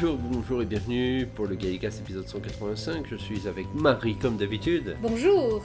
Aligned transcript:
Bonjour, 0.00 0.16
bonjour 0.16 0.62
et 0.62 0.64
bienvenue 0.64 1.26
pour 1.34 1.46
le 1.46 1.56
Gallicast 1.56 2.02
épisode 2.02 2.28
185. 2.28 3.04
Je 3.10 3.16
suis 3.16 3.48
avec 3.48 3.66
Marie 3.74 4.14
comme 4.14 4.36
d'habitude. 4.36 4.96
Bonjour 5.02 5.60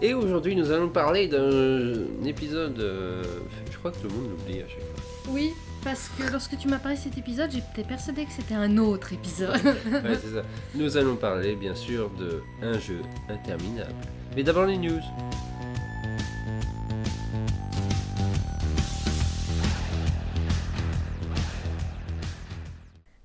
Et 0.00 0.14
aujourd'hui 0.14 0.54
nous 0.54 0.70
allons 0.70 0.88
parler 0.88 1.26
d'un 1.26 2.24
épisode... 2.24 2.78
euh, 2.78 3.24
je 3.72 3.76
crois 3.78 3.90
que 3.90 3.96
tout 3.96 4.06
le 4.08 4.14
monde 4.14 4.30
l'oublie 4.30 4.60
à 4.60 4.68
chaque 4.68 4.78
fois. 4.78 5.32
Oui, 5.32 5.50
parce 5.82 6.08
que 6.16 6.30
lorsque 6.30 6.56
tu 6.56 6.68
m'as 6.68 6.78
parlé 6.78 6.96
de 6.96 7.02
cet 7.02 7.18
épisode, 7.18 7.50
j'étais 7.50 7.82
persuadée 7.82 8.24
que 8.24 8.30
c'était 8.30 8.54
un 8.54 8.78
autre 8.78 9.14
épisode. 9.14 9.50
Ouais, 9.64 10.16
c'est 10.22 10.32
ça. 10.32 10.44
Nous 10.76 10.96
allons 10.96 11.16
parler 11.16 11.56
bien 11.56 11.74
sûr 11.74 12.08
de 12.10 12.40
un 12.62 12.78
jeu 12.78 13.00
interminable. 13.28 13.94
Mais 14.36 14.44
d'abord 14.44 14.66
les 14.66 14.78
news. 14.78 15.00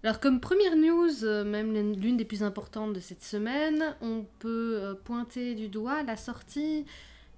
Alors 0.08 0.22
comme 0.22 0.40
première 0.40 0.78
news, 0.78 1.26
euh, 1.26 1.44
même 1.44 1.74
l'une 2.00 2.16
des 2.16 2.24
plus 2.24 2.42
importantes 2.42 2.94
de 2.94 3.02
cette 3.02 3.22
semaine, 3.22 3.94
on 4.00 4.24
peut 4.40 4.80
euh, 4.82 4.94
pointer 4.94 5.54
du 5.54 5.68
doigt 5.68 6.02
la 6.04 6.16
sortie 6.16 6.86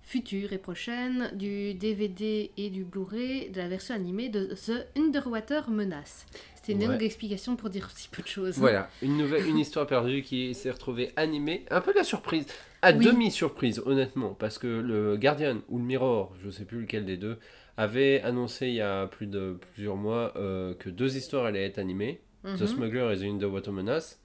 future 0.04 0.54
et 0.54 0.60
prochaine 0.60 1.32
du 1.34 1.74
DVD 1.74 2.52
et 2.58 2.70
du 2.70 2.84
Blu-ray 2.84 3.50
de 3.50 3.58
la 3.58 3.68
version 3.68 3.96
animée 3.96 4.30
de 4.30 4.54
The 4.54 4.86
Underwater 4.96 5.72
Menace. 5.72 6.28
C'était 6.54 6.74
une 6.74 6.82
Ouais. 6.82 6.88
longue 6.90 7.02
explication 7.02 7.56
pour 7.56 7.72
dire 7.72 7.90
si 7.96 8.08
peu 8.08 8.22
de 8.22 8.28
choses. 8.28 8.60
Voilà, 8.60 8.92
une 9.02 9.18
nouvelle, 9.18 9.48
une 9.48 9.58
histoire 9.58 9.88
perdue 9.88 10.22
qui 10.22 10.54
s'est 10.54 10.70
retrouvée 10.70 11.12
animée. 11.16 11.66
Un 11.72 11.82
peu 11.82 11.92
la 11.96 12.04
surprise, 12.04 12.46
à 12.84 12.92
Oui. 12.92 13.04
demi-surprise, 13.04 13.82
honnêtement, 13.84 14.36
parce 14.36 14.60
que 14.60 14.68
le 14.68 15.18
Guardian 15.18 15.58
ou 15.70 15.80
le 15.80 15.84
Mirror, 15.86 16.36
je 16.46 16.52
sais 16.52 16.66
plus 16.66 16.82
lequel 16.82 17.04
des 17.06 17.18
deux, 17.18 17.40
avait 17.78 18.22
annoncé 18.22 18.68
il 18.68 18.76
y 18.76 18.82
a 18.82 19.08
plus 19.08 19.26
de 19.26 19.58
plusieurs 19.74 19.96
mois 19.96 20.34
euh, 20.36 20.76
que 20.76 20.92
deux 20.92 21.18
histoires 21.18 21.46
allaient 21.46 21.66
être 21.66 21.80
animées, 21.80 22.22
The 22.44 22.62
Mhm. 22.62 22.68
Smuggler 22.68 23.14
et 23.14 23.18
The 23.20 23.24
Underwater 23.24 23.72
Menace. 23.72 24.20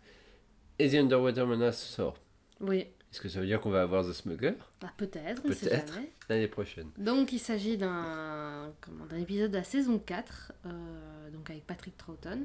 Et 0.78 0.88
The 0.90 0.94
Underwater 0.94 1.46
Menace 1.46 1.82
sort. 1.82 2.18
Oui, 2.60 2.86
Est-ce 3.12 3.20
que 3.20 3.28
ça 3.28 3.38
veut 3.40 3.46
dire 3.46 3.60
qu'on 3.60 3.70
va 3.70 3.82
avoir 3.82 4.04
The 4.04 4.12
Smuggler? 4.12 4.54
Bah, 4.80 4.92
peut-être, 4.96 5.42
Peut-être. 5.42 5.98
l'année 6.28 6.48
prochaine 6.48 6.90
Donc 6.98 7.32
il 7.32 7.38
s'agit 7.38 7.76
d'un 7.76 8.72
d'un 9.10 9.16
épisode 9.18 9.50
de 9.52 9.56
la 9.58 9.62
saison 9.64 9.98
4, 10.00 10.52
euh, 10.66 11.30
donc 11.30 11.48
avec 11.50 11.64
Patrick 11.66 11.96
Troughton. 11.96 12.40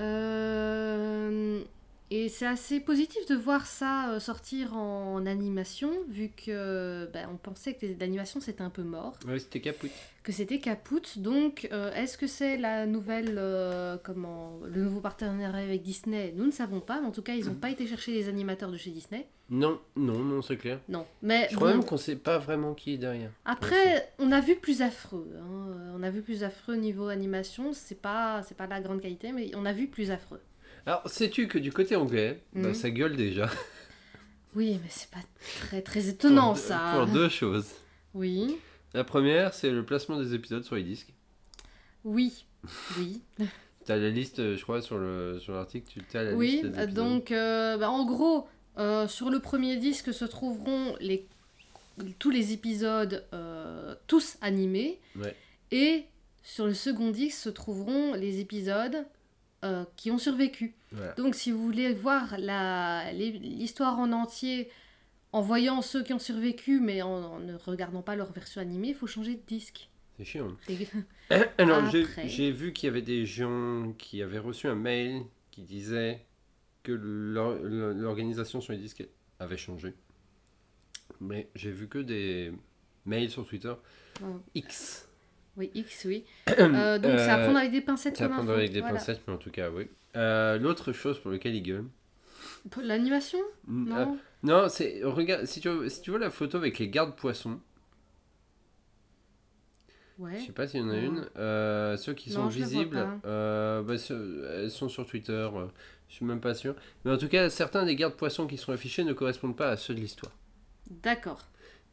Euh, 0.00 1.62
et 2.10 2.28
c'est 2.28 2.46
assez 2.46 2.80
positif 2.80 3.26
de 3.26 3.34
voir 3.34 3.66
ça 3.66 4.10
euh, 4.12 4.20
sortir 4.20 4.74
en 4.76 5.26
animation, 5.26 5.90
vu 6.08 6.30
que 6.30 7.06
ben, 7.12 7.28
on 7.32 7.36
pensait 7.36 7.74
que 7.74 7.86
l'animation 8.00 8.40
c'était 8.40 8.62
un 8.62 8.70
peu 8.70 8.82
mort, 8.82 9.18
Oui, 9.26 9.38
c'était 9.40 9.60
Caput. 9.60 9.90
que 10.22 10.32
c'était 10.32 10.58
capoute. 10.58 11.18
Donc 11.18 11.68
euh, 11.72 11.92
est-ce 11.94 12.16
que 12.16 12.26
c'est 12.26 12.56
la 12.56 12.86
nouvelle, 12.86 13.34
euh, 13.36 13.96
comment, 14.02 14.58
le 14.64 14.82
nouveau 14.82 15.00
partenariat 15.00 15.48
avec 15.64 15.82
Disney? 15.82 16.32
Nous 16.36 16.46
ne 16.46 16.50
savons 16.50 16.80
pas, 16.80 17.00
mais 17.00 17.06
en 17.06 17.12
tout 17.12 17.22
cas 17.22 17.34
ils 17.34 17.46
n'ont 17.46 17.54
pas 17.54 17.70
été 17.70 17.86
chercher 17.86 18.12
les 18.12 18.28
animateurs 18.28 18.70
de 18.70 18.76
chez 18.76 18.90
Disney. 18.90 19.26
Non, 19.50 19.80
non, 19.96 20.18
non, 20.18 20.42
c'est 20.42 20.58
clair. 20.58 20.78
Non, 20.90 21.06
mais 21.22 21.48
Je 21.50 21.56
crois 21.56 21.70
bon. 21.72 21.78
même 21.78 21.84
qu'on 21.86 21.96
sait 21.96 22.16
pas 22.16 22.36
vraiment 22.38 22.74
qui 22.74 22.92
est 22.94 22.98
derrière. 22.98 23.30
Après, 23.46 24.12
on 24.18 24.30
a 24.30 24.40
vu 24.40 24.56
plus 24.56 24.82
affreux. 24.82 25.26
hein. 25.40 25.94
On 25.96 26.02
a 26.02 26.10
vu 26.10 26.20
plus 26.20 26.44
affreux 26.44 26.76
niveau 26.76 27.08
animation. 27.08 27.72
C'est 27.72 28.00
pas, 28.00 28.42
c'est 28.42 28.56
pas 28.56 28.66
la 28.66 28.80
grande 28.82 29.00
qualité, 29.00 29.32
mais 29.32 29.50
on 29.54 29.64
a 29.64 29.72
vu 29.72 29.86
plus 29.88 30.10
affreux. 30.10 30.40
Alors, 30.86 31.02
sais-tu 31.08 31.48
que 31.48 31.58
du 31.58 31.72
côté 31.72 31.96
anglais, 31.96 32.42
bah, 32.54 32.68
Mhm. 32.68 32.74
ça 32.74 32.90
gueule 32.90 33.16
déjà. 33.16 33.48
Oui, 34.54 34.78
mais 34.82 34.88
c'est 34.88 35.10
pas 35.10 35.20
très 35.60 35.82
très 35.82 36.08
étonnant 36.08 36.46
Pour 36.54 36.54
deux- 36.54 36.60
ça. 36.68 36.92
Pour 36.96 37.06
deux 37.06 37.28
choses. 37.28 37.66
Oui, 38.14 38.56
La 38.94 39.04
première, 39.04 39.52
c'est 39.52 39.70
le 39.70 39.84
placement 39.84 40.18
des 40.18 40.32
épisodes 40.34 40.64
sur 40.64 40.74
les 40.74 40.82
disques. 40.82 41.12
oui, 42.04 42.44
oui, 42.98 43.20
Tu 43.86 43.92
as 43.92 43.96
la 43.98 44.08
liste, 44.10 44.56
je 44.56 44.62
crois, 44.62 44.80
sur 44.82 44.98
le 44.98 45.38
sur 45.38 45.52
l'article, 45.54 46.00
tu 46.10 46.16
as 46.16 46.24
la 46.24 46.32
oui. 46.34 46.52
liste 46.62 46.64
épisodes. 46.64 46.94
Donc, 46.94 47.30
euh, 47.30 47.76
bah, 47.76 47.90
en 47.90 48.04
gros, 48.06 48.48
euh, 48.78 49.06
sur 49.06 49.28
le 49.30 49.38
premier 49.40 49.76
disque 49.76 50.12
se 50.14 50.24
trouveront 50.24 50.96
les 51.00 51.26
tous 52.18 52.30
les 52.30 52.52
épisodes 52.52 53.24
euh, 53.34 53.94
tous 54.06 54.38
animés, 54.40 54.98
Ouais. 55.16 55.36
et 55.72 56.04
sur 56.42 56.66
le 56.66 56.74
second 56.74 57.10
disque 57.10 57.38
se 57.38 57.48
trouveront 57.50 58.14
les 58.14 58.40
épisodes 58.40 59.04
euh, 59.64 59.84
qui 59.96 60.10
ont 60.10 60.18
survécu. 60.18 60.74
Donc 61.16 61.34
si 61.34 61.50
vous 61.52 61.62
voulez 61.62 61.92
voir 61.94 62.36
l'histoire 63.12 63.98
en 63.98 64.12
entier 64.12 64.70
en 65.32 65.42
voyant 65.42 65.82
ceux 65.82 66.02
qui 66.02 66.12
ont 66.14 66.18
survécu 66.18 66.80
mais 66.80 67.02
en, 67.02 67.08
en 67.10 67.38
ne 67.40 67.54
regardant 67.54 68.02
pas 68.02 68.16
leur 68.16 68.32
version 68.32 68.60
animée, 68.60 68.88
il 68.88 68.94
faut 68.94 69.06
changer 69.06 69.34
de 69.34 69.42
disque. 69.46 69.90
C'est 70.16 70.24
chiant. 70.24 70.56
Alors, 71.58 71.90
j'ai- 71.90 72.50
vu 72.50 72.72
qu'il 72.72 72.86
y 72.86 72.90
avait 72.90 73.02
des 73.02 73.26
gens 73.26 73.92
qui 73.98 74.22
avaient 74.22 74.38
reçu 74.38 74.66
un 74.66 74.74
mail 74.74 75.22
qui 75.50 75.62
disait 75.62 76.24
que 76.82 76.92
l'or- 76.92 77.58
l'organisation 77.62 78.60
sur 78.60 78.72
les 78.72 78.78
disques 78.78 79.06
avait 79.38 79.56
changé. 79.58 79.94
Mais 81.20 81.48
j'ai 81.54 81.70
vu 81.72 81.88
que 81.88 81.98
des 81.98 82.52
mails 83.04 83.30
sur 83.30 83.46
Twitter. 83.46 83.74
X. 84.54 85.07
oui, 85.58 85.70
X, 85.74 86.04
oui. 86.06 86.24
Euh, 86.48 86.98
donc 86.98 87.18
c'est 87.18 87.28
à 87.30 87.38
Euh, 87.38 87.42
prendre 87.44 87.58
avec 87.58 87.72
des 87.72 87.80
pincettes 87.82 88.16
C'est 88.16 88.24
à 88.24 88.28
prendre 88.28 88.52
avec 88.52 88.72
des 88.72 88.80
Voilà. 88.80 88.94
pincettes, 88.98 89.20
mais 89.26 89.34
en 89.34 89.38
tout 89.38 89.50
cas, 89.50 89.70
oui. 89.70 89.88
Euh, 90.16 90.58
L'autre 90.58 90.92
chose 90.92 91.18
pour 91.20 91.30
laquelle 91.30 91.54
il 91.54 91.62
gueule. 91.62 91.84
Pour 92.70 92.82
L'animation? 92.82 93.38
Mm, 93.66 93.92
euh, 93.92 94.04
Non 94.06 94.18
Non, 94.42 94.68
c'est 94.68 95.00
regarde 95.04 95.44
si 95.46 95.60
tu 95.60 95.68
veux, 95.68 95.88
si 95.88 96.00
tu 96.02 96.10
vois 96.10 96.18
la 96.18 96.30
photo 96.30 96.56
avec 96.58 96.78
les 96.78 96.88
gardes 96.88 97.16
poissons. 97.16 97.60
Je 100.18 100.22
Ouais. 100.24 100.40
sais 100.46 100.52
pas 100.52 100.66
s'il 100.66 100.80
y 100.80 100.82
en 100.82 100.90
a 100.90 100.96
une. 100.96 101.28
Euh, 101.36 101.96
ceux 101.96 102.12
qui 102.14 102.30
Non, 102.30 102.36
sont 102.36 102.48
visibles, 102.48 103.06
euh, 103.24 103.82
bah, 103.82 103.94
elles 104.56 104.70
sont 104.70 104.88
sur 104.88 105.06
Twitter. 105.06 105.32
euh, 105.32 105.66
je 106.08 106.14
suis 106.16 106.24
même 106.24 106.40
pas 106.40 106.54
sûr. 106.54 106.74
Mais 107.04 107.12
en 107.12 107.18
tout 107.18 107.28
cas, 107.28 107.48
certains 107.50 107.84
des 107.84 107.94
gardes 107.96 108.16
poissons 108.16 108.46
qui 108.46 108.56
sont 108.56 108.72
affichés 108.72 109.04
ne 109.04 109.12
correspondent 109.12 109.56
pas 109.56 109.70
à 109.70 109.76
ceux 109.76 109.94
de 109.94 110.00
l'histoire. 110.00 110.32
D'accord. 110.90 111.48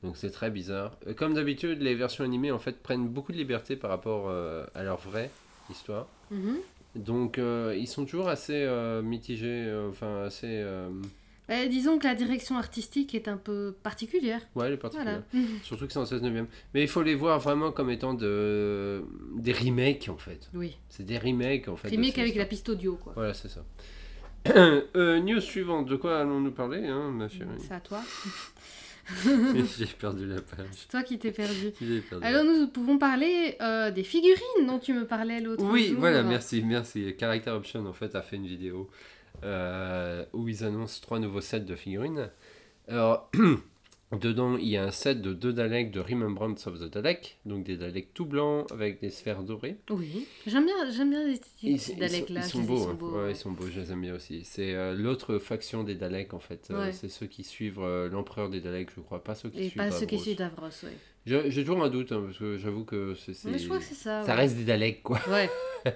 Donc 0.05 0.17
c'est 0.17 0.29
très 0.29 0.51
bizarre. 0.51 0.97
Euh, 1.07 1.13
Comme 1.13 1.33
d'habitude, 1.33 1.81
les 1.81 1.95
versions 1.95 2.23
animées 2.23 2.51
en 2.51 2.59
fait 2.59 2.81
prennent 2.81 3.07
beaucoup 3.07 3.31
de 3.31 3.37
liberté 3.37 3.75
par 3.75 3.89
rapport 3.89 4.27
euh, 4.29 4.65
à 4.75 4.83
leur 4.83 4.97
vraie 4.97 5.31
histoire. 5.69 6.07
Mhm. 6.29 6.57
Donc 6.95 7.37
euh, 7.39 7.75
ils 7.77 7.87
sont 7.87 8.05
toujours 8.05 8.29
assez 8.29 8.53
euh, 8.53 9.01
mitigés, 9.01 9.73
enfin 9.89 10.23
assez. 10.25 10.63
Eh, 11.47 11.67
disons 11.69 11.99
que 11.99 12.05
la 12.05 12.15
direction 12.15 12.57
artistique 12.57 13.13
est 13.13 13.27
un 13.27 13.37
peu 13.37 13.75
particulière. 13.83 14.41
Ouais, 14.55 14.69
les 14.69 14.77
particuliers. 14.77 15.17
Voilà. 15.31 15.47
Surtout 15.63 15.85
que 15.85 15.93
c'est 15.93 15.99
en 15.99 16.05
16 16.05 16.21
neuvième. 16.21 16.47
Mais 16.73 16.81
il 16.81 16.87
faut 16.87 17.03
les 17.03 17.13
voir 17.13 17.39
vraiment 17.39 17.71
comme 17.71 17.91
étant 17.91 18.15
de... 18.15 19.03
des 19.35 19.53
remakes 19.53 20.09
en 20.09 20.17
fait. 20.17 20.49
Oui. 20.55 20.77
C'est 20.89 21.05
des 21.05 21.19
remakes 21.19 21.67
en 21.67 21.75
fait. 21.75 21.89
de 21.89 21.95
Remake 21.95 22.15
ces 22.15 22.21
avec 22.21 22.35
la 22.35 22.45
piste 22.45 22.69
audio, 22.69 22.95
quoi. 22.95 23.13
Voilà, 23.15 23.33
c'est 23.33 23.49
ça. 23.49 23.63
News 25.19 25.41
suivante, 25.41 25.87
de 25.87 25.95
quoi 25.95 26.19
allons-nous 26.19 26.51
parler, 26.51 26.87
hein, 26.87 27.11
ma 27.11 27.27
chérie? 27.27 27.49
C'est 27.59 27.73
à 27.73 27.79
toi. 27.79 28.01
J'ai 29.77 29.85
perdu 29.85 30.27
la 30.27 30.41
page. 30.41 30.67
C'est 30.71 30.89
toi 30.89 31.03
qui 31.03 31.19
t'es 31.19 31.31
perdu. 31.31 31.71
Alors 32.21 32.43
nous 32.43 32.67
pouvons 32.67 32.97
parler 32.97 33.55
euh, 33.61 33.91
des 33.91 34.03
figurines 34.03 34.67
dont 34.67 34.79
tu 34.79 34.93
me 34.93 35.05
parlais 35.05 35.41
l'autre 35.41 35.63
oui, 35.65 35.89
jour. 35.89 35.99
voilà, 35.99 36.23
merci, 36.23 36.63
merci. 36.63 37.15
Character 37.19 37.51
Option 37.51 37.85
en 37.85 37.93
fait 37.93 38.15
a 38.15 38.21
fait 38.21 38.37
une 38.37 38.47
vidéo 38.47 38.89
euh, 39.43 40.25
où 40.33 40.47
ils 40.47 40.63
annoncent 40.63 41.01
trois 41.01 41.19
nouveaux 41.19 41.41
sets 41.41 41.61
de 41.61 41.75
figurines. 41.75 42.29
Alors, 42.87 43.29
dedans, 44.19 44.57
il 44.57 44.67
y 44.67 44.77
a 44.77 44.83
un 44.83 44.91
set 44.91 45.21
de 45.21 45.33
deux 45.33 45.51
Daleks 45.53 45.91
de 45.91 45.99
Remembrance 45.99 46.67
of 46.67 46.79
the 46.79 46.91
Dalek, 46.91 47.37
donc 47.45 47.63
des 47.63 47.77
Daleks 47.77 48.13
tout 48.13 48.25
blancs 48.25 48.65
avec 48.71 48.99
des 49.01 49.09
sphères 49.09 49.41
dorées. 49.43 49.77
Oui, 49.89 50.27
j'aime 50.45 50.65
bien, 50.65 50.75
j'aime 50.91 51.09
bien 51.09 51.23
les 51.25 51.39
Ils, 51.63 51.75
esthétiques 51.75 52.29
ils 52.29 52.43
sont, 52.43 52.59
ils 52.61 52.65
beaux, 52.67 52.75
ils 52.77 52.79
sont 52.83 52.89
hein. 52.89 52.93
beaux, 52.93 53.11
Ouais, 53.17 53.23
ouais. 53.23 53.31
ils 53.31 53.35
sont 53.35 53.51
beaux, 53.51 53.65
je 53.73 53.79
les 53.79 53.91
aime 53.91 54.01
bien 54.01 54.15
aussi. 54.15 54.43
C'est 54.43 54.73
euh, 54.75 54.93
l'autre 54.95 55.39
faction 55.39 55.83
des 55.83 55.95
Daleks 55.95 56.33
en 56.33 56.39
fait. 56.39 56.67
Euh, 56.71 56.91
c'est 56.91 57.09
ceux 57.09 57.25
qui 57.27 57.43
suivent 57.43 57.79
euh, 57.81 58.09
l'empereur 58.09 58.49
des 58.49 58.61
Daleks, 58.61 58.89
je 58.95 59.01
crois, 59.01 59.23
pas 59.23 59.35
ceux 59.35 59.49
qui 59.49 59.59
Et 59.59 59.69
suivent 59.69 59.77
pas 59.77 59.91
ceux 59.91 60.05
qui 60.05 60.15
Davros. 60.15 60.23
suivent 60.23 60.37
Davros, 60.37 60.67
oui. 60.83 60.91
J'ai 61.51 61.63
toujours 61.65 61.83
un 61.83 61.89
doute 61.89 62.11
hein, 62.11 62.21
parce 62.25 62.37
que 62.37 62.57
j'avoue 62.57 62.83
que 62.83 63.15
c'est. 63.15 63.33
je 63.57 63.65
crois 63.65 63.79
que 63.79 63.83
c'est 63.83 63.95
ça. 63.95 64.23
Ça 64.23 64.35
reste 64.35 64.55
des 64.57 64.63
Daleks 64.65 65.01
quoi. 65.01 65.19
Ouais, 65.29 65.49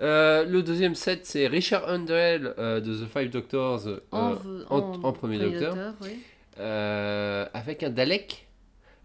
Euh, 0.00 0.44
le 0.46 0.62
deuxième 0.62 0.94
set 0.96 1.26
c'est 1.26 1.46
Richard 1.46 1.88
Underhill 1.88 2.54
euh, 2.58 2.80
de 2.80 2.92
The 2.92 3.06
Five 3.06 3.30
Doctors 3.30 3.86
euh, 3.86 4.00
en, 4.10 4.32
en, 4.32 4.78
en- 4.94 5.04
en 5.04 5.12
premier, 5.12 5.38
docteur. 5.38 5.94
oui. 6.00 6.08
Euh, 6.58 7.46
avec 7.54 7.82
un 7.82 7.90
Dalek. 7.90 8.46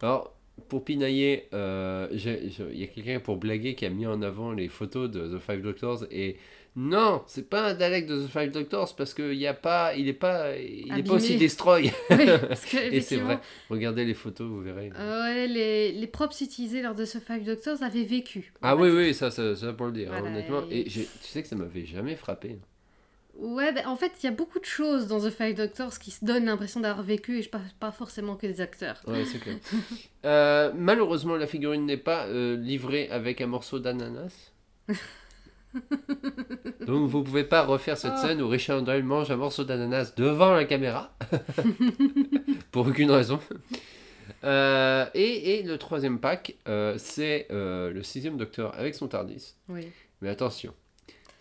Alors 0.02 0.34
pour 0.70 0.84
pinailler, 0.84 1.48
euh, 1.54 2.08
il 2.12 2.80
y 2.80 2.84
a 2.84 2.88
quelqu'un 2.88 3.20
pour 3.20 3.38
blaguer 3.38 3.76
qui 3.76 3.86
a 3.86 3.90
mis 3.90 4.08
en 4.08 4.22
avant 4.22 4.52
les 4.52 4.70
photos 4.70 5.10
de 5.10 5.38
The 5.38 5.40
Five 5.40 5.62
Doctors 5.62 6.06
et 6.12 6.38
non, 6.76 7.24
c'est 7.28 7.50
pas 7.50 7.70
un 7.70 7.74
Dalek 7.74 8.06
de 8.06 8.24
The 8.26 8.28
Five 8.30 8.52
Doctors 8.52 8.96
parce 8.96 9.14
qu'il 9.16 9.48
a 9.48 9.54
pas, 9.54 9.96
il 9.96 10.08
est 10.08 10.14
pas, 10.14 10.56
il 10.58 10.98
est 10.98 11.04
pas 11.04 11.14
aussi 11.14 11.36
destroy. 11.38 11.92
Oui, 12.12 12.26
parce 12.48 12.66
que, 12.66 12.78
et 12.94 13.02
c'est 13.02 13.18
vrai. 13.18 13.40
Regardez 13.70 14.06
les 14.06 14.14
photos, 14.14 14.48
vous 14.48 14.62
verrez. 14.62 14.92
euh, 14.96 15.24
ouais, 15.24 15.48
les, 15.48 15.92
les 15.92 16.08
props 16.08 16.40
utilisés 16.42 16.82
lors 16.84 16.94
de 16.96 17.06
ce 17.06 17.18
Five 17.18 17.44
Doctors 17.44 17.82
avaient 17.82 18.04
vécu. 18.04 18.54
ah 18.62 18.76
oui, 18.76 18.90
oui, 18.90 19.14
ça, 19.16 19.32
ça, 19.32 19.56
ça 19.56 19.74
pour 19.74 19.88
le 19.88 19.92
dire, 19.94 20.12
hein, 20.14 20.20
Voilà, 20.20 20.36
honnêtement. 20.36 20.64
et- 20.70 20.84
tu 20.86 21.02
sais 21.22 21.42
que 21.42 21.48
ça 21.48 21.56
m'avait 21.56 21.86
jamais 21.86 22.16
frappé. 22.16 22.58
Ouais, 23.40 23.72
ben, 23.72 23.86
en 23.86 23.96
fait, 23.96 24.12
il 24.22 24.26
y 24.26 24.30
a 24.30 24.32
beaucoup 24.32 24.60
de 24.60 24.66
choses 24.66 25.08
dans 25.08 25.20
The 25.20 25.30
Five 25.30 25.56
Doctors 25.56 26.00
qui 26.00 26.10
se 26.12 26.26
donnent 26.26 26.46
l'impression 26.46 26.80
d'avoir 26.80 27.06
vécu 27.06 27.38
et 27.38 27.44
je 27.44 27.50
parle 27.50 27.64
pas 27.80 27.92
forcément 27.92 28.36
que 28.36 28.48
des 28.48 28.62
acteurs. 28.62 29.02
Ouais, 29.08 29.26
c'est 29.26 29.40
clair. 29.40 29.58
Euh, 30.26 30.72
malheureusement, 30.76 31.36
la 31.38 31.48
figurine 31.48 31.86
n'est 31.86 31.96
pas 31.96 32.26
euh, 32.26 32.58
livrée 32.58 33.08
avec 33.10 33.40
un 33.40 33.48
morceau 33.48 33.80
d'ananas. 33.80 34.52
Donc 36.86 37.08
vous 37.08 37.24
pouvez 37.24 37.44
pas 37.44 37.64
refaire 37.64 37.98
cette 37.98 38.14
Ah. 38.16 38.22
scène 38.22 38.42
où 38.42 38.48
Richard 38.50 38.82
Doyle 38.82 39.04
mange 39.04 39.30
un 39.32 39.36
morceau 39.38 39.64
d'ananas 39.64 40.14
devant 40.18 40.54
la 40.54 40.66
caméra. 40.66 41.16
Pour 42.72 42.88
aucune 42.88 43.12
raison. 43.12 43.40
Euh, 44.44 45.06
et, 45.14 45.60
et 45.60 45.64
le 45.64 45.78
troisième 45.78 46.20
pack, 46.20 46.56
c'est 46.98 47.48
le 47.50 48.02
sixième 48.04 48.38
docteur 48.38 48.74
avec 48.78 48.96
son 48.96 49.08
Tardis. 49.08 49.56
Oui. 49.70 49.88
Mais 50.22 50.30
attention, 50.30 50.74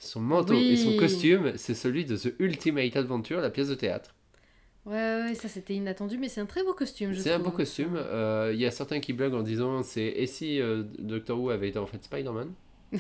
son 0.07 0.21
manteau 0.21 0.65
et 0.69 0.77
son 0.77 0.95
costume, 0.95 1.53
c'est 1.57 1.75
celui 1.75 2.05
de 2.05 2.17
The 2.17 2.35
Ultimate 2.39 2.97
Adventure, 2.97 3.41
la 3.41 3.51
pièce 3.51 3.69
de 3.69 3.75
théâtre. 3.75 4.15
Ouais, 4.87 4.93
ouais, 5.25 5.35
ça 5.35 5.49
c'était 5.49 5.75
inattendu, 5.75 6.17
mais 6.17 6.29
c'est 6.29 6.41
un 6.41 6.47
très 6.47 6.63
beau 6.63 6.73
costume. 6.73 7.13
je 7.13 7.21
C'est 7.21 7.33
un 7.33 7.41
beau 7.41 7.51
costume. 7.51 7.97
euh, 7.97 8.53
Il 8.55 8.61
y 8.61 8.67
a 8.67 8.71
certains 8.71 9.01
qui 9.01 9.13
blaguent 9.13 9.35
en 9.35 9.43
disant 9.43 9.83
c'est 9.83 10.07
et 10.07 10.27
si 10.27 10.61
euh, 10.61 10.85
Doctor 10.99 11.41
Who 11.41 11.51
avait 11.51 11.69
été 11.69 11.79
en 11.79 11.87
fait 11.87 12.03
Spider-Man? 12.05 12.53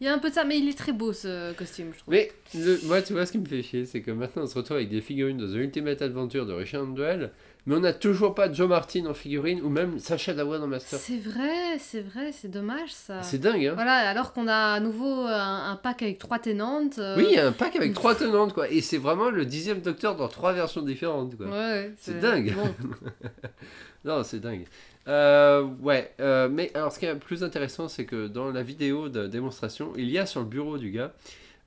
Il 0.00 0.04
y 0.06 0.08
a 0.08 0.14
un 0.14 0.18
peu 0.18 0.28
de 0.30 0.34
ça, 0.34 0.44
mais 0.44 0.58
il 0.58 0.68
est 0.68 0.76
très 0.76 0.92
beau 0.92 1.12
ce 1.12 1.52
costume, 1.54 1.92
je 1.92 1.98
trouve. 1.98 2.14
Mais 2.14 2.30
le- 2.54 2.80
moi, 2.86 3.02
tu 3.02 3.12
vois, 3.12 3.26
ce 3.26 3.32
qui 3.32 3.38
me 3.38 3.44
fait 3.46 3.62
chier, 3.62 3.84
c'est 3.84 4.00
que 4.02 4.10
maintenant 4.10 4.42
on 4.42 4.46
se 4.46 4.54
retrouve 4.56 4.76
avec 4.78 4.88
des 4.88 5.00
figurines 5.00 5.36
de 5.38 5.46
The 5.46 5.56
Ultimate 5.56 6.02
Adventure 6.02 6.46
de 6.46 6.52
Richard 6.52 6.86
Duell, 6.86 7.30
mais 7.66 7.74
on 7.74 7.80
n'a 7.80 7.92
toujours 7.92 8.34
pas 8.34 8.50
Joe 8.52 8.68
Martin 8.68 9.06
en 9.06 9.14
figurine 9.14 9.60
ou 9.62 9.68
même 9.68 9.98
Sacha 9.98 10.32
Dhawan 10.32 10.62
en 10.62 10.66
master. 10.66 10.98
C'est 10.98 11.18
vrai, 11.18 11.78
c'est 11.78 12.00
vrai, 12.00 12.32
c'est 12.32 12.48
dommage 12.48 12.90
ça. 12.92 13.22
C'est 13.22 13.38
dingue, 13.38 13.66
hein 13.66 13.74
Voilà, 13.74 13.92
alors 14.08 14.32
qu'on 14.32 14.48
a 14.48 14.54
à 14.74 14.80
nouveau 14.80 15.22
un, 15.26 15.70
un 15.70 15.76
pack 15.76 16.02
avec 16.02 16.18
trois 16.18 16.38
ténantes. 16.38 16.98
euh, 16.98 17.16
Oui, 17.18 17.26
il 17.28 17.34
y 17.34 17.38
a 17.38 17.46
un 17.46 17.52
pack 17.52 17.76
avec 17.76 17.92
trois 17.94 18.14
tenantes, 18.14 18.54
quoi. 18.54 18.70
Et 18.70 18.80
c'est 18.80 18.96
vraiment 18.98 19.28
le 19.30 19.44
dixième 19.44 19.80
docteur 19.80 20.16
dans 20.16 20.28
trois 20.28 20.52
versions 20.54 20.80
différentes, 20.82 21.36
quoi. 21.36 21.46
Ouais, 21.46 21.52
ouais, 21.52 21.92
C'est 21.98 22.18
dingue. 22.20 22.54
Bon, 22.54 22.74
Non, 24.04 24.22
c'est 24.22 24.40
dingue. 24.40 24.64
Euh, 25.08 25.62
ouais, 25.80 26.12
euh, 26.20 26.48
mais 26.50 26.70
alors 26.74 26.92
ce 26.92 26.98
qui 26.98 27.06
est 27.06 27.14
plus 27.16 27.42
intéressant, 27.42 27.88
c'est 27.88 28.04
que 28.04 28.28
dans 28.28 28.50
la 28.50 28.62
vidéo 28.62 29.08
de 29.08 29.26
démonstration, 29.26 29.92
il 29.96 30.10
y 30.10 30.18
a 30.18 30.26
sur 30.26 30.40
le 30.40 30.46
bureau 30.46 30.78
du 30.78 30.90
gars 30.90 31.12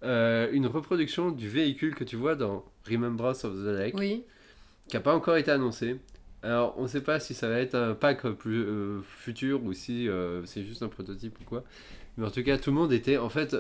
une 0.04 0.66
reproduction 0.66 1.30
du 1.30 1.48
véhicule 1.48 1.94
que 1.94 2.04
tu 2.04 2.16
vois 2.16 2.34
dans 2.36 2.64
Remembrance 2.90 3.46
of 3.46 3.54
the 3.54 3.68
Lake, 3.78 3.96
oui. 3.98 4.24
Qui 4.92 4.98
n'a 4.98 5.02
pas 5.02 5.16
encore 5.16 5.38
été 5.38 5.50
annoncé. 5.50 5.96
Alors, 6.44 6.76
on 6.78 6.84
ne 6.84 6.88
sait 6.88 7.02
pas 7.02 7.20
si 7.20 7.34
ça 7.34 7.48
va 7.50 7.60
être 7.60 7.76
un 7.76 7.94
pack 7.94 8.28
plus 8.32 8.64
euh, 8.64 9.00
futur 9.02 9.64
ou 9.64 9.74
si 9.74 10.08
euh, 10.10 10.44
c'est 10.46 10.64
juste 10.64 10.84
un 10.84 10.88
prototype 10.90 11.40
ou 11.40 11.44
quoi. 11.44 11.64
Mais 12.18 12.26
en 12.28 12.30
tout 12.32 12.44
cas, 12.44 12.58
tout 12.58 12.72
le 12.72 12.76
monde 12.76 12.92
était. 12.92 13.18
En 13.18 13.30
fait, 13.30 13.56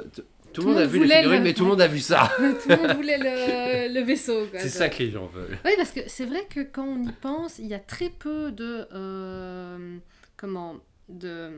tout 0.52 0.62
le 0.62 0.68
monde 0.68 0.78
a 0.78 0.86
vu 0.86 1.00
les 1.00 1.08
figurines, 1.08 1.38
le- 1.40 1.44
mais 1.44 1.54
tout 1.54 1.64
le 1.64 1.70
monde 1.70 1.82
a 1.82 1.88
vu 1.88 2.00
ça. 2.00 2.30
Tout 2.38 2.70
le 2.70 2.76
monde 2.76 2.96
voulait 2.98 3.18
le, 3.18 3.94
le 4.00 4.02
vaisseau. 4.06 4.46
C'est 4.58 4.68
ça 4.70 4.90
que 4.90 5.04
les 5.04 5.12
gens 5.12 5.26
veulent. 5.28 5.58
Oui, 5.64 5.72
parce 5.78 5.92
que 5.92 6.02
c'est 6.08 6.26
vrai 6.26 6.46
que 6.50 6.60
quand 6.62 6.86
on 6.86 7.02
y 7.04 7.12
pense, 7.14 7.60
il 7.60 7.68
y 7.68 7.74
a 7.74 7.80
très 7.80 8.10
peu 8.10 8.52
de. 8.52 8.88
euh, 8.94 9.98
comment 10.36 10.76
De. 11.08 11.50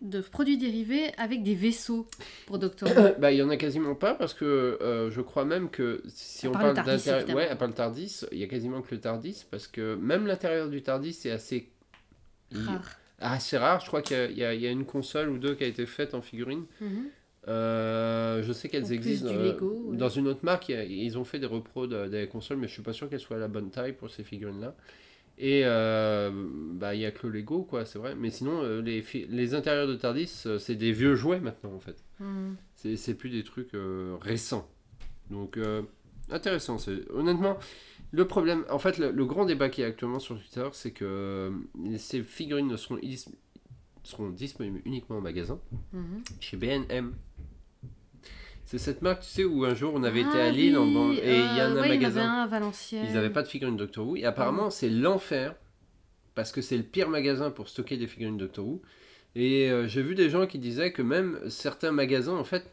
De 0.00 0.20
produits 0.20 0.56
dérivés 0.58 1.10
avec 1.18 1.42
des 1.42 1.54
vaisseaux 1.56 2.06
pour 2.46 2.58
Doctor 2.60 2.88
Who. 2.88 3.14
Bah, 3.18 3.32
il 3.32 3.38
y 3.38 3.42
en 3.42 3.50
a 3.50 3.56
quasiment 3.56 3.96
pas 3.96 4.14
parce 4.14 4.32
que 4.32 4.44
euh, 4.80 5.10
je 5.10 5.20
crois 5.20 5.44
même 5.44 5.70
que 5.70 6.02
si 6.06 6.46
À 6.46 6.50
on 6.50 6.52
parle 6.52 6.74
d'intérieur, 6.76 7.28
ouais, 7.34 7.48
à 7.48 7.56
part 7.56 7.66
le 7.68 7.74
Tardis, 7.74 8.20
il 8.30 8.38
y 8.38 8.44
a 8.44 8.46
quasiment 8.46 8.80
que 8.80 8.94
le 8.94 9.00
Tardis 9.00 9.44
parce 9.50 9.66
que 9.66 9.96
même 9.96 10.26
l'intérieur 10.26 10.68
du 10.68 10.82
Tardis 10.82 11.12
c'est 11.14 11.32
assez 11.32 11.68
Rare. 12.52 12.96
assez 13.18 13.58
rare. 13.58 13.80
Je 13.80 13.86
crois 13.88 14.00
qu'il 14.02 14.16
y 14.16 14.20
a- 14.20 14.26
il 14.30 14.38
y, 14.38 14.44
a- 14.44 14.54
il 14.54 14.60
y 14.60 14.66
a 14.68 14.70
une 14.70 14.84
console 14.86 15.30
ou 15.30 15.38
deux 15.38 15.54
qui 15.56 15.64
a 15.64 15.66
été 15.66 15.84
faite 15.84 16.14
en 16.14 16.22
figurine. 16.22 16.64
Mhm. 16.80 17.06
Euh, 17.48 18.42
je 18.42 18.52
sais 18.52 18.68
qu'elles 18.68 18.92
existent 18.92 19.28
euh, 19.32 19.52
Lego, 19.52 19.86
ouais. 19.90 19.96
dans 19.96 20.08
une 20.10 20.28
autre 20.28 20.40
marque. 20.44 20.68
il 20.68 20.92
Ils 20.92 21.16
ont 21.18 21.24
fait 21.24 21.38
des 21.38 21.46
repros 21.46 21.86
de- 21.86 22.06
des 22.06 22.26
consoles, 22.28 22.58
mais 22.58 22.68
je 22.68 22.72
suis 22.74 22.82
pas 22.82 22.92
sûr 22.92 23.08
qu'elles 23.08 23.20
soient 23.20 23.36
à 23.36 23.40
la 23.40 23.48
bonne 23.48 23.70
taille 23.70 23.94
pour 23.94 24.10
ces 24.10 24.22
figurines-là. 24.22 24.74
Et 25.40 25.62
euh, 25.64 26.30
bah 26.74 26.94
il 26.96 27.00
y 27.00 27.06
a 27.06 27.10
que 27.12 27.26
le 27.26 27.38
Lego 27.38 27.62
quoi, 27.62 27.84
c'est 27.84 27.98
vrai. 27.98 28.14
Mais 28.16 28.30
sinon 28.30 28.60
euh, 28.62 28.80
les, 28.82 29.04
les 29.28 29.54
intérieurs 29.54 29.86
de 29.86 29.94
Tardis 29.94 30.42
euh, 30.46 30.58
c'est 30.58 30.74
des 30.74 30.90
vieux 30.92 31.14
jouets 31.14 31.40
maintenant 31.40 31.72
en 31.74 31.78
fait. 31.80 32.02
Mhm. 32.20 32.56
C'est 32.74 32.96
c'est 32.96 33.14
plus 33.14 33.30
des 33.30 33.44
trucs 33.44 33.70
récents. 34.20 34.68
Donc, 35.30 35.58
intéressant. 36.30 36.78
c'est- 36.78 37.08
Honnêtement, 37.10 37.58
le 38.12 38.26
problème, 38.26 38.64
en 38.70 38.78
fait, 38.78 38.96
le, 38.98 39.10
le 39.10 39.24
grand 39.26 39.44
débat 39.44 39.68
qui 39.68 39.82
est 39.82 39.84
actuellement 39.84 40.18
sur 40.20 40.38
Twitter, 40.38 40.66
c'est 40.72 40.92
que 40.92 41.52
ces 41.98 42.22
figurines 42.22 42.66
ne 42.68 42.76
seront, 42.76 42.98
seront 44.04 44.30
disponibles 44.30 44.80
uniquement 44.86 45.18
en 45.18 45.20
magasin, 45.20 45.60
Mhm. 45.92 46.22
chez 46.40 46.56
BNM. 46.56 47.12
C'est 48.70 48.76
cette 48.76 49.00
marque, 49.00 49.22
tu 49.22 49.28
sais, 49.30 49.44
où 49.44 49.64
un 49.64 49.74
jour 49.74 49.92
on 49.94 50.02
avait 50.02 50.20
été 50.20 50.28
Ah 50.34 50.44
à 50.44 50.50
Lille 50.50 50.76
en 50.76 50.84
oui, 50.84 50.92
ban- 50.94 51.12
et 51.12 51.36
il 51.38 51.56
y 51.56 51.60
a 51.60 51.68
euh, 51.68 51.70
un 51.70 51.74
ouais, 51.80 51.80
Il 51.80 51.80
y 51.80 51.80
avait 51.80 51.88
magasin. 51.88 52.28
un 52.30 52.42
à 52.42 52.46
Valenciennes. 52.46 53.06
Ils 53.08 53.14
n'avaient 53.14 53.30
pas 53.30 53.42
de 53.42 53.48
figurines 53.48 53.78
Doctor 53.78 54.06
Who. 54.06 54.16
Et 54.16 54.24
apparemment, 54.26 54.68
c'est 54.68 54.90
l'enfer. 54.90 55.54
Parce 56.34 56.52
que 56.52 56.60
c'est 56.60 56.76
le 56.76 56.82
pire 56.82 57.08
magasin 57.08 57.50
pour 57.50 57.68
stocker 57.70 57.96
des 57.96 58.06
figurines 58.06 58.36
Doctor 58.36 58.66
Who. 58.66 58.82
Et 59.34 59.70
euh, 59.70 59.88
j'ai 59.88 60.02
vu 60.02 60.14
des 60.14 60.28
gens 60.28 60.46
qui 60.46 60.58
disaient 60.58 60.92
que 60.92 61.00
même 61.00 61.40
certains 61.48 61.92
magasins, 61.92 62.36
en 62.36 62.44
fait, 62.44 62.70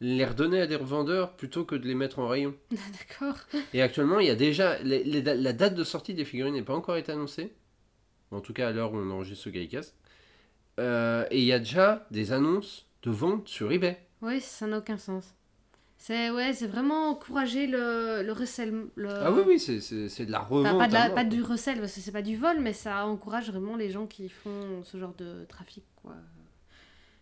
les 0.00 0.24
redonnaient 0.24 0.62
à 0.62 0.66
des 0.66 0.76
revendeurs 0.76 1.32
plutôt 1.36 1.64
que 1.66 1.74
de 1.74 1.86
les 1.86 1.94
mettre 1.94 2.20
en 2.20 2.26
rayon. 2.28 2.54
D'accord. 2.70 3.36
Et 3.74 3.82
actuellement, 3.82 4.20
il 4.20 4.26
y 4.28 4.30
a 4.30 4.34
déjà. 4.36 4.78
les- 4.82 5.04
les 5.04 5.20
da- 5.20 5.34
la 5.34 5.52
date 5.52 5.74
de 5.74 5.84
sortie 5.84 6.14
des 6.14 6.24
figurines 6.24 6.54
n'est 6.54 6.62
pas 6.62 6.74
encore 6.74 6.96
été 6.96 7.12
annoncée. 7.12 7.52
En 8.30 8.40
tout 8.40 8.54
cas, 8.54 8.68
à 8.68 8.72
l'heure 8.72 8.94
où 8.94 8.96
on 8.96 9.10
enregistre 9.10 9.44
ce 9.44 9.50
Gaïcast. 9.50 9.94
Euh, 10.80 11.26
et 11.30 11.38
il 11.38 11.44
y 11.44 11.52
a 11.52 11.58
déjà 11.58 12.06
des 12.10 12.32
annonces 12.32 12.86
de 13.02 13.10
vente 13.10 13.46
sur 13.46 13.70
eBay. 13.70 13.98
Oui, 14.24 14.40
ça 14.40 14.66
n'a 14.66 14.78
aucun 14.78 14.96
sens. 14.98 15.34
C'est 15.96 16.30
ouais, 16.30 16.52
c'est 16.52 16.66
vraiment 16.66 17.08
encourager 17.10 17.66
le, 17.66 18.22
le 18.22 18.32
recel. 18.32 18.86
Le... 18.96 19.08
Ah 19.10 19.30
oui, 19.32 19.42
oui, 19.46 19.58
c'est- 19.60 19.78
de 20.26 20.30
la 20.32 20.42
Enfin, 20.42 20.54
revente. 20.54 20.78
pas, 20.78 20.88
de 20.88 20.92
la- 20.92 21.06
mort, 21.06 21.14
pas 21.14 21.22
quoi. 21.22 21.30
du 21.30 21.42
recel, 21.42 21.78
parce 21.80 21.94
que 21.94 22.00
c'est 22.00 22.12
pas 22.12 22.20
du 22.22 22.36
vol, 22.36 22.58
mais 22.60 22.72
ça 22.72 23.06
encourage 23.06 23.50
vraiment 23.50 23.76
les 23.76 23.90
gens 23.90 24.06
qui 24.06 24.28
font 24.28 24.82
ce 24.84 24.98
genre 24.98 25.14
de 25.16 25.44
trafic. 25.48 25.84
Quoi. 26.02 26.14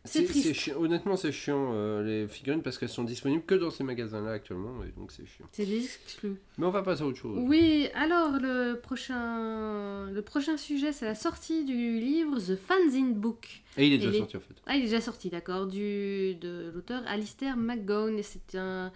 C'est 0.04 0.24
triste. 0.24 0.72
Honnêtement, 0.76 1.16
c'est 1.16 1.30
chiant 1.30 1.70
euh, 1.74 2.02
les 2.02 2.26
figurines 2.28 2.62
parce 2.62 2.76
qu'elles 2.76 2.88
sont 2.88 3.04
disponibles 3.04 3.44
que 3.44 3.54
dans 3.54 3.70
ces 3.70 3.84
magasins-là 3.84 4.32
actuellement 4.32 4.82
et 4.82 4.90
donc 4.98 5.12
c'est 5.12 5.24
chiant. 5.26 5.46
C'est 5.52 5.64
des 5.64 5.84
exclus. 5.84 6.36
Mais 6.58 6.66
on 6.66 6.70
va 6.70 6.82
passer 6.82 7.02
à 7.02 7.06
autre 7.06 7.18
chose. 7.18 7.38
Oui, 7.40 7.86
alors 7.94 8.32
le 8.40 8.80
prochain, 8.80 10.10
le 10.10 10.22
prochain 10.22 10.56
sujet, 10.56 10.92
c'est 10.92 11.04
la 11.04 11.14
sortie 11.14 11.64
du 11.64 12.00
livre 12.00 12.38
The 12.40 12.56
Fanzine 12.56 13.14
Book. 13.14 13.62
Et 13.76 13.86
il 13.86 13.92
est 13.92 13.96
Et 13.96 13.98
déjà 13.98 14.10
les- 14.10 14.18
sorti 14.18 14.36
en 14.36 14.40
fait. 14.40 14.54
Ah, 14.66 14.74
il 14.76 14.80
est 14.80 14.86
déjà 14.86 15.00
sorti, 15.00 15.30
d'accord, 15.30 15.66
du 15.66 16.34
de 16.34 16.70
l'auteur 16.74 17.02
Alistair 17.06 17.56
McGowan. 17.56 18.18
Et 18.18 18.22
c'est 18.24 18.56
un, 18.56 18.90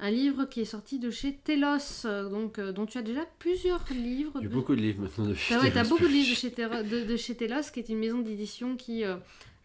un 0.00 0.10
livre 0.10 0.46
qui 0.46 0.60
est 0.62 0.64
sorti 0.64 0.98
de 0.98 1.10
chez 1.10 1.34
Telos, 1.44 2.06
euh, 2.06 2.28
donc, 2.30 2.58
euh, 2.58 2.72
dont 2.72 2.86
tu 2.86 2.96
as 2.98 3.02
déjà 3.02 3.26
plusieurs 3.38 3.84
livres. 3.92 4.32
Il 4.36 4.44
y 4.44 4.46
a 4.46 4.48
de- 4.48 4.54
beaucoup 4.54 4.74
de 4.74 4.80
livres 4.80 5.02
maintenant 5.02 5.26
de 5.26 5.34
Ah 5.50 5.60
ouais, 5.60 5.70
t'as 5.70 5.82
Telos 5.82 5.90
beaucoup 5.90 6.04
de 6.08 6.08
livres 6.12 6.30
de 6.30 6.34
chez, 6.40 6.50
Tero- 6.50 6.82
de, 6.82 7.04
de 7.04 7.16
chez 7.16 7.34
Telos, 7.34 7.70
qui 7.72 7.80
est 7.80 7.88
une 7.90 7.98
maison 7.98 8.20
d'édition 8.20 8.76
qui. 8.76 9.04
euh, 9.04 9.16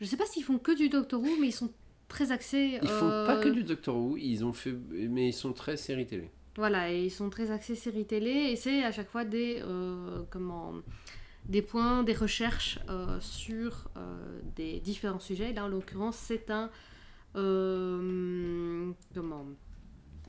je 0.03 0.07
sais 0.07 0.17
pas 0.17 0.25
s'ils 0.25 0.43
font 0.43 0.60
que 0.60 0.75
du 0.75 0.89
Doctor 0.89 1.19
Who, 1.22 1.29
mais 1.41 1.48
ils 1.48 1.51
sont 1.53 1.72
très 2.07 2.31
axés. 2.31 2.77
Ils 2.81 2.88
font 2.89 3.10
euh, 3.10 3.25
pas 3.25 3.38
que 3.38 3.50
du 3.50 3.63
Doctor 3.63 3.95
Who, 3.95 4.17
ils 4.17 4.43
ont 4.45 4.53
fait, 4.53 4.75
mais 4.91 5.29
ils 5.29 5.33
sont 5.33 5.53
très 5.53 5.77
séries 5.77 6.05
télé. 6.05 6.29
Voilà, 6.55 6.91
et 6.91 7.05
ils 7.05 7.10
sont 7.12 7.29
très 7.31 7.50
axés 7.50 7.74
séries 7.75 8.05
télé, 8.05 8.29
et 8.51 8.55
c'est 8.55 8.83
à 8.83 8.91
chaque 8.91 9.10
fois 9.10 9.25
des. 9.25 9.60
euh, 9.62 10.22
comment 10.29 10.74
des 11.45 11.62
points, 11.62 12.03
des 12.03 12.13
recherches 12.13 12.79
euh, 12.89 13.19
sur 13.19 13.89
euh, 13.98 14.39
des 14.55 14.79
différents 14.79 15.19
sujets. 15.19 15.51
Là, 15.51 15.65
en 15.65 15.67
l'occurrence, 15.67 16.15
c'est 16.15 16.50
un. 16.51 16.69
euh, 17.36 18.91
comment 19.13 19.45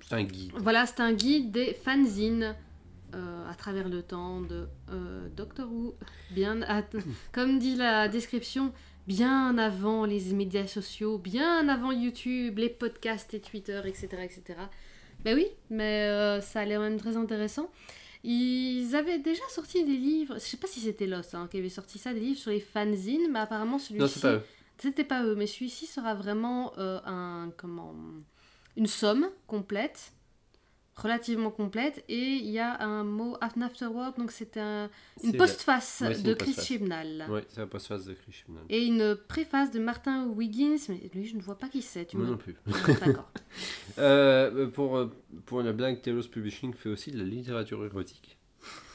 C'est 0.00 0.14
un 0.14 0.25
guide. 0.25 0.52
Voilà, 0.57 0.87
c'est 0.87 1.00
un 1.00 1.12
guide 1.12 1.50
des 1.52 1.75
fanzines 1.75 2.54
euh, 3.14 3.50
à 3.50 3.54
travers 3.54 3.88
le 3.88 4.02
temps 4.02 4.40
de 4.40 4.66
euh, 4.90 5.28
Doctor 5.37 5.71
Who. 5.71 5.95
Bien, 6.33 6.62
à- 6.62 6.83
comme 7.33 7.59
dit 7.59 7.76
la 7.76 8.09
description, 8.09 8.73
bien 9.07 9.59
avant 9.59 10.05
les 10.05 10.33
médias 10.33 10.67
sociaux, 10.67 11.19
bien 11.19 11.69
avant 11.69 11.93
YouTube, 11.93 12.59
les 12.59 12.71
podcasts 12.71 13.35
et 13.35 13.41
Twitter, 13.41 13.81
etc. 13.85 14.09
etc. 14.23 14.59
Ben 15.25 15.35
oui, 15.35 15.47
mais 15.71 16.09
euh, 16.09 16.41
ça 16.41 16.61
a 16.61 16.65
l'air 16.65 16.81
même 16.81 16.99
très 16.99 17.17
intéressant. 17.17 17.71
Ils 18.23 18.95
avaient 18.97 19.19
déjà 19.19 19.43
sorti 19.51 19.85
des 19.85 19.97
livres, 19.97 20.35
je 20.35 20.41
sais 20.41 20.57
pas 20.57 20.67
si 20.67 20.81
c'était 20.81 21.07
Lost 21.07 21.35
hein, 21.35 21.47
qui 21.51 21.59
avait 21.59 21.69
sorti 21.69 21.99
ça, 21.99 22.15
des 22.15 22.21
livres 22.21 22.39
sur 22.39 22.51
les 22.51 22.61
fanzines, 22.61 23.31
mais 23.31 23.41
apparemment 23.41 23.79
celui-ci... 23.79 24.01
Non, 24.01 24.09
c'est 24.09 24.21
pas 24.21 24.33
eux. 24.33 24.43
C'était 24.79 25.05
pas 25.05 25.23
eux, 25.25 25.35
mais 25.35 25.47
celui-ci 25.47 25.87
sera 25.87 26.15
vraiment 26.15 26.73
euh, 26.79 27.01
un 27.05 27.51
comment 27.57 27.95
une 28.77 28.87
somme 28.87 29.29
complète, 29.47 30.13
relativement 30.97 31.51
complète, 31.51 32.05
et 32.09 32.19
il 32.19 32.51
y 32.51 32.59
a 32.59 32.81
un 32.83 33.03
mot 33.05 33.37
an 33.43 33.61
afterward, 33.63 34.17
donc 34.17 34.31
c'est 34.31 34.57
un, 34.57 34.89
une 35.23 35.37
postface 35.37 36.03
Ouais, 36.07 36.15
de 36.21 36.31
une 36.31 36.35
Chris 36.37 36.47
postface. 36.53 36.67
Chibnall. 36.67 37.27
Ouais, 37.29 37.45
c'est 37.49 37.61
la 37.61 37.67
postface 37.67 38.05
de 38.05 38.15
Chris 38.15 38.33
Chibnall. 38.33 38.65
Et 38.69 38.85
une 38.85 39.17
préface 39.29 39.71
de 39.73 39.81
Martin 39.81 40.27
Wiggins, 40.29 40.77
mais 40.89 41.01
lui 41.15 41.27
je 41.27 41.37
ne 41.37 41.43
vois 41.43 41.59
pas 41.59 41.69
qui 41.69 41.83
c'est. 41.83 42.13
Moi 42.15 42.25
me... 42.25 42.31
non 42.33 42.37
plus. 42.37 42.55
D'accord. 42.67 43.31
Euh, 43.99 44.67
pour, 44.69 44.97
euh, 44.97 45.13
pour 45.47 45.63
la 45.63 45.73
blague, 45.73 46.01
Telos 46.03 46.25
Publishing 46.29 46.75
fait 46.75 46.89
aussi 46.89 47.11
de 47.13 47.19
la 47.19 47.25
littérature 47.25 47.85
érotique. 47.85 48.37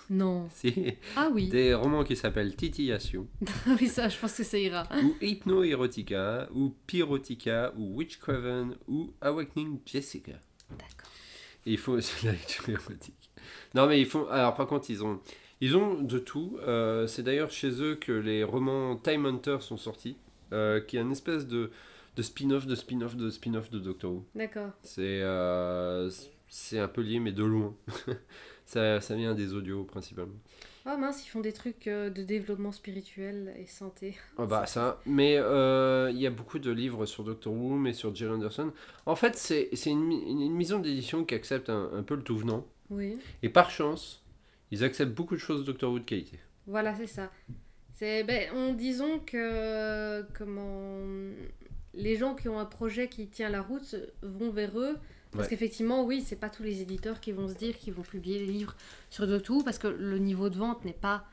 Non. 0.10 0.50
C'est 0.54 0.98
Ah 1.16 1.30
oui. 1.32 1.48
des 1.50 1.74
romans 1.74 2.04
qui 2.04 2.16
s'appellent 2.16 2.56
Titillation, 2.56 3.28
oui, 3.80 3.88
ça, 3.88 4.10
je 4.10 4.18
pense 4.18 4.34
que 4.34 4.44
ça 4.44 4.58
ira. 4.58 4.88
ou 5.04 5.16
Hypno-Erotica, 5.22 6.50
ou 6.54 6.76
Pyrotica, 6.88 7.72
ou 7.78 7.96
Witchcraven, 7.96 8.76
ou 8.88 9.14
Awakening 9.22 9.80
Jessica. 9.86 10.34
D'accord. 10.72 10.99
Ils 11.70 11.78
font 11.78 11.94
aussi 11.94 12.24
de 12.24 12.32
la 12.32 12.34
lecture 12.34 12.68
érotique. 12.70 13.32
Non, 13.76 13.86
mais 13.88 14.02
ils 14.02 14.08
font. 14.08 14.28
Alors, 14.30 14.56
par 14.56 14.68
contre, 14.68 14.90
ils 14.90 15.04
ont, 15.04 15.20
ils 15.62 15.78
ont 15.78 16.02
de 16.02 16.18
tout. 16.18 16.58
Euh, 16.62 17.06
c'est 17.06 17.24
d'ailleurs 17.24 17.52
chez 17.52 17.82
eux 17.82 17.96
que 17.96 18.12
les 18.12 18.44
romans 18.44 18.96
Time 18.96 19.26
Hunter 19.26 19.58
sont 19.62 19.78
sortis, 19.78 20.18
euh, 20.52 20.82
qui 20.82 20.98
est 20.98 21.02
une 21.02 21.12
espèce 21.12 21.48
de, 21.48 21.70
de 22.16 22.22
spin-off, 22.24 22.66
de 22.66 22.74
spin-off, 22.76 23.16
de 23.16 23.30
spin-off 23.30 23.70
de 23.70 23.78
Doctor 23.78 24.12
Who. 24.12 24.26
D'accord. 24.34 24.72
C'est 24.82 25.22
euh, 25.22 26.10
c'est 26.48 26.80
un 26.80 26.88
peu 26.88 27.02
lié, 27.02 27.20
mais 27.20 27.32
de 27.32 27.44
loin. 27.44 27.76
ça, 28.66 29.00
ça 29.00 29.16
vient 29.16 29.36
des 29.36 29.54
audios 29.54 29.84
principalement. 29.84 30.40
Oh 30.92 30.98
mince, 30.98 31.24
ils 31.24 31.30
font 31.30 31.42
des 31.42 31.54
trucs 31.54 31.88
euh, 31.88 32.10
de 32.10 32.24
développement 32.24 32.72
spirituel 32.72 33.54
et 33.60 33.68
santé. 33.68 34.18
Ah 34.40 34.48
bah 34.48 34.66
ça, 34.66 35.00
mais 35.06 35.36
euh, 35.38 36.10
il 36.12 36.20
y 36.20 36.26
a 36.26 36.32
beaucoup 36.32 36.58
de 36.58 36.72
livres 36.72 37.06
sur 37.06 37.24
Doctor 37.24 37.54
Who, 37.54 37.76
mais 37.76 37.94
sur 37.94 38.16
Jill 38.16 38.30
Anderson. 38.30 38.72
En 39.06 39.16
fait, 39.16 39.36
c'est 39.36 39.70
une, 39.86 40.12
une, 40.12 40.42
une 40.42 40.56
maison 40.56 40.80
d'édition 40.80 41.26
qui 41.26 41.36
accepte 41.36 41.70
un, 41.70 41.92
un 41.94 42.02
peu 42.02 42.16
le 42.16 42.24
tout 42.24 42.38
venant. 42.38 42.66
Oui. 42.90 43.20
Et 43.44 43.50
par 43.50 43.70
chance, 43.70 44.24
ils 44.72 44.84
acceptent 44.84 45.14
beaucoup 45.14 45.36
de 45.36 45.40
choses 45.40 45.64
Doctor 45.64 45.92
Who 45.92 46.00
de 46.00 46.06
qualité. 46.06 46.40
Voilà, 46.66 46.96
c'est 46.96 47.08
ça. 47.08 47.32
C'est, 47.94 48.24
ben, 48.24 48.50
on, 48.56 48.74
disons 48.74 49.20
que 49.20 50.24
comment 50.34 51.02
les 51.94 52.16
gens 52.16 52.34
qui 52.34 52.50
ont 52.50 52.58
un 52.58 52.66
projet 52.66 53.10
qui 53.10 53.28
tient 53.28 53.50
la 53.50 53.62
route 53.62 53.96
vont 54.24 54.50
vers 54.50 54.80
eux. 54.80 54.98
Parce 55.32 55.44
Ouais. 55.44 55.50
qu'effectivement, 55.52 56.04
oui, 56.06 56.22
c'est 56.26 56.36
pas 56.40 56.50
tous 56.50 56.64
les 56.64 56.82
éditeurs 56.82 57.20
qui 57.20 57.32
vont 57.32 57.48
se 57.48 57.54
dire 57.54 57.78
qu'ils 57.78 57.94
vont 57.94 58.02
publier 58.02 58.40
les 58.40 58.48
livres 58.52 58.76
sur 59.10 59.26
Who 59.28 59.64
parce 59.64 59.78
que 59.78 59.88
le 59.88 60.18
niveau 60.18 60.50
de 60.50 60.56
vente 60.58 60.84
n'est 60.86 60.94
pas 60.94 61.24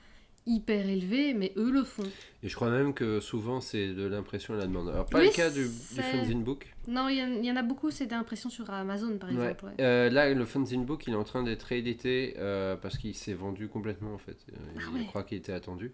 hyper 0.48 0.86
élevé, 0.88 1.34
mais 1.34 1.52
eux 1.56 1.72
le 1.72 1.82
font. 1.82 2.04
Et 2.44 2.48
je 2.48 2.54
crois 2.54 2.70
même 2.70 2.94
que 2.94 3.18
souvent 3.18 3.60
c'est 3.60 3.88
de 3.94 4.06
l'impression 4.06 4.54
à 4.54 4.58
la 4.58 4.66
demande. 4.66 4.88
Alors 4.90 5.06
pas 5.06 5.18
Oui, 5.18 5.26
le 5.26 5.32
cas 5.32 5.50
du, 5.50 5.64
du 5.64 6.02
fanzine 6.02 6.44
book. 6.44 6.72
Non, 6.86 7.08
il 7.08 7.16
y, 7.18 7.22
en- 7.22 7.32
il 7.32 7.44
y 7.44 7.50
en 7.50 7.56
a 7.56 7.62
beaucoup, 7.64 7.90
c'est 7.90 8.06
d'impression 8.06 8.48
sur 8.48 8.70
Amazon 8.70 9.18
par 9.18 9.30
Ouais. 9.30 9.34
exemple. 9.34 9.64
ouais. 9.64 9.72
Euh, 9.80 10.08
là, 10.08 10.32
le 10.32 10.44
fanzine 10.44 10.84
book, 10.84 11.04
il 11.08 11.14
est 11.14 11.16
en 11.16 11.24
train 11.24 11.42
d'être 11.42 11.64
réédité 11.64 12.34
euh, 12.38 12.76
parce 12.76 12.96
qu'il 12.98 13.14
s'est 13.16 13.34
vendu 13.34 13.66
complètement 13.66 14.14
en 14.14 14.18
fait. 14.18 14.36
Euh, 14.52 14.56
Ah 14.76 14.80
je 15.00 15.04
crois 15.06 15.24
qu'il 15.24 15.38
était 15.38 15.52
attendu. 15.52 15.92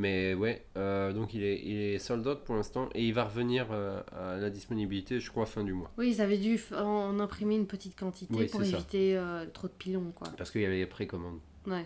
Mais 0.00 0.32
ouais, 0.32 0.64
euh, 0.76 1.12
donc 1.12 1.34
il 1.34 1.42
est, 1.42 1.60
il 1.64 1.76
est 1.76 1.98
sold 1.98 2.24
out 2.24 2.44
pour 2.44 2.54
l'instant 2.54 2.88
et 2.94 3.04
il 3.04 3.12
va 3.12 3.24
revenir 3.24 3.66
euh, 3.72 4.00
à 4.16 4.36
la 4.36 4.48
disponibilité, 4.48 5.18
je 5.18 5.28
crois, 5.28 5.44
fin 5.44 5.64
du 5.64 5.72
mois. 5.72 5.90
Oui, 5.98 6.10
ils 6.10 6.20
avaient 6.20 6.38
dû 6.38 6.56
en, 6.72 6.76
en 6.84 7.18
imprimer 7.18 7.56
une 7.56 7.66
petite 7.66 7.98
quantité 7.98 8.32
Oui, 8.32 8.46
pour 8.46 8.62
éviter 8.62 9.16
euh, 9.18 9.44
trop 9.52 9.66
de 9.66 9.72
pilons, 9.72 10.12
quoi. 10.14 10.28
Parce 10.38 10.52
qu'il 10.52 10.60
y 10.60 10.66
avait 10.66 10.76
les 10.78 10.86
précommandes. 10.86 11.40
Ouais. 11.66 11.84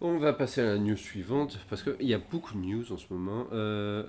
On 0.00 0.18
va 0.18 0.32
passer 0.32 0.62
à 0.62 0.64
la 0.64 0.78
news 0.78 0.96
suivante 0.96 1.60
parce 1.70 1.84
qu'il 1.84 2.08
y 2.08 2.12
a 2.12 2.18
beaucoup 2.18 2.54
de 2.54 2.58
news 2.66 2.92
en 2.92 2.96
ce 2.96 3.06
moment. 3.12 3.46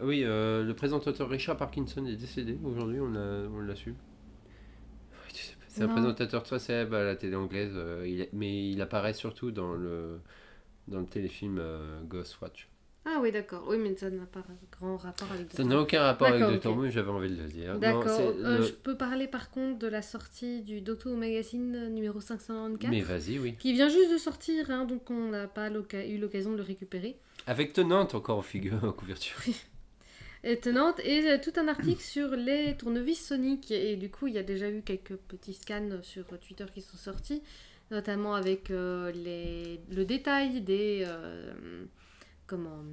Oui, 0.04 0.22
le 0.26 0.72
présentateur 0.74 1.30
Richard 1.30 1.58
Parkinson 1.58 2.04
est 2.08 2.16
décédé 2.16 2.58
aujourd'hui, 2.64 3.00
on 3.00 3.12
l'a 3.12 3.48
on 3.56 3.60
l'a 3.60 3.76
su. 3.76 3.94
C'est 5.68 5.84
un 5.84 5.88
présentateur 5.90 6.42
très 6.42 6.58
célèbre 6.58 6.96
à 6.96 7.04
la 7.04 7.16
télé 7.16 7.36
anglaise, 7.36 7.78
il 8.06 8.22
est- 8.22 8.30
mais 8.34 8.72
il 8.72 8.82
apparaît 8.82 9.14
surtout 9.14 9.52
dans 9.52 9.74
le, 9.74 10.20
dans 10.88 11.00
le 11.00 11.06
téléfilm 11.06 11.58
euh, 11.60 12.02
Ghostwatch. 12.04 12.70
Ah 13.08 13.20
oui, 13.22 13.32
d'accord. 13.32 13.66
Oui, 13.70 13.78
mais 13.78 13.96
ça 13.96 14.10
n'a 14.10 14.26
pas 14.26 14.44
grand 14.80 14.98
rapport 14.98 15.32
avec 15.32 15.52
Ça 15.52 15.64
n'a 15.64 15.80
aucun 15.80 16.02
rapport 16.02 16.28
avec 16.28 16.40
D'accord, 16.40 16.54
Doctor. 16.56 16.76
Who, 16.78 16.90
j'avais 16.90 17.12
envie 17.12 17.30
de 17.30 17.40
le 17.40 17.48
dire. 17.48 17.78
D'accord. 17.78 18.08
Euh, 18.20 18.58
le- 18.58 18.64
Je 18.64 18.72
peux 18.72 18.98
parler 18.98 19.28
par 19.28 19.52
contre 19.52 19.78
de 19.78 19.86
la 19.88 20.02
sortie 20.02 20.64
du 20.64 20.82
Doctor 20.82 21.12
Who 21.14 21.18
Magazine 21.20 21.76
euh, 21.76 21.90
numéro 21.90 22.20
594, 22.20 22.90
Mais 22.92 23.02
vas-y, 23.02 23.38
oui. 23.38 23.56
qui 23.60 23.74
vient 23.74 23.90
juste 23.90 24.12
de 24.12 24.18
sortir, 24.18 24.72
hein, 24.72 24.86
donc 24.86 25.12
on 25.12 25.30
n'a 25.30 25.48
pas 25.48 25.70
eu 25.70 26.18
l'occasion 26.18 26.52
de 26.54 26.58
le 26.58 26.64
récupérer. 26.64 27.20
Avec 27.46 27.74
Tenante 27.74 28.16
encore 28.16 28.40
en 28.40 28.42
figure, 28.42 28.84
en 28.84 28.92
couverture. 28.92 29.38
Et 30.44 30.60
euh, 30.68 31.38
tout 31.44 31.54
un 31.58 31.68
article 31.68 32.02
sur 32.02 32.30
les 32.36 32.76
tournevis 32.78 33.24
Sonic. 33.28 33.72
Et 33.72 33.96
du 33.98 34.10
coup, 34.10 34.28
il 34.28 34.34
y 34.34 34.38
a 34.38 34.44
déjà 34.44 34.70
eu 34.70 34.82
quelques 34.82 35.16
petits 35.16 35.54
scans 35.54 36.00
sur 36.02 36.26
Twitter 36.40 36.66
qui 36.74 36.82
sont 36.82 36.98
sortis, 36.98 37.42
notamment 37.92 38.36
avec 38.36 38.72
euh, 38.72 39.12
les... 39.12 39.80
le 39.90 40.06
détail 40.06 40.62
des... 40.62 41.04
euh, 41.08 41.86
comment 42.48 42.84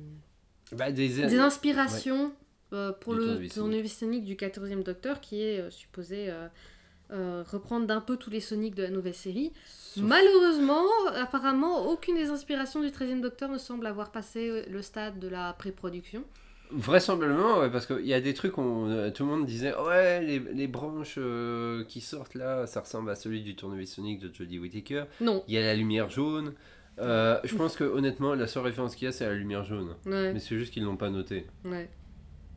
Bah, 0.73 0.93
des, 0.93 1.09
des 1.09 1.39
inspirations 1.39 2.33
euh, 2.73 2.93
pour 2.93 3.15
Du 3.15 3.21
le 3.21 3.49
tournevis 3.49 3.99
Sonic 3.99 4.25
du 4.25 4.35
14e 4.37 4.83
Docteur 4.83 5.21
qui 5.21 5.43
est 5.43 5.71
supposé 5.71 6.31
reprendre 7.11 7.87
d'un 7.87 8.01
peu 8.01 8.17
tous 8.17 8.31
les 8.31 8.41
Sonic 8.41 8.75
de 8.75 8.83
la 8.85 8.89
nouvelle 8.91 9.15
série. 9.15 9.53
Sauf- 9.67 10.05
Malheureusement, 10.05 10.85
apparemment, 11.15 11.87
aucune 11.91 12.15
des 12.17 12.31
inspirations 12.31 12.81
du 12.81 12.89
13e 12.89 13.21
Docteur 13.21 13.51
ne 13.51 13.59
semble 13.59 13.87
avoir 13.87 14.11
passé 14.13 14.65
le 14.71 14.81
stade 14.81 15.19
de 15.19 15.29
la 15.29 15.53
pré-production. 15.53 16.25
Vraisemblablement, 16.75 17.59
ouais, 17.61 17.71
parce 17.71 17.87
qu'il 17.87 18.07
y 18.07 18.15
a 18.15 18.21
des 18.21 18.35
trucs, 18.35 18.57
on, 18.59 18.89
euh, 18.89 19.11
tout 19.11 19.25
le 19.25 19.31
monde 19.31 19.45
disait 19.47 19.75
ouais, 19.77 20.23
les, 20.23 20.39
les 20.39 20.67
branches 20.67 21.17
euh, 21.19 21.85
qui 21.85 22.01
sortent 22.01 22.35
là, 22.35 22.67
ça 22.67 22.81
ressemble 22.81 23.11
à 23.11 23.15
celui 23.15 23.43
du 23.43 23.55
tournevis 23.57 23.93
Sonic 23.95 24.21
de 24.21 24.33
Jodie 24.35 24.59
Whittaker. 24.59 25.05
Non. 25.21 25.45
Il 25.49 25.55
y 25.55 25.59
a 25.59 25.63
la 25.63 25.75
lumière 25.75 26.09
jaune. 26.11 26.55
Euh, 26.99 27.39
je 27.45 27.55
pense 27.57 27.77
que 27.77 27.85
honnêtement, 27.85 28.35
la 28.35 28.47
seule 28.47 28.65
référence 28.65 28.95
qu'il 28.97 29.07
y 29.07 29.09
a, 29.09 29.13
c'est 29.13 29.27
la 29.27 29.35
lumière 29.35 29.65
jaune. 29.65 29.95
Ouais, 30.07 30.33
Mais 30.33 30.39
c'est 30.39 30.57
juste 30.59 30.73
qu'ils 30.73 30.85
l'ont 30.85 30.97
pas 30.97 31.11
noté. 31.11 31.47
ouais. 31.65 31.89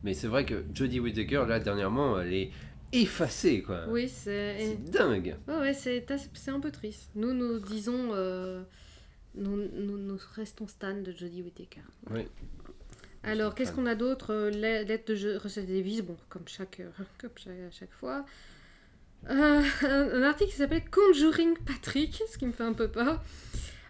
Mais 0.04 0.14
c'est 0.14 0.28
vrai 0.28 0.44
que 0.44 0.62
Jodie 0.72 1.00
Whittaker, 1.00 1.44
là, 1.48 1.58
dernièrement, 1.58 2.20
elle 2.20 2.32
est 2.32 2.50
effacée, 2.92 3.62
quoi. 3.62 3.86
Oui, 3.88 4.08
c'est... 4.08 4.56
C'est 4.58 4.90
dingue. 4.90 5.36
Ouais, 5.48 5.56
ouais, 5.58 5.74
c'est 5.74 6.04
un 6.48 6.60
peu 6.60 6.70
triste. 6.70 7.10
Nous, 7.16 7.32
nous 7.32 7.58
disons... 7.58 8.14
Nous, 9.34 9.56
nous, 9.74 9.98
nous 9.98 10.18
restons 10.34 10.66
stan 10.66 10.94
de 11.02 11.12
Jodie 11.12 11.42
Whittaker. 11.42 11.82
Oui. 12.10 12.22
Alors, 13.22 13.54
qu'est-ce 13.54 13.72
qu'on 13.72 13.86
a 13.86 13.94
d'autre 13.94 14.32
Euh, 14.32 14.50
la- 14.50 14.82
Lettre 14.82 15.12
de 15.12 15.14
jeu, 15.14 15.36
recette 15.36 15.66
Davis, 15.66 16.02
bon, 16.02 16.16
comme 16.28 16.46
chaque, 16.46 16.80
euh, 16.80 16.90
comme 17.20 17.30
chaque, 17.36 17.52
à 17.52 17.70
chaque 17.70 17.92
fois. 17.92 18.24
Euh, 19.28 19.62
un, 19.82 20.22
article 20.22 20.50
qui 20.50 20.56
s'appelle 20.56 20.84
Conjuring 20.90 21.56
Patrick, 21.66 22.22
ce 22.30 22.38
qui 22.38 22.46
me 22.46 22.52
fait 22.52 22.64
un 22.64 22.72
peu 22.72 22.88
peur. 22.88 23.22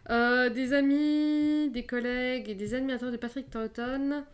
Euh, 0.09 0.49
des 0.51 0.73
amis, 0.73 1.71
des 1.71 1.85
collègues 1.85 2.49
et 2.49 2.55
des 2.55 2.75
admirateurs 2.75 3.13
de 3.13 3.17
Patrick 3.17 3.51
Troughton. 3.51 4.25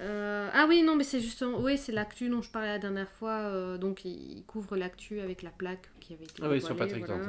Euh, 0.00 0.48
ah 0.52 0.66
oui, 0.68 0.82
non, 0.82 0.96
mais 0.96 1.04
c'est 1.04 1.20
justement, 1.20 1.58
oui, 1.60 1.78
c'est 1.78 1.92
l'actu 1.92 2.28
dont 2.28 2.42
je 2.42 2.50
parlais 2.50 2.68
la 2.68 2.78
dernière 2.78 3.10
fois. 3.10 3.78
donc, 3.78 4.04
il, 4.04 4.42
couvre 4.46 4.76
l'actu 4.76 5.20
avec 5.20 5.42
la 5.42 5.50
plaque 5.50 5.88
qui 6.00 6.14
avait 6.14 6.24
été 6.24 6.42
Ah 6.42 6.48
oui, 6.48 6.60
sur 6.60 6.76
Patrick 6.76 7.06
voilà. 7.06 7.24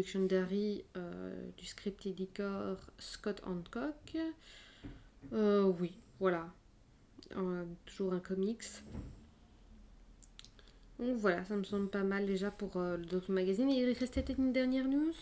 Production 0.00 0.24
d'Harry, 0.24 0.82
euh, 0.96 1.30
du 1.58 1.66
script 1.66 2.06
éditeur 2.06 2.78
Scott 2.98 3.42
Hancock. 3.44 4.16
Euh, 5.34 5.70
oui, 5.78 5.92
voilà. 6.18 6.48
Euh, 7.36 7.64
toujours 7.84 8.14
un 8.14 8.18
comics. 8.18 8.64
Donc 10.98 11.16
voilà, 11.18 11.44
ça 11.44 11.54
me 11.54 11.64
semble 11.64 11.88
pas 11.90 12.02
mal 12.02 12.24
déjà 12.24 12.50
pour 12.50 12.78
euh, 12.78 12.96
le 12.96 13.04
Doctor 13.04 13.34
Magazine. 13.34 13.68
Il 13.70 13.92
restait 13.92 14.22
peut-être 14.22 14.38
une 14.38 14.54
dernière 14.54 14.88
news? 14.88 15.12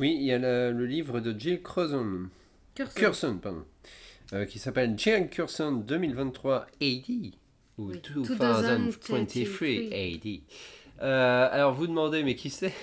Oui, 0.00 0.16
il 0.18 0.24
y 0.24 0.32
a 0.32 0.38
la- 0.40 0.72
le 0.72 0.84
livre 0.84 1.20
de 1.20 1.38
Jill 1.38 1.62
Curzon. 1.62 2.28
Curson, 2.74 3.38
pardon. 3.38 3.64
Euh, 4.32 4.46
qui 4.46 4.58
s'appelle 4.58 4.98
Jill 4.98 5.28
Curson 5.30 5.84
2023 5.86 6.66
AD. 6.82 7.34
Ou 7.78 7.90
Oui, 7.90 8.00
2023 8.02 8.64
AD. 9.92 10.40
Euh, 11.02 11.48
alors 11.52 11.72
vous 11.74 11.86
demandez, 11.86 12.24
mais 12.24 12.34
qui 12.34 12.50
c'est? 12.50 12.74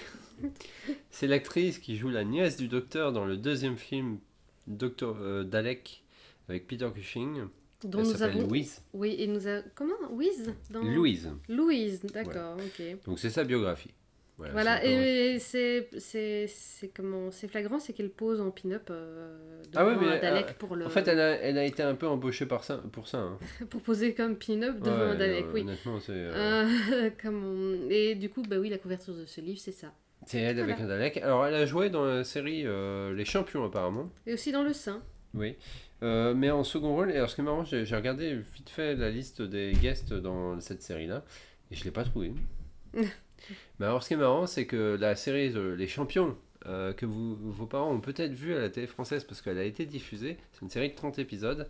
C'est 1.09 1.27
l'actrice 1.27 1.79
qui 1.79 1.97
joue 1.97 2.09
la 2.09 2.23
nièce 2.23 2.57
du 2.57 2.67
docteur 2.67 3.11
dans 3.11 3.25
le 3.25 3.37
deuxième 3.37 3.77
film 3.77 4.19
Docteur 4.67 5.15
euh, 5.21 5.43
Dalek 5.43 6.03
avec 6.49 6.67
Peter 6.67 6.89
Cushing. 6.93 7.43
Dont 7.83 7.99
Elle 7.99 8.05
nous 8.05 8.11
s'appelle 8.13 8.37
avons. 8.39 8.47
Louise. 8.47 8.81
Oui, 8.93 9.15
et 9.19 9.27
nous 9.27 9.45
avons. 9.47 9.63
Comment 9.75 9.95
Louise 10.09 10.53
dans... 10.71 10.81
Louise. 10.81 11.29
Louise, 11.49 12.01
d'accord, 12.01 12.57
ok. 12.57 12.85
Donc 13.05 13.19
c'est 13.19 13.29
sa 13.29 13.43
biographie. 13.43 13.91
Voilà. 14.37 14.83
Et 14.85 15.39
c'est 15.39 15.87
c'est 15.97 16.47
c'est 16.47 16.89
comment 16.89 17.31
c'est 17.31 17.47
flagrant, 17.47 17.79
c'est 17.79 17.93
qu'elle 17.93 18.09
pose 18.09 18.41
en 18.41 18.51
pin-up 18.51 18.89
euh, 18.89 19.61
Ah 19.73 19.85
ouais, 19.85 19.93
devant 19.95 20.07
mais, 20.09 20.19
Dalek 20.19 20.49
euh, 20.49 20.53
pour 20.59 20.75
le 20.75 20.85
En 20.85 20.89
fait, 20.89 21.07
elle 21.07 21.21
a, 21.21 21.35
elle 21.39 21.57
a 21.57 21.63
été 21.63 21.83
un 21.83 21.95
peu 21.95 22.05
embauchée 22.07 22.45
par 22.45 22.65
ça, 22.65 22.83
pour 22.91 23.07
ça. 23.07 23.19
hein. 23.19 23.39
pour 23.69 23.81
poser 23.81 24.13
comme 24.13 24.35
pin-up 24.35 24.79
devant 24.81 24.97
Ouais, 24.97 25.03
un 25.03 25.15
Dalek, 25.15 25.45
euh, 25.45 25.51
oui. 25.53 25.61
Honnêtement, 25.61 25.99
c'est 26.01 26.11
euh, 26.11 26.67
Euh, 26.67 27.87
et 27.89 28.15
du 28.15 28.29
coup 28.29 28.41
bah 28.41 28.57
oui 28.59 28.67
la 28.69 28.77
couverture 28.77 29.15
de 29.15 29.25
ce 29.25 29.39
livre 29.39 29.59
c'est 29.59 29.71
ça. 29.71 29.93
C'est 30.25 30.39
elle 30.39 30.59
avec 30.59 30.79
un 30.79 30.87
Dalek. 30.87 31.17
Alors, 31.17 31.45
elle 31.45 31.55
a 31.55 31.65
joué 31.65 31.89
dans 31.89 32.05
la 32.05 32.23
série 32.23 32.63
euh, 32.65 33.13
Les 33.13 33.25
Champions, 33.25 33.63
apparemment. 33.63 34.09
Et 34.25 34.33
aussi 34.33 34.51
dans 34.51 34.63
le 34.63 34.73
sein. 34.73 35.01
Oui. 35.35 35.55
Euh, 36.03 36.33
mais 36.33 36.51
en 36.51 36.63
second 36.63 36.93
rôle, 36.93 37.11
et 37.11 37.15
alors 37.15 37.29
ce 37.29 37.35
qui 37.35 37.41
est 37.41 37.43
marrant, 37.45 37.63
j'ai 37.63 37.83
regardé 37.95 38.35
vite 38.35 38.69
fait 38.69 38.95
la 38.95 39.09
liste 39.09 39.41
des 39.41 39.73
guests 39.73 40.13
dans 40.13 40.59
cette 40.59 40.81
série-là, 40.81 41.23
et 41.71 41.75
je 41.75 41.83
l'ai 41.83 41.91
pas 41.91 42.03
trouvé. 42.03 42.33
mais 42.93 43.85
alors 43.85 44.03
ce 44.03 44.09
qui 44.09 44.13
est 44.15 44.17
marrant, 44.17 44.45
c'est 44.45 44.65
que 44.65 44.97
la 44.99 45.15
série 45.15 45.53
euh, 45.55 45.75
Les 45.75 45.87
Champions, 45.87 46.37
euh, 46.65 46.93
que 46.93 47.05
vous, 47.05 47.35
vos 47.35 47.65
parents 47.65 47.91
ont 47.91 48.01
peut-être 48.01 48.33
vu 48.33 48.53
à 48.55 48.59
la 48.59 48.69
télé 48.69 48.87
française 48.87 49.23
parce 49.23 49.41
qu'elle 49.41 49.57
a 49.57 49.63
été 49.63 49.85
diffusée, 49.85 50.37
c'est 50.51 50.61
une 50.61 50.69
série 50.69 50.89
de 50.89 50.95
30 50.95 51.19
épisodes, 51.19 51.67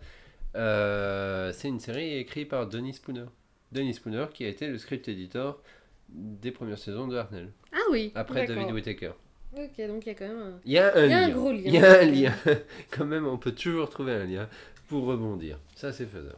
c'est 0.54 1.68
une 1.68 1.80
série 1.80 2.16
écrite 2.16 2.48
par 2.48 2.66
Denis 2.66 2.94
Spooner. 2.94 3.26
Denis 3.72 3.94
Spooner 3.94 4.26
qui 4.32 4.44
a 4.44 4.48
été 4.48 4.68
le 4.68 4.78
script 4.78 5.06
éditor 5.08 5.62
des 6.08 6.50
premières 6.50 6.78
saisons 6.78 7.08
de 7.08 7.16
Harnell, 7.16 7.52
Ah 7.72 7.78
oui. 7.90 8.12
après. 8.14 8.46
David 8.46 8.70
Whittaker. 8.72 9.12
Ok 9.56 9.86
donc 9.88 10.04
il 10.04 10.08
y 10.08 10.10
a 10.10 10.14
quand 10.14 10.28
même 10.28 10.38
un... 10.38 10.60
Il 10.66 10.72
y 10.72 10.78
a 10.78 10.94
un 10.94 11.04
Il 11.04 11.10
y 11.10 11.14
a 11.14 11.18
un 11.18 11.30
gros 11.30 11.52
lien. 11.52 11.62
Il 11.64 11.74
y 11.74 11.78
a 11.78 12.00
un 12.00 12.04
lien. 12.04 12.34
Quand 12.90 13.06
même, 13.06 13.26
on 13.26 13.38
peut 13.38 13.52
toujours 13.52 13.88
trouver 13.88 14.12
un 14.12 14.24
lien 14.24 14.48
pour 14.88 15.04
rebondir. 15.06 15.58
Ça, 15.74 15.92
c'est 15.92 16.04
faisable. 16.06 16.36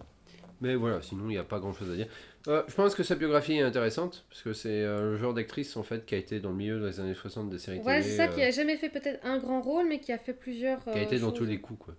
Mais 0.61 0.75
voilà, 0.77 1.03
sinon, 1.03 1.25
il 1.25 1.31
n'y 1.31 1.39
a 1.39 1.45
pas 1.45 1.59
grand 1.59 1.73
chose 1.73 1.91
à 1.91 1.95
dire. 1.97 2.07
Euh, 2.47 2.63
je 2.69 2.75
pense 2.75 2.95
que 2.95 3.03
sa 3.03 3.17
biographie 3.17 3.55
est 3.55 3.63
intéressante, 3.63 4.25
parce 4.29 4.43
que 4.43 4.53
c'est 4.53 4.83
euh, 4.83 5.13
le 5.13 5.17
genre 5.17 5.35
d'actrice, 5.35 5.77
en 5.77 5.83
fait, 5.83 6.07
qui 6.07 6.15
a 6.15 6.19
été 6.19 6.39
dans 6.41 6.51
le 6.51 6.57
milieu 6.57 6.81
des 6.81 7.01
années 7.01 7.15
60 7.15 7.51
des 7.51 7.59
séries 7.59 7.79
Ouais 7.81 8.01
télé. 8.01 8.03
c'est 8.03 8.17
ça 8.17 8.25
euh, 8.25 8.29
qui 8.29 8.43
a 8.43 8.51
jamais 8.51 8.77
fait 8.77 8.89
peut-être 8.89 9.25
un 9.25 9.39
grand 9.39 9.61
rôle 9.61 9.87
mais 9.89 10.01
qui 10.01 10.13
a 10.13 10.19
fait 10.19 10.33
plusieurs. 10.33 10.83
qui 10.85 10.91
a 10.91 10.97
euh, 10.97 11.03
été 11.03 11.19
dans 11.19 11.33
tous 11.33 11.45
les 11.45 11.61
coups, 11.61 11.85
quoi. 11.85 11.95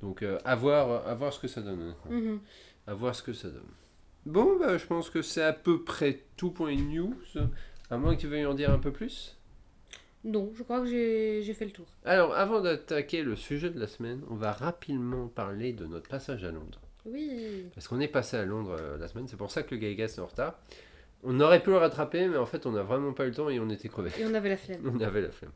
Donc 0.00 0.22
euh, 0.22 0.38
à, 0.44 0.54
voir, 0.56 1.06
à 1.06 1.14
voir 1.14 1.32
ce 1.32 1.40
que 1.40 1.48
ça 1.48 1.60
donne. 1.62 1.94
Mhm. 2.10 2.40
À 2.86 2.94
voir 2.94 3.14
ce 3.14 3.22
que 3.22 3.32
ça 3.32 3.48
donne. 3.48 3.62
Bon, 4.26 4.58
bah, 4.58 4.76
je 4.76 4.84
pense 4.84 5.08
que 5.08 5.22
c'est 5.22 5.42
à 5.42 5.52
peu 5.52 5.82
près 5.82 6.24
tout 6.36 6.50
pour 6.50 6.66
les 6.66 6.76
news. 6.76 7.14
À 7.90 7.96
moins 7.96 8.16
que 8.16 8.20
tu 8.20 8.26
veuilles 8.26 8.44
en 8.44 8.54
dire 8.54 8.70
un 8.72 8.78
peu 8.80 8.90
plus. 8.90 9.38
Non, 10.24 10.50
je 10.56 10.64
crois 10.64 10.80
que 10.80 10.86
j'ai 10.86 11.54
fait 11.54 11.64
le 11.64 11.70
tour. 11.70 11.86
Alors, 12.04 12.34
avant 12.34 12.60
d'attaquer 12.60 13.22
le 13.22 13.36
sujet 13.36 13.70
de 13.70 13.78
la 13.78 13.86
semaine, 13.86 14.22
on 14.28 14.34
va 14.34 14.50
rapidement 14.50 15.28
parler 15.28 15.72
de 15.72 15.86
notre 15.86 16.08
passage 16.08 16.42
à 16.42 16.50
Londres. 16.50 16.80
Oui. 17.04 17.66
Parce 17.72 17.86
qu'on 17.86 18.00
est 18.00 18.08
passé 18.08 18.36
à 18.36 18.44
Londres 18.44 18.76
euh, 18.80 18.98
la 18.98 19.06
semaine, 19.06 19.28
c'est 19.28 19.36
pour 19.36 19.52
ça 19.52 19.62
que 19.62 19.72
le 19.76 19.80
Gaigas 19.80 20.16
est 20.16 20.18
en 20.18 20.26
retard. 20.26 20.58
On 21.22 21.38
aurait 21.38 21.62
pu 21.62 21.70
le 21.70 21.76
rattraper, 21.76 22.26
mais 22.26 22.36
en 22.36 22.46
fait, 22.46 22.66
on 22.66 22.72
n'a 22.72 22.82
vraiment 22.82 23.12
pas 23.12 23.26
eu 23.26 23.28
le 23.28 23.34
temps 23.34 23.48
et 23.48 23.60
on 23.60 23.70
était 23.70 23.88
crevés. 23.88 24.10
Et 24.18 24.24
on 24.26 24.34
avait 24.34 24.48
la 24.48 24.56
flemme. 24.56 24.80
On 24.92 25.00
avait 25.00 25.22
la 25.22 25.30
flemme. 25.30 25.52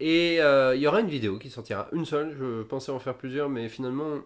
Et 0.00 0.40
euh, 0.40 0.74
il 0.74 0.82
y 0.82 0.88
aura 0.88 1.00
une 1.00 1.08
vidéo 1.08 1.38
qui 1.38 1.48
sortira, 1.48 1.88
une 1.92 2.04
seule. 2.04 2.34
Je 2.36 2.62
pensais 2.62 2.90
en 2.90 2.98
faire 2.98 3.14
plusieurs, 3.14 3.48
mais 3.48 3.68
finalement, 3.68 4.18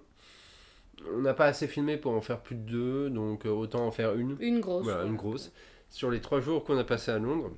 on 1.14 1.20
n'a 1.20 1.34
pas 1.34 1.46
assez 1.46 1.66
filmé 1.66 1.96
pour 1.96 2.12
en 2.12 2.20
faire 2.20 2.40
plus 2.40 2.56
de 2.56 2.60
deux, 2.60 3.10
donc 3.10 3.46
euh, 3.46 3.50
autant 3.50 3.86
en 3.86 3.90
faire 3.90 4.14
une. 4.14 4.36
Une 4.40 4.60
grosse. 4.60 4.84
Voilà, 4.84 5.04
une 5.04 5.16
grosse. 5.16 5.52
Sur 5.90 6.10
les 6.10 6.20
trois 6.20 6.40
jours 6.40 6.64
qu'on 6.64 6.78
a 6.78 6.84
passé 6.84 7.10
à 7.10 7.18
Londres. 7.18 7.52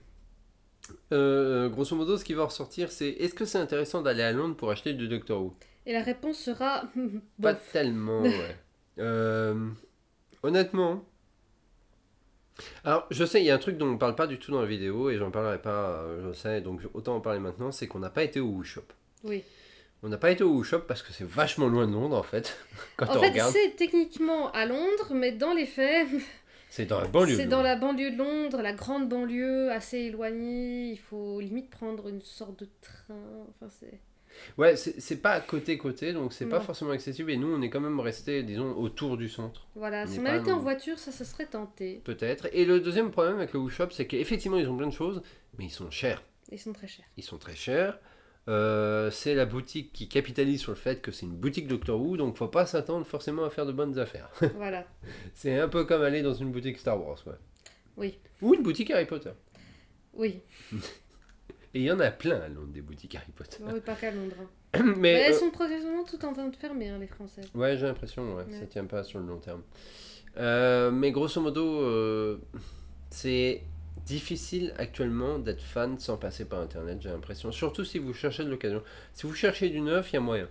Euh, 1.12 1.68
grosso 1.68 1.94
modo, 1.96 2.16
ce 2.16 2.24
qui 2.24 2.34
va 2.34 2.44
ressortir, 2.44 2.90
c'est 2.90 3.08
est-ce 3.08 3.34
que 3.34 3.44
c'est 3.44 3.58
intéressant 3.58 4.02
d'aller 4.02 4.22
à 4.22 4.32
Londres 4.32 4.56
pour 4.56 4.70
acheter 4.70 4.92
du 4.94 5.08
Doctor 5.08 5.42
Who? 5.42 5.52
Et 5.86 5.92
la 5.92 6.02
réponse 6.02 6.38
sera. 6.38 6.84
Pas 7.42 7.54
tellement, 7.54 8.22
ouais. 8.22 8.56
Euh, 9.00 9.54
honnêtement. 10.42 11.04
Alors, 12.82 13.06
je 13.12 13.24
sais, 13.24 13.40
il 13.40 13.44
y 13.44 13.50
a 13.52 13.54
un 13.54 13.58
truc 13.58 13.76
dont 13.78 13.86
on 13.86 13.96
parle 13.96 14.16
pas 14.16 14.26
du 14.26 14.40
tout 14.40 14.50
dans 14.50 14.60
la 14.60 14.66
vidéo 14.66 15.08
et 15.08 15.18
j'en 15.18 15.30
parlerai 15.30 15.62
pas, 15.62 16.00
euh, 16.00 16.26
je 16.26 16.32
sais, 16.32 16.60
donc 16.60 16.80
autant 16.94 17.14
en 17.14 17.20
parler 17.20 17.38
maintenant, 17.38 17.70
c'est 17.70 17.86
qu'on 17.86 18.00
n'a 18.00 18.10
pas 18.10 18.24
été 18.24 18.40
au 18.40 18.48
Who 18.48 18.64
Shop. 18.64 18.82
Oui. 19.22 19.44
On 20.02 20.08
n'a 20.08 20.16
pas 20.16 20.30
été 20.30 20.44
au 20.44 20.50
Who 20.52 20.62
Shop 20.62 20.80
parce 20.86 21.02
que 21.02 21.12
c'est 21.12 21.26
vachement 21.26 21.66
loin 21.66 21.86
de 21.86 21.92
Londres 21.92 22.16
en 22.16 22.22
fait. 22.22 22.56
Quand 22.96 23.06
En 23.08 23.16
on 23.16 23.20
fait, 23.20 23.30
regarde, 23.30 23.52
c'est 23.52 23.74
techniquement 23.76 24.50
à 24.52 24.64
Londres, 24.66 25.12
mais 25.12 25.32
dans 25.32 25.52
les 25.52 25.66
faits, 25.66 26.06
c'est 26.70 26.86
dans 26.86 27.00
la 27.00 27.08
banlieue. 27.08 27.36
c'est 27.36 27.46
de 27.46 27.50
dans 27.50 27.56
Londres. 27.58 27.68
la 27.68 27.76
banlieue 27.76 28.10
de 28.12 28.16
Londres, 28.18 28.62
la 28.62 28.72
grande 28.72 29.08
banlieue, 29.08 29.70
assez 29.72 29.98
éloignée. 29.98 30.90
Il 30.92 30.98
faut 30.98 31.40
limite 31.40 31.70
prendre 31.70 32.08
une 32.08 32.20
sorte 32.20 32.60
de 32.60 32.68
train. 32.80 33.14
Enfin, 33.48 33.72
c'est. 33.80 34.00
Ouais, 34.56 34.76
c'est 34.76 35.00
c'est 35.00 35.16
pas 35.16 35.40
côté-côté, 35.40 36.12
donc 36.12 36.32
c'est 36.32 36.46
pas 36.46 36.60
forcément 36.60 36.92
accessible 36.92 37.32
et 37.32 37.36
nous 37.36 37.48
on 37.52 37.60
est 37.60 37.70
quand 37.70 37.80
même 37.80 37.98
resté, 37.98 38.44
disons, 38.44 38.72
autour 38.76 39.16
du 39.16 39.28
centre. 39.28 39.66
Voilà, 39.74 40.04
On 40.04 40.06
si 40.06 40.20
on 40.20 40.26
avait 40.26 40.38
été 40.38 40.52
en 40.52 40.58
voiture, 40.58 40.96
ça 40.98 41.10
se 41.10 41.24
serait 41.24 41.46
tenté. 41.46 42.02
Peut-être. 42.04 42.46
Et 42.52 42.64
le 42.64 42.78
deuxième 42.78 43.10
problème 43.10 43.36
avec 43.38 43.52
le 43.52 43.58
Who 43.58 43.68
Shop, 43.68 43.88
c'est 43.90 44.06
qu'effectivement 44.06 44.58
ils 44.58 44.68
ont 44.68 44.76
plein 44.76 44.86
de 44.86 44.92
choses, 44.92 45.22
mais 45.58 45.64
ils 45.64 45.70
sont 45.70 45.90
chers. 45.90 46.22
Ils 46.52 46.58
sont 46.60 46.72
très 46.72 46.86
chers. 46.86 47.04
Ils 47.16 47.24
sont 47.24 47.38
très 47.38 47.56
chers. 47.56 47.98
Euh, 48.48 49.10
c'est 49.10 49.34
la 49.34 49.44
boutique 49.44 49.92
qui 49.92 50.08
capitalise 50.08 50.60
sur 50.60 50.72
le 50.72 50.76
fait 50.76 51.02
que 51.02 51.12
c'est 51.12 51.26
une 51.26 51.36
boutique 51.36 51.68
Doctor 51.68 52.00
Who, 52.00 52.16
donc 52.16 52.36
faut 52.38 52.48
pas 52.48 52.64
s'attendre 52.64 53.04
forcément 53.04 53.44
à 53.44 53.50
faire 53.50 53.66
de 53.66 53.72
bonnes 53.72 53.98
affaires. 53.98 54.30
voilà. 54.56 54.86
c'est 55.34 55.58
un 55.58 55.68
peu 55.68 55.84
comme 55.84 56.00
aller 56.02 56.22
dans 56.22 56.32
une 56.32 56.50
boutique 56.50 56.78
Star 56.78 56.98
Wars, 57.04 57.22
ouais. 57.26 57.34
Oui. 57.98 58.18
Ou 58.40 58.54
une 58.54 58.62
boutique 58.62 58.90
Harry 58.90 59.04
Potter. 59.04 59.32
Oui. 60.14 60.40
Et 61.74 61.80
il 61.80 61.82
y 61.82 61.92
en 61.92 62.00
a 62.00 62.10
plein 62.10 62.40
à 62.40 62.48
Londres 62.48 62.72
des 62.72 62.80
boutiques 62.80 63.14
Harry 63.16 63.32
Potter. 63.36 63.58
Oui, 63.70 63.80
pas 63.80 63.94
qu'à 63.94 64.10
Londres. 64.10 64.36
Mais, 64.74 64.94
Mais 64.96 65.12
elles 65.12 65.34
euh, 65.34 65.38
sont 65.38 65.50
progressivement 65.50 66.04
toutes 66.04 66.24
en 66.24 66.32
train 66.32 66.48
de 66.48 66.56
fermer, 66.56 66.88
hein, 66.88 66.98
les 66.98 67.06
Français. 67.06 67.42
ouais, 67.54 67.76
j'ai 67.76 67.84
l'impression, 67.86 68.34
ouais, 68.36 68.44
Ouais. 68.44 68.58
ça 68.58 68.66
tient 68.66 68.86
pas 68.86 69.04
sur 69.04 69.18
le 69.18 69.26
long 69.26 69.38
terme. 69.38 69.62
Euh, 70.38 70.90
mais 70.90 71.10
grosso 71.12 71.40
modo, 71.42 72.38
c'est 73.10 73.62
difficile 74.08 74.72
actuellement 74.78 75.38
d'être 75.38 75.62
fan 75.62 75.98
sans 75.98 76.16
passer 76.16 76.44
par 76.44 76.60
Internet, 76.60 76.98
j'ai 77.00 77.10
l'impression. 77.10 77.52
Surtout 77.52 77.84
si 77.84 77.98
vous 77.98 78.12
cherchez 78.14 78.44
de 78.44 78.50
l'occasion. 78.50 78.82
Si 79.14 79.26
vous 79.26 79.34
cherchez 79.34 79.68
du 79.70 79.80
neuf, 79.80 80.10
il 80.12 80.14
y 80.14 80.16
a 80.16 80.20
moyen. 80.20 80.48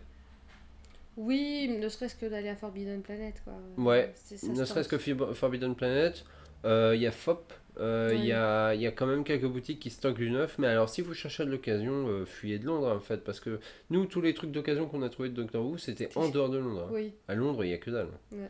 Oui, 1.17 1.67
ne 1.79 1.89
serait-ce 1.89 2.15
que 2.15 2.27
d'aller 2.27 2.49
à 2.49 2.55
Forbidden 2.55 3.01
Planet, 3.01 3.41
quoi. 3.43 3.53
Ouais, 3.77 4.13
Ne 4.43 4.55
se 4.55 4.65
serait-ce 4.65 4.87
que. 4.87 4.97
Fib- 4.97 5.33
Forbidden 5.33 5.73
Planet, 5.75 6.23
euh, 6.65 6.93
il 6.95 7.01
y 7.01 7.07
a 7.07 7.11
FOP, 7.11 7.51
euh, 7.79 8.09
il 8.13 8.19
Oui. 8.21 8.27
y, 8.27 8.31
a, 8.33 8.73
il 8.75 8.81
y 8.81 8.85
a 8.87 8.91
quand 8.91 9.07
même 9.07 9.23
quelques 9.23 9.47
boutiques 9.47 9.79
qui 9.79 9.89
stockent 9.89 10.17
du 10.17 10.29
neuf, 10.29 10.59
mais 10.59 10.67
alors 10.67 10.89
si 10.89 11.01
vous 11.01 11.15
cherchez 11.15 11.43
de 11.43 11.49
l'occasion, 11.49 12.07
euh, 12.07 12.25
fuyez 12.25 12.59
de 12.59 12.65
Londres 12.67 12.91
en 12.95 12.99
fait, 12.99 13.23
parce 13.23 13.39
que 13.39 13.59
nous, 13.89 14.05
tous 14.05 14.21
les 14.21 14.35
trucs 14.35 14.51
d'occasion 14.51 14.87
qu'on 14.87 15.01
a 15.01 15.09
trouvé 15.09 15.29
de 15.29 15.33
Doctor 15.33 15.65
Who, 15.65 15.77
c'était 15.79 16.09
en 16.15 16.29
dehors 16.29 16.49
de 16.49 16.59
Londres. 16.59 16.85
hein. 16.87 16.91
Oui, 16.93 17.13
À 17.27 17.33
Londres, 17.33 17.63
il 17.63 17.69
n'y 17.69 17.73
a 17.73 17.79
que 17.79 17.89
dalle. 17.89 18.09
Ouais. 18.31 18.49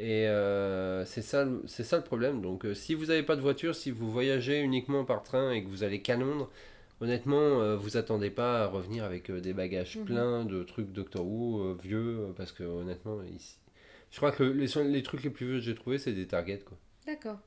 Et 0.00 0.28
euh, 0.28 1.04
c'est 1.04 1.22
ça, 1.22 1.46
c'est 1.66 1.82
ça 1.82 1.96
le 1.96 2.04
problème. 2.04 2.40
Donc 2.40 2.64
euh, 2.64 2.72
si 2.74 2.94
vous 2.94 3.06
n'avez 3.06 3.24
pas 3.24 3.34
de 3.36 3.40
voiture, 3.40 3.74
si 3.74 3.90
vous 3.90 4.10
voyagez 4.10 4.60
uniquement 4.60 5.04
par 5.04 5.22
train 5.24 5.50
et 5.50 5.62
que 5.64 5.68
vous 5.68 5.82
allez 5.82 6.00
qu'à 6.02 6.16
Londres, 6.16 6.48
honnêtement, 7.00 7.60
euh, 7.60 7.76
vous 7.76 7.96
attendez 7.96 8.30
pas 8.30 8.62
à 8.62 8.66
revenir 8.68 9.02
avec 9.04 9.30
des 9.30 9.52
bagages 9.52 9.96
Mhm. 9.96 10.04
pleins 10.04 10.44
de 10.44 10.62
trucs 10.62 10.92
Doctor 10.92 11.26
Who 11.26 11.74
vieux, 11.82 12.32
parce 12.36 12.52
que 12.52 12.62
honnêtement, 12.62 13.22
ici... 13.24 13.56
Je 14.10 14.16
crois 14.18 14.32
que 14.32 14.44
les, 14.44 14.68
les 14.84 15.02
trucs 15.02 15.22
les 15.24 15.30
plus 15.30 15.46
vieux 15.46 15.56
que 15.56 15.64
j'ai 15.64 15.74
trouvé, 15.74 15.98
c'est 15.98 16.12
des 16.12 16.26
Target, 16.26 16.60
quoi. 16.64 16.78
d'accord. 17.06 17.38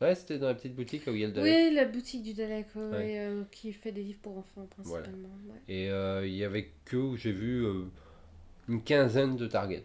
Ouais, 0.00 0.14
c'était 0.14 0.38
dans 0.38 0.46
la 0.46 0.54
petite 0.54 0.74
boutique 0.76 1.02
où 1.08 1.10
il 1.10 1.20
y 1.20 1.24
a 1.24 1.26
le 1.26 1.32
Dalek. 1.32 1.52
Oui, 1.70 1.74
la 1.74 1.84
boutique 1.84 2.22
du 2.22 2.32
Dalek, 2.32 2.66
ouais, 2.76 3.28
qui 3.50 3.72
fait 3.72 3.90
des 3.92 4.02
livres 4.04 4.20
pour 4.22 4.38
enfants, 4.38 4.66
principalement. 4.70 5.28
ouais. 5.48 5.60
Et 5.68 5.88
il 6.28 6.34
y 6.34 6.44
avait 6.44 6.70
que 6.84 6.96
où 6.96 7.16
j'ai 7.16 7.32
vu 7.32 7.66
une 8.68 8.82
quinzaine 8.82 9.36
de 9.36 9.46
Target. 9.46 9.82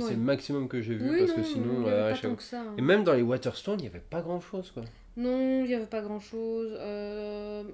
Ouais. 0.00 0.08
c'est 0.08 0.14
le 0.14 0.20
maximum 0.20 0.68
que 0.68 0.80
j'ai 0.82 0.94
vu 0.94 1.08
Oui, 1.10 1.18
parce 1.18 1.30
non, 1.30 1.36
que 1.36 1.42
sinon. 1.42 1.86
euh, 1.86 2.12
pas 2.12 2.18
tant 2.18 2.34
que 2.34 2.42
ça. 2.42 2.60
hein. 2.60 2.74
Et 2.78 2.82
même 2.82 3.04
dans 3.04 3.14
les 3.14 3.22
Waterstone, 3.22 3.78
il 3.78 3.82
n'y 3.82 3.88
avait 3.88 3.98
pas 4.00 4.20
grand 4.22 4.40
chose 4.40 4.70
quoi. 4.72 4.82
Non, 5.16 5.64
il 5.64 5.68
n'y 5.68 5.74
avait 5.74 5.86
pas 5.86 6.00
grand-chose. 6.00 6.76
Euh, 6.78 7.64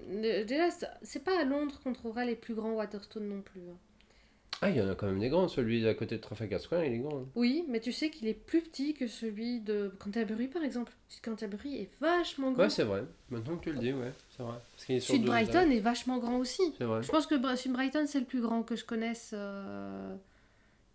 déjà, 0.45 0.71
c'est- 1.03 1.23
pas 1.25 1.39
à 1.41 1.45
Londres 1.45 1.79
qu'on 1.85 1.93
trouvera 1.93 2.25
les 2.25 2.37
plus 2.37 2.55
grands 2.55 2.73
Waterstones 2.73 3.29
non 3.29 3.43
plus. 3.43 3.61
hein. 3.61 3.77
Ah, 4.63 4.71
il 4.71 4.77
y 4.77 4.81
en 4.81 4.89
a 4.89 4.95
quand 4.95 5.07
même 5.07 5.19
des 5.19 5.29
grands. 5.29 5.47
Celui 5.49 5.87
à 5.87 5.93
côté 5.93 6.17
de 6.17 6.21
Trafalgar 6.23 6.59
Square, 6.59 6.85
il 6.85 6.95
est 6.95 6.99
grand. 6.99 7.19
hein. 7.19 7.27
Oui, 7.35 7.65
mais 7.69 7.81
tu 7.81 7.93
sais 7.93 8.09
qu'il 8.09 8.29
est 8.29 8.35
plus 8.35 8.63
petit 8.63 8.95
que 8.95 9.07
celui 9.09 9.61
de 9.61 9.93
Canterbury, 9.99 10.47
par 10.49 10.63
exemple. 10.63 10.93
Canterbury 11.23 11.83
est 11.83 11.91
vachement 12.01 12.53
grand. 12.53 12.63
Ouais, 12.63 12.71
c'est 12.71 12.85
vrai. 12.85 13.03
Maintenant 13.31 13.57
que 13.57 13.65
tu 13.65 13.73
le 13.73 13.79
dis, 13.79 13.93
ouais, 13.93 14.13
c'est 14.35 14.43
vrai. 14.43 14.55
Parce 14.89 15.19
Brighton 15.21 15.71
est 15.71 15.81
vachement 15.81 16.19
grand 16.19 16.39
aussi. 16.39 16.63
C'est 16.79 16.85
vrai. 16.85 17.03
Je 17.03 17.11
pense 17.11 17.27
que 17.27 17.35
de 17.35 17.43
Brighton, 17.73 18.05
c'est 18.07 18.21
le 18.21 18.25
plus 18.27 18.41
grand 18.41 18.63
que 18.63 18.75
je 18.77 18.85
connaisse. 18.87 19.33
euh, 19.35 20.15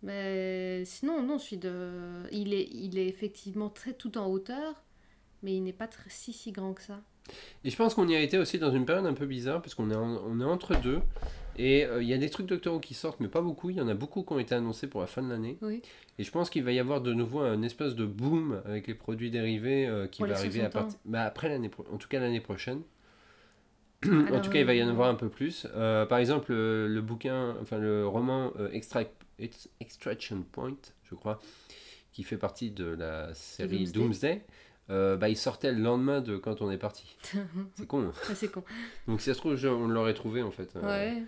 Mais 0.02 0.82
sinon, 0.86 1.22
non, 1.22 1.38
celui 1.38 1.58
de. 1.58 2.22
Il 2.32 2.54
est, 2.54 2.68
il 2.72 2.98
est 2.98 3.06
effectivement 3.06 3.68
très 3.68 3.92
tout 3.92 4.16
en 4.18 4.26
hauteur, 4.28 4.82
mais 5.42 5.54
il 5.54 5.62
n'est 5.62 5.72
pas 5.74 5.86
très, 5.88 6.08
si 6.08 6.32
si 6.32 6.52
grand 6.52 6.72
que 6.74 6.82
ça. 6.82 7.00
Et 7.64 7.70
je 7.70 7.76
pense 7.76 7.94
qu'on 7.94 8.08
y 8.08 8.16
a 8.16 8.20
été 8.20 8.38
aussi 8.38 8.58
dans 8.58 8.72
une 8.72 8.86
période 8.86 9.06
un 9.06 9.12
peu 9.14 9.26
bizarre 9.26 9.60
parce 9.62 9.74
qu'on 9.74 9.90
est, 9.90 9.94
en- 9.94 10.22
on 10.26 10.40
est 10.40 10.44
entre 10.44 10.74
deux. 10.80 11.00
Et 11.56 11.84
euh, 11.84 12.02
il 12.02 12.08
y 12.08 12.14
a 12.14 12.18
des 12.18 12.30
trucs 12.30 12.46
Doctor 12.46 12.74
Who 12.74 12.80
qui 12.80 12.94
sortent, 12.94 13.20
mais 13.20 13.28
pas 13.28 13.42
beaucoup. 13.42 13.68
Il 13.70 13.76
y 13.76 13.80
en 13.80 13.88
a 13.88 13.94
beaucoup 13.94 14.22
qui 14.22 14.32
ont 14.32 14.38
été 14.38 14.54
annoncés 14.54 14.86
pour 14.86 15.02
la 15.02 15.06
fin 15.06 15.22
de 15.22 15.28
l'année. 15.28 15.58
Oui. 15.60 15.82
Et 16.18 16.24
je 16.24 16.30
pense 16.30 16.48
qu'il 16.48 16.64
va 16.64 16.72
y 16.72 16.78
avoir 16.78 17.02
de 17.02 17.12
nouveau 17.12 17.40
un 17.40 17.60
espèce 17.62 17.94
de 17.94 18.06
boom 18.06 18.62
avec 18.64 18.86
les 18.86 18.94
produits 18.94 19.30
dérivés 19.30 19.86
euh, 19.86 20.06
qui 20.06 20.22
Pour 20.22 20.28
va 20.28 20.36
arriver 20.38 20.60
à 20.62 20.70
60 20.70 20.76
ans. 20.76 20.80
partir. 20.86 20.98
Bah, 21.04 21.24
après 21.24 21.48
l'année 21.50 21.68
pro- 21.68 21.84
En 21.92 21.98
tout 21.98 22.08
cas, 22.08 22.18
l'année 22.20 22.40
prochaine. 22.40 22.80
en 24.06 24.40
tout 24.40 24.50
cas, 24.50 24.60
il 24.60 24.64
va 24.64 24.72
y 24.74 24.82
en 24.82 24.86
euh, 24.88 24.90
avoir 24.92 25.08
un 25.10 25.14
peu 25.14 25.28
plus. 25.28 25.66
Euh, 25.74 26.06
par 26.06 26.18
exemple, 26.18 26.52
le, 26.52 26.88
le 26.88 27.00
bouquin, 27.02 27.54
enfin 27.60 27.76
le 27.78 28.06
roman 28.08 28.50
euh, 28.58 28.70
Extract- 28.72 29.10
Ex- 29.10 29.19
Extraction 29.80 30.42
Point, 30.52 30.76
je 31.04 31.14
crois, 31.14 31.40
qui 32.12 32.22
fait 32.22 32.36
partie 32.38 32.70
de 32.70 32.84
la 32.86 33.32
série 33.34 33.84
Doomsday. 33.84 33.98
Doomsday. 33.98 34.44
euh, 34.90 35.16
bah, 35.16 35.28
il 35.28 35.36
sortait 35.36 35.72
le 35.72 35.80
lendemain 35.80 36.20
de 36.20 36.36
quand 36.36 36.62
on 36.62 36.70
est 36.70 36.78
parti. 36.78 37.16
C'est 37.76 37.86
con. 37.86 38.02
hein. 38.08 38.12
C'est 38.34 38.50
con. 38.50 38.64
Donc 39.06 39.20
si 39.20 39.26
ça 39.26 39.34
se 39.34 39.38
trouve, 39.38 39.56
je- 39.56 39.68
on 39.68 39.86
l'aurait 39.88 40.14
trouvé 40.14 40.42
en 40.42 40.50
fait. 40.50 40.74
Euh, 40.76 40.82
Ouais. 40.82 41.22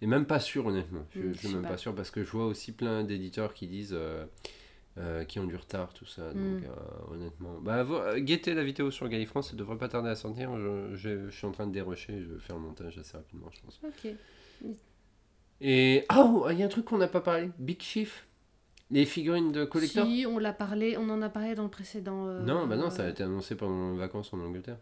Et 0.00 0.06
même 0.06 0.26
pas 0.26 0.38
sûr 0.38 0.64
honnêtement. 0.66 1.04
Je, 1.10 1.22
je 1.22 1.32
je 1.32 1.38
suis 1.38 1.48
même 1.54 1.62
pas. 1.62 1.70
pas 1.70 1.76
sûr 1.76 1.92
parce 1.94 2.12
que 2.12 2.22
je 2.22 2.30
vois 2.30 2.46
aussi 2.46 2.70
plein 2.70 3.02
d'éditeurs 3.02 3.52
qui 3.52 3.66
disent 3.66 3.94
euh, 3.98 4.24
euh, 4.96 5.24
qui 5.24 5.40
ont 5.40 5.44
du 5.46 5.56
retard, 5.56 5.92
tout 5.92 6.06
ça. 6.06 6.30
Hmm. 6.32 6.60
Donc 6.60 6.64
euh, 6.64 7.12
honnêtement. 7.14 7.58
Bah, 7.60 7.82
vo- 7.82 7.96
euh, 7.98 8.20
guettez 8.20 8.54
la 8.54 8.62
vidéo 8.62 8.92
sur 8.92 9.08
Galifrance, 9.08 9.50
ça 9.50 9.56
devrait 9.56 9.76
pas 9.78 9.88
tarder 9.88 10.08
à 10.10 10.14
sortir. 10.14 10.56
Je, 10.56 10.94
je- 10.94 11.28
je 11.28 11.36
suis 11.36 11.46
en 11.48 11.50
train 11.52 11.66
de 11.66 11.72
dérocher, 11.72 12.20
je 12.22 12.32
vais 12.32 12.38
faire 12.38 12.54
le 12.56 12.62
montage 12.62 12.96
assez 12.98 13.16
rapidement, 13.16 13.50
je 13.52 13.60
pense. 13.62 13.80
Ok. 13.82 14.12
Et. 15.60 16.04
Oh, 16.16 16.46
il 16.50 16.58
y 16.58 16.62
a 16.62 16.66
un 16.66 16.70
truc 16.70 16.84
qu'on 16.86 16.98
n'a 16.98 17.08
pas 17.08 17.20
parlé 17.20 17.50
Big 17.58 17.80
Chief 17.82 18.26
Les 18.90 19.04
figurines 19.04 19.52
de 19.52 19.64
collector 19.64 20.06
Si, 20.06 20.24
on 20.28 20.38
l'a 20.38 20.52
parlé, 20.52 20.96
on 20.96 21.08
en 21.10 21.20
a 21.22 21.28
parlé 21.28 21.54
dans 21.54 21.64
le 21.64 21.68
précédent. 21.70 22.26
euh, 22.28 22.42
Non, 22.42 22.66
bah 22.66 22.76
non, 22.76 22.90
ça 22.90 23.04
a 23.04 23.08
été 23.08 23.22
annoncé 23.24 23.54
pendant 23.56 23.92
les 23.92 23.98
vacances 23.98 24.32
en 24.32 24.40
Angleterre. 24.40 24.78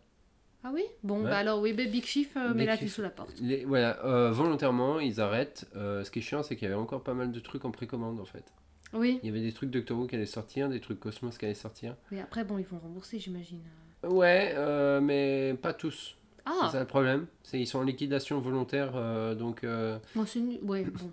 Ah 0.64 0.70
oui? 0.74 0.82
Bon, 1.04 1.18
Ouais. 1.22 1.30
bah 1.30 1.38
alors 1.38 1.60
oui, 1.60 1.72
Big 1.72 2.04
Chief, 2.04 2.36
euh, 2.36 2.52
Big 2.52 2.66
la 2.66 2.72
Chief. 2.72 2.80
clé 2.80 2.88
sous 2.88 3.02
la 3.02 3.10
porte. 3.10 3.32
Les, 3.40 3.64
voilà, 3.64 4.04
euh, 4.04 4.32
volontairement, 4.32 4.98
ils 5.00 5.20
arrêtent. 5.20 5.66
Euh, 5.76 6.02
ce 6.04 6.10
qui 6.10 6.18
est 6.18 6.22
chiant, 6.22 6.42
c'est 6.42 6.56
qu'il 6.56 6.68
y 6.68 6.70
avait 6.72 6.80
encore 6.80 7.02
pas 7.04 7.14
mal 7.14 7.30
de 7.30 7.40
trucs 7.40 7.64
en 7.64 7.70
précommande 7.70 8.18
en 8.20 8.24
fait. 8.24 8.52
Oui. 8.92 9.18
Il 9.22 9.26
y 9.26 9.30
avait 9.30 9.42
des 9.42 9.52
trucs 9.52 9.70
Doctor 9.70 9.98
Who 9.98 10.06
qui 10.06 10.16
allaient 10.16 10.26
sortir, 10.26 10.68
des 10.68 10.80
trucs 10.80 11.00
Cosmos 11.00 11.38
qui 11.38 11.44
allaient 11.44 11.54
sortir. 11.54 11.96
Mais 12.10 12.20
après, 12.20 12.44
bon, 12.44 12.58
ils 12.58 12.64
vont 12.64 12.78
rembourser, 12.78 13.18
j'imagine. 13.18 13.60
Ouais, 14.04 14.52
euh, 14.56 15.00
mais 15.00 15.54
pas 15.60 15.72
tous. 15.72 16.16
C'est 16.46 16.52
Ah 16.62 16.68
ça 16.70 16.80
le 16.80 16.86
problème. 16.86 17.26
C'est 17.42 17.58
ils 17.60 17.66
sont 17.66 17.80
en 17.80 17.82
liquidation 17.82 18.40
volontaire, 18.40 18.92
euh, 18.94 19.34
donc 19.34 19.64
euh, 19.64 19.98
c'est. 20.26 20.40
Ouais, 20.62 20.84
bon. 20.84 21.10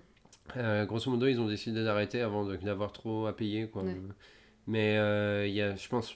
euh, 0.58 0.86
grosso 0.86 1.10
modo 1.10 1.26
ils 1.28 1.40
ont 1.42 1.48
décidé 1.48 1.84
d'arrêter 1.84 2.22
avant 2.22 2.46
de- 2.46 2.56
d'avoir 2.58 2.92
trop 2.92 3.26
à 3.28 3.36
payer 3.36 3.68
quoi. 3.68 3.84
Ouais. 3.84 3.98
Mais 4.68 4.98
euh, 4.98 5.48
il 5.48 5.54
y 5.54 5.62
a, 5.62 5.76
je 5.76 5.88
pense, 5.90 6.16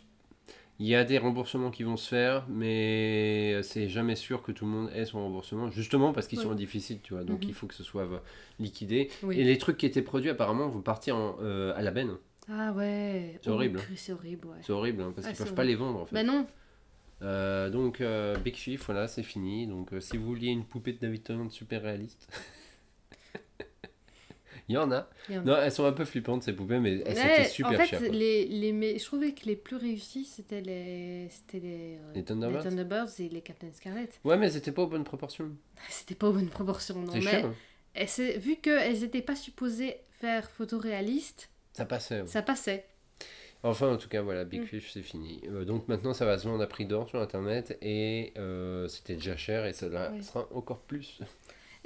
Il 0.80 0.88
y 0.88 0.96
a 0.96 1.04
des 1.04 1.18
remboursements 1.18 1.72
qui 1.72 1.84
vont 1.84 1.98
se 1.98 2.08
faire, 2.10 2.46
mais 2.50 3.62
c'est 3.64 3.90
jamais 3.90 4.16
sûr 4.16 4.44
que 4.44 4.52
tout 4.52 4.66
le 4.66 4.72
monde 4.72 4.92
ait 4.96 5.06
son 5.06 5.24
remboursement, 5.24 5.72
justement 5.72 6.14
parce 6.14 6.28
qu'ils 6.28 6.40
Ouais. 6.40 6.46
sont 6.46 6.54
difficiles, 6.56 7.00
tu 7.04 7.14
vois. 7.16 7.24
Donc 7.24 7.44
Mhm. 7.44 7.50
il 7.50 7.54
faut 7.56 7.68
que 7.68 7.74
ce 7.76 7.84
soit 7.84 8.04
euh, 8.04 8.20
liquidé. 8.60 9.10
Oui. 9.24 9.40
Et 9.40 9.44
les 9.44 9.58
trucs 9.58 9.78
qui 9.78 9.88
étaient 9.88 10.04
produits 10.04 10.30
apparemment 10.30 10.68
vont 10.70 10.82
partir 10.82 11.16
en, 11.18 11.38
euh, 11.42 11.74
à 11.76 11.82
la 11.82 11.92
benne. 11.92 12.18
Ah 12.50 12.72
ouais. 12.74 13.40
C'est 13.42 13.50
Oh, 13.50 13.54
horrible. 13.54 13.80
C'est 13.96 14.14
horrible, 14.14 14.48
ouais. 14.50 14.58
C'est 14.62 14.72
horrible 14.74 15.02
hein, 15.02 15.12
parce 15.16 15.28
Ah, 15.28 15.30
qu'ils 15.32 15.38
c'est 15.38 15.44
peuvent 15.46 15.56
pas 15.56 15.64
les 15.64 15.76
vendre 15.76 16.00
en 16.00 16.06
fait. 16.06 16.14
Bah 16.16 16.24
non. 16.24 16.46
Euh, 17.24 17.70
donc 17.72 18.02
euh, 18.02 18.36
Big 18.38 18.56
Chief, 18.56 18.86
voilà, 18.86 19.08
c'est 19.08 19.24
fini. 19.24 19.66
Donc 19.68 19.94
euh, 19.94 20.00
si 20.00 20.18
vous 20.18 20.26
vouliez 20.26 20.50
une 20.50 20.66
poupée 20.66 20.94
de 20.94 21.00
David 21.00 21.24
Tennant 21.24 21.50
super 21.50 21.82
réaliste, 21.82 22.28
il 24.70 24.74
y 24.74 24.78
en 24.78 24.92
a. 24.92 25.10
il 25.30 25.36
y 25.36 25.38
en 25.38 25.42
a. 25.42 25.46
Non, 25.46 25.58
elles 25.58 25.72
sont 25.72 25.86
un 25.86 25.94
peu 25.94 26.04
flippantes 26.06 26.44
ces 26.44 26.54
poupées, 26.54 26.80
mais 26.80 27.00
elles 27.06 27.18
Ouais, 27.18 27.42
étaient 27.42 27.50
super 27.50 27.80
en 27.80 27.84
fait, 27.84 27.88
chères. 27.88 28.00
quoi. 28.00 28.10
les, 28.10 28.46
les, 28.48 28.74
mais 28.74 29.00
je 29.00 29.06
trouvais 29.06 29.32
que 29.34 29.46
les 29.46 29.56
plus 29.56 29.78
réussis, 29.78 30.26
c'était 30.26 30.62
les, 30.62 31.30
c'était 31.30 31.60
les, 31.60 31.98
euh, 31.98 32.14
Les 32.16 32.24
Thunderbirds 32.24 33.08
et 33.20 33.30
les 33.30 33.42
Captain 33.42 33.72
Scarlet. 33.72 34.10
Ouais, 34.26 34.38
mais 34.38 34.50
c'était 34.50 34.72
pas 34.74 34.82
aux 34.84 34.88
bonnes 34.88 35.06
proportions. 35.06 35.52
C'était 35.90 36.16
pas 36.16 36.28
aux 36.30 36.34
bonnes 36.34 36.50
proportions, 36.50 37.00
non. 37.02 37.14
C'est 37.14 37.20
Mais 37.20 37.32
cher. 37.32 37.46
hein. 37.46 37.56
et 37.96 38.08
c'est- 38.08 38.38
vu 38.40 38.58
qu'elles 38.58 39.00
n'étaient 39.00 39.22
pas 39.22 39.36
supposées 39.36 39.98
faire 40.20 40.50
photoréaliste, 40.52 41.50
Ça 41.74 41.86
passait. 41.86 42.22
ouais. 42.22 42.28
ça 42.28 42.42
passait. 42.42 42.86
Enfin, 43.64 43.92
en 43.94 43.98
tout 43.98 44.08
cas, 44.08 44.22
voilà, 44.22 44.46
Big 44.46 44.62
Mm. 44.62 44.66
Fish, 44.66 44.92
c'est 44.94 45.02
fini. 45.02 45.42
Euh, 45.50 45.66
donc 45.66 45.88
maintenant, 45.88 46.14
ça 46.14 46.26
va 46.26 46.38
se 46.38 46.48
vendre 46.48 46.64
à 46.64 46.68
prix 46.68 46.86
d'or 46.86 47.10
sur 47.10 47.20
Internet 47.20 47.78
et 47.82 48.32
euh, 48.38 48.88
c'était 48.88 49.16
déjà 49.16 49.36
cher 49.36 49.66
et 49.66 49.74
ça 49.74 49.90
là, 49.90 50.12
Ouais. 50.12 50.22
sera 50.22 50.48
encore 50.54 50.80
plus. 50.82 51.20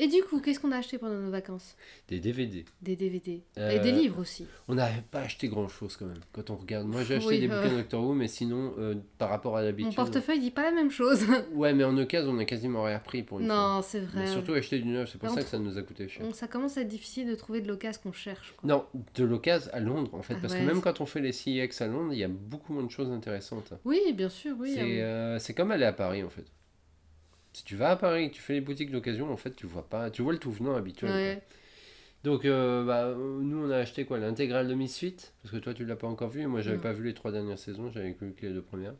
Et 0.03 0.07
du 0.07 0.23
coup, 0.23 0.39
qu'est-ce 0.41 0.59
qu'on 0.59 0.71
a 0.71 0.77
acheté 0.77 0.97
pendant 0.97 1.13
nos 1.19 1.29
vacances? 1.29 1.75
Des 2.07 2.19
DVD. 2.19 2.65
Des 2.81 2.95
DVD. 2.95 3.43
Euh, 3.59 3.69
Et 3.69 3.79
des 3.79 3.91
livres 3.91 4.17
aussi. 4.19 4.47
On 4.67 4.73
n'avait 4.73 5.03
pas 5.11 5.19
acheté 5.19 5.47
grand 5.47 5.67
chose 5.67 5.95
quand 5.95 6.07
même. 6.07 6.19
Quand 6.33 6.49
on 6.49 6.55
regarde, 6.55 6.87
moi 6.87 7.03
j'ai 7.03 7.17
acheté 7.17 7.29
Oui, 7.29 7.39
des 7.39 7.47
euh. 7.51 7.61
bouquins 7.61 7.73
de 7.75 7.77
Doctor 7.81 8.03
Who, 8.03 8.13
mais 8.15 8.27
sinon, 8.27 8.73
euh, 8.79 8.95
par 9.19 9.29
rapport 9.29 9.55
à 9.57 9.59
Mon 9.59 9.65
l'habitude. 9.67 9.95
portefeuille 9.95 10.39
dit 10.39 10.49
pas 10.49 10.63
la 10.63 10.71
même 10.71 10.89
chose. 10.89 11.21
Ouais, 11.53 11.73
mais 11.75 11.83
en 11.83 11.95
occasion, 11.99 12.31
on 12.31 12.39
a 12.39 12.45
quasiment 12.45 12.83
rien 12.83 12.97
repris 12.97 13.21
pour 13.21 13.39
une 13.39 13.45
fois. 13.45 13.55
non, 13.55 13.81
c'est 13.83 13.99
Mais 13.99 14.05
vrai. 14.07 14.27
surtout 14.27 14.53
acheter 14.53 14.79
du 14.79 14.87
neuf, 14.89 15.11
c'est 15.11 15.19
pour 15.19 15.29
ça 15.29 15.43
que 15.43 15.49
ça 15.49 15.59
nous 15.59 15.77
a 15.77 15.83
coûté 15.83 16.07
cher. 16.07 16.25
On- 16.27 16.33
ça 16.33 16.47
commence 16.47 16.77
à 16.77 16.81
être 16.81 16.87
difficile 16.87 17.27
de 17.29 17.35
trouver 17.35 17.61
de 17.61 17.67
l'occasion 17.67 18.01
qu'on 18.01 18.11
cherche. 18.11 18.55
quoi. 18.57 18.67
Non, 18.67 18.85
de 19.13 19.23
l'occasion 19.23 19.69
à 19.71 19.79
Londres 19.79 20.09
en 20.15 20.23
fait, 20.23 20.33
Ah 20.37 20.39
parce 20.41 20.53
ouais, 20.53 20.61
que 20.61 20.65
même 20.65 20.81
quand 20.81 20.99
on 20.99 21.05
fait 21.05 21.21
les 21.21 21.31
CX 21.31 21.79
à 21.83 21.85
Londres, 21.87 22.13
il 22.13 22.17
y 22.19 22.23
a 22.23 22.27
beaucoup 22.27 22.73
moins 22.73 22.83
de 22.83 22.89
choses 22.89 23.11
intéressantes. 23.11 23.73
Oui, 23.85 23.99
bien 24.15 24.29
sûr, 24.29 24.55
oui. 24.59 24.71
c'est 24.73 24.81
euh, 25.01 25.05
euh, 25.35 25.39
c'est 25.39 25.53
comme 25.53 25.69
aller 25.69 25.85
à 25.85 25.93
Paris 25.93 26.23
en 26.23 26.29
fait. 26.29 26.45
Si 27.53 27.63
tu 27.65 27.75
vas 27.75 27.91
à 27.91 27.95
Paris, 27.97 28.31
tu 28.31 28.41
fais 28.41 28.53
les 28.53 28.61
boutiques 28.61 28.91
d'occasion, 28.91 29.31
en 29.31 29.37
fait, 29.37 29.55
tu 29.55 29.65
vois 29.67 29.87
pas, 29.87 30.09
tu 30.09 30.21
vois 30.21 30.33
le 30.33 30.39
tout 30.39 30.51
venant 30.51 30.75
habituel. 30.75 31.11
ouais. 31.11 31.41
Donc, 32.23 32.45
euh, 32.45 32.85
bah, 32.85 33.05
euh, 33.05 33.15
nous, 33.41 33.65
on 33.65 33.71
a 33.71 33.77
acheté 33.77 34.05
quoi 34.05 34.19
L'intégrale 34.19 34.67
de 34.67 34.73
Misfit, 34.75 35.15
parce 35.41 35.51
que 35.53 35.57
toi, 35.57 35.73
tu 35.73 35.85
l'as 35.85 35.95
pas 35.95 36.07
encore 36.07 36.29
vu, 36.29 36.41
et 36.41 36.45
moi, 36.47 36.61
j'avais 36.61 36.77
pas 36.77 36.93
vu 36.93 37.03
les 37.03 37.13
trois 37.13 37.31
dernières 37.31 37.57
saisons, 37.59 37.91
j'avais 37.91 38.11
vu 38.19 38.33
que 38.33 38.45
les 38.45 38.53
deux 38.53 38.61
premières. 38.61 38.93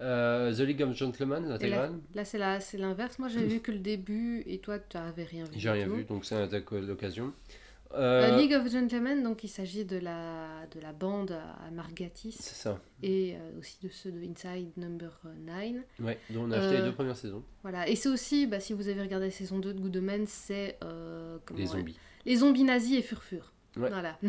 Euh, 0.00 0.54
The 0.54 0.60
League 0.60 0.82
of 0.82 0.94
Gentlemen, 0.94 1.48
l'intégrale, 1.48 1.92
Là, 2.14 2.24
c'est 2.24 2.38
la- 2.38 2.60
c'est 2.60 2.76
l'inverse. 2.78 3.18
Moi, 3.18 3.28
j'avais 3.28 3.46
vu 3.56 3.60
que 3.60 3.72
le 3.72 3.78
début 3.78 4.42
et 4.46 4.58
toi, 4.58 4.78
tu 4.78 4.96
n'avais 4.96 5.24
rien 5.24 5.44
vu. 5.44 5.50
j'ai 5.56 5.70
rien 5.70 5.86
tout. 5.86 5.94
vu, 5.94 6.04
donc 6.04 6.24
c'est 6.24 6.34
un 6.34 6.42
attaque 6.44 6.72
d'occasion. 6.74 7.32
Euh, 7.94 8.32
Euh, 8.32 8.36
League 8.36 8.52
of 8.52 8.70
Gentlemen, 8.70 9.22
donc 9.22 9.44
il 9.44 9.48
s'agit 9.48 9.84
de 9.84 9.96
la, 9.98 10.66
de 10.74 10.80
la 10.80 10.92
bande 10.92 11.32
à 11.32 11.70
Margatis 11.70 12.36
c'est 12.38 12.54
ça, 12.54 12.80
et 13.02 13.34
euh, 13.36 13.58
aussi 13.60 13.78
de 13.82 13.88
ceux 13.88 14.10
de 14.10 14.18
Inside 14.20 14.70
Number 14.76 15.20
9. 15.46 15.82
ouais, 16.00 16.18
donc 16.30 16.46
on 16.48 16.50
a 16.50 16.56
acheté 16.58 16.72
les 16.76 16.82
Euh, 16.82 16.86
deux 16.86 16.92
premières 16.94 17.16
saisons, 17.16 17.42
Voilà, 17.62 17.88
et 17.88 17.94
c'est 17.96 18.08
aussi, 18.08 18.46
bah, 18.46 18.60
si 18.60 18.72
vous 18.72 18.88
avez 18.88 19.00
regardé 19.00 19.26
la 19.26 19.32
saison 19.32 19.58
2 19.58 19.72
de 19.74 19.80
Good 19.80 19.96
Omens, 19.98 20.26
c'est 20.28 20.78
les 20.82 21.60
ouais, 21.62 21.66
zombies. 21.66 21.98
les 22.24 22.36
zombies 22.36 22.64
nazis 22.64 22.98
et 22.98 23.02
Furfur. 23.02 23.52
Ouais. 23.76 23.88
Voilà. 23.88 24.18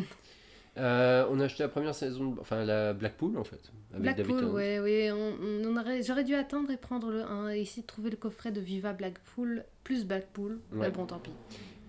On 0.80 1.39
a 1.39 1.46
acheté 1.46 1.63
la 1.63 1.70
première 1.70 1.96
saison, 1.96 2.36
enfin 2.39 2.63
la 2.63 2.93
Blackpool 2.93 3.38
en 3.38 3.43
fait, 3.43 3.72
avec 3.93 4.04
David 4.04 4.15
Blackpool, 4.28 4.39
Tennant. 4.41 4.54
ouais, 4.54 4.80
ouais. 4.80 5.12
On, 5.12 5.34
on 5.65 5.78
aurait, 5.78 6.04
j'aurais 6.04 6.24
dû 6.24 6.36
attendre 6.36 6.70
et 6.70 6.78
prendre 6.78 7.10
le 7.12 7.24
1 7.24 7.50
et 7.56 7.62
essayer 7.62 7.82
de 7.82 7.88
trouver 7.88 8.12
le 8.12 8.17
coffret 8.17 8.52
de 8.52 8.62
Viva 8.62 8.93
Blackpool 8.93 9.65
plus 9.84 10.06
Blackpool. 10.06 10.60
Ouais. 10.72 10.78
Mais 10.82 10.91
bon, 10.91 11.08
tant 11.08 11.17
pis. 11.20 11.32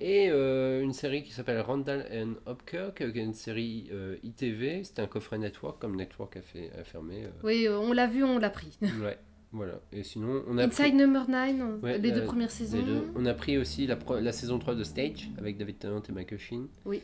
Et 0.00 0.28
euh, 0.30 0.80
une 0.82 0.92
série 0.92 1.22
qui 1.24 1.32
s'appelle 1.32 1.60
Randall 1.60 2.06
and 2.12 2.34
Hopkirk, 2.50 2.96
qui 2.98 3.18
est 3.18 3.22
une 3.22 3.34
série 3.34 3.88
euh, 3.92 4.16
ITV. 4.22 4.84
C'était 4.84 5.02
un 5.02 5.06
coffret 5.06 5.38
Network, 5.38 5.80
comme 5.80 5.96
Network 5.96 6.36
a, 6.36 6.42
fait, 6.42 6.70
a 6.78 6.84
fermé. 6.84 7.24
euh, 7.24 7.30
Oui, 7.42 7.66
on 7.68 7.92
l'a 7.92 8.06
vu, 8.06 8.22
on 8.22 8.38
l'a 8.38 8.50
pris. 8.50 8.78
ouais, 8.82 9.18
voilà. 9.52 9.80
Et 9.92 10.04
sinon, 10.04 10.44
on 10.46 10.56
a 10.58 10.64
Inside 10.66 10.76
pris, 10.76 10.92
Number 10.94 11.28
9, 11.28 11.82
Ouais, 11.82 11.98
les 11.98 12.12
deux 12.12 12.24
premières 12.24 12.50
saisons. 12.50 12.80
deux. 12.82 13.04
on 13.16 13.26
a 13.26 13.34
pris 13.34 13.58
aussi 13.58 13.86
la, 13.88 13.96
pro- 13.96 14.20
la 14.20 14.32
saison 14.32 14.58
3 14.60 14.76
de 14.76 14.84
Stage, 14.84 15.30
avec 15.38 15.56
David 15.58 15.78
Tennant 15.80 16.02
et 16.08 16.12
Michael 16.12 16.38
Sheen. 16.38 16.68
Oui. 16.84 17.02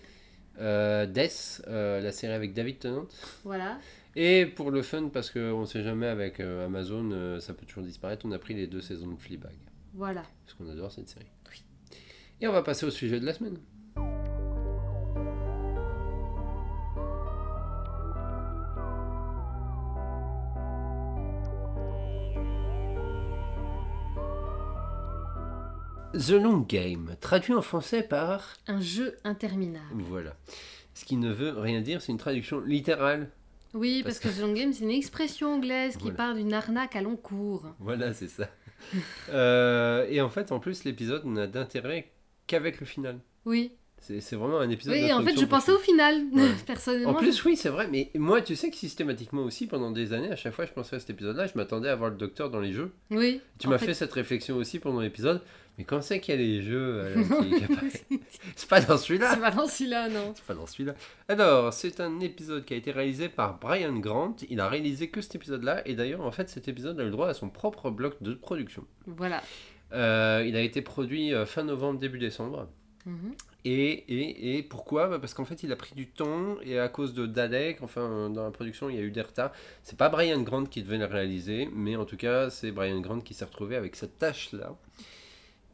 Death, 0.57 1.63
la 1.67 2.13
série 2.13 2.33
avec 2.33 2.53
David 2.55 2.79
Tennant. 2.79 3.07
Voilà. 3.43 3.79
Et 4.15 4.47
pour 4.47 4.71
le 4.71 4.83
fun, 4.83 5.09
parce 5.13 5.31
qu'on 5.33 5.63
ne 5.63 5.67
sait 5.67 5.83
jamais 5.83 6.07
avec 6.07 6.39
Amazon, 6.39 7.41
ça 7.41 7.55
peut 7.55 7.67
toujours 7.67 7.83
disparaître, 7.83 8.25
on 8.25 8.31
a 8.31 8.39
pris 8.39 8.55
les 8.55 8.69
deux 8.69 8.81
saisons 8.81 9.09
de 9.09 9.17
Fleabag. 9.21 9.51
Voilà. 9.95 10.23
Parce 10.45 10.55
qu'on 10.57 10.69
adore 10.71 10.93
cette 10.93 11.09
série. 11.09 11.27
Et 12.45 12.47
on 12.47 12.53
va 12.53 12.61
passer 12.61 12.85
au 12.85 12.91
sujet 12.91 13.21
de 13.21 13.25
la 13.25 13.33
semaine. 13.33 13.57
The 26.13 26.33
Long 26.33 26.59
Game, 26.59 27.17
traduit 27.19 27.55
en 27.55 27.63
français 27.63 28.03
par... 28.03 28.59
Un 28.67 28.83
jeu 28.83 29.17
interminable. 29.25 29.87
Voilà. 29.95 30.37
Ce 30.93 31.07
qui 31.07 31.17
ne 31.17 31.33
veut 31.33 31.59
rien 31.59 31.81
dire, 31.81 32.03
c'est 32.03 32.13
une 32.13 32.19
traduction 32.19 32.61
littérale. 32.61 33.31
Oui, 33.73 34.03
Parce 34.05 34.19
parce, 34.19 34.35
que 34.35 34.39
The 34.39 34.43
Long 34.43 34.53
Game, 34.53 34.75
c'est 34.75 34.85
une 34.85 34.91
expression 34.91 35.55
anglaise 35.55 35.97
qui 35.97 36.13
parle 36.13 36.37
d'une 36.37 36.53
arnaque 36.53 36.95
à 36.95 37.01
long 37.01 37.17
cours. 37.17 37.65
Voilà, 37.79 38.13
c'est 38.13 38.29
ça. 38.29 38.51
Euh, 39.31 40.07
et 40.11 40.21
en 40.21 40.29
fait, 40.29 40.53
en 40.53 40.61
plus, 40.61 40.85
l'épisode 40.85 41.25
n'a 41.25 41.47
d'intérêt 41.47 42.13
qu'avec 42.47 42.81
le 42.81 42.87
final. 42.87 43.19
Oui. 43.45 43.73
C'est 44.01 44.37
vraiment 44.37 44.61
un 44.61 44.69
épisode 44.69 44.93
Oui, 44.95 45.11
en 45.15 45.23
fait, 45.23 45.41
je 45.41 45.47
pensais 45.47 45.73
au 45.73 45.79
final, 45.79 46.25
Ouais. 46.35 46.51
personnellement. 46.67 47.13
En 47.13 47.15
plus, 47.15 47.43
oui, 47.47 47.57
c'est 47.57 47.71
vrai, 47.71 47.89
mais 47.91 48.11
moi, 48.17 48.43
tu 48.43 48.55
sais 48.55 48.69
que 48.69 48.77
systématiquement 48.77 49.43
aussi, 49.45 49.67
pendant 49.67 49.91
des 49.93 50.13
années, 50.13 50.31
à 50.31 50.37
chaque 50.37 50.53
fois 50.53 50.67
je 50.67 50.73
pensais 50.73 50.97
à 50.97 51.01
cet 51.01 51.09
épisode-là, 51.09 51.47
je 51.47 51.53
m'attendais 51.57 51.89
à 51.89 51.97
voir 51.97 52.11
le 52.11 52.17
docteur 52.17 52.51
dans 52.51 52.61
les 52.61 52.73
jeux. 52.73 52.93
je- 53.11 53.17
Oui. 53.17 53.41
Tu 53.59 53.67
m'as 53.67 53.79
fait... 53.79 53.95
cette 53.95 54.13
réflexion 54.13 54.57
aussi 54.57 54.79
pendant 54.79 55.01
l'épisode, 55.01 55.41
mais 55.79 55.85
quand 55.85 56.03
c'est 56.03 56.21
qu'il 56.21 56.35
y 56.35 56.37
a 56.37 56.41
les 56.41 56.61
jeux, 56.61 57.03
qui- 58.11 58.21
c'est 58.57 58.69
pas 58.69 58.83
dans 58.83 58.99
celui-là 58.99 59.31
C'est 59.33 59.41
pas 59.41 59.51
dans 59.53 59.67
celui-là, 59.67 60.11
non. 60.11 60.33
C'est 60.37 60.45
pas 60.45 60.55
dans 60.55 60.67
celui-là. 60.67 60.95
Alors, 61.29 61.73
c'est 61.73 61.99
un 62.01 62.21
épisode 62.21 62.67
qui 62.67 62.75
a 62.75 62.77
été 62.77 62.91
réalisé 62.91 63.31
par 63.31 63.59
Brian 63.59 63.95
Grant. 64.01 64.37
Il 64.51 64.61
a 64.61 64.69
réalisé 64.69 65.09
que 65.09 65.23
cet 65.23 65.35
épisode-là, 65.37 65.81
et 65.89 65.95
d'ailleurs, 65.95 66.21
en 66.21 66.31
fait, 66.31 66.51
cet 66.51 66.69
épisode 66.69 67.01
a 67.01 67.05
eu 67.05 67.07
le 67.07 67.11
droit 67.11 67.29
à 67.29 67.33
son 67.35 67.49
propre 67.49 67.89
bloc 67.91 68.23
de 68.23 68.35
production. 68.35 68.85
Voilà. 69.07 69.43
Euh, 69.95 70.45
il 70.47 70.57
a 70.57 70.61
été 70.61 70.83
produit 70.83 71.33
euh, 71.33 71.47
fin 71.47 71.63
novembre, 71.65 71.99
début 72.01 72.19
décembre. 72.19 72.69
Mhm. 73.07 73.35
Et, 73.67 73.91
et, 73.93 74.57
et 74.59 74.63
pourquoi? 74.63 75.09
Bah, 75.09 75.19
Parce 75.19 75.33
qu'en 75.35 75.45
fait, 75.47 75.63
il 75.63 75.73
a 75.73 75.77
pris 75.77 75.95
du 75.95 76.07
temps 76.09 76.57
et 76.63 76.79
à 76.79 76.89
cause 76.89 77.15
de 77.15 77.27
Dalek, 77.27 77.83
enfin, 77.83 78.29
dans 78.29 78.45
la 78.45 78.51
production, 78.51 78.91
il 78.91 78.97
y 78.97 78.99
a 78.99 79.03
eu 79.03 79.11
des 79.11 79.23
retards. 79.23 79.53
C'est 79.83 79.97
pas 79.97 80.09
Brian 80.11 80.43
Grant 80.43 80.65
qui 80.65 80.83
devait 80.83 80.99
le 80.99 81.07
réaliser, 81.07 81.69
mais 81.73 81.97
en 81.97 82.05
tout 82.05 82.17
cas, 82.19 82.51
c'est 82.51 82.73
Brian 82.73 83.01
Grant 83.01 83.21
qui 83.21 83.33
s'est 83.33 83.45
retrouvé 83.47 83.77
avec 83.77 83.97
cette 83.97 84.19
tâche-là. 84.19 84.77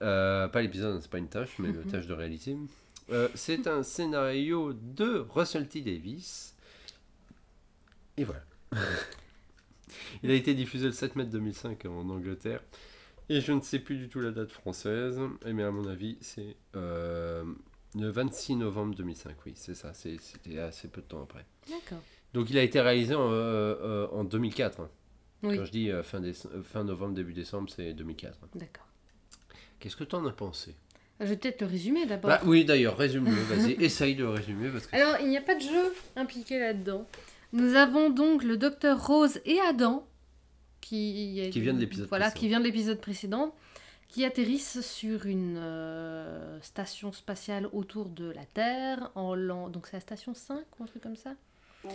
Euh, 0.03 0.49
pas 0.49 0.63
l'épisode, 0.63 1.01
c'est 1.03 1.11
pas 1.11 1.19
une 1.19 1.29
tâche, 1.29 1.57
mais 1.59 1.69
la 1.73 1.81
Mhm. 1.81 1.91
tâche 1.91 2.07
de 2.07 2.15
réaliser. 2.15 2.57
Euh, 3.11 3.29
c'est 3.35 3.67
un 3.67 3.83
scénario 3.83 4.73
de 4.73 5.27
Russell 5.31 5.67
T. 5.67 5.81
Davis. 5.81 6.55
Et 8.17 8.25
voilà. 8.25 8.43
il 10.23 10.31
a 10.31 10.35
été 10.35 10.55
diffusé 10.55 10.87
le 10.87 10.93
7 10.93 11.17
mai 11.17 11.25
2005 11.25 11.85
en 11.87 12.09
Angleterre. 12.09 12.61
Et 13.33 13.41
je 13.41 13.53
ne 13.53 13.61
sais 13.61 13.79
plus 13.79 13.97
du 13.97 14.09
tout 14.09 14.21
la 14.21 14.33
date 14.33 14.51
française, 14.51 15.21
eh, 15.47 15.53
mais 15.53 15.63
à 15.63 15.71
mon 15.71 15.87
avis, 15.89 16.19
c'est 16.21 16.57
euh, 16.75 17.45
le 17.97 18.09
26 18.09 18.57
novembre 18.57 18.95
2005. 18.97 19.37
Oui, 19.47 19.53
c'est 19.55 19.75
ça, 19.77 19.93
c'était 19.95 20.59
assez 20.59 20.89
peu 20.89 21.01
de 21.01 21.07
temps 21.07 21.23
après. 21.23 21.47
D'accord. 21.69 22.03
Donc 22.35 22.51
il 22.51 22.59
a 22.59 22.63
été 22.63 22.81
réalisé 22.81 23.15
en, 23.15 23.31
euh, 23.31 23.77
euh, 23.83 24.09
en 24.11 24.25
2004. 24.25 24.81
hein. 24.81 24.89
Oui. 25.45 25.57
Quand 25.57 25.65
je 25.65 25.71
dis 25.71 25.91
euh, 25.91 26.03
fin, 26.03 26.23
euh, 26.23 26.33
fin 26.65 26.83
novembre, 26.85 27.15
début 27.15 27.33
décembre, 27.33 27.71
c'est 27.75 27.93
2004. 27.95 28.37
D'accord. 28.57 28.87
Qu'est-ce 29.79 29.97
que 29.97 30.05
tu 30.05 30.17
en 30.17 30.27
as 30.27 30.33
pensé? 30.33 30.75
Je 31.21 31.27
vais 31.27 31.37
peut-être 31.37 31.61
le 31.61 31.69
résumer 31.69 32.07
d'abord. 32.07 32.31
Bah 32.31 32.41
oui, 32.45 32.65
d'ailleurs, 32.65 32.97
résume-le, 32.97 33.31
vas-y, 33.31 33.73
essaye 33.85 34.17
de 34.17 34.25
le 34.25 34.31
résumer 34.31 34.71
parce 34.71 34.87
que... 34.89 34.97
Alors, 34.97 35.17
il 35.21 35.29
n'y 35.29 35.37
a 35.37 35.43
pas 35.43 35.55
de 35.55 35.61
jeu 35.61 35.95
impliqué 36.17 36.59
là-dedans. 36.59 37.07
Nous 37.53 37.75
avons 37.75 38.11
donc 38.11 38.43
le 38.43 38.57
docteur 38.57 39.07
Rose 39.07 39.41
et 39.45 39.59
Adam, 39.61 40.07
qui, 40.81 41.49
Qui 41.53 41.61
vient 41.61 41.75
de 41.75 41.81
l'épisode 41.81 42.09
voilà, 42.09 42.27
précédent. 42.27 42.41
qui 42.41 42.49
vient 42.49 42.61
de 42.61 42.65
l'épisode 42.65 43.01
précédent, 43.01 43.55
qui 44.09 44.25
atterrissent 44.25 44.81
sur 44.81 45.27
une 45.27 45.57
euh, 45.59 46.59
station 46.63 47.13
spatiale 47.13 47.69
autour 47.73 48.09
de 48.09 48.31
la 48.31 48.45
Terre, 48.45 49.11
en 49.15 49.35
l'an... 49.35 49.69
Donc 49.69 49.87
c'est 49.87 49.97
la 49.97 50.01
station 50.01 50.35
5 50.35 50.57
ou 50.79 50.83
un 50.83 50.87
truc 50.87 51.03
comme 51.03 51.17
ça? 51.17 51.31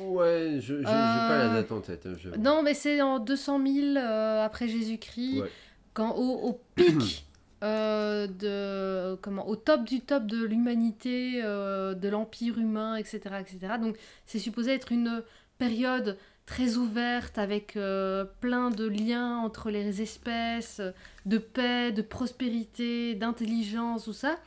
Ouais, 0.01 0.57
je 0.61 0.75
n'ai 0.75 0.83
pas 0.83 1.37
la 1.37 1.51
Euh, 1.51 1.53
date 1.53 1.71
en 1.71 1.81
tête. 1.81 2.05
hein, 2.07 2.15
je- 2.17 2.29
Non, 2.29 2.63
mais 2.63 2.73
c'est 2.73 3.01
en 3.01 3.19
200 3.19 3.61
000 3.65 3.97
euh, 3.97 4.43
après 4.43 4.67
Jésus-Christ, 4.67 5.41
Ouais. 5.41 5.51
quand 5.93 6.15
au, 6.15 6.47
au 6.49 6.61
pic 6.75 7.25
euh, 7.63 8.27
de 8.27 9.15
comment 9.21 9.47
au 9.47 9.55
top 9.55 9.83
du 9.83 10.01
top 10.01 10.25
de 10.25 10.43
l'humanité, 10.43 11.41
euh, 11.43 11.93
de 11.93 12.07
l'empire 12.09 12.57
humain, 12.57 12.95
etc., 12.95 13.19
etc. 13.39 13.73
Donc 13.81 13.97
c'est 14.25 14.39
supposé 14.39 14.71
être 14.73 14.91
une 14.91 15.21
période 15.57 16.17
très 16.45 16.75
ouverte 16.77 17.37
avec 17.37 17.75
euh, 17.75 18.23
plein 18.39 18.69
de 18.69 18.85
liens 18.85 19.37
entre 19.37 19.71
les 19.71 20.01
espèces, 20.01 20.81
de 21.25 21.37
paix, 21.37 21.91
de 21.91 22.01
prospérité, 22.01 23.15
d'intelligence, 23.15 24.03
tout 24.05 24.13
ça. 24.13 24.39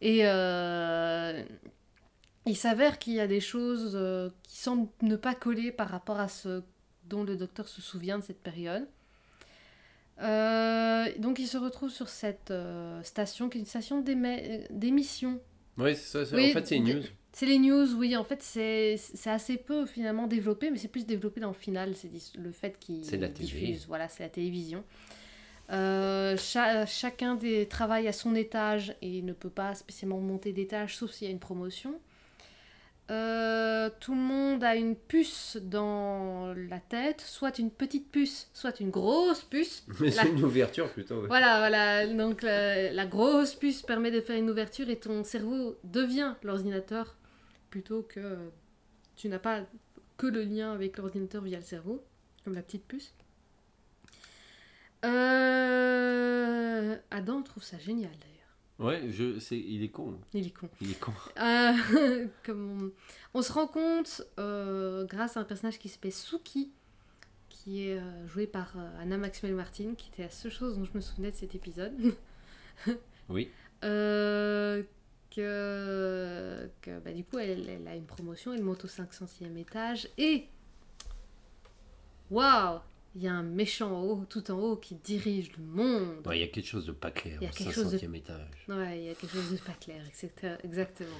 Et 0.00 0.20
euh, 0.26 1.42
il 2.46 2.56
s'avère 2.56 2.98
qu'il 2.98 3.14
y 3.14 3.20
a 3.20 3.26
des 3.26 3.40
choses 3.40 3.92
euh, 3.94 4.30
qui 4.44 4.56
semblent 4.58 4.88
ne 5.02 5.16
pas 5.16 5.34
coller 5.34 5.72
par 5.72 5.88
rapport 5.88 6.18
à 6.20 6.28
ce 6.28 6.62
dont 7.04 7.22
le 7.24 7.36
docteur 7.36 7.68
se 7.68 7.80
souvient 7.82 8.18
de 8.18 8.24
cette 8.24 8.42
période. 8.42 8.86
Donc 10.18 11.38
il 11.38 11.46
se 11.46 11.58
retrouve 11.58 11.90
sur 11.90 12.08
cette 12.08 12.52
station 13.02 13.48
qui 13.48 13.58
est 13.58 13.60
une 13.60 13.66
station 13.66 14.00
d'émission. 14.00 15.40
Oui, 15.76 15.94
c'est 15.94 16.06
ça. 16.06 16.24
c'est- 16.24 16.34
Oui, 16.34 16.50
en 16.50 16.52
fait, 16.54 16.66
c'est 16.66 16.76
une 16.76 16.84
news. 16.94 17.02
C'est 17.38 17.44
les 17.44 17.58
news, 17.58 17.92
oui, 17.96 18.16
en 18.16 18.24
fait 18.24 18.42
c'est 18.42 18.96
assez 19.26 19.58
peu 19.58 19.84
finalement 19.84 20.26
développé, 20.26 20.70
mais 20.70 20.78
c'est 20.78 20.88
plus 20.88 21.04
développé 21.04 21.38
dans 21.38 21.48
le 21.48 21.54
final, 21.54 21.94
c'est 21.94 22.10
le 22.38 22.50
fait 22.50 22.78
qu'il 22.80 23.04
C'est 23.04 23.18
la 23.18 23.28
télé. 23.28 23.44
diffuse, 23.44 23.84
voilà, 23.86 24.08
c'est 24.08 24.22
la 24.22 24.30
télévision. 24.30 24.82
Euh, 25.70 26.38
cha- 26.38 26.86
chacun 26.86 27.34
des 27.34 27.66
travaille 27.68 28.08
à 28.08 28.12
son 28.14 28.34
étage 28.34 28.94
et 29.02 29.20
ne 29.20 29.34
peut 29.34 29.50
pas 29.50 29.74
spécialement 29.74 30.18
monter 30.18 30.54
d'étage 30.54 30.96
sauf 30.96 31.10
s'il 31.10 31.26
y 31.26 31.30
a 31.30 31.32
une 31.32 31.38
promotion. 31.38 32.00
Euh, 33.10 33.90
tout 34.00 34.14
le 34.14 34.20
monde 34.20 34.64
a 34.64 34.74
une 34.74 34.96
puce 34.96 35.58
dans 35.62 36.54
la 36.70 36.80
tête, 36.80 37.20
soit 37.20 37.58
une 37.58 37.70
petite 37.70 38.10
puce, 38.10 38.48
soit 38.54 38.80
une 38.80 38.88
grosse 38.90 39.42
puce. 39.42 39.84
Mais 40.00 40.08
La- 40.08 40.22
c'est 40.22 40.28
une 40.30 40.42
ouverture 40.42 40.90
plutôt. 40.90 41.20
ouais. 41.20 41.26
Voilà, 41.28 41.58
voilà. 41.58 42.06
Donc 42.06 42.40
la, 42.40 42.90
la 42.92 43.04
grosse 43.06 43.54
puce 43.54 43.82
permet 43.82 44.10
de 44.10 44.22
faire 44.22 44.36
une 44.38 44.48
ouverture 44.48 44.88
et 44.88 44.96
ton 44.96 45.22
cerveau 45.22 45.76
devient 45.84 46.32
l'ordinateur 46.42 47.14
plutôt 47.70 48.02
que 48.02 48.50
tu 49.16 49.28
n'as 49.28 49.38
pas 49.38 49.64
que 50.16 50.26
le 50.26 50.42
lien 50.42 50.72
avec 50.72 50.96
l'ordinateur 50.96 51.42
via 51.42 51.58
le 51.58 51.64
cerveau, 51.64 52.04
comme 52.44 52.54
la 52.54 52.62
petite 52.62 52.84
puce. 52.84 53.14
Euh... 55.04 56.96
Adam 57.10 57.42
trouve 57.42 57.62
ça 57.62 57.78
génial 57.78 58.10
d'ailleurs. 58.12 58.36
Ouais, 58.78 59.10
je, 59.10 59.38
c'est, 59.38 59.58
il 59.58 59.82
est 59.82 59.88
con. 59.88 60.18
Il 60.34 60.46
est 60.46 60.50
con. 60.50 60.68
Il 60.82 60.90
est 60.90 61.00
con. 61.00 61.12
Euh, 61.38 62.26
comme 62.44 62.92
on, 63.34 63.38
on 63.38 63.42
se 63.42 63.52
rend 63.52 63.66
compte, 63.66 64.22
euh, 64.38 65.06
grâce 65.06 65.36
à 65.36 65.40
un 65.40 65.44
personnage 65.44 65.78
qui 65.78 65.88
s'appelle 65.88 66.12
Suki, 66.12 66.70
qui 67.48 67.88
est 67.88 67.98
euh, 67.98 68.26
joué 68.28 68.46
par 68.46 68.74
Anna 69.00 69.16
Maxwell 69.16 69.54
Martin, 69.54 69.94
qui 69.96 70.10
était 70.12 70.24
la 70.24 70.30
seule 70.30 70.52
chose 70.52 70.76
dont 70.78 70.84
je 70.84 70.92
me 70.94 71.00
souvenais 71.00 71.30
de 71.30 71.36
cet 71.36 71.54
épisode. 71.54 71.94
Oui. 73.28 73.50
Que, 75.36 76.68
que 76.80 76.98
bah, 77.00 77.12
du 77.12 77.22
coup, 77.24 77.38
elle, 77.38 77.68
elle 77.68 77.86
a 77.86 77.94
une 77.94 78.06
promotion, 78.06 78.54
elle 78.54 78.62
monte 78.62 78.84
au 78.84 78.88
500e 78.88 79.56
étage 79.58 80.08
et. 80.16 80.46
Waouh! 82.30 82.80
Il 83.14 83.22
y 83.22 83.28
a 83.28 83.32
un 83.32 83.42
méchant 83.42 83.92
en 83.92 84.02
haut, 84.02 84.24
tout 84.28 84.50
en 84.50 84.58
haut, 84.58 84.76
qui 84.76 84.94
dirige 84.96 85.50
le 85.56 85.64
monde. 85.64 86.26
Ouais, 86.26 86.38
il 86.38 86.40
y 86.40 86.44
a 86.44 86.48
quelque 86.48 86.66
chose 86.66 86.84
de 86.86 86.92
pas 86.92 87.10
clair 87.10 87.38
Il 87.40 87.44
y 87.44 87.46
a 87.46 87.50
au 87.50 87.52
quelque 87.54 87.72
chose 87.72 87.92
de- 87.92 87.98
500e 87.98 88.14
étage. 88.14 88.66
Ouais, 88.68 88.98
il 88.98 89.04
y 89.04 89.08
a 89.10 89.14
quelque 89.14 89.32
chose 89.32 89.52
de 89.52 89.56
pas 89.58 89.72
clair, 89.72 90.02
etc. 90.06 90.56
exactement. 90.64 91.16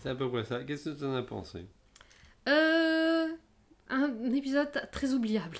C'est 0.00 0.08
à 0.10 0.14
peu 0.14 0.30
près 0.30 0.44
ça. 0.44 0.62
Qu'est-ce 0.64 0.90
que 0.90 0.98
tu 0.98 1.04
en 1.04 1.14
as 1.16 1.22
pensé? 1.22 1.66
Euh, 2.48 3.26
un 3.88 4.32
épisode 4.32 4.70
très 4.92 5.12
oubliable. 5.12 5.56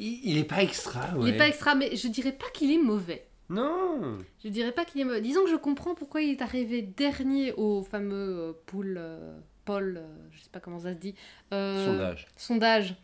il, 0.00 0.20
il 0.30 0.38
est 0.38 0.44
pas 0.44 0.62
extra, 0.62 1.14
ouais. 1.16 1.28
Il 1.28 1.34
est 1.34 1.38
pas 1.38 1.48
extra, 1.48 1.74
mais 1.74 1.94
je 1.94 2.08
dirais 2.08 2.32
pas 2.32 2.48
qu'il 2.54 2.70
est 2.70 2.82
mauvais. 2.82 3.26
Non 3.52 4.18
Je 4.42 4.48
dirais 4.48 4.72
pas 4.72 4.84
qu'il 4.84 5.00
est 5.00 5.04
mauvais. 5.04 5.20
Disons 5.20 5.44
que 5.44 5.50
je 5.50 5.56
comprends 5.56 5.94
pourquoi 5.94 6.22
il 6.22 6.30
est 6.30 6.42
arrivé 6.42 6.82
dernier 6.82 7.52
au 7.52 7.82
fameux 7.82 8.38
euh, 8.38 8.52
pool, 8.66 8.96
euh, 8.98 9.38
Paul, 9.64 9.96
euh, 9.98 10.06
je 10.32 10.40
sais 10.42 10.50
pas 10.50 10.60
comment 10.60 10.78
ça 10.80 10.92
se 10.92 10.98
dit. 10.98 11.14
euh, 11.52 11.86
Sondage. 11.86 12.26
sondage 12.36 12.94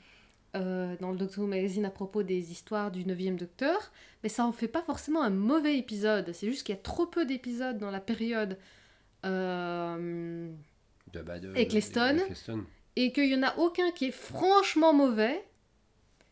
dans 0.55 1.13
le 1.13 1.17
Doctor 1.17 1.45
Who 1.45 1.49
Magazine 1.49 1.85
à 1.85 1.91
propos 1.91 2.25
des 2.25 2.51
histoires 2.51 2.91
du 2.91 3.05
9e 3.05 3.37
Docteur, 3.37 3.93
mais 4.25 4.29
ça 4.29 4.45
en 4.45 4.51
fait 4.51 4.67
pas 4.67 4.83
forcément 4.83 5.23
un 5.23 5.31
mauvais 5.31 5.79
épisode. 5.79 6.33
C'est 6.33 6.49
juste 6.49 6.65
qu'il 6.67 6.75
y 6.75 6.79
a 6.79 6.81
trop 6.83 7.07
peu 7.07 7.25
d'épisodes 7.25 7.79
dans 7.79 7.93
la 7.93 8.01
période 8.01 8.59
De- 11.13 11.23
bah, 11.23 11.39
de- 11.39 11.55
Eccleston. 11.57 12.19
Eccleston. 12.19 12.65
et 12.97 13.13
qu'il 13.13 13.29
y 13.29 13.37
en 13.37 13.43
a 13.45 13.57
aucun 13.59 13.91
qui 13.93 14.07
est 14.07 14.11
franchement 14.11 14.93
mauvais. 14.93 15.45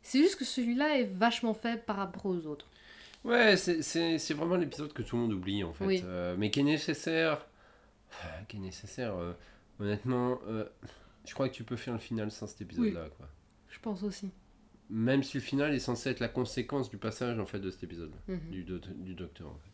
C'est 0.03 0.19
juste 0.19 0.37
que 0.37 0.45
celui-là 0.45 0.99
est 0.99 1.05
vachement 1.05 1.55
faible 1.55 1.83
par 1.87 1.97
rapport 1.97 2.27
aux 2.27 2.47
autres. 2.47 2.69
Ouais, 3.27 3.57
c'est, 3.57 4.35
vraiment 4.35 4.55
l'épisode 4.57 4.93
que 4.93 5.03
tout 5.03 5.17
le 5.17 5.23
monde 5.23 5.33
oublie 5.33 5.65
en 5.65 5.73
fait. 5.73 5.85
Oui. 5.85 6.03
Euh, 6.05 6.37
mais 6.39 6.51
qui 6.51 6.61
est 6.61 6.65
nécessaire. 6.65 7.45
Qui 8.49 8.57
est 8.57 8.61
nécessaire. 8.61 9.15
euh, 9.17 9.33
honnêtement, 9.81 10.39
euh, 10.49 10.65
je 11.27 11.35
crois 11.35 11.49
que 11.49 11.55
tu 11.55 11.65
peux 11.65 11.75
faire 11.77 11.95
le 11.95 11.99
final 11.99 12.31
sans 12.31 12.47
cet 12.47 12.61
épisode-là. 12.61 13.09
Quoi. 13.17 13.27
Je 13.69 13.79
pense 13.81 14.05
aussi. 14.05 14.31
Même 14.91 15.25
si 15.25 15.39
le 15.39 15.43
final 15.43 15.75
est 15.75 15.81
censé 15.81 16.11
être 16.11 16.21
la 16.21 16.29
conséquence 16.29 16.89
du 16.89 16.99
passage 16.99 17.41
en 17.41 17.47
fait 17.47 17.59
de 17.59 17.69
cet 17.71 17.83
épisode-là. 17.83 18.35
Mhm. 18.35 18.51
du, 18.51 18.63
do- 18.63 18.79
du 18.79 19.15
docteur 19.15 19.49
en 19.49 19.55
fait. 19.59 19.71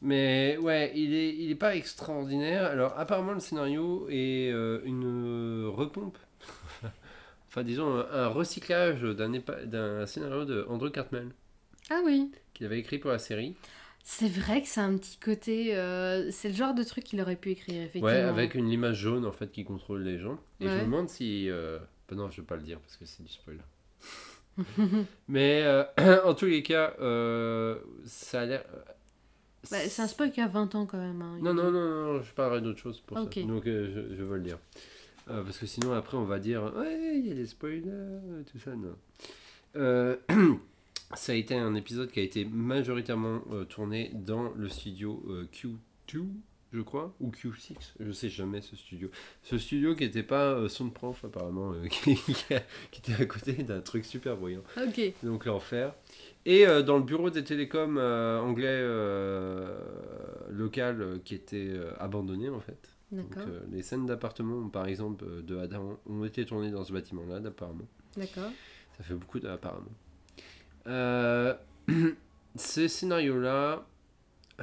Mais 0.00 0.56
ouais, 0.58 0.90
il 0.94 1.12
est, 1.14 1.34
il 1.36 1.50
est 1.50 1.54
pas 1.56 1.76
extraordinaire. 1.76 2.64
Alors 2.64 2.98
apparemment 2.98 3.32
le 3.32 3.40
scénario 3.40 4.06
est 4.08 4.48
une 4.84 5.66
repompe. 5.68 6.16
enfin 7.48 7.62
disons 7.62 7.94
un, 7.94 8.06
un 8.10 8.28
recyclage 8.28 9.02
d'un, 9.02 10.06
scénario 10.06 10.46
de 10.46 10.64
Andrew 10.70 10.90
Cartmel 10.90 11.28
Ah 11.90 12.00
oui. 12.04 12.30
Qu'il 12.54 12.64
avait 12.66 12.78
écrit 12.78 12.98
pour 12.98 13.10
la 13.10 13.18
série. 13.18 13.54
C'est 14.06 14.28
vrai 14.28 14.60
que 14.62 14.68
c'est 14.68 14.80
un 14.80 14.96
petit 14.98 15.16
côté. 15.18 15.74
euh, 15.76 16.30
c'est 16.30 16.48
le 16.48 16.54
genre 16.54 16.74
de 16.74 16.82
truc 16.82 17.04
qu'il 17.04 17.20
aurait 17.22 17.36
pu 17.36 17.50
écrire, 17.50 17.76
effectivement. 17.82 18.06
Ouais, 18.08 18.20
avec 18.20 18.54
une 18.54 18.68
image 18.70 18.96
jaune 18.98 19.24
en 19.24 19.32
fait 19.32 19.50
qui 19.50 19.64
contrôle 19.64 20.02
les 20.02 20.18
gens. 20.18 20.38
Et 20.60 20.68
je 20.68 20.74
me 20.74 20.80
demande 20.82 21.08
si... 21.08 21.48
euh, 21.48 21.78
bah 22.08 22.16
non, 22.16 22.30
je 22.30 22.40
vais 22.42 22.46
pas 22.46 22.56
le 22.56 22.62
dire 22.62 22.78
parce 22.80 22.96
que 22.96 23.04
c'est 23.06 23.22
du 23.22 23.32
spoil. 23.32 23.58
Mais 25.28 25.62
euh, 25.64 25.84
en 26.24 26.34
tous 26.34 26.46
les 26.46 26.62
cas, 26.62 26.94
ça 28.04 28.40
a 28.42 28.44
l'air... 28.46 28.64
Bah, 29.70 29.78
c'est 29.88 30.02
un 30.02 30.06
spoil 30.06 30.30
qui 30.30 30.42
a 30.42 30.48
20 30.48 30.74
ans 30.74 30.84
quand 30.84 30.98
même. 30.98 31.22
hein, 31.22 31.38
Non, 31.40 31.54
non, 31.54 31.70
non, 31.70 32.12
non, 32.14 32.22
je 32.22 32.30
parlerai 32.34 32.60
d'autre 32.60 32.80
chose 32.80 33.00
pour 33.00 33.16
ça. 33.18 33.24
Donc 33.24 33.64
je, 33.64 34.14
je 34.14 34.22
veux 34.22 34.36
le 34.36 34.42
dire. 34.42 34.58
Parce 35.26 35.56
que 35.56 35.64
sinon, 35.64 35.94
après, 35.94 36.18
on 36.18 36.24
va 36.26 36.38
dire 36.38 36.70
Ouais, 36.76 37.18
il 37.18 37.26
y 37.26 37.30
a 37.30 37.34
des 37.34 37.46
spoilers, 37.46 37.90
tout 38.52 38.58
ça. 38.58 38.72
Non. 38.76 38.94
Ça 41.16 41.32
a 41.32 41.34
été 41.36 41.54
un 41.54 41.74
épisode 41.74 42.10
qui 42.10 42.20
a 42.20 42.22
été 42.22 42.44
majoritairement 42.44 43.42
euh, 43.52 43.64
tourné 43.64 44.10
dans 44.14 44.52
le 44.56 44.68
studio 44.68 45.22
euh, 45.28 45.46
Q2, 45.52 46.24
je 46.72 46.80
crois, 46.80 47.14
ou 47.20 47.30
Q6, 47.30 47.74
je 48.00 48.10
sais 48.12 48.28
jamais 48.28 48.60
ce 48.60 48.74
studio. 48.74 49.08
Ce 49.42 49.56
studio 49.58 49.94
qui 49.94 50.04
n'était 50.04 50.22
pas 50.24 50.50
euh, 50.54 50.68
Soundprof, 50.68 51.24
apparemment, 51.24 51.72
euh, 51.72 51.86
qui, 51.88 52.16
qui 52.16 52.54
a- 52.54 52.62
qui 52.90 53.00
était 53.00 53.22
à 53.22 53.26
côté 53.26 53.52
d'un 53.52 53.80
truc 53.80 54.04
super 54.04 54.36
bruyant 54.36 54.62
Ok. 54.76 55.00
donc 55.22 55.44
l'enfer. 55.46 55.94
Et 56.46 56.66
dans 56.66 56.98
le 56.98 57.04
bureau 57.04 57.30
des 57.30 57.42
télécoms 57.42 57.96
anglais 57.96 58.82
local 60.50 61.20
qui 61.24 61.34
était 61.34 61.72
abandonné 61.98 62.48
en 62.50 62.60
fait. 62.60 62.90
D'accord. 63.12 63.44
les 63.70 63.82
scènes 63.82 64.06
d'appartement 64.06 64.68
par 64.68 64.86
exemple 64.86 65.24
de 65.42 65.56
Adam 65.58 65.98
ont 66.06 66.24
été 66.24 66.44
tournées 66.44 66.70
dans 66.70 66.84
ce 66.84 66.92
bâtiment-là 66.92 67.36
apparemment. 67.46 67.86
D'accord. 68.16 68.50
Ça 68.96 69.04
fait 69.04 69.14
beaucoup 69.14 69.38
d'apparemment. 69.40 69.90
Euh, 70.86 71.54
ces 72.56 72.88
scénarios-là, 72.88 73.84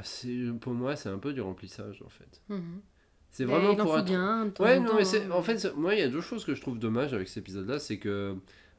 c'est 0.03 0.37
pour 0.59 0.73
moi 0.73 0.95
c'est 0.95 1.09
un 1.09 1.17
peu 1.17 1.33
du 1.33 1.41
remplissage 1.41 2.01
en 2.05 2.09
fait. 2.09 2.41
Mhm. 2.49 2.81
C'est 3.29 3.45
vraiment 3.45 3.75
pour 3.85 3.97
être- 3.97 4.05
bien. 4.05 4.51
Ouais, 4.59 4.79
non, 4.79 4.95
mais 4.97 5.05
c'est, 5.05 5.31
en 5.31 5.41
fait, 5.41 5.73
moi, 5.77 5.93
il 5.95 5.99
y 6.01 6.03
a 6.03 6.09
deux 6.09 6.19
choses 6.19 6.43
que 6.43 6.53
je 6.53 6.59
trouve 6.59 6.77
dommage 6.77 7.13
avec 7.13 7.29
cet 7.29 7.37
épisode-là, 7.37 7.79
c'est 7.79 7.97
que 7.97 8.35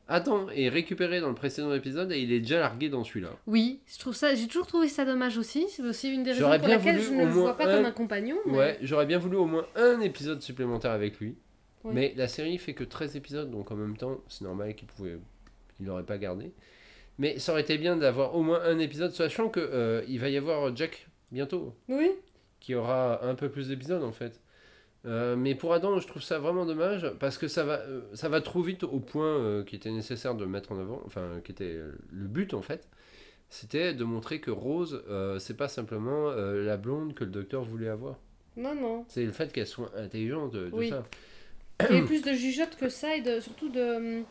Adam 0.09 0.51
est 0.51 0.69
récupéré 0.69 1.21
dans 1.23 1.31
le 1.31 1.35
précédent 1.35 1.73
épisode 1.73 2.13
et 2.13 2.21
il 2.21 2.31
est 2.35 2.41
déjà 2.41 2.61
largué 2.61 2.91
dans 2.91 3.03
celui-là. 3.03 3.31
Oui, 3.47 3.81
je 3.87 3.99
trouve 3.99 4.13
ça. 4.15 4.35
J'ai 4.35 4.47
toujours 4.49 4.67
trouvé 4.67 4.89
ça 4.89 5.07
dommage 5.07 5.39
aussi. 5.39 5.65
C'est 5.71 5.81
aussi 5.83 6.13
une 6.13 6.23
des 6.23 6.33
raisons 6.33 6.45
pour 6.59 6.69
laquelle 6.69 7.01
je 7.01 7.11
ne 7.13 7.25
le 7.25 7.31
vois 7.31 7.57
pas 7.57 7.65
un- 7.67 7.77
comme 7.77 7.87
un 7.87 7.93
compagnon. 7.93 8.37
mais- 8.45 8.59
Ouais, 8.59 8.79
j'aurais 8.83 9.07
bien 9.07 9.17
voulu 9.19 9.37
au 9.39 9.47
moins 9.47 9.65
un 9.75 10.01
épisode 10.01 10.43
supplémentaire 10.43 10.91
avec 10.91 11.19
lui. 11.19 11.35
Ouais. 11.85 11.93
Mais 11.95 12.13
la 12.17 12.29
série 12.29 12.59
fait 12.59 12.75
que 12.75 12.85
13 12.85 13.17
épisodes, 13.17 13.51
donc 13.51 13.71
en 13.71 13.77
même 13.77 13.97
temps, 13.97 14.21
c'est 14.29 14.43
normal 14.45 14.75
qu'il 14.75 14.87
pouvait, 14.87 15.19
il 15.81 15.87
l'aurait 15.87 16.05
pas 16.05 16.19
gardé. 16.19 16.53
Mais 17.19 17.39
ça 17.39 17.53
aurait 17.53 17.63
été 17.63 17.79
bien 17.79 17.97
d'avoir 17.97 18.35
au 18.35 18.43
moins 18.43 18.61
un 18.63 18.79
épisode, 18.79 19.13
sachant 19.13 19.49
que 19.49 19.61
euh, 19.61 20.03
il 20.09 20.19
va 20.19 20.29
y 20.29 20.37
avoir 20.37 20.75
Jack 20.75 21.09
bientôt, 21.31 21.75
Oui. 21.89 22.11
qui 22.61 22.75
aura 22.75 23.25
un 23.25 23.35
peu 23.35 23.49
plus 23.51 23.69
d'épisodes 23.69 24.03
en 24.03 24.13
fait. 24.13 24.41
Euh, 25.05 25.35
mais 25.37 25.55
pour 25.55 25.75
Adam, 25.75 25.99
je 25.99 26.07
trouve 26.07 26.23
ça 26.23 26.39
vraiment 26.39 26.65
dommage 26.65 27.11
parce 27.19 27.37
que 27.37 27.49
ça 27.49 27.65
va, 27.65 27.81
euh, 27.81 28.03
ça 28.15 28.29
va 28.29 28.41
trop 28.41 28.63
vite 28.63 28.85
au 28.85 29.01
point 29.01 29.63
qui 29.65 29.75
était 29.77 29.91
nécessaire 29.91 30.35
de 30.35 30.45
mettre 30.47 30.73
en 30.73 30.79
avant, 30.81 31.03
enfin 31.07 31.41
qui 31.45 31.53
était 31.53 31.77
le 32.11 32.29
but 32.29 32.55
en 32.55 32.63
fait. 32.63 32.89
C'était 33.51 33.93
de 33.93 34.05
montrer 34.05 34.41
que 34.41 34.51
Rose, 34.51 35.03
c'est 35.39 35.57
pas 35.59 35.69
simplement 35.69 36.31
la 36.31 36.77
blonde 36.79 37.13
que 37.15 37.25
le 37.25 37.31
docteur 37.31 37.63
voulait 37.65 37.89
avoir. 37.89 38.17
Non, 38.57 38.75
non. 38.75 39.05
C'est 39.09 39.25
le 39.27 39.33
fait 39.33 39.53
qu'elle 39.53 39.67
soit 39.67 39.91
intelligente, 39.99 40.53
tout 40.53 40.77
Oui. 40.77 40.89
ça. 40.89 41.05
Il 41.91 41.97
y 41.97 41.99
a 42.01 42.03
plus 42.05 42.23
de 42.23 42.33
jugeote 42.33 42.77
que 42.77 42.89
ça 42.89 43.15
et 43.17 43.21
de, 43.23 43.41
surtout 43.41 43.69
de, 43.69 44.23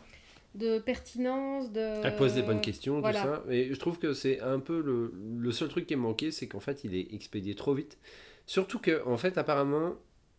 de 0.55 0.79
pertinence. 0.79 1.71
De... 1.71 1.79
Elle 2.03 2.15
pose 2.15 2.33
des 2.33 2.41
bonnes 2.41 2.61
questions, 2.61 2.99
voilà. 2.99 3.21
tout 3.21 3.27
ça. 3.27 3.43
Et 3.49 3.73
je 3.73 3.79
trouve 3.79 3.99
que 3.99 4.13
c'est 4.13 4.39
un 4.41 4.59
peu 4.59 4.81
le, 4.81 5.13
le 5.37 5.51
seul 5.51 5.69
truc 5.69 5.87
qui 5.87 5.93
est 5.93 5.97
manqué, 5.97 6.31
c'est 6.31 6.47
qu'en 6.47 6.59
fait, 6.59 6.83
il 6.83 6.95
est 6.95 7.13
expédié 7.13 7.55
trop 7.55 7.73
vite. 7.73 7.97
Surtout 8.45 8.79
que, 8.79 9.05
en 9.07 9.17
fait, 9.17 9.37
apparemment, 9.37 9.95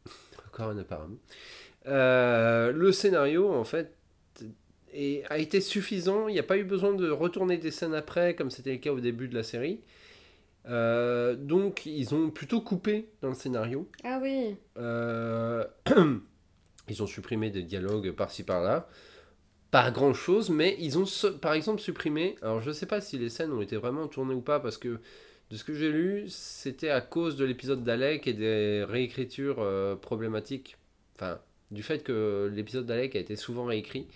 encore 0.46 0.70
un 0.70 0.78
apparemment, 0.78 1.16
euh, 1.86 2.72
le 2.72 2.92
scénario, 2.92 3.52
en 3.52 3.64
fait, 3.64 3.96
et 4.92 5.22
a 5.30 5.38
été 5.38 5.60
suffisant. 5.60 6.28
Il 6.28 6.34
n'y 6.34 6.38
a 6.38 6.44
pas 6.44 6.58
eu 6.58 6.64
besoin 6.64 6.94
de 6.94 7.10
retourner 7.10 7.56
des 7.56 7.70
scènes 7.70 7.94
après, 7.94 8.34
comme 8.34 8.50
c'était 8.50 8.72
le 8.72 8.78
cas 8.78 8.92
au 8.92 9.00
début 9.00 9.28
de 9.28 9.34
la 9.34 9.42
série. 9.42 9.80
Euh, 10.68 11.34
donc, 11.34 11.86
ils 11.86 12.14
ont 12.14 12.30
plutôt 12.30 12.60
coupé 12.60 13.08
dans 13.20 13.28
le 13.28 13.34
scénario. 13.34 13.88
Ah 14.04 14.20
oui. 14.22 14.56
Euh, 14.76 15.64
ils 16.88 17.02
ont 17.02 17.06
supprimé 17.06 17.50
des 17.50 17.62
dialogues 17.62 18.12
par-ci 18.12 18.44
par-là. 18.44 18.88
Pas 19.72 19.90
grand 19.90 20.12
chose, 20.12 20.50
mais 20.50 20.76
ils 20.78 20.98
ont 20.98 21.06
par 21.40 21.54
exemple 21.54 21.80
supprimé. 21.80 22.36
Alors, 22.42 22.60
je 22.60 22.70
sais 22.70 22.84
pas 22.84 23.00
si 23.00 23.16
les 23.16 23.30
scènes 23.30 23.50
ont 23.52 23.62
été 23.62 23.78
vraiment 23.78 24.06
tournées 24.06 24.34
ou 24.34 24.42
pas, 24.42 24.60
parce 24.60 24.76
que 24.76 25.00
de 25.50 25.56
ce 25.56 25.64
que 25.64 25.72
j'ai 25.72 25.90
lu, 25.90 26.26
c'était 26.28 26.90
à 26.90 27.00
cause 27.00 27.36
de 27.36 27.46
l'épisode 27.46 27.82
d'Alec 27.82 28.26
et 28.26 28.34
des 28.34 28.84
réécritures 28.86 29.60
euh, 29.60 29.96
problématiques. 29.96 30.76
Enfin, 31.16 31.40
du 31.70 31.82
fait 31.82 32.02
que 32.02 32.52
l'épisode 32.54 32.84
d'Alec 32.84 33.16
a 33.16 33.18
été 33.18 33.34
souvent 33.34 33.64
réécrit. 33.64 34.08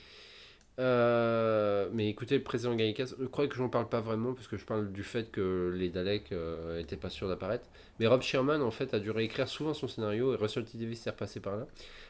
Euh, 0.78 1.88
mais 1.92 2.08
écoutez, 2.08 2.36
le 2.36 2.42
président 2.42 2.74
Gallicas, 2.74 3.14
je 3.18 3.24
crois 3.26 3.46
que 3.46 3.54
j'en 3.54 3.68
parle 3.68 3.88
pas 3.88 4.00
vraiment 4.00 4.34
parce 4.34 4.46
que 4.46 4.56
je 4.56 4.64
parle 4.64 4.92
du 4.92 5.02
fait 5.02 5.30
que 5.30 5.72
les 5.74 5.88
Daleks 5.88 6.32
euh, 6.32 6.78
étaient 6.78 6.96
pas 6.96 7.08
sûrs 7.08 7.28
d'apparaître. 7.28 7.66
Mais 7.98 8.06
Rob 8.06 8.22
Sherman 8.22 8.60
en 8.62 8.70
fait 8.70 8.92
a 8.92 8.98
dû 8.98 9.10
réécrire 9.10 9.48
souvent 9.48 9.72
son 9.72 9.88
scénario 9.88 10.34
et 10.34 10.36
Russell 10.36 10.64
T 10.64 10.76
Davis 10.76 11.00
s'est 11.00 11.10
repassé 11.10 11.40
par 11.40 11.56
là. 11.56 11.66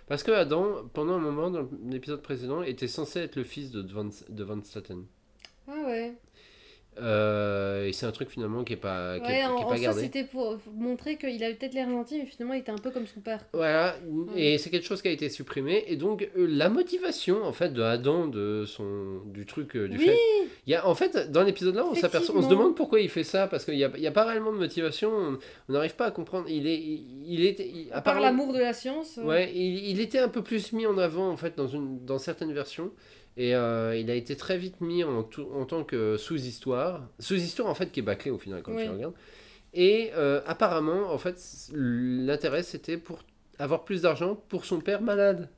Parce 0.09 0.23
que 0.23 0.33
Adam, 0.33 0.89
pendant 0.93 1.15
un 1.15 1.21
moment 1.21 1.51
dans 1.51 1.69
l'épisode 1.89 2.23
précédent, 2.23 2.63
était 2.63 2.89
censé 2.89 3.21
être 3.21 3.37
le 3.37 3.45
fils 3.45 3.71
de 3.71 3.83
Van, 3.93 4.09
de 4.29 4.45
Van 4.45 4.63
Staten. 4.63 5.05
Ah 5.69 5.85
ouais. 5.87 6.15
Euh, 7.01 7.87
et 7.87 7.93
c'est 7.93 8.07
un 8.07 8.13
truc 8.13 8.31
finalement 8.31 8.65
qui 8.65 8.73
est 8.73 8.77
pas, 8.77 9.19
qui 9.21 9.27
est- 9.27 9.29
Ouais, 9.29 9.39
est 9.41 9.45
en, 9.45 9.57
pas 9.57 9.65
en 9.65 9.69
soi, 9.69 9.79
gardé. 9.79 10.01
c'était 10.03 10.25
pour 10.25 10.59
montrer 10.75 11.17
qu'il 11.17 11.43
avait 11.45 11.55
peut-être 11.55 11.75
l'air 11.75 11.89
gentil, 11.89 12.19
mais 12.19 12.27
finalement, 12.27 12.55
il 12.55 12.61
était 12.61 12.73
un 12.73 12.79
peu 12.79 12.91
comme 12.91 13.07
son 13.07 13.21
père. 13.21 13.45
Voilà, 13.53 13.97
et 14.35 14.59
c'est 14.59 14.71
quelque 14.71 14.87
chose 14.87 15.03
qui 15.03 15.09
a 15.09 15.11
été 15.11 15.29
supprimé. 15.29 15.85
Et 15.89 15.97
donc, 15.97 16.29
euh, 16.37 16.47
la 16.49 16.69
motivation, 16.69 17.45
en 17.45 17.53
fait, 17.53 17.71
de 17.73 17.83
Adam, 17.83 18.27
de 18.29 18.65
son, 18.67 19.21
du 19.27 19.45
truc, 19.47 19.77
euh, 19.77 19.89
du 19.89 19.99
Oui. 19.99 20.07
fait. 20.07 20.19
Il 20.67 20.73
y 20.73 20.75
a, 20.75 20.87
en 20.87 20.95
fait, 20.95 21.31
dans 21.31 21.43
l'épisode 21.43 21.75
là, 21.75 21.85
on 21.85 21.95
s'aperçoit, 21.95 22.35
on 22.37 22.43
se 22.43 22.49
demande 22.49 22.75
pourquoi 22.75 23.01
il 23.01 23.09
fait 23.09 23.25
ça, 23.25 23.47
parce 23.47 23.65
qu'il 23.65 23.75
n'y 23.77 23.85
a, 23.85 23.91
y 23.99 24.07
a 24.07 24.13
pas 24.13 24.25
réellement 24.25 24.53
de 24.53 24.59
motivation, 24.59 25.39
on 25.69 25.73
n'arrive 25.73 25.95
pas 25.97 26.07
à 26.07 26.11
comprendre. 26.11 26.47
Il 26.49 26.67
est, 26.67 26.79
il, 26.79 27.25
il 27.27 27.45
était, 27.45 27.69
il- 27.69 27.89
À 27.93 28.01
part 28.01 28.21
l'amour 28.21 28.53
de 28.53 28.59
la 28.59 28.73
science. 28.73 29.19
Ouais, 29.23 29.53
il, 29.55 29.89
il 29.91 30.01
était 30.01 30.19
un 30.19 30.29
peu 30.29 30.43
plus 30.43 30.73
mis 30.73 30.87
en 30.87 30.99
avant, 30.99 31.29
en 31.31 31.37
fait, 31.37 31.57
dans, 31.57 31.69
une, 31.69 32.05
dans 32.05 32.19
certaines 32.19 32.53
versions. 32.53 32.91
Et 33.39 33.55
euh, 33.55 33.95
il 33.97 34.11
a 34.11 34.15
été 34.15 34.35
très 34.37 34.57
vite 34.57 34.81
mis 34.81 35.05
en, 35.05 35.23
tout- 35.23 35.49
en 35.55 35.67
tant 35.67 35.85
que 35.85 36.17
sous-histoire. 36.17 37.03
Sous-histoire, 37.19 37.69
en 37.69 37.75
fait, 37.75 37.93
qui 37.93 38.01
est 38.01 38.03
bâclée 38.03 38.31
au 38.31 38.39
final, 38.39 38.63
quand 38.63 38.73
Oui. 38.75 38.85
tu 38.85 38.91
regardes. 38.91 39.15
Et 39.75 40.11
euh, 40.15 40.41
apparemment, 40.47 41.13
en 41.13 41.19
fait, 41.19 41.37
l'intérêt, 41.75 42.63
c'était 42.63 42.97
pour 42.97 43.19
avoir 43.59 43.85
plus 43.85 44.03
d'argent 44.03 44.35
pour 44.49 44.65
son 44.65 44.81
père 44.81 45.03
malade. 45.03 45.51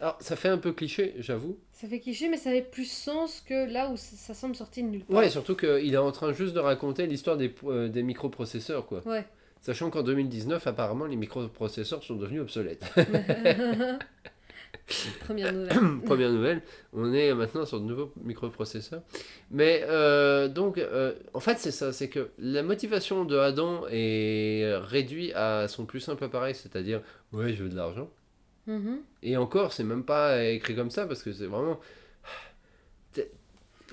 Alors, 0.00 0.16
ça 0.20 0.36
fait 0.36 0.48
un 0.48 0.58
peu 0.58 0.72
cliché, 0.72 1.14
j'avoue. 1.18 1.58
Ça 1.72 1.88
fait 1.88 1.98
cliché, 1.98 2.28
mais 2.28 2.36
ça 2.36 2.50
avait 2.50 2.62
plus 2.62 2.88
sens 2.88 3.40
que 3.44 3.68
là 3.72 3.90
où 3.90 3.96
ça, 3.96 4.14
ça 4.16 4.34
semble 4.34 4.54
sorti 4.54 4.84
de 4.84 4.88
nulle 4.88 5.04
part. 5.04 5.16
Ouais, 5.18 5.28
surtout 5.30 5.56
qu'il 5.56 5.92
est 5.92 5.96
en 5.96 6.12
train 6.12 6.32
juste 6.32 6.54
de 6.54 6.60
raconter 6.60 7.08
l'histoire 7.08 7.36
des, 7.36 7.52
euh, 7.64 7.88
des 7.88 8.04
microprocesseurs, 8.04 8.86
quoi. 8.86 9.02
Ouais. 9.04 9.24
Sachant 9.60 9.90
qu'en 9.90 10.04
2019, 10.04 10.64
apparemment, 10.68 11.06
les 11.06 11.16
microprocesseurs 11.16 12.04
sont 12.04 12.14
devenus 12.14 12.42
obsolètes. 12.42 12.84
Première 15.20 15.52
nouvelle. 15.54 16.00
Première 16.04 16.30
nouvelle, 16.30 16.62
on 16.92 17.12
est 17.12 17.32
maintenant 17.34 17.66
sur 17.66 17.80
de 17.80 17.84
nouveaux 17.84 18.12
microprocesseurs. 18.22 19.02
Mais 19.50 19.84
euh, 19.84 20.48
donc, 20.48 20.78
euh, 20.78 21.14
en 21.34 21.40
fait, 21.40 21.58
c'est 21.58 21.70
ça, 21.70 21.92
c'est 21.92 22.08
que 22.08 22.30
la 22.38 22.62
motivation 22.62 23.24
de 23.24 23.36
Adam 23.36 23.84
est 23.90 24.74
réduite 24.76 25.32
à 25.34 25.68
son 25.68 25.86
plus 25.86 26.00
simple 26.00 26.24
appareil, 26.24 26.54
c'est-à-dire, 26.54 27.02
ouais, 27.32 27.54
je 27.54 27.64
veux 27.64 27.70
de 27.70 27.76
l'argent. 27.76 28.10
Mhm. 28.66 29.00
Et 29.22 29.36
encore, 29.36 29.72
c'est 29.72 29.84
même 29.84 30.04
pas 30.04 30.44
écrit 30.44 30.74
comme 30.74 30.90
ça, 30.90 31.06
parce 31.06 31.22
que 31.22 31.32
c'est 31.32 31.46
vraiment... 31.46 31.80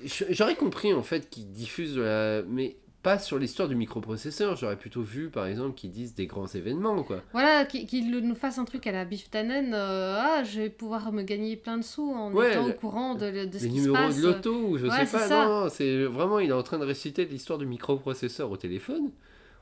J'aurais 0.04 0.56
compris, 0.56 0.92
en 0.92 1.02
fait, 1.02 1.30
qu'ils 1.30 1.50
diffusent 1.50 1.94
de 1.94 2.02
la... 2.02 2.42
Mais 2.42 2.76
pas 3.06 3.18
sur 3.20 3.38
l'histoire 3.38 3.68
du 3.68 3.76
microprocesseur, 3.76 4.56
j'aurais 4.56 4.76
plutôt 4.76 5.02
vu, 5.02 5.30
par 5.30 5.46
exemple, 5.46 5.74
qu'ils 5.76 5.92
disent 5.92 6.14
des 6.14 6.26
grands 6.26 6.48
événements, 6.48 7.04
quoi. 7.04 7.22
Voilà, 7.32 7.64
qu'il 7.64 7.86
qu'il 7.86 8.10
nous 8.10 8.34
fasse 8.34 8.58
un 8.58 8.64
truc 8.64 8.84
à 8.88 8.92
la 8.92 9.04
Biff 9.04 9.30
Tannen. 9.30 9.72
euh, 9.74 10.18
ah, 10.20 10.42
je 10.42 10.62
vais 10.62 10.70
pouvoir 10.70 11.12
me 11.12 11.22
gagner 11.22 11.56
plein 11.56 11.78
de 11.78 11.84
sous 11.84 12.10
en 12.12 12.32
Ouais, 12.32 12.50
étant 12.50 12.66
le- 12.66 12.72
au 12.72 12.74
courant 12.74 13.14
de, 13.14 13.44
de 13.46 13.58
ce 13.58 13.64
les 13.64 13.70
qui 13.70 13.76
se 13.78 13.86
numéros 13.86 14.06
passe. 14.08 14.16
de 14.20 14.26
loto 14.26 14.54
ou 14.70 14.76
je 14.76 14.86
Ouais, 14.86 15.06
sais 15.06 15.18
pas. 15.18 15.28
ça. 15.28 15.46
Non, 15.46 15.68
c'est 15.68 16.04
vraiment, 16.04 16.40
il 16.40 16.50
est 16.50 16.52
en 16.52 16.64
train 16.64 16.78
de 16.78 16.84
réciter 16.84 17.24
l'histoire 17.26 17.58
du 17.60 17.66
microprocesseur 17.66 18.50
au 18.50 18.56
téléphone 18.56 19.10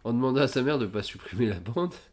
en 0.04 0.12
demandant 0.14 0.40
à 0.40 0.48
sa 0.48 0.62
mère 0.62 0.78
de 0.78 0.86
pas 0.86 1.02
supprimer 1.02 1.46
la 1.48 1.60
bande. 1.60 1.92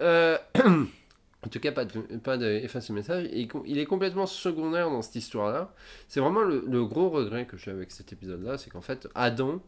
Euh, 0.00 0.36
en 0.56 1.48
tout 1.50 1.60
cas, 1.60 1.70
pas 1.72 1.84
de, 1.84 2.00
pas 2.18 2.36
de 2.36 2.46
effacer 2.46 2.92
le 2.92 2.96
message. 2.98 3.28
Il, 3.32 3.42
est 3.42 3.46
com- 3.46 3.62
il 3.66 3.78
est 3.78 3.84
complètement 3.84 4.26
secondaire 4.26 4.90
dans 4.90 5.02
cette 5.02 5.14
histoire-là. 5.16 5.72
C'est 6.08 6.18
vraiment 6.20 6.40
le, 6.42 6.64
le 6.66 6.84
gros 6.84 7.10
regret 7.10 7.46
que 7.46 7.56
j'ai 7.56 7.70
avec 7.70 7.92
cet 7.92 8.12
épisode-là, 8.12 8.58
c'est 8.58 8.70
qu'en 8.70 8.80
fait, 8.80 9.06
Adam 9.14 9.60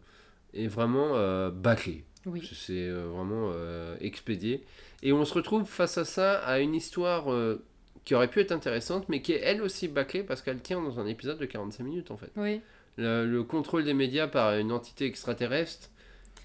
est 0.55 0.67
vraiment 0.69 1.11
euh, 1.15 1.51
bâclé. 1.51 2.05
Oui. 2.25 2.49
C'est 2.55 2.73
euh, 2.89 3.07
vraiment 3.07 3.51
euh, 3.55 3.97
expédié. 4.01 4.65
Et 5.03 5.13
on 5.13 5.25
se 5.25 5.35
retrouve 5.35 5.65
face 5.65 5.97
à 5.99 6.05
ça, 6.05 6.39
à 6.41 6.59
une 6.59 6.75
histoire 6.75 7.31
euh, 7.33 7.63
qui 8.05 8.15
aurait 8.15 8.29
pu 8.29 8.41
être 8.41 8.53
intéressante, 8.53 9.09
mais 9.09 9.23
qui 9.23 9.33
est 9.33 9.41
elle 9.43 9.63
aussi 9.63 9.87
bâclée 9.89 10.23
parce 10.23 10.43
qu'elle 10.43 10.61
tient 10.61 10.81
dans 10.81 10.99
un 10.99 11.07
épisode 11.07 11.39
de 11.39 11.45
45 11.47 11.85
minutes 11.85 12.11
en 12.11 12.17
fait. 12.17 12.31
Oui. 12.37 12.61
Le, 12.97 13.27
le 13.27 13.43
contrôle 13.45 13.85
des 13.85 13.95
médias 13.95 14.27
par 14.27 14.55
une 14.57 14.73
entité 14.73 15.05
extraterrestre. 15.07 15.91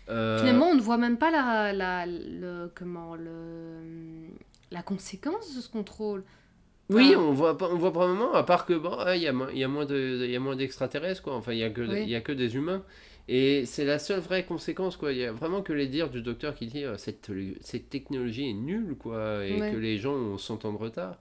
euh, 0.10 0.38
Finalement, 0.40 0.68
on 0.68 0.76
ne 0.76 0.82
voit 0.82 0.98
même 0.98 1.18
pas 1.18 1.32
la, 1.32 1.72
la, 1.74 2.06
le, 2.06 2.70
comment, 2.76 3.16
le, 3.16 3.32
la 4.72 4.82
conséquence 4.84 5.56
de 5.56 5.62
ce 5.62 5.70
contrôle. 5.70 6.24
Oui, 6.90 7.16
on 7.16 7.32
voit 7.32 7.58
pas, 7.58 7.70
on 7.70 7.78
voit 7.78 7.92
probablement, 7.94 8.34
à 8.34 8.44
part 8.44 8.66
que 8.66 8.74
bon, 8.74 8.92
ah, 9.00 9.16
il 9.16 9.22
y 9.24 9.28
a, 9.30 9.34
y 9.54 9.64
a 9.64 9.68
moins 9.70 9.86
de, 9.86 10.26
y 10.28 10.36
a 10.36 10.40
moins 10.42 10.58
d'extraterrestres 10.58 11.22
quoi. 11.24 11.34
Enfin, 11.36 11.54
il 11.54 11.60
y 11.60 11.64
a 11.64 11.70
que, 11.70 11.82
Oui. 11.82 12.02
il 12.04 12.10
y 12.10 12.16
a 12.16 12.22
que 12.22 12.34
des 12.34 12.56
humains. 12.56 12.84
Et 13.28 13.66
c'est 13.66 13.86
la 13.86 14.00
seule 14.00 14.20
vraie 14.20 14.44
conséquence 14.46 14.98
quoi. 14.98 15.12
Il 15.14 15.20
y 15.20 15.26
a 15.26 15.32
vraiment 15.32 15.62
que 15.62 15.74
les 15.74 15.88
dires 15.88 16.10
du 16.10 16.22
docteur 16.22 16.56
qui 16.56 16.68
dit 16.68 16.84
euh, 16.84 16.98
cette, 16.98 17.32
cette 17.62 17.90
technologie 17.90 18.50
est 18.50 18.54
nulle 18.54 18.96
quoi 19.00 19.46
et 19.46 19.60
Ouais. 19.60 19.72
que 19.72 19.78
les 19.78 19.98
gens 19.98 20.14
ont 20.14 20.38
100 20.38 20.66
ans 20.66 20.74
de 20.74 20.78
retard. 20.78 21.18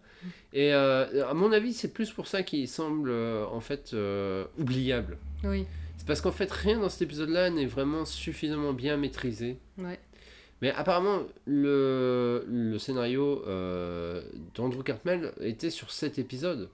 Et 0.53 0.75
euh, 0.75 1.27
à 1.29 1.35
mon 1.35 1.51
avis, 1.53 1.73
c'est 1.73 1.93
plus 1.93 2.11
pour 2.11 2.27
ça 2.27 2.43
qu'il 2.43 2.69
semble 2.69 3.11
euh, 3.11 3.45
en 3.47 3.61
fait 3.61 3.93
euh, 3.95 4.45
oubliable. 4.59 5.17
Oui. 5.45 5.65
C'est 5.97 6.07
parce 6.07 6.21
qu'en 6.21 6.33
fait, 6.33 6.51
rien 6.51 6.79
dans 6.81 6.89
cet 6.89 7.03
épisode-là 7.03 7.51
n'est 7.51 7.67
vraiment 7.67 8.05
suffisamment 8.05 8.73
bien 8.73 8.97
maîtrisé. 8.97 9.59
Ouais. 9.79 9.99
Mais 10.63 10.71
apparemment, 10.73 11.21
le, 11.47 12.45
le 12.49 12.79
scénario 12.79 13.43
d'Andrew 14.55 14.83
Cartmel 14.83 15.33
était 15.41 15.71
sur 15.71 15.91
7 15.91 16.19
épisodes. 16.19 16.69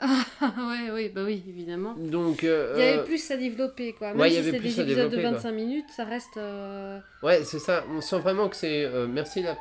Ah 0.00 0.24
ouais, 0.68 0.90
oui, 0.92 1.08
bah 1.08 1.22
oui, 1.24 1.42
évidemment. 1.48 1.94
Donc, 1.94 2.44
euh, 2.44 2.72
Il 2.76 2.80
y 2.80 2.82
avait 2.88 2.98
euh, 2.98 3.04
plus 3.04 3.30
à 3.30 3.36
développer, 3.36 3.92
quoi. 3.94 4.08
Même 4.08 4.20
ouais, 4.20 4.28
il 4.28 4.32
y 4.32 4.34
si 4.34 4.40
avait 4.40 4.50
c'est 4.52 4.58
plus 4.58 4.74
des 4.76 4.80
à 4.80 4.84
épisodes 4.84 5.10
de 5.10 5.16
développer, 5.16 5.34
25 5.36 5.52
minutes, 5.52 5.86
ça 5.96 6.04
reste... 6.04 6.36
euh, 6.36 7.00
ouais, 7.22 7.42
c'est 7.44 7.58
ça. 7.58 7.84
On 7.90 8.00
sent 8.00 8.18
vraiment 8.20 8.48
que 8.48 8.56
c'est. 8.56 8.84
euh, 8.84 9.06
merci 9.08 9.42
la- 9.42 9.52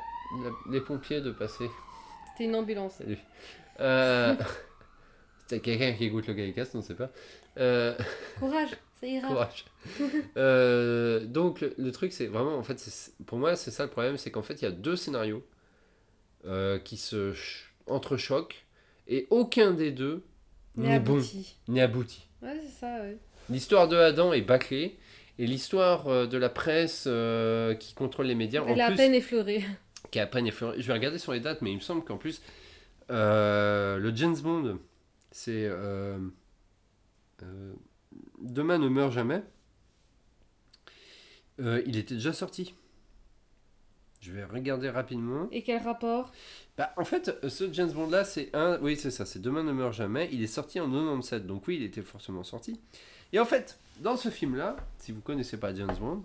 la- 0.44 0.72
les 0.72 0.82
pompiers 0.82 1.22
de 1.22 1.32
passer. 1.32 1.66
C'était 2.32 2.46
une 2.50 2.56
ambulance. 2.56 2.94
Salut. 2.98 3.18
C'est 5.48 5.62
quelqu'un 5.62 5.94
qui 5.94 6.06
écoute 6.06 6.28
le 6.28 6.34
Gaïcast, 6.34 6.76
on 6.76 6.80
ne 6.80 6.84
sait 6.84 6.96
pas. 6.96 7.10
Courage, 8.40 8.70
ça 9.00 9.08
ira. 9.08 9.28
Courage. 9.28 9.66
Donc 10.36 11.62
le, 11.62 11.74
le 11.78 11.92
truc 11.92 12.12
c'est 12.14 12.28
vraiment 12.28 12.58
en 12.58 12.64
fait 12.64 12.84
pour 13.26 13.38
moi 13.40 13.56
c'est 13.56 13.72
ça 13.72 13.84
le 13.84 13.90
problème 13.90 14.18
c'est 14.18 14.30
qu'en 14.30 14.42
fait 14.44 14.56
il 14.62 14.66
y 14.66 14.68
a 14.68 14.72
deux 14.72 14.96
scénarios 14.96 15.44
qui 16.84 16.98
se 16.98 17.34
ch- 17.34 17.72
entrechoquent 17.88 18.66
et 19.08 19.26
aucun 19.30 19.72
des 19.72 19.92
deux 19.92 20.22
Mais 20.78 20.90
n'est 20.90 21.00
bon 21.00 21.14
abouti. 21.16 21.56
n'est 21.68 21.82
abouti. 21.82 22.28
Ouais, 22.42 22.60
c'est 22.62 22.80
ça, 22.80 23.02
ouais. 23.02 23.18
L'histoire 23.50 23.88
de 23.88 23.98
Adam 23.98 24.34
est 24.34 24.42
bâclée 24.42 24.98
et 25.40 25.48
l'histoire 25.48 26.08
euh, 26.08 26.28
de 26.28 26.38
la 26.38 26.50
presse 26.50 27.06
euh, 27.08 27.74
qui 27.76 27.94
contrôle 27.94 28.28
les 28.28 28.36
médias 28.36 28.62
en 28.62 28.68
Elle 28.68 28.82
a 28.82 28.88
à 28.88 28.92
peine 28.92 29.14
effleuré. 29.14 29.64
qui 30.12 30.20
est 30.20 30.22
à 30.22 30.28
peine 30.28 30.48
effleurée. 30.48 30.82
Je 30.82 30.88
vais 30.88 30.94
regarder 30.94 31.18
sur 31.18 31.34
les 31.34 31.40
dates 31.40 31.62
mais 31.62 31.72
il 31.72 31.76
me 31.76 31.82
semble 31.82 32.04
qu'en 32.04 32.18
plus 32.18 32.42
euh, 33.10 33.98
le 33.98 34.16
James 34.16 34.38
Bond 34.38 34.78
c'est 35.32 35.66
euh, 35.66 36.18
Demain 38.40 38.78
ne 38.78 38.88
meurt 38.88 39.12
jamais. 39.12 39.42
Il 41.60 41.98
était 41.98 42.16
déjà 42.16 42.34
sorti. 42.34 42.74
Je 44.28 44.34
vais 44.34 44.44
regarder 44.44 44.90
rapidement. 44.90 45.48
Et 45.54 45.62
quel 45.64 45.82
rapport? 45.82 46.34
Bah, 46.78 46.92
en 46.98 47.06
fait, 47.06 47.32
ce 47.48 47.72
James 47.72 47.92
Bond 47.92 48.10
là, 48.10 48.26
c'est 48.26 48.50
un. 48.54 48.78
Oui, 48.82 48.98
c'est 48.98 49.10
ça, 49.12 49.26
c'est 49.26 49.42
Demain 49.42 49.64
ne 49.64 49.72
meurt 49.72 49.94
jamais. 49.94 50.28
Il 50.34 50.44
est 50.44 50.48
sorti 50.48 50.82
en 50.82 50.90
97, 50.92 51.48
donc 51.48 51.66
oui, 51.68 51.78
il 51.78 51.84
était 51.84 52.02
forcément 52.02 52.44
sorti. 52.44 52.78
Et 53.32 53.40
en 53.40 53.46
fait, 53.46 53.80
dans 54.02 54.18
ce 54.18 54.28
film 54.30 54.58
là, 54.58 54.76
si 54.98 55.14
vous 55.14 55.22
connaissez 55.22 55.58
pas 55.58 55.74
James 55.74 55.96
Bond, 56.00 56.24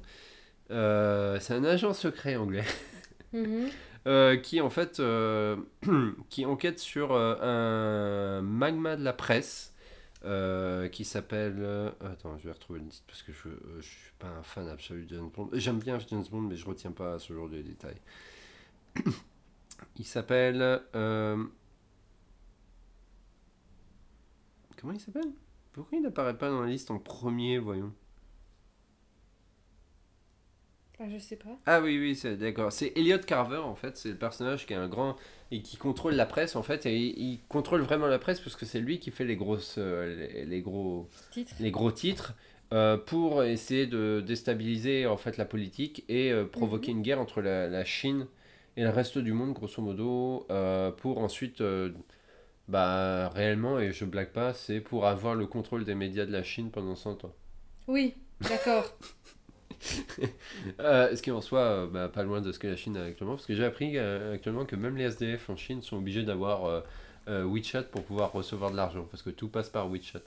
euh, 0.73 1.39
c'est 1.41 1.55
un 1.55 1.63
agent 1.65 1.93
secret 1.93 2.35
anglais 2.37 2.65
Mhm. 3.33 3.69
euh, 4.09 4.37
qui 4.37 4.61
en 4.61 4.69
fait 4.69 4.99
euh, 5.01 5.57
qui 6.29 6.45
enquête 6.45 6.79
sur 6.81 7.13
euh, 7.13 8.39
un 8.39 8.43
magma 8.43 8.97
de 8.97 9.05
la 9.05 9.13
presse 9.13 9.72
euh, 10.25 10.89
qui 10.89 11.05
s'appelle 11.05 11.57
euh, 11.61 11.91
attends 12.01 12.39
je 12.39 12.45
vais 12.45 12.53
retrouver 12.53 12.81
le 12.81 12.89
titre 12.89 13.05
parce 13.07 13.23
que 13.23 13.33
je, 13.33 13.49
euh, 13.49 13.81
je 13.81 13.89
suis 13.89 14.13
pas 14.19 14.29
un 14.29 14.43
fan 14.43 14.69
absolu 14.69 15.05
de 15.07 15.17
James 15.17 15.31
Bond 15.35 15.51
j'aime 15.55 15.79
bien 15.79 15.99
James 15.99 16.25
Bond 16.31 16.43
mais 16.43 16.57
je 16.57 16.67
retiens 16.67 16.93
pas 16.93 17.19
ce 17.19 17.33
genre 17.33 17.49
de 17.49 17.61
détails 17.63 18.01
il 19.99 20.05
s'appelle 20.05 20.83
euh, 20.95 21.45
comment 24.77 24.93
il 24.93 25.01
s'appelle? 25.01 25.33
Pourquoi 25.73 25.97
il 25.99 26.03
n'apparaît 26.03 26.37
pas 26.37 26.51
dans 26.51 26.61
la 26.63 26.69
liste 26.69 26.91
en 26.91 26.99
premier, 26.99 27.59
voyons? 27.59 27.93
Ah, 30.99 31.09
je 31.09 31.19
sais 31.19 31.37
pas. 31.37 31.57
Ah 31.67 31.81
oui, 31.81 31.99
oui, 31.99 32.15
c'est 32.17 32.37
d'accord. 32.37 32.73
C'est 32.73 32.93
Elliot 32.97 33.19
Carver, 33.19 33.59
en 33.59 33.75
fait. 33.75 33.97
C'est 33.97 34.11
le 34.11 34.19
personnage 34.19 34.67
qui 34.67 34.73
est 34.73 34.77
un 34.77 34.89
grand. 34.89 35.17
Et 35.53 35.61
qui 35.61 35.77
contrôle 35.77 36.15
la 36.15 36.25
presse, 36.25 36.57
en 36.57 36.63
fait. 36.63 36.87
Et 36.87 36.97
il, 36.97 37.39
contrôle 37.49 37.83
vraiment 37.83 38.07
la 38.07 38.19
presse 38.19 38.41
parce 38.41 38.57
que 38.57 38.65
c'est 38.65 38.81
lui 38.81 38.99
qui 38.99 39.11
fait 39.11 39.25
les, 39.25 39.37
grosses, 39.37 39.77
euh, 39.79 40.29
les, 40.33 40.47
les 40.47 40.63
gros, 40.63 41.09
Titre. 41.31 41.55
les 41.61 41.71
gros 41.71 41.93
titres 41.93 42.35
euh, 42.73 42.97
pour 42.97 43.45
essayer 43.45 43.87
de 43.87 44.25
déstabiliser, 44.27 45.07
en 45.07 45.19
fait, 45.19 45.37
la 45.37 45.45
politique 45.45 46.05
et 46.09 46.33
euh, 46.33 46.47
provoquer 46.47 46.91
une 46.93 47.03
guerre 47.03 47.21
entre 47.21 47.43
la, 47.43 47.69
la 47.69 47.85
Chine 47.85 48.27
et 48.79 48.83
le 48.83 48.89
reste 48.89 49.19
du 49.19 49.35
monde, 49.35 49.53
grosso 49.53 49.83
modo. 49.83 50.47
euh, 50.51 50.91
pour 50.91 51.19
ensuite. 51.19 51.63
bah, 52.69 53.29
réellement, 53.29 53.79
et 53.79 53.93
je 53.93 54.07
blague 54.07 54.31
pas, 54.31 54.55
c'est 54.55 54.81
pour 54.81 55.07
avoir 55.07 55.35
le 55.35 55.47
contrôle 55.47 55.85
des 55.85 55.95
médias 55.95 56.25
de 56.25 56.33
la 56.33 56.43
Chine 56.43 56.71
pendant 56.71 56.97
100 56.97 57.27
ans. 57.27 57.35
Oui, 57.89 58.15
d'accord. 58.41 58.97
Euh, 60.81 61.15
ce 61.15 61.23
qui 61.23 61.31
en 61.31 61.41
soit 61.41 61.61
euh, 61.61 61.87
bah, 61.87 62.09
pas 62.09 62.23
loin 62.23 62.41
de 62.41 62.53
ce 62.53 62.59
que 62.59 62.67
la 62.67 62.77
Chine 62.77 62.97
a 62.97 63.05
actuellement, 63.05 63.35
parce 63.35 63.47
que 63.47 63.55
j'ai 63.55 63.65
appris 63.65 63.99
euh, 63.99 64.35
actuellement 64.35 64.65
que 64.65 64.77
même 64.77 64.97
les 64.97 65.05
SDF 65.05 65.51
en 65.51 65.57
Chine 65.57 65.83
sont 65.83 65.97
obligés 65.97 66.23
d'avoir 66.23 66.65
euh, 66.67 66.81
euh, 67.29 67.45
WeChat 67.45 67.83
pour 67.85 68.03
pouvoir 68.03 68.33
recevoir 68.33 68.71
de 68.71 68.77
l'argent, 68.77 69.07
parce 69.11 69.23
que 69.23 69.31
tout 69.31 69.49
passe 69.49 69.69
par 69.69 69.89
WeChat. 69.91 70.21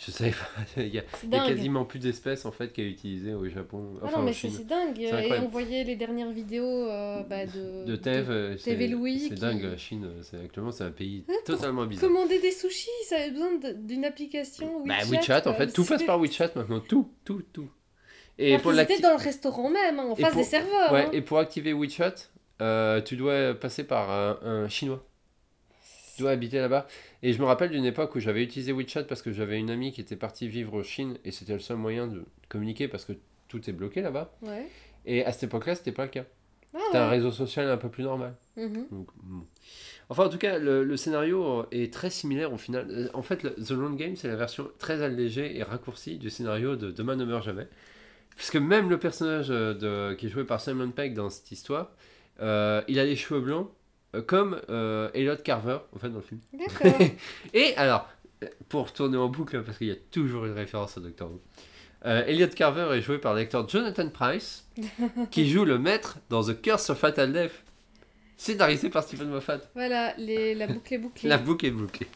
Je 0.00 0.12
savais 0.12 0.30
pas, 0.30 0.46
il 0.82 0.94
y 0.94 0.98
a, 1.00 1.02
y 1.24 1.30
quasiment 1.48 1.84
plus 1.84 1.98
d'espèces 1.98 2.46
en 2.46 2.52
fait 2.52 2.72
qui 2.72 2.82
est 2.82 2.88
utilisé 2.88 3.34
au 3.34 3.48
Japon, 3.48 3.94
Ah 4.00 4.04
enfin 4.04 4.16
non, 4.18 4.22
en 4.22 4.26
mais 4.26 4.32
c'est 4.32 4.64
dingue. 4.64 5.00
Et 5.00 5.12
on 5.40 5.48
voyait 5.48 5.82
les 5.82 5.96
dernières 5.96 6.30
vidéos 6.30 6.86
bah, 7.28 7.46
de, 7.46 7.84
De 7.84 7.96
Tev, 7.96 8.56
c'est 8.58 8.70
TV 8.70 8.86
Louis 8.86 9.18
c'est 9.28 9.34
qui- 9.34 9.40
dingue, 9.40 9.62
la 9.64 9.76
Chine, 9.76 10.08
c'est 10.22 10.36
actuellement 10.40 10.70
c'est 10.70 10.84
un 10.84 10.92
pays 10.92 11.24
totalement 11.44 11.84
bizarre. 11.84 12.08
Commander 12.10 12.38
des 12.40 12.52
sushis, 12.52 12.88
ça 13.06 13.16
avait 13.16 13.32
besoin 13.32 13.50
d'une 13.74 14.04
application 14.04 14.84
Bah 14.86 14.98
WeChat. 15.04 15.16
WeChat 15.16 15.48
en 15.48 15.54
fait, 15.54 15.72
tout 15.72 15.84
passe 15.84 16.04
par 16.04 16.20
WeChat 16.20 16.50
maintenant, 16.54 16.78
tout, 16.78 17.10
tout, 17.24 17.42
tout. 17.52 17.68
Et 18.38 18.50
Alors 18.50 18.62
pour 18.62 18.70
qu'ils 18.70 18.76
l'acti- 18.78 18.92
étaient 18.94 19.02
dans 19.02 19.16
le 19.16 19.22
restaurant 19.22 19.70
même, 19.70 19.98
hein, 19.98 20.04
en 20.10 20.14
Et 20.14 20.20
face 20.20 20.32
pour- 20.32 20.40
des 20.42 20.46
serveurs. 20.48 20.92
Ouais, 20.92 21.04
hein. 21.06 21.10
et 21.12 21.22
pour 21.22 21.38
activer 21.38 21.72
WeChat, 21.72 22.14
euh, 22.62 23.00
tu 23.02 23.16
dois 23.16 23.54
passer 23.54 23.84
par 23.84 24.10
un, 24.10 24.38
un 24.42 24.68
chinois. 24.68 25.04
Tu 26.16 26.22
dois 26.22 26.32
habiter 26.32 26.58
là-bas. 26.58 26.86
Et 27.22 27.32
je 27.32 27.40
me 27.40 27.44
rappelle 27.46 27.70
d'une 27.70 27.84
époque 27.84 28.14
où 28.16 28.20
j'avais 28.20 28.42
utilisé 28.42 28.72
WeChat 28.72 29.04
parce 29.04 29.22
que 29.22 29.32
j'avais 29.32 29.58
une 29.58 29.70
amie 29.70 29.92
qui 29.92 30.00
était 30.00 30.16
partie 30.16 30.48
vivre 30.48 30.74
en 30.74 30.82
Chine 30.82 31.16
et 31.24 31.30
c'était 31.30 31.52
le 31.52 31.58
seul 31.60 31.76
moyen 31.76 32.06
de 32.08 32.24
communiquer 32.48 32.88
parce 32.88 33.04
que 33.04 33.12
tout 33.48 33.68
est 33.70 33.72
bloqué 33.72 34.02
là-bas. 34.02 34.32
Ouais. 34.42 34.66
Et 35.06 35.24
à 35.24 35.32
cette 35.32 35.44
époque-là, 35.44 35.74
c'était 35.76 35.92
pas 35.92 36.04
le 36.04 36.10
cas. 36.10 36.24
Ah, 36.74 36.78
C'était 36.86 36.98
un 36.98 37.08
réseau 37.08 37.30
social 37.30 37.68
un 37.70 37.76
peu 37.78 37.88
plus 37.88 38.02
normal. 38.04 38.34
Mhm. 38.56 38.86
Donc, 38.90 39.08
bon. 39.22 39.46
Enfin, 40.10 40.26
en 40.26 40.28
tout 40.28 40.38
cas, 40.38 40.58
le, 40.58 40.84
le 40.84 40.96
scénario 40.96 41.64
est 41.70 41.92
très 41.92 42.10
similaire 42.10 42.52
au 42.52 42.58
final. 42.58 42.86
Euh, 42.90 43.08
En 43.14 43.22
fait, 43.22 43.38
The 43.38 43.70
Long 43.70 43.90
Game, 43.94 44.16
c'est 44.16 44.28
la 44.28 44.36
version 44.36 44.68
très 44.78 45.02
allégée 45.02 45.56
et 45.56 45.62
raccourcie 45.62 46.18
du 46.18 46.28
scénario 46.30 46.76
de 46.76 46.90
Demain 46.90 47.16
ne 47.16 47.24
meurt 47.24 47.44
jamais. 47.44 47.68
Puisque 48.38 48.56
même 48.56 48.88
le 48.88 48.98
personnage 48.98 49.48
euh, 49.50 49.74
de, 49.74 50.14
qui 50.14 50.26
est 50.26 50.28
joué 50.28 50.44
par 50.44 50.60
Simon 50.60 50.90
Pegg 50.92 51.12
dans 51.12 51.28
cette 51.28 51.50
histoire, 51.50 51.90
euh, 52.40 52.82
il 52.86 53.00
a 53.00 53.04
les 53.04 53.16
cheveux 53.16 53.40
blancs, 53.40 53.68
euh, 54.14 54.22
comme 54.22 54.60
euh, 54.70 55.10
Elliot 55.12 55.36
Carver, 55.42 55.78
en 55.94 55.98
fait, 55.98 56.08
dans 56.08 56.18
le 56.18 56.22
film. 56.22 56.40
D'accord. 56.52 57.00
Et 57.52 57.74
alors, 57.76 58.08
pour 58.68 58.92
tourner 58.92 59.16
en 59.16 59.28
boucle, 59.28 59.60
parce 59.64 59.76
qu'il 59.78 59.88
y 59.88 59.92
a 59.92 59.96
toujours 60.12 60.46
une 60.46 60.52
référence 60.52 60.96
à 60.96 61.00
Doctor 61.00 61.30
Who, 61.32 61.40
Elliot 62.04 62.46
Carver 62.54 62.96
est 62.96 63.02
joué 63.02 63.18
par 63.18 63.34
l'acteur 63.34 63.68
Jonathan 63.68 64.08
Price, 64.08 64.68
qui 65.32 65.50
joue 65.50 65.64
le 65.64 65.78
maître 65.78 66.18
dans 66.30 66.44
The 66.44 66.60
Curse 66.62 66.90
of 66.90 66.98
Fatal 66.98 67.32
Death, 67.32 67.64
scénarisé 68.38 68.88
par 68.88 69.02
Stephen 69.02 69.28
Moffat. 69.28 69.58
voilà, 69.74 70.14
les, 70.16 70.54
la 70.54 70.66
boucle 70.68 70.94
est 70.94 70.98
bouclée. 70.98 71.28
La 71.28 71.36
boucle 71.36 71.66
est 71.66 71.70
bouclée. 71.70 72.06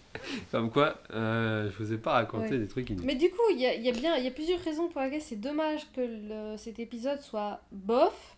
Comme 0.50 0.70
quoi, 0.70 1.02
euh, 1.12 1.68
je 1.70 1.82
vous 1.82 1.92
ai 1.92 1.98
pas 1.98 2.12
raconté 2.12 2.50
Ouais. 2.52 2.58
des 2.58 2.68
trucs 2.68 2.88
inutiles. 2.88 3.06
Mais 3.06 3.16
du 3.16 3.28
coup, 3.28 3.42
il 3.52 3.60
y 3.60 3.66
a, 3.66 3.74
y 3.74 3.88
a 3.88 3.92
bien, 3.92 4.16
y 4.16 4.26
a 4.28 4.30
plusieurs 4.30 4.60
raisons 4.60 4.88
pour 4.88 5.02
lesquelles 5.02 5.20
c'est 5.20 5.36
dommage 5.40 5.82
que 5.94 6.00
le- 6.00 6.56
cet 6.56 6.78
épisode 6.78 7.20
soit 7.20 7.60
bof. 7.72 8.36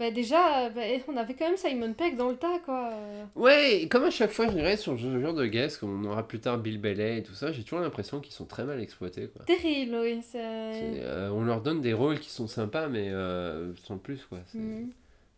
Bah 0.00 0.12
déjà, 0.12 0.70
bah, 0.70 0.82
on 1.08 1.16
avait 1.16 1.34
quand 1.34 1.46
même 1.48 1.56
Simon 1.56 1.92
Pegg 1.92 2.16
dans 2.16 2.28
le 2.28 2.36
tas, 2.36 2.60
quoi. 2.64 2.92
Ouais, 3.34 3.88
comme 3.90 4.04
à 4.04 4.10
chaque 4.10 4.30
fois, 4.30 4.46
je 4.46 4.52
dirais 4.52 4.76
sur 4.76 4.96
ce 4.98 5.20
genre 5.20 5.34
de 5.34 5.44
guest, 5.46 5.80
qu'on 5.80 6.04
aura 6.04 6.26
plus 6.26 6.38
tard 6.38 6.58
Bill 6.58 6.78
Bailey 6.80 7.18
et 7.18 7.22
tout 7.24 7.34
ça, 7.34 7.50
j'ai 7.50 7.64
toujours 7.64 7.80
l'impression 7.80 8.20
qu'ils 8.20 8.32
sont 8.32 8.44
très 8.44 8.62
mal 8.64 8.80
exploités. 8.80 9.26
Quoi. 9.26 9.44
Terrible, 9.44 9.96
oui. 10.00 10.20
euh, 10.36 11.30
on 11.30 11.42
leur 11.44 11.62
donne 11.62 11.80
des 11.80 11.92
rôles 11.94 12.20
qui 12.20 12.30
sont 12.30 12.46
sympas, 12.46 12.86
mais 12.88 13.08
euh, 13.10 13.72
sans 13.84 13.98
plus. 13.98 14.24
Quoi. 14.28 14.38
Mhm. 14.54 14.90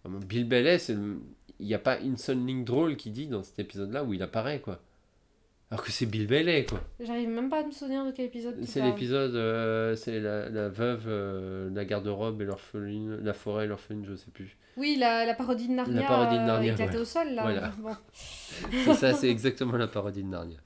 Vraiment, 0.05 0.19
Bill 0.27 0.47
Bailey, 0.47 0.79
c'est 0.79 0.93
le- 0.95 1.21
il 1.61 1.67
n'y 1.67 1.75
a 1.75 1.79
pas 1.79 1.99
une 2.01 2.17
seule 2.17 2.45
ligne 2.45 2.65
drôle 2.65 2.97
qui 2.97 3.11
dit 3.11 3.27
dans 3.29 3.43
cet 3.43 3.59
épisode-là 3.59 4.03
où 4.05 4.13
il 4.15 4.23
apparaît. 4.23 4.61
quoi. 4.61 4.81
Alors 5.71 5.85
que 5.85 5.93
c'est 5.93 6.07
Bill 6.07 6.27
Bailey, 6.27 6.65
quoi. 6.65 6.81
J'arrive 6.99 7.29
même 7.29 7.49
pas 7.49 7.61
à 7.61 7.65
me 7.65 7.71
souvenir 7.71 8.05
de 8.05 8.11
quel 8.11 8.25
épisode 8.27 8.57
C'est 8.65 8.83
l'épisode, 8.83 9.37
euh, 9.37 9.95
c'est 9.95 10.19
la, 10.19 10.49
la 10.49 10.69
veuve, 10.69 11.05
euh, 11.07 11.71
la 11.73 11.85
garde-robe 11.85 12.43
et 12.43 12.45
l'orpheline, 12.45 13.19
la 13.23 13.33
forêt 13.33 13.67
et 13.67 13.69
l'orpheline, 13.69 14.05
je 14.05 14.17
sais 14.17 14.33
plus. 14.33 14.57
Oui, 14.77 14.97
la, 14.99 15.25
la 15.25 15.35
parodie 15.35 15.69
de 15.69 15.75
Narnia, 15.75 16.01
La 16.01 16.09
parodie 16.09 16.37
de 16.39 16.43
euh, 16.43 16.47
Narnia, 16.47 16.73
éclatée 16.73 16.97
ouais. 16.97 17.01
au 17.03 17.05
sol, 17.05 17.29
là. 17.35 17.43
Voilà. 17.43 17.73
Bon. 17.79 17.97
C'est 18.13 18.95
ça, 18.95 19.15
c'est 19.15 19.29
exactement 19.31 19.77
la 19.77 19.87
parodie 19.87 20.25
de 20.25 20.29
Narnia. 20.29 20.59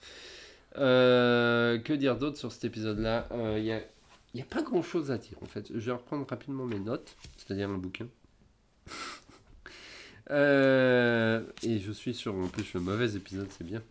Euh, 0.78 1.78
que 1.80 1.92
dire 1.92 2.16
d'autre 2.16 2.38
sur 2.38 2.51
cet 2.51 2.64
épisode-là? 2.64 3.28
Il 3.57 3.62
n'y 3.62 3.72
a, 3.72 3.80
y 4.32 4.40
a 4.40 4.45
pas 4.45 4.62
grand-chose 4.62 5.11
à 5.11 5.18
dire 5.18 5.36
en 5.42 5.47
fait. 5.47 5.70
Je 5.74 5.78
vais 5.80 5.92
reprendre 5.92 6.26
rapidement 6.28 6.64
mes 6.64 6.78
notes, 6.80 7.14
c'est-à-dire 7.36 7.68
un 7.68 7.76
bouquin. 7.78 8.07
Euh, 10.31 11.43
et 11.62 11.79
je 11.79 11.93
suis 11.93 12.14
sur 12.14 12.35
en 12.35 12.49
plus 12.49 12.72
le 12.75 12.81
mauvais 12.81 13.14
épisode, 13.14 13.49
c'est 13.51 13.64
bien. 13.64 13.83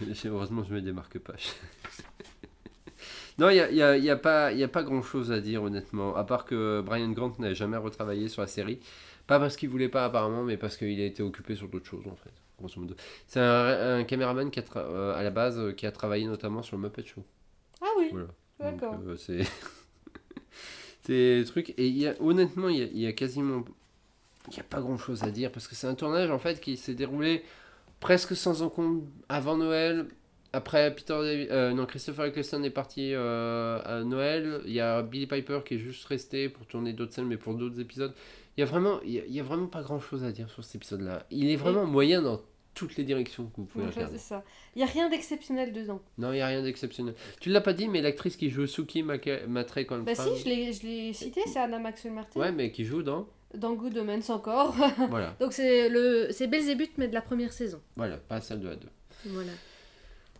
Heureusement, 0.24 0.64
je 0.64 0.74
me 0.74 0.80
démarque 0.80 1.18
pas. 1.18 1.34
non, 3.38 3.50
il 3.50 3.54
n'y 3.54 3.60
a, 3.60 3.70
y 3.70 3.82
a- 3.82 3.96
y 3.96 4.10
a 4.10 4.16
pas, 4.16 4.52
y 4.52 4.62
a 4.62 4.68
pas 4.68 4.82
grand-chose 4.82 5.32
à 5.32 5.40
dire 5.40 5.62
honnêtement, 5.62 6.14
à 6.16 6.24
part 6.24 6.44
que 6.44 6.82
Brian 6.84 7.10
Grant 7.10 7.32
n'a 7.38 7.54
jamais 7.54 7.76
retravaillé 7.76 8.28
sur 8.28 8.42
la 8.42 8.48
série. 8.48 8.80
Pas 9.26 9.38
parce 9.38 9.56
qu'il 9.56 9.68
voulait 9.68 9.88
pas 9.88 10.04
apparemment, 10.04 10.42
mais 10.42 10.56
parce 10.56 10.76
qu'il 10.76 11.00
a 11.00 11.04
été 11.04 11.22
occupé 11.22 11.54
sur 11.54 11.68
d'autres 11.68 11.86
choses 11.86 12.06
en 12.06 12.16
fait. 12.16 12.32
Grosso 12.58 12.80
modo. 12.80 12.94
C'est 13.26 13.40
un, 13.40 13.98
un 13.98 14.04
caméraman 14.04 14.50
qui 14.50 14.60
a 14.60 14.64
euh, 14.76 15.14
à 15.14 15.22
la 15.22 15.30
base 15.30 15.58
euh, 15.58 15.72
qui 15.72 15.86
a 15.86 15.92
travaillé 15.92 16.26
notamment 16.26 16.62
sur 16.62 16.76
le 16.76 16.82
Muppet 16.82 17.04
Show. 17.04 17.24
Ah 17.80 17.86
oui, 17.98 18.08
Voilà. 18.12 18.28
d'accord. 18.58 18.98
C'est 21.04 21.08
des 21.08 21.44
trucs 21.46 21.70
et 21.70 21.88
il 21.88 21.96
y 21.98 22.06
a, 22.06 22.14
honnêtement 22.20 22.68
il 22.68 22.78
y 22.78 22.82
a, 22.82 22.86
il 22.86 22.98
y 22.98 23.06
a 23.06 23.12
quasiment 23.12 23.64
il 24.50 24.56
y 24.56 24.60
a 24.60 24.64
pas 24.64 24.80
grand 24.80 24.98
chose 24.98 25.22
à 25.22 25.30
dire 25.30 25.50
parce 25.52 25.68
que 25.68 25.74
c'est 25.74 25.86
un 25.86 25.94
tournage 25.94 26.30
en 26.30 26.38
fait 26.38 26.60
qui 26.60 26.76
s'est 26.76 26.94
déroulé 26.94 27.42
presque 28.00 28.34
sans 28.34 28.62
encombre 28.62 29.04
avant 29.28 29.56
Noël. 29.56 30.06
Après 30.54 30.94
Peter 30.94 31.14
Davi- 31.14 31.48
euh, 31.50 31.72
non 31.72 31.86
Christopher 31.86 32.26
Eccleston 32.26 32.62
est 32.62 32.70
parti 32.70 33.12
euh, 33.14 33.80
à 33.84 34.04
Noël. 34.04 34.60
Il 34.66 34.72
y 34.72 34.80
a 34.80 35.00
Billy 35.02 35.26
Piper 35.26 35.60
qui 35.64 35.74
est 35.74 35.78
juste 35.78 36.04
resté 36.06 36.48
pour 36.50 36.66
tourner 36.66 36.92
d'autres 36.92 37.12
scènes 37.14 37.26
mais 37.26 37.38
pour 37.38 37.54
d'autres 37.54 37.80
épisodes. 37.80 38.12
Il 38.56 38.60
y 38.60 38.62
a 38.62 38.66
vraiment 38.66 39.00
il 39.02 39.12
y 39.12 39.18
a, 39.20 39.22
il 39.26 39.32
y 39.32 39.40
a 39.40 39.42
vraiment 39.42 39.66
pas 39.68 39.80
grand 39.82 40.00
chose 40.00 40.24
à 40.24 40.32
dire 40.32 40.50
sur 40.50 40.62
cet 40.62 40.74
épisode 40.74 41.00
là. 41.02 41.24
Il 41.30 41.48
est 41.50 41.56
vraiment 41.56 41.86
moyen 41.86 42.20
dans 42.20 42.40
toutes 42.74 42.96
les 42.96 43.04
directions 43.04 43.44
que 43.44 43.56
vous 43.58 43.64
pouvez 43.66 43.84
Donc, 43.84 43.94
regarder. 43.94 44.16
ça. 44.18 44.44
Il 44.74 44.78
n'y 44.78 44.82
a 44.84 44.86
rien 44.90 45.08
d'exceptionnel 45.10 45.72
dedans. 45.74 46.00
Non, 46.18 46.32
il 46.32 46.36
n'y 46.36 46.40
a 46.40 46.46
rien 46.46 46.62
d'exceptionnel. 46.62 47.14
Tu 47.38 47.50
l'as 47.50 47.60
pas 47.60 47.74
dit, 47.74 47.86
mais 47.86 48.00
l'actrice 48.00 48.36
qui 48.36 48.48
joue 48.48 48.66
Suki 48.66 49.02
Matre 49.02 49.82
Coltrane. 49.86 50.04
Bah 50.04 50.14
si, 50.14 50.38
je 50.38 50.44
l'ai- 50.46 50.72
je 50.72 50.82
l'ai 50.86 51.12
cité, 51.12 51.42
c'est 51.46 51.58
Anna 51.58 51.78
Maxwell 51.78 52.14
Martin. 52.14 52.40
Ouais, 52.40 52.50
mais 52.50 52.72
qui 52.72 52.84
joue 52.86 53.02
dans. 53.02 53.28
Dans 53.54 53.72
Good 53.74 53.96
Omens 53.98 54.30
encore. 54.30 54.74
Voilà, 55.10 55.36
Donc 55.40 55.52
c'est 55.52 55.88
le 55.88 56.28
c'est 56.30 56.46
Belzébuth, 56.46 56.92
mais 56.98 57.08
de 57.08 57.14
la 57.14 57.22
première 57.22 57.52
saison. 57.52 57.80
voilà, 57.96 58.16
pas 58.16 58.40
celle 58.40 58.60
de 58.60 58.68
la 58.68 58.76
2. 58.76 58.86
Voilà. 59.26 59.52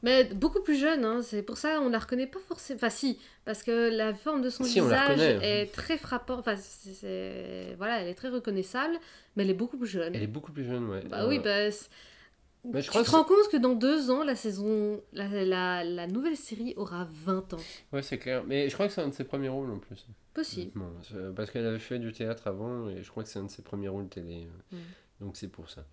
Mais 0.04 0.24
beaucoup 0.24 0.60
plus 0.62 0.74
jeune, 0.80 1.04
hein, 1.04 1.20
c'est 1.22 1.42
pour 1.42 1.56
ça 1.58 1.80
on 1.80 1.88
la 1.88 2.00
reconnaît 2.00 2.26
pas 2.26 2.40
forcément. 2.48 2.76
Enfin 2.78 2.90
si, 2.90 3.20
parce 3.44 3.62
que 3.62 3.88
la 3.96 4.14
forme 4.14 4.42
de 4.42 4.50
son 4.50 4.64
Si, 4.64 4.80
visage 4.80 5.08
reconnaît. 5.10 5.62
est 5.62 5.66
très 5.72 5.96
frappante. 5.96 6.40
Enfin 6.40 6.56
c'est- 6.56 7.74
voilà, 7.78 8.00
elle 8.00 8.08
est 8.08 8.14
très 8.14 8.28
reconnaissable, 8.28 8.94
mais 9.36 9.44
elle 9.44 9.50
est 9.50 9.54
beaucoup 9.54 9.76
plus 9.76 9.86
jeune. 9.86 10.12
Elle 10.14 10.24
est 10.24 10.26
beaucoup 10.26 10.50
plus 10.50 10.64
jeune, 10.64 10.88
ouais. 10.88 11.02
Bah 11.08 11.22
Euh, 11.22 11.28
oui, 11.28 11.38
bah, 11.38 11.70
c'est- 11.70 11.88
mais 12.64 12.80
je 12.80 12.84
tu 12.86 12.90
crois 12.90 13.02
te 13.04 13.10
rends 13.10 13.24
compte 13.24 13.48
que 13.50 13.56
dans 13.56 13.74
deux 13.74 14.10
ans, 14.10 14.22
la 14.24 14.36
saison, 14.36 15.00
la, 15.12 15.28
la, 15.44 15.84
la 15.84 16.06
nouvelle 16.06 16.36
série 16.36 16.74
aura 16.76 17.06
20 17.10 17.54
ans. 17.54 17.60
Ouais, 17.92 18.02
c'est 18.02 18.18
clair. 18.18 18.44
Mais 18.46 18.68
je 18.68 18.74
crois 18.74 18.86
que 18.86 18.92
c'est 18.92 19.00
un 19.02 19.08
de 19.08 19.14
ses 19.14 19.24
premiers 19.24 19.48
rôles 19.48 19.70
en 19.70 19.78
plus. 19.78 20.06
Possible. 20.34 20.80
C'est- 21.02 21.34
Parce 21.34 21.50
qu'elle 21.50 21.66
avait 21.66 21.78
fait 21.78 21.98
du 21.98 22.12
théâtre 22.12 22.46
avant 22.46 22.88
et 22.88 23.02
je 23.02 23.10
crois 23.10 23.22
que 23.22 23.28
c'est 23.28 23.38
un 23.38 23.44
de 23.44 23.50
ses 23.50 23.62
premiers 23.62 23.88
rôles 23.88 24.08
télé. 24.08 24.46
euh. 24.72 24.76
Donc 25.20 25.36
c'est 25.36 25.48
pour 25.48 25.68
ça. 25.70 25.84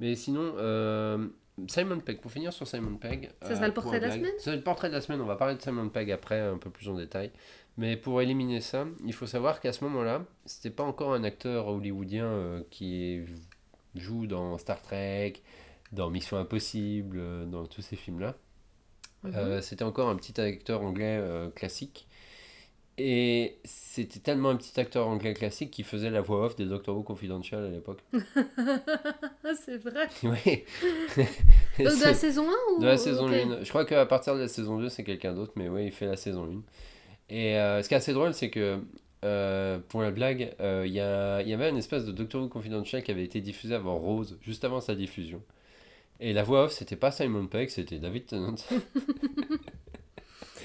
Mais 0.00 0.14
sinon, 0.16 0.54
euh, 0.56 1.28
Simon 1.68 2.00
Pegg, 2.00 2.20
pour 2.20 2.32
finir 2.32 2.52
sur 2.52 2.66
Simon 2.66 2.96
Pegg. 2.96 3.30
Ça 3.42 3.50
euh, 3.52 3.54
sera 3.54 3.68
le 3.68 3.74
portrait 3.74 4.00
de 4.00 4.06
la 4.06 4.12
semaine 4.12 4.32
C'est 4.38 4.56
le 4.56 4.62
portrait 4.62 4.88
de 4.88 4.94
la 4.94 5.00
semaine. 5.00 5.20
On 5.20 5.26
va 5.26 5.36
parler 5.36 5.54
de 5.54 5.62
Simon 5.62 5.88
Pegg 5.88 6.10
après, 6.10 6.40
un 6.40 6.58
peu 6.58 6.70
plus 6.70 6.88
en 6.88 6.94
détail. 6.94 7.30
Mais 7.76 7.96
pour 7.96 8.20
éliminer 8.20 8.60
ça, 8.60 8.86
il 9.04 9.12
faut 9.12 9.26
savoir 9.26 9.60
qu'à 9.60 9.72
ce 9.72 9.84
moment-là, 9.84 10.24
c'était 10.46 10.70
pas 10.70 10.82
encore 10.84 11.12
un 11.14 11.22
acteur 11.24 11.68
hollywoodien 11.68 12.24
euh, 12.26 12.62
qui 12.70 13.20
joue 13.94 14.26
dans 14.26 14.58
Star 14.58 14.80
Trek, 14.82 15.34
dans 15.94 16.10
Mission 16.10 16.36
Impossible, 16.36 17.18
euh, 17.20 17.44
dans 17.46 17.66
tous 17.66 17.82
ces 17.82 17.96
films-là. 17.96 18.34
Mhm. 19.22 19.32
Euh, 19.36 19.60
c'était 19.60 19.84
encore 19.84 20.08
un 20.08 20.16
petit 20.16 20.38
acteur 20.40 20.82
anglais 20.82 21.18
euh, 21.20 21.50
classique. 21.50 22.06
Et 22.96 23.58
c'était 23.64 24.20
tellement 24.20 24.50
un 24.50 24.56
petit 24.56 24.78
acteur 24.78 25.08
anglais 25.08 25.34
classique 25.34 25.72
qui 25.72 25.82
faisait 25.82 26.10
la 26.10 26.20
voix 26.20 26.46
off 26.46 26.54
des 26.54 26.64
Doctor 26.64 26.96
Who 26.96 27.02
Confidential 27.02 27.64
à 27.64 27.68
l'époque. 27.68 27.98
c'est 29.64 29.78
vrai. 29.78 30.06
oui. 30.22 30.64
Donc 31.78 31.98
de 31.98 32.04
la 32.04 32.14
saison 32.14 32.48
1 32.48 32.52
ou 32.76 32.80
De 32.80 32.86
la 32.86 32.96
saison 32.96 33.26
ok. 33.26 33.32
1. 33.32 33.64
Je 33.64 33.68
crois 33.68 33.84
qu'à 33.84 34.06
partir 34.06 34.36
de 34.36 34.40
la 34.40 34.48
saison 34.48 34.78
2, 34.78 34.88
c'est 34.90 35.02
quelqu'un 35.02 35.34
d'autre, 35.34 35.52
mais 35.56 35.68
oui, 35.68 35.86
il 35.86 35.92
fait 35.92 36.06
la 36.06 36.16
saison 36.16 36.44
1. 36.44 37.34
Et 37.34 37.58
euh, 37.58 37.82
ce 37.82 37.88
qui 37.88 37.94
est 37.94 37.96
assez 37.96 38.12
drôle, 38.12 38.32
c'est 38.32 38.50
que 38.50 38.78
euh, 39.24 39.78
pour 39.88 40.02
la 40.02 40.12
blague, 40.12 40.54
euh, 40.60 40.84
il 40.86 40.92
y, 40.92 40.96
y 40.96 41.54
avait 41.54 41.70
une 41.70 41.78
espèce 41.78 42.04
de 42.04 42.12
Doctor 42.12 42.42
Who 42.42 42.48
Confidential 42.48 43.02
qui 43.02 43.10
avait 43.10 43.24
été 43.24 43.40
diffusé 43.40 43.74
avant 43.74 43.96
Rose, 43.96 44.38
juste 44.42 44.64
avant 44.64 44.80
sa 44.80 44.94
diffusion. 44.94 45.42
Et 46.20 46.32
la 46.32 46.42
voix 46.42 46.64
off, 46.64 46.72
c'était 46.72 46.96
pas 46.96 47.10
Simon 47.10 47.46
Pegg, 47.46 47.68
c'était 47.70 47.98
David 47.98 48.26
Tennant. 48.26 48.54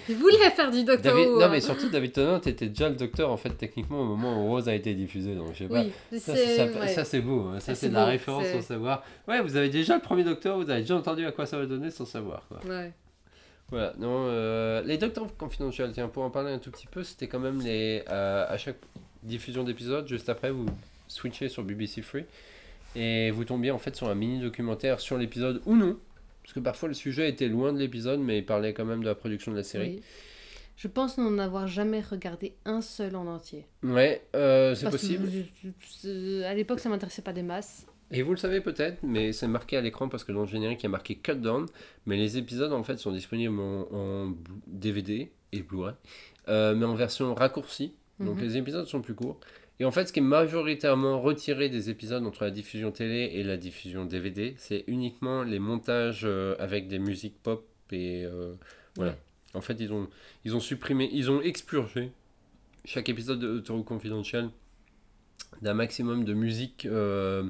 Il 0.07 0.15
voulait 0.15 0.49
faire 0.49 0.71
du 0.71 0.83
Doctor 0.83 1.13
David- 1.13 1.27
Who. 1.29 1.39
non, 1.39 1.45
hein. 1.45 1.49
mais 1.49 1.61
surtout, 1.61 1.87
David 1.89 2.13
Tennant 2.13 2.37
était 2.41 2.67
déjà 2.67 2.89
le 2.89 2.95
docteur, 2.95 3.29
en 3.31 3.37
fait, 3.37 3.51
techniquement, 3.51 4.01
au 4.01 4.05
moment 4.05 4.43
où 4.43 4.47
Rose 4.47 4.67
a 4.67 4.73
été 4.73 4.95
diffusée. 4.95 5.35
Donc, 5.35 5.49
je 5.53 5.59
sais 5.65 5.67
pas. 5.69 5.83
Ça, 6.17 6.35
c'est. 6.35 6.57
ça, 6.57 7.17
ouais. 7.17 7.21
beau, 7.21 7.41
hein. 7.41 7.59
ça 7.59 7.73
Ah, 7.73 7.75
c'est 7.75 7.89
de 7.89 7.93
la 7.93 8.05
beau, 8.05 8.09
référence 8.09 8.47
sans 8.47 8.61
savoir. 8.61 9.03
Ouais, 9.27 9.39
vous 9.41 9.55
avez 9.55 9.69
déjà 9.69 9.95
le 9.95 10.01
premier 10.01 10.23
docteur, 10.23 10.57
vous 10.57 10.69
avez 10.69 10.81
déjà 10.81 10.95
entendu 10.95 11.25
à 11.27 11.31
quoi 11.31 11.45
ça 11.45 11.59
va 11.59 11.67
donner 11.67 11.91
sans 11.91 12.05
savoir. 12.05 12.43
Quoi. 12.47 12.59
Ouais. 12.67 12.91
Voilà, 13.69 13.93
non, 13.99 14.25
euh, 14.29 14.81
les 14.81 14.97
Docteurs 14.97 15.27
Confidential, 15.37 15.91
tiens, 15.93 16.07
pour 16.07 16.23
en 16.23 16.31
parler 16.31 16.51
un 16.51 16.57
tout 16.59 16.71
petit 16.71 16.87
peu, 16.87 17.03
c'était 17.03 17.27
quand 17.27 17.39
même 17.39 17.61
les. 17.61 18.03
euh, 18.09 18.45
à 18.49 18.57
chaque 18.57 18.77
diffusion 19.21 19.63
d'épisode, 19.63 20.07
juste 20.07 20.27
après, 20.29 20.49
vous 20.49 20.65
switchez 21.07 21.49
sur 21.49 21.61
BBC 21.63 22.01
Free 22.01 22.25
et 22.95 23.31
vous 23.31 23.45
tombiez 23.45 23.71
en 23.71 23.77
fait 23.77 23.95
sur 23.95 24.07
un 24.09 24.15
mini 24.15 24.39
documentaire 24.39 24.99
sur 24.99 25.17
l'épisode 25.17 25.61
ou 25.65 25.75
non. 25.75 25.97
Parce 26.43 26.53
que 26.53 26.59
parfois 26.59 26.89
le 26.89 26.95
sujet 26.95 27.29
était 27.29 27.47
loin 27.47 27.71
de 27.73 27.77
l'épisode, 27.79 28.19
mais 28.19 28.39
il 28.39 28.45
parlait 28.45 28.73
quand 28.73 28.85
même 28.85 29.01
de 29.01 29.05
la 29.05 29.15
production 29.15 29.51
de 29.51 29.57
la 29.57 29.63
série. 29.63 29.95
Oui. 29.97 30.03
Je 30.77 30.87
pense 30.87 31.17
n'en 31.17 31.37
avoir 31.39 31.67
jamais 31.67 31.99
regardé 32.01 32.53
un 32.65 32.81
seul 32.81 33.15
en 33.17 33.27
entier. 33.27 33.65
Ouais, 33.83 34.23
euh, 34.35 34.73
c'est 34.75 34.85
que 34.85 34.91
possible. 34.91 35.27
je- 35.29 35.69
je- 36.03 36.43
à 36.43 36.53
l'époque, 36.53 36.79
ça 36.79 36.87
m'intéressait 36.89 37.21
pas 37.21 37.33
des 37.33 37.43
masses. 37.43 37.85
Et 38.11 38.23
vous 38.23 38.31
le 38.31 38.37
savez 38.37 38.61
peut-être, 38.61 39.03
mais 39.03 39.33
c'est 39.33 39.47
marqué 39.47 39.77
à 39.77 39.81
l'écran 39.81 40.07
parce 40.09 40.23
que 40.23 40.31
dans 40.31 40.41
le 40.41 40.47
générique 40.47 40.79
il 40.81 40.83
y 40.83 40.87
a 40.87 40.89
marqué 40.89 41.15
Cut 41.15 41.35
Down. 41.35 41.67
Mais 42.07 42.17
les 42.17 42.37
épisodes 42.37 42.71
en 42.73 42.81
fait 42.83 42.97
sont 42.97 43.11
disponibles 43.11 43.59
en, 43.59 44.33
DVD 44.65 45.29
et 45.51 45.61
Blu-ray, 45.61 45.93
euh, 46.47 46.73
mais 46.75 46.85
en 46.85 46.95
version 46.95 47.35
raccourcie. 47.35 47.93
Donc 48.19 48.37
Mhm. 48.37 48.41
les 48.43 48.57
épisodes 48.57 48.87
sont 48.87 49.01
plus 49.01 49.13
courts. 49.13 49.39
Et 49.79 49.85
en 49.85 49.91
fait, 49.91 50.07
ce 50.07 50.13
qui 50.13 50.19
est 50.19 50.23
majoritairement 50.23 51.21
retiré 51.21 51.69
des 51.69 51.89
épisodes 51.89 52.25
entre 52.25 52.43
la 52.43 52.51
diffusion 52.51 52.91
télé 52.91 53.31
et 53.35 53.43
la 53.43 53.55
diffusion 53.55 54.05
DVD, 54.05 54.53
c'est 54.57 54.83
uniquement 54.87 55.43
les 55.43 55.59
montages 55.59 56.23
euh, 56.25 56.55
avec 56.59 56.89
des 56.89 56.99
musiques 56.99 57.41
pop 57.41 57.65
et 57.91 58.25
euh, 58.25 58.53
voilà. 58.95 59.11
Ouais. 59.11 59.17
En 59.53 59.61
fait, 59.61 59.79
ils 59.79 59.91
ont, 59.93 60.09
ils 60.43 60.55
ont 60.55 60.59
supprimé, 60.59 61.09
ils 61.11 61.31
ont 61.31 61.41
expurgé 61.41 62.11
chaque 62.85 63.09
épisode 63.09 63.39
de 63.39 63.71
Who 63.71 63.83
Confidential 63.83 64.49
d'un 65.61 65.73
maximum 65.73 66.25
de 66.25 66.33
musique 66.33 66.85
euh, 66.85 67.49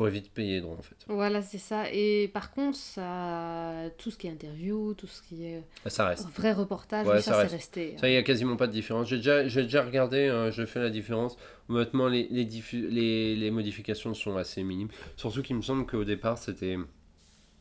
pour 0.00 0.08
éviter 0.08 0.28
de 0.28 0.32
payer 0.32 0.52
les 0.54 0.60
droits 0.62 0.78
en 0.78 0.80
fait. 0.80 0.96
Voilà, 1.08 1.42
c'est 1.42 1.58
ça. 1.58 1.84
Et 1.92 2.30
par 2.32 2.52
contre, 2.52 2.78
ça, 2.78 3.74
tout 3.98 4.10
ce 4.10 4.16
qui 4.16 4.28
est 4.28 4.30
interview, 4.30 4.94
tout 4.94 5.06
ce 5.06 5.20
qui 5.20 5.44
est 5.44 5.62
Ça 5.88 6.06
reste. 6.08 6.26
vrai 6.30 6.54
reportage, 6.54 7.06
Ouais, 7.06 7.20
ça 7.20 7.32
ça, 7.34 7.42
c'est 7.46 7.54
resté. 7.54 7.96
Ça, 8.00 8.08
il 8.08 8.12
n'y 8.12 8.16
a 8.16 8.22
quasiment 8.22 8.56
pas 8.56 8.66
de 8.66 8.72
différence. 8.72 9.08
J'ai 9.08 9.18
déjà, 9.18 9.46
j'ai 9.46 9.64
déjà 9.64 9.82
regardé, 9.82 10.28
hein, 10.28 10.50
je 10.50 10.64
fais 10.64 10.80
la 10.80 10.88
différence. 10.88 11.36
Honnêtement, 11.68 12.08
les, 12.08 12.26
les, 12.30 12.48
les, 12.72 13.36
les 13.36 13.50
modifications 13.50 14.14
sont 14.14 14.38
assez 14.38 14.62
minimes. 14.62 14.88
Surtout 15.18 15.42
qu'il 15.42 15.54
me 15.56 15.60
semble 15.60 15.84
qu'au 15.84 16.04
départ, 16.04 16.38
c'était. 16.38 16.78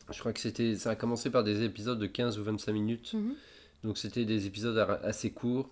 Je 0.10 0.18
crois 0.20 0.32
que 0.32 0.40
c'était. 0.40 0.76
Ça 0.76 0.92
a 0.92 0.96
commencé 0.96 1.30
par 1.30 1.44
des 1.44 1.66
épisodes 1.66 2.00
de 2.00 2.08
15 2.08 2.40
ou 2.40 2.44
25 2.46 2.72
minutes. 2.72 3.16
Mhm. 3.16 3.34
Donc 3.84 3.98
c'était 3.98 4.24
des 4.24 4.46
épisodes 4.48 4.78
assez 5.04 5.32
courts. 5.32 5.70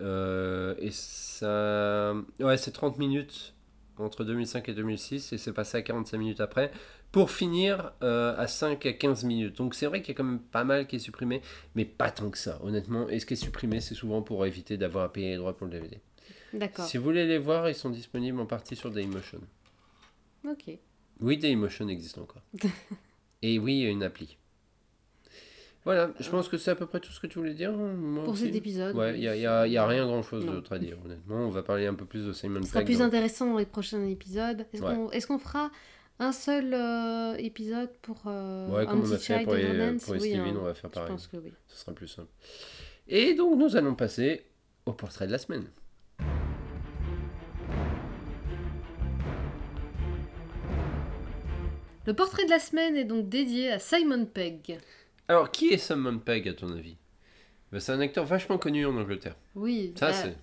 Euh, 0.00 0.74
et 0.80 0.90
ça. 0.90 2.12
Ouais, 2.40 2.56
c'est 2.56 2.72
30 2.72 2.98
minutes 2.98 3.54
entre 4.02 4.24
2005 4.24 4.68
et 4.68 4.74
2006. 4.74 5.32
Et 5.32 5.38
c'est 5.38 5.52
passé 5.52 5.78
à 5.78 5.82
45 5.82 6.18
minutes 6.18 6.40
après. 6.40 6.70
Pour 7.10 7.30
finir 7.30 7.92
euh, 8.02 8.34
à 8.36 8.46
5 8.46 8.84
à 8.86 8.92
15 8.92 9.24
minutes. 9.24 9.56
Donc 9.56 9.74
c'est 9.74 9.86
vrai 9.86 10.00
qu'il 10.02 10.12
y 10.12 10.16
a 10.16 10.18
quand 10.18 10.24
même 10.24 10.40
pas 10.40 10.64
mal 10.64 10.86
qui 10.86 10.96
est 10.96 11.00
supprimé. 11.00 11.42
Mais 11.74 11.84
pas 11.84 12.10
tant 12.10 12.30
que 12.30 12.38
ça, 12.38 12.58
honnêtement. 12.62 13.08
Et 13.08 13.18
ce 13.18 13.26
qui 13.26 13.34
est 13.34 13.36
supprimé, 13.36 13.80
c'est 13.80 13.94
souvent 13.94 14.22
pour 14.22 14.44
éviter 14.46 14.76
d'avoir 14.76 15.04
à 15.04 15.12
payer 15.12 15.30
les 15.30 15.36
droits 15.36 15.56
pour 15.56 15.66
le 15.66 15.72
DVD. 15.72 16.00
D'accord. 16.52 16.84
Si 16.84 16.98
vous 16.98 17.04
voulez 17.04 17.26
les 17.26 17.38
voir, 17.38 17.68
ils 17.68 17.74
sont 17.74 17.90
disponibles 17.90 18.38
en 18.40 18.46
partie 18.46 18.76
sur 18.76 18.90
Dailymotion. 18.90 19.40
Ok. 20.48 20.78
Oui, 21.20 21.38
Dailymotion 21.38 21.88
existe 21.88 22.18
encore. 22.18 22.42
et 23.42 23.58
oui, 23.58 23.78
il 23.78 23.84
y 23.84 23.86
a 23.86 23.90
une 23.90 24.02
appli. 24.02 24.36
Voilà, 25.84 26.10
je 26.20 26.30
pense 26.30 26.48
que 26.48 26.56
c'est 26.58 26.70
à 26.70 26.76
peu 26.76 26.86
près 26.86 27.00
tout 27.00 27.10
ce 27.10 27.18
que 27.18 27.26
tu 27.26 27.38
voulais 27.38 27.54
dire. 27.54 27.72
moi 27.72 28.22
Pour 28.24 28.34
aussi. 28.34 28.46
cet 28.46 28.54
épisode. 28.54 28.94
Ouais, 28.94 29.14
il 29.14 29.20
n'y 29.20 29.26
a, 29.28 29.34
y 29.36 29.46
a- 29.46 29.66
y 29.66 29.76
a 29.76 29.86
rien 29.86 30.06
grand 30.06 30.22
chose 30.22 30.46
d'autre 30.46 30.72
à 30.74 30.78
dire, 30.78 30.96
honnêtement. 31.04 31.36
On 31.46 31.50
va 31.50 31.62
parler 31.64 31.86
un 31.86 31.94
peu 31.94 32.04
plus 32.04 32.24
de 32.24 32.32
Simon 32.32 32.62
Ce 32.62 32.68
sera 32.68 32.80
Pegg. 32.80 32.86
plus 32.86 32.98
dans- 32.98 33.06
intéressant 33.06 33.46
dans 33.50 33.58
les 33.58 33.66
prochains 33.66 34.06
épisodes. 34.06 34.64
Est-ce 34.72 34.82
Ouais. 34.82 35.20
qu'on 35.26 35.38
fera 35.38 35.70
un 36.20 36.30
seul 36.30 36.72
euh, 36.72 37.34
épisode 37.38 37.90
pour 38.00 38.22
euh, 38.26 38.68
Ouais, 38.68 38.86
comme 38.86 39.00
on 39.00 39.10
a 39.12 39.16
fait 39.18 39.34
child 39.34 39.44
pour 39.44 39.54
les, 39.54 39.62
Everlands 39.64 39.98
pour 39.98 40.14
les 40.14 40.20
Oui, 40.20 40.28
Steven, 40.30 40.46
hein, 40.54 40.58
on 40.60 40.64
va 40.64 40.74
faire 40.74 40.90
Je 40.90 40.94
pareil. 40.94 41.10
pense 41.10 41.26
que 41.26 41.36
oui. 41.38 41.52
Ce 41.66 41.76
sera 41.80 41.92
plus 41.92 42.06
simple. 42.08 42.28
Et 43.08 43.34
donc, 43.34 43.58
nous 43.58 43.74
allons 43.76 43.96
passer 43.96 44.44
au 44.86 44.92
portrait 44.92 45.26
de 45.26 45.32
la 45.32 45.38
semaine. 45.38 45.64
Le 52.06 52.14
portrait 52.14 52.44
de 52.44 52.50
la 52.50 52.58
semaine 52.58 52.96
est 52.96 53.04
donc 53.04 53.28
dédié 53.28 53.70
à 53.70 53.78
Simon 53.78 54.26
Pegg. 54.26 54.78
Alors, 55.32 55.50
qui 55.50 55.68
est 55.72 55.78
Simon 55.78 56.18
Pegg, 56.18 56.46
à 56.46 56.52
ton 56.52 56.70
avis? 56.76 56.98
Ben, 57.72 57.80
C'est 57.80 57.92
un 57.92 58.00
acteur 58.00 58.26
vachement 58.26 58.58
connu 58.58 58.84
en 58.84 58.94
Angleterre. 58.94 59.34
Oui. 59.54 59.94
Ça, 59.96 60.08
bah, 60.08 60.12
c'est... 60.12 60.36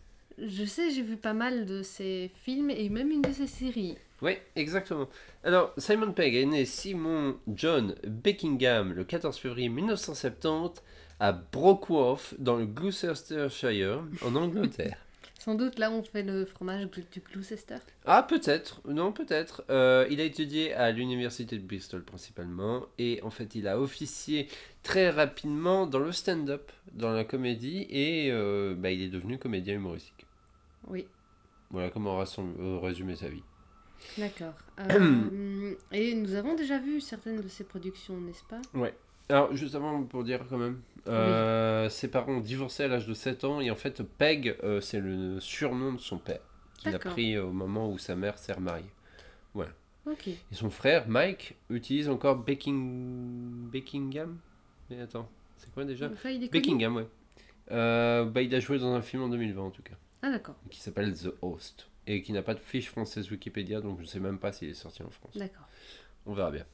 Je 0.43 0.65
sais, 0.65 0.89
j'ai 0.89 1.03
vu 1.03 1.15
pas 1.15 1.33
mal 1.33 1.67
de 1.67 1.83
ses 1.83 2.31
films 2.33 2.71
et 2.71 2.89
même 2.89 3.11
une 3.11 3.21
de 3.21 3.31
ses 3.31 3.45
séries. 3.45 3.99
Oui, 4.23 4.37
exactement. 4.55 5.07
Alors, 5.43 5.73
Simon 5.77 6.11
Pegg 6.11 6.33
est 6.33 6.45
né 6.47 6.65
Simon 6.65 7.37
John 7.53 7.93
Beckingham 8.03 8.93
le 8.93 9.03
14 9.03 9.37
février 9.37 9.69
1970 9.69 10.81
à 11.19 11.33
Brockworth, 11.33 12.33
dans 12.39 12.55
le 12.55 12.65
Gloucestershire, 12.65 14.01
en 14.25 14.35
Angleterre. 14.35 14.97
Sans 15.39 15.55
doute 15.55 15.79
là 15.79 15.89
on 15.89 16.03
fait 16.03 16.21
le 16.21 16.45
fromage 16.45 16.85
du 17.11 17.21
Gloucester. 17.21 17.77
Ah, 18.05 18.23
peut-être, 18.23 18.81
non, 18.85 19.13
peut-être. 19.13 19.63
Euh, 19.69 20.05
il 20.11 20.19
a 20.19 20.25
étudié 20.25 20.73
à 20.73 20.91
l'université 20.91 21.57
de 21.57 21.65
Bristol 21.65 22.03
principalement, 22.03 22.85
et 22.97 23.21
en 23.23 23.29
fait, 23.29 23.55
il 23.55 23.65
a 23.69 23.79
officié 23.79 24.49
très 24.83 25.09
rapidement 25.09 25.87
dans 25.87 25.99
le 25.99 26.11
stand-up, 26.11 26.71
dans 26.91 27.11
la 27.11 27.23
comédie, 27.23 27.87
et 27.89 28.29
euh, 28.31 28.75
bah, 28.77 28.91
il 28.91 29.01
est 29.01 29.07
devenu 29.07 29.37
comédien 29.37 29.75
humoristique. 29.75 30.25
Oui, 30.87 31.07
Voilà 31.71 31.89
comment 31.89 32.19
euh, 32.21 32.77
résumer 32.79 33.15
sa 33.15 33.29
vie. 33.29 33.43
d'accord. 34.17 34.53
Euh, 34.91 35.75
et 35.91 36.15
nous 36.15 36.35
avons 36.35 36.55
déjà 36.55 36.79
vu 36.79 37.01
certaines 37.01 37.41
de 37.41 37.47
ses 37.47 37.63
productions, 37.65 38.19
n'est-ce 38.19 38.43
pas? 38.43 38.61
Alors, 39.29 39.55
juste 39.55 39.75
avant, 39.75 40.03
pour 40.03 40.23
dire 40.23 40.45
quand 40.49 40.57
même, 40.57 40.81
euh, 41.07 41.87
ses 41.89 42.07
parents 42.09 42.33
ont 42.33 42.39
divorcé 42.39 42.83
à 42.83 42.87
l'âge 42.87 43.07
de 43.07 43.13
7 43.13 43.43
ans, 43.43 43.61
et 43.61 43.69
en 43.71 43.75
fait, 43.75 44.01
Peg, 44.03 44.55
euh, 44.63 44.81
c'est 44.81 44.99
le 44.99 45.39
surnom 45.39 45.93
de 45.93 45.99
son 45.99 46.17
père, 46.17 46.41
qu'il 46.77 46.93
a 46.93 46.99
pris 46.99 47.37
au 47.37 47.51
moment 47.51 47.91
où 47.91 47.97
sa 47.97 48.15
mère 48.15 48.37
s'est 48.37 48.53
remariée. 48.53 48.89
Ok. 50.05 50.27
Et 50.27 50.37
son 50.53 50.69
frère, 50.69 51.07
Mike, 51.07 51.55
utilise 51.69 52.09
encore 52.09 52.37
Becking... 52.37 53.69
Beckingham? 53.69 54.39
Mais 54.89 54.99
attends, 55.01 55.29
c'est 55.57 55.71
quoi 55.71 55.85
déjà? 55.85 56.09
Enfin, 56.11 56.35
Beckingham, 56.51 56.95
ouais. 56.95 57.07
Euh, 57.71 58.25
bah, 58.25 58.41
il 58.41 58.53
a 58.55 58.59
joué 58.59 58.79
dans 58.79 58.93
un 58.93 59.01
film 59.03 59.23
en 59.23 59.29
2020 59.29 59.61
en 59.61 59.69
tout 59.69 59.83
cas, 59.83 59.93
Ah 60.23 60.31
d'accord, 60.31 60.55
qui 60.71 60.79
s'appelle 60.79 61.13
The 61.13 61.29
Host, 61.43 61.89
et 62.07 62.23
qui 62.23 62.31
n'a 62.31 62.41
pas 62.41 62.55
de 62.55 62.59
fiche 62.59 62.89
française 62.89 63.29
Wikipédia, 63.29 63.81
donc 63.81 63.99
je 64.01 64.05
sais 64.05 64.19
même 64.19 64.39
pas 64.39 64.51
s'il 64.51 64.69
est 64.69 64.73
sorti 64.73 65.03
en 65.03 65.11
France. 65.11 65.37
d'accord. 65.37 65.67
On 66.25 66.33
verra 66.33 66.49
bien. 66.51 66.65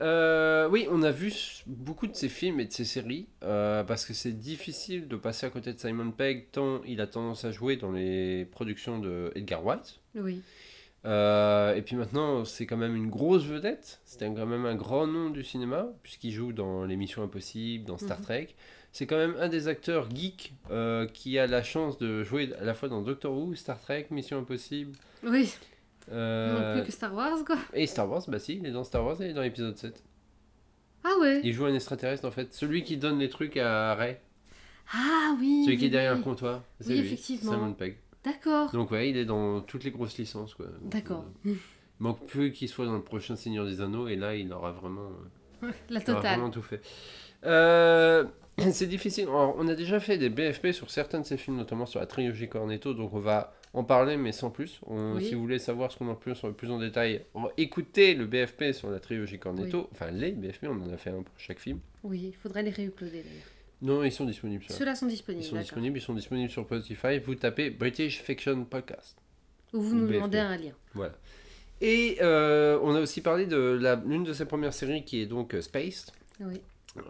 Euh, 0.00 0.68
oui, 0.68 0.86
on 0.90 1.02
a 1.02 1.10
vu 1.12 1.32
beaucoup 1.66 2.06
de 2.06 2.14
ses 2.14 2.28
films 2.28 2.58
et 2.60 2.64
de 2.64 2.72
ses 2.72 2.84
séries 2.84 3.28
euh, 3.44 3.84
parce 3.84 4.04
que 4.04 4.12
c'est 4.12 4.32
difficile 4.32 5.06
de 5.06 5.16
passer 5.16 5.46
à 5.46 5.50
côté 5.50 5.72
de 5.72 5.78
Simon 5.78 6.10
Pegg 6.10 6.48
tant 6.50 6.82
il 6.84 7.00
a 7.00 7.06
tendance 7.06 7.44
à 7.44 7.52
jouer 7.52 7.76
dans 7.76 7.92
les 7.92 8.44
productions 8.50 8.98
de 8.98 9.30
Edgar 9.36 9.62
Wright. 9.64 10.00
Oui. 10.16 10.42
Euh, 11.04 11.74
et 11.74 11.82
puis 11.82 11.96
maintenant, 11.96 12.44
c'est 12.44 12.66
quand 12.66 12.76
même 12.78 12.96
une 12.96 13.08
grosse 13.10 13.44
vedette. 13.44 14.00
C'était 14.04 14.26
quand 14.26 14.46
même 14.46 14.66
un 14.66 14.74
grand 14.74 15.06
nom 15.06 15.30
du 15.30 15.44
cinéma 15.44 15.86
puisqu'il 16.02 16.32
joue 16.32 16.52
dans 16.52 16.84
Les 16.84 16.96
Missions 16.96 17.22
Impossibles, 17.22 17.84
dans 17.84 17.98
Star 17.98 18.18
Mhm. 18.18 18.24
Trek. 18.24 18.48
C'est 18.90 19.06
quand 19.06 19.16
même 19.18 19.34
un 19.38 19.48
des 19.48 19.68
acteurs 19.68 20.08
geeks 20.10 20.54
qui 21.12 21.38
a 21.38 21.46
la 21.46 21.62
chance 21.62 21.98
de 21.98 22.22
jouer 22.24 22.50
à 22.60 22.64
la 22.64 22.74
fois 22.74 22.88
dans 22.88 23.02
Doctor 23.02 23.36
Who, 23.36 23.54
Star 23.54 23.80
Trek, 23.80 24.06
Mission 24.10 24.38
Impossible. 24.38 24.92
Oui, 25.24 25.52
euh, 26.12 26.74
non 26.76 26.80
plus 26.80 26.86
que 26.86 26.92
Star 26.92 27.14
Wars 27.14 27.44
quoi. 27.46 27.56
et 27.72 27.86
Star 27.86 28.08
Wars, 28.10 28.22
bah 28.28 28.38
si, 28.38 28.56
il 28.56 28.66
est 28.66 28.70
dans 28.72 28.84
Star 28.84 29.04
Wars 29.04 29.20
et 29.22 29.26
il 29.26 29.30
est 29.30 29.34
dans 29.34 29.42
l'épisode 29.42 29.76
7. 29.76 30.02
Ah 31.04 31.12
ouais. 31.20 31.40
Il 31.44 31.52
joue 31.52 31.66
un 31.66 31.74
extraterrestre 31.74 32.26
en 32.26 32.30
fait. 32.30 32.52
Celui 32.52 32.82
qui 32.82 32.96
donne 32.96 33.18
les 33.18 33.28
trucs 33.28 33.56
à 33.56 33.94
Ray. 33.94 34.16
Ah 34.92 35.34
oui. 35.38 35.62
Celui 35.64 35.76
qui 35.78 35.86
est 35.86 35.90
derrière 35.90 36.12
oui. 36.12 36.18
le 36.18 36.24
comptoir. 36.24 36.62
C'est 36.80 36.90
Oui, 36.92 37.00
lui, 37.00 37.06
effectivement. 37.06 37.52
Simon 37.52 37.72
Pegg. 37.72 37.96
D'accord. 38.24 38.70
Donc 38.72 38.90
ouais, 38.90 39.10
il 39.10 39.16
est 39.16 39.24
dans 39.26 39.60
toutes 39.60 39.84
les 39.84 39.90
grosses 39.90 40.16
licences 40.18 40.54
quoi. 40.54 40.66
D'accord. 40.82 41.24
euh, 41.46 41.50
il 41.52 41.56
manque 42.00 42.24
plus 42.26 42.52
qu'il 42.52 42.68
soit 42.68 42.86
dans 42.86 42.94
le 42.96 43.02
prochain 43.02 43.36
Seigneur 43.36 43.66
des 43.66 43.80
Anneaux 43.80 44.08
et 44.08 44.16
là 44.16 44.34
il 44.34 44.50
aura 44.52 44.72
vraiment, 44.72 45.10
euh, 45.62 45.68
La 45.90 46.00
il 46.00 46.10
aura 46.10 46.16
totale. 46.16 46.38
vraiment 46.38 46.50
tout 46.50 46.62
fait. 46.62 46.80
Euh, 47.44 48.24
c'est 48.72 48.86
difficile. 48.86 49.24
Alors, 49.28 49.54
on 49.58 49.68
a 49.68 49.74
déjà 49.74 50.00
fait 50.00 50.16
des 50.16 50.30
BFP 50.30 50.72
sur 50.72 50.90
certains 50.90 51.20
de 51.20 51.26
ces 51.26 51.36
films, 51.36 51.56
notamment 51.56 51.84
sur 51.86 52.00
la 52.00 52.06
trilogie 52.06 52.48
Cornetto, 52.48 52.94
donc 52.94 53.12
on 53.12 53.20
va 53.20 53.52
en 53.74 53.84
parler, 53.84 54.16
mais 54.16 54.32
sans 54.32 54.50
plus. 54.50 54.80
On- 54.86 55.14
Oui. 55.16 55.26
Si 55.26 55.34
vous 55.34 55.40
voulez 55.42 55.58
savoir 55.58 55.92
ce 55.92 55.98
qu'on 55.98 56.08
en 56.08 56.14
plus, 56.14 56.40
plus 56.56 56.70
en 56.70 56.78
détail, 56.78 57.22
écoutez 57.58 58.14
le 58.14 58.26
BFP 58.26 58.72
sur 58.72 58.90
la 58.90 59.00
trilogie 59.00 59.38
Cornetto. 59.38 59.88
Enfin, 59.92 60.10
les 60.10 60.32
BFP, 60.32 60.68
on 60.68 60.80
en 60.80 60.92
a 60.92 60.96
fait 60.96 61.10
un 61.10 61.22
pour 61.22 61.34
chaque 61.38 61.58
film. 61.58 61.80
Oui, 62.02 62.30
il 62.32 62.34
faudrait 62.34 62.62
les 62.62 62.70
réuploader 62.70 63.22
d'ailleurs. 63.22 63.42
Non, 63.82 64.02
ils 64.04 64.12
sont 64.12 64.24
disponibles. 64.24 64.64
Ceux-là 64.68 64.94
sont 64.94 65.06
Ils 65.06 65.10
disponibles, 65.10 65.44
sont 65.44 65.50
d'accord. 65.56 65.64
disponibles, 65.64 65.98
ils 65.98 66.00
sont 66.00 66.14
disponibles 66.14 66.50
sur 66.50 66.62
Spotify. 66.64 67.18
Vous 67.18 67.34
tapez 67.34 67.68
British 67.70 68.22
Fiction 68.22 68.64
Podcast. 68.64 69.16
Ou 69.74 69.80
vous 69.82 69.94
nous 69.94 70.06
BFP. 70.06 70.14
demandez 70.14 70.38
un 70.38 70.56
lien. 70.56 70.72
Voilà. 70.94 71.12
Et 71.80 72.16
euh, 72.22 72.78
on 72.82 72.94
a 72.94 73.00
aussi 73.00 73.20
parlé 73.20 73.46
de 73.46 73.78
l'une 74.06 74.22
de 74.24 74.32
ses 74.32 74.44
premières 74.46 74.72
séries 74.72 75.04
qui 75.04 75.20
est 75.20 75.26
donc 75.26 75.54
euh, 75.54 75.60
Spaced. 75.60 76.12
Oui. 76.40 76.60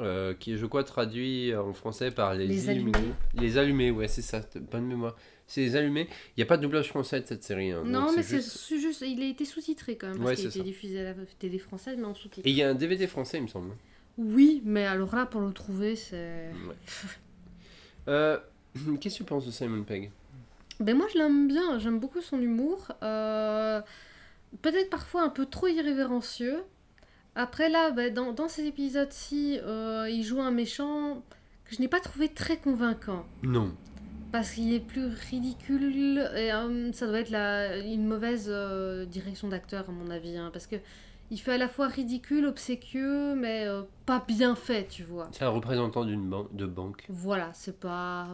euh, 0.01 0.33
qui 0.35 0.55
est, 0.55 0.57
je 0.57 0.65
crois, 0.67 0.83
traduit 0.83 1.55
en 1.55 1.75
français 1.75 2.11
par 2.11 2.35
les. 2.35 2.69
Allumés. 2.71 2.93
Les 3.35 3.59
Allumés, 3.59 3.91
ouais, 3.91 4.09
c'est 4.09 4.23
ça, 4.23 4.41
bonne 4.73 4.87
mémoire. 4.87 5.15
C'est 5.47 5.61
les 5.61 5.77
Allumés. 5.77 6.09
Il 6.37 6.41
n'y 6.41 6.43
a 6.43 6.47
pas 6.47 6.57
de 6.57 6.63
doublage 6.63 6.89
français 6.89 7.21
de 7.21 7.27
cette 7.27 7.43
série. 7.45 7.71
hein, 7.71 7.83
non, 7.85 8.07
donc 8.07 8.17
mais 8.17 8.23
c'est 8.23 8.37
juste- 8.37 8.69
juste... 8.81 9.01
il 9.07 9.23
a 9.23 9.27
été 9.27 9.45
sous-titré 9.45 9.97
quand 9.97 10.09
même, 10.09 10.19
Ouais, 10.21 10.29
parce 10.33 10.37
qu'il 10.37 10.47
a 10.47 10.51
été 10.51 10.59
ça. 10.61 10.65
diffusé 10.65 11.01
à 11.01 11.03
la 11.05 11.15
télé 11.39 11.59
française, 11.59 11.97
mais 11.99 12.07
en 12.07 12.15
sous-titre. 12.15 12.47
Et 12.47 12.51
il 12.51 12.57
y 12.57 12.63
a 12.63 12.71
un 12.71 12.75
DVD 12.75 13.07
français, 13.07 13.37
il 13.39 13.43
me 13.43 13.49
semble. 13.49 13.73
Oui, 14.17 14.63
mais 14.65 14.87
alors 14.87 15.15
là, 15.15 15.27
pour 15.27 15.41
le 15.43 15.53
trouver, 15.53 15.97
c'est... 15.97 16.51
Ouais. 16.69 16.75
Euh, 18.09 18.39
Qu'est-ce 19.01 19.15
que 19.15 19.19
tu 19.19 19.25
penses 19.25 19.47
de 19.47 19.51
Simon 19.51 19.83
Pegg? 19.83 20.11
Ben 20.81 20.95
moi, 20.97 21.07
je 21.13 21.19
l'aime 21.19 21.49
bien, 21.49 21.79
j'aime 21.79 21.99
beaucoup 22.01 22.21
son 22.21 22.41
humour. 22.41 22.93
Euh, 23.03 23.81
Peut-être 24.63 24.91
parfois 24.91 25.23
un 25.23 25.31
peu 25.31 25.47
trop 25.47 25.67
irrévérencieux. 25.69 26.59
Après 27.35 27.69
là, 27.69 27.91
ben, 27.93 28.13
dans, 28.13 28.33
dans 28.33 28.47
ces 28.49 28.67
épisodes-ci, 28.67 29.59
euh, 29.63 30.07
il 30.11 30.23
joue 30.23 30.41
un 30.41 30.51
méchant 30.53 31.23
que 31.65 31.75
je 31.75 31.81
n'ai 31.81 31.89
pas 31.89 31.99
trouvé 32.01 32.29
très 32.29 32.59
convaincant. 32.59 33.25
Non. 33.43 33.75
Parce 34.35 34.51
qu'il 34.51 34.75
est 34.75 34.81
plus 34.81 35.07
ridicule 35.31 36.19
et 36.35 36.53
euh, 36.53 36.91
ça 36.93 37.07
doit 37.07 37.21
être 37.21 37.31
la, 37.31 37.77
une 37.79 38.05
mauvaise 38.05 38.49
euh, 38.49 39.05
direction 39.05 39.47
d'acteur 39.47 39.89
à 39.89 39.93
mon 39.93 40.11
avis. 40.11 40.37
hein, 40.37 40.51
parce 40.53 40.67
que 40.67 40.75
il 41.31 41.39
fait 41.39 41.53
à 41.53 41.57
la 41.59 41.69
fois 41.69 41.87
ridicule, 41.87 42.45
obséquieux, 42.45 43.37
mais 43.37 43.65
euh, 43.65 43.83
pas 44.07 44.25
bien 44.27 44.57
fait, 44.57 44.89
tu 44.89 45.05
vois. 45.05 45.29
C'est 45.31 45.45
un 45.45 45.51
représentant 45.51 46.05
d'une 46.05 46.29
ban- 46.29 46.49
de 46.51 46.67
banque. 46.67 47.05
Voilà, 47.09 47.51
c'est 47.55 47.79
pas... 47.79 48.27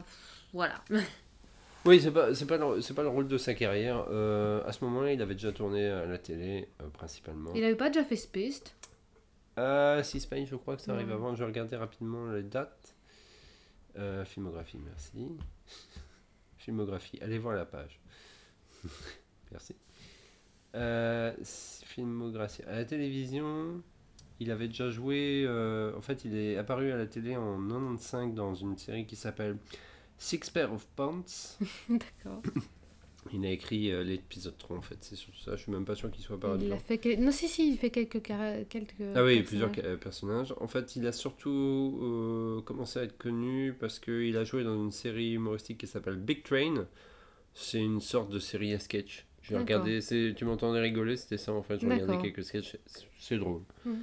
Voilà. 0.55 0.77
Oui, 1.85 2.01
c'est 2.01 2.11
pas, 2.13 2.35
c'est 2.35 2.47
pas, 2.47 2.57
le- 2.57 2.81
c'est 2.81 2.95
pas 2.95 3.03
le 3.03 3.09
rôle 3.09 3.29
de 3.29 3.37
sa 3.37 3.53
carrière. 3.53 3.99
À 4.01 4.73
ce 4.73 4.83
moment-là, 4.87 5.13
il 5.13 5.21
avait 5.21 5.35
déjà 5.35 5.53
tourné 5.53 5.87
à 5.87 6.07
la 6.07 6.17
télé, 6.17 6.69
principalement. 6.95 7.51
Il 7.55 7.63
avait 7.63 7.75
pas 7.75 7.89
déjà 7.91 8.05
fait 8.05 8.17
Spaced 8.17 8.65
Euh, 9.59 10.03
si 10.03 10.19
Spain, 10.21 10.45
je 10.47 10.57
crois 10.57 10.77
que 10.77 10.83
ça 10.83 10.93
arrive 10.95 11.13
avant. 11.13 11.35
Je 11.35 11.41
vais 11.41 11.47
regarder 11.47 11.77
rapidement 11.77 12.31
les 12.33 12.43
dates. 12.43 12.95
Euh, 13.97 14.25
filmographie, 14.25 14.79
merci. 14.79 15.37
filmographie, 16.59 17.19
allez 17.21 17.39
voir 17.39 17.55
la 17.55 17.65
page. 17.65 18.01
merci. 19.51 19.75
Euh, 20.75 21.35
filmographie. 21.43 22.63
À 22.65 22.77
la 22.77 22.85
télévision, 22.85 23.83
il 24.39 24.51
avait 24.51 24.69
déjà 24.69 24.91
joué. 24.91 25.45
euh, 25.47 25.97
en 25.97 26.01
fait, 26.01 26.25
il 26.25 26.37
est 26.37 26.57
apparu 26.57 26.93
à 26.93 26.97
la 26.97 27.07
télé 27.07 27.37
en 27.37 27.61
95 27.61 28.35
dans 28.35 28.55
une 28.55 28.77
série 28.79 29.07
qui 29.07 29.17
s'appelle 29.17 29.59
Six 30.19 30.51
Pair 30.51 30.73
of 30.73 30.87
Pants. 30.97 31.25
D'accord. 31.89 32.43
Il 33.33 33.45
a 33.45 33.51
écrit 33.51 33.93
euh, 33.93 34.03
l'épisode 34.03 34.57
3 34.57 34.77
en 34.79 34.81
fait, 34.81 34.97
c'est 35.01 35.15
sur 35.17 35.33
ça. 35.45 35.55
Je 35.57 35.63
suis 35.63 35.71
même 35.73 35.85
pas 35.85 35.95
sûr 35.95 36.11
qu'il 36.11 36.23
soit 36.25 36.37
apparu 36.37 36.59
Il 36.63 36.73
a 36.73 36.79
fait 36.79 36.99
quel- 36.99 37.21
Non, 37.23 37.31
si, 37.31 37.49
si, 37.49 37.71
il 37.73 37.77
fait 37.77 37.91
quelques... 37.91 38.23
quelques 38.23 38.33
Ah 39.15 39.23
oui, 39.23 39.43
personnages. 39.43 39.45
plusieurs 39.45 39.75
ca- 39.75 39.97
personnages. 39.99 40.55
En 40.59 40.67
fait, 40.69 40.97
il 40.97 41.07
a 41.07 41.13
surtout 41.13 41.99
euh, 42.03 42.61
commencé 42.63 42.99
à 42.99 43.03
être 43.03 43.19
connu 43.19 43.75
parce 43.79 43.99
qu'il 43.99 44.37
a 44.37 44.45
joué 44.45 44.65
dans 44.65 44.75
une 44.75 44.91
série 44.91 45.33
humoristique 45.35 45.79
qui 45.79 45.87
s'appelle 45.87 46.17
Big 46.17 46.43
Train. 46.43 46.87
C'est 47.53 47.81
une 47.81 48.01
sorte 48.01 48.31
de 48.31 48.39
série 48.39 48.73
à 48.75 48.79
sketch. 48.79 49.27
Regardé, 49.53 50.01
c'est- 50.01 50.35
tu 50.37 50.45
m'entendais 50.45 50.81
rigoler, 50.81 51.17
c'était 51.17 51.37
ça 51.39 51.53
en 51.53 51.63
fait. 51.63 51.79
Je 51.81 51.87
regardais 51.87 52.19
quelques 52.23 52.45
sketchs, 52.45 52.77
c'est- 53.19 53.37
drôle. 53.37 53.63
Mhm. 53.85 54.03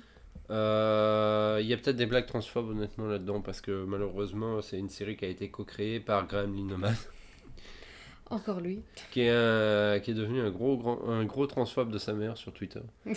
Euh, 0.51 1.59
Il 1.61 1.67
y 1.67 1.73
a 1.73 1.77
peut-être 1.77 1.95
des 1.95 2.05
blagues 2.05 2.25
transphobes 2.25 2.69
honnêtement 2.69 3.05
là-dedans 3.07 3.41
parce 3.41 3.61
que 3.61 3.83
malheureusement 3.85 4.61
c'est 4.61 4.77
une 4.77 4.89
série 4.89 5.17
qui 5.17 5.25
a 5.25 5.27
été 5.27 5.49
co-créée 5.49 5.99
par 5.99 6.27
Graham 6.27 6.53
Lineman 6.55 6.93
Encore 8.29 8.59
lui. 8.59 8.81
qui 9.11 9.21
est, 9.21 9.29
un- 9.29 9.99
qui 9.99 10.11
est 10.11 10.13
devenu 10.13 10.41
un 10.41 10.49
gros, 10.51 10.77
grand, 10.77 11.07
un 11.09 11.23
gros 11.25 11.47
transphobe 11.47 11.91
de 11.91 11.97
sa 11.97 12.13
mère 12.13 12.37
sur 12.37 12.51
Twitter. 12.53 12.81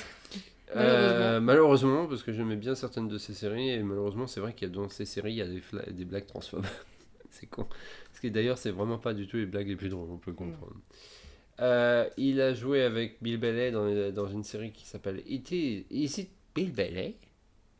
Malheureusement. 0.72 0.76
Euh, 0.76 1.40
malheureusement, 1.40 2.06
parce 2.06 2.22
que 2.22 2.32
j'aimais 2.32 2.54
bien 2.54 2.76
certaines 2.76 3.08
de 3.08 3.18
ces 3.18 3.34
séries, 3.34 3.70
et 3.70 3.82
malheureusement, 3.82 4.28
c'est 4.28 4.38
vrai 4.38 4.52
qu'il 4.54 4.68
y 4.68 4.70
a 4.70 4.74
dans 4.74 4.88
ces 4.88 5.04
séries, 5.04 5.32
il 5.32 5.36
y 5.38 5.42
a 5.42 5.46
des, 5.92 6.04
blagues 6.04 6.26
transphobes. 6.26 6.64
c'est 7.30 7.46
con. 7.46 7.64
Parce 8.06 8.20
que 8.20 8.28
d'ailleurs, 8.28 8.56
c'est 8.56 8.70
vraiment 8.70 8.98
pas 8.98 9.12
du 9.12 9.26
tout 9.26 9.36
les 9.36 9.46
blagues 9.46 9.66
les 9.66 9.74
plus 9.74 9.88
drôles, 9.88 10.08
on 10.10 10.18
peut 10.18 10.32
comprendre. 10.32 10.76
Euh, 11.58 12.08
il 12.16 12.40
a 12.40 12.54
joué 12.54 12.82
avec 12.82 13.16
Bill 13.20 13.36
Bailey 13.38 13.72
dans, 13.72 14.12
dans 14.12 14.28
une 14.28 14.44
série 14.44 14.70
qui 14.70 14.86
s'appelle 14.86 15.22
It 15.26 15.50
Is, 15.50 15.86
Is 15.90 16.20
It 16.20 16.30
Bill 16.54 16.72
Bailey 16.72 17.16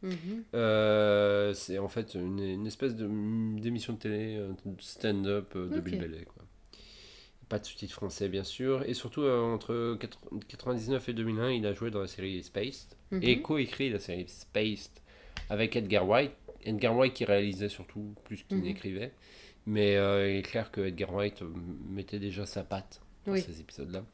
Mhm. 0.03 0.45
Euh, 0.55 1.53
C'est 1.53 1.79
en 1.79 1.89
fait 1.89 2.15
une, 2.15 2.39
une 2.41 2.67
espèce 2.67 2.97
de- 2.97 3.07
d'émission 3.61 3.93
de 3.93 3.99
télé, 3.99 4.37
euh, 4.39 4.49
de 4.65 4.81
stand-up 4.81 5.53
euh, 5.57 5.69
de. 5.69 5.79
Bill 5.81 5.99
Bailey. 6.01 6.25
Quoi. 6.25 6.40
Pas 7.51 7.59
de 7.59 7.65
sous-titres 7.67 7.93
français, 7.95 8.29
bien 8.31 8.45
sûr. 8.45 8.89
Et 8.89 8.95
surtout, 8.95 9.23
euh, 9.23 9.43
entre 9.43 9.75
1999 9.75 11.09
et 11.09 11.13
2001, 11.13 11.51
il 11.51 11.67
a 11.67 11.75
joué 11.75 11.91
dans 11.91 12.01
la 12.01 12.07
série 12.07 12.43
Spaced 12.43 12.95
Mhm. 13.11 13.21
et 13.23 13.43
co-écrit 13.43 13.91
la 13.91 13.99
série 13.99 14.27
Spaced 14.29 14.93
avec 15.51 15.77
Edgar 15.77 16.09
White. 16.09 16.31
Edgar 16.65 16.97
White 16.97 17.13
qui 17.15 17.25
réalisait 17.25 17.69
surtout 17.69 18.15
plus 18.25 18.45
qu'il 18.45 18.57
Mhm. 18.59 18.65
n'écrivait. 18.65 19.13
Mais 19.67 19.97
euh, 19.97 20.31
il 20.33 20.37
est 20.39 20.43
clair 20.43 20.71
que 20.71 20.81
Edgar 20.81 21.13
White 21.13 21.43
euh, 21.43 21.53
mettait 21.91 22.19
déjà 22.21 22.47
sa 22.47 22.63
patte 22.63 23.01
dans 23.27 23.33
Oui. 23.33 23.43
ces 23.43 23.61
épisodes-là. 23.61 24.05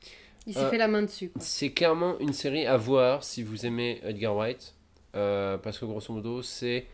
Il 0.46 0.54
s'est 0.54 0.68
fait 0.70 0.78
la 0.78 0.88
main 0.88 1.02
dessus. 1.02 1.30
C'est 1.40 1.72
clairement 1.72 2.18
une 2.20 2.32
série 2.32 2.66
à 2.66 2.76
voir 2.76 3.22
si 3.22 3.42
vous 3.42 3.66
aimez 3.66 4.00
Edgar 4.02 4.36
White. 4.36 4.74
parce 5.12 5.78
que 5.78 5.84
grosso 5.86 6.12
modo, 6.12 6.40
c'est 6.42 6.86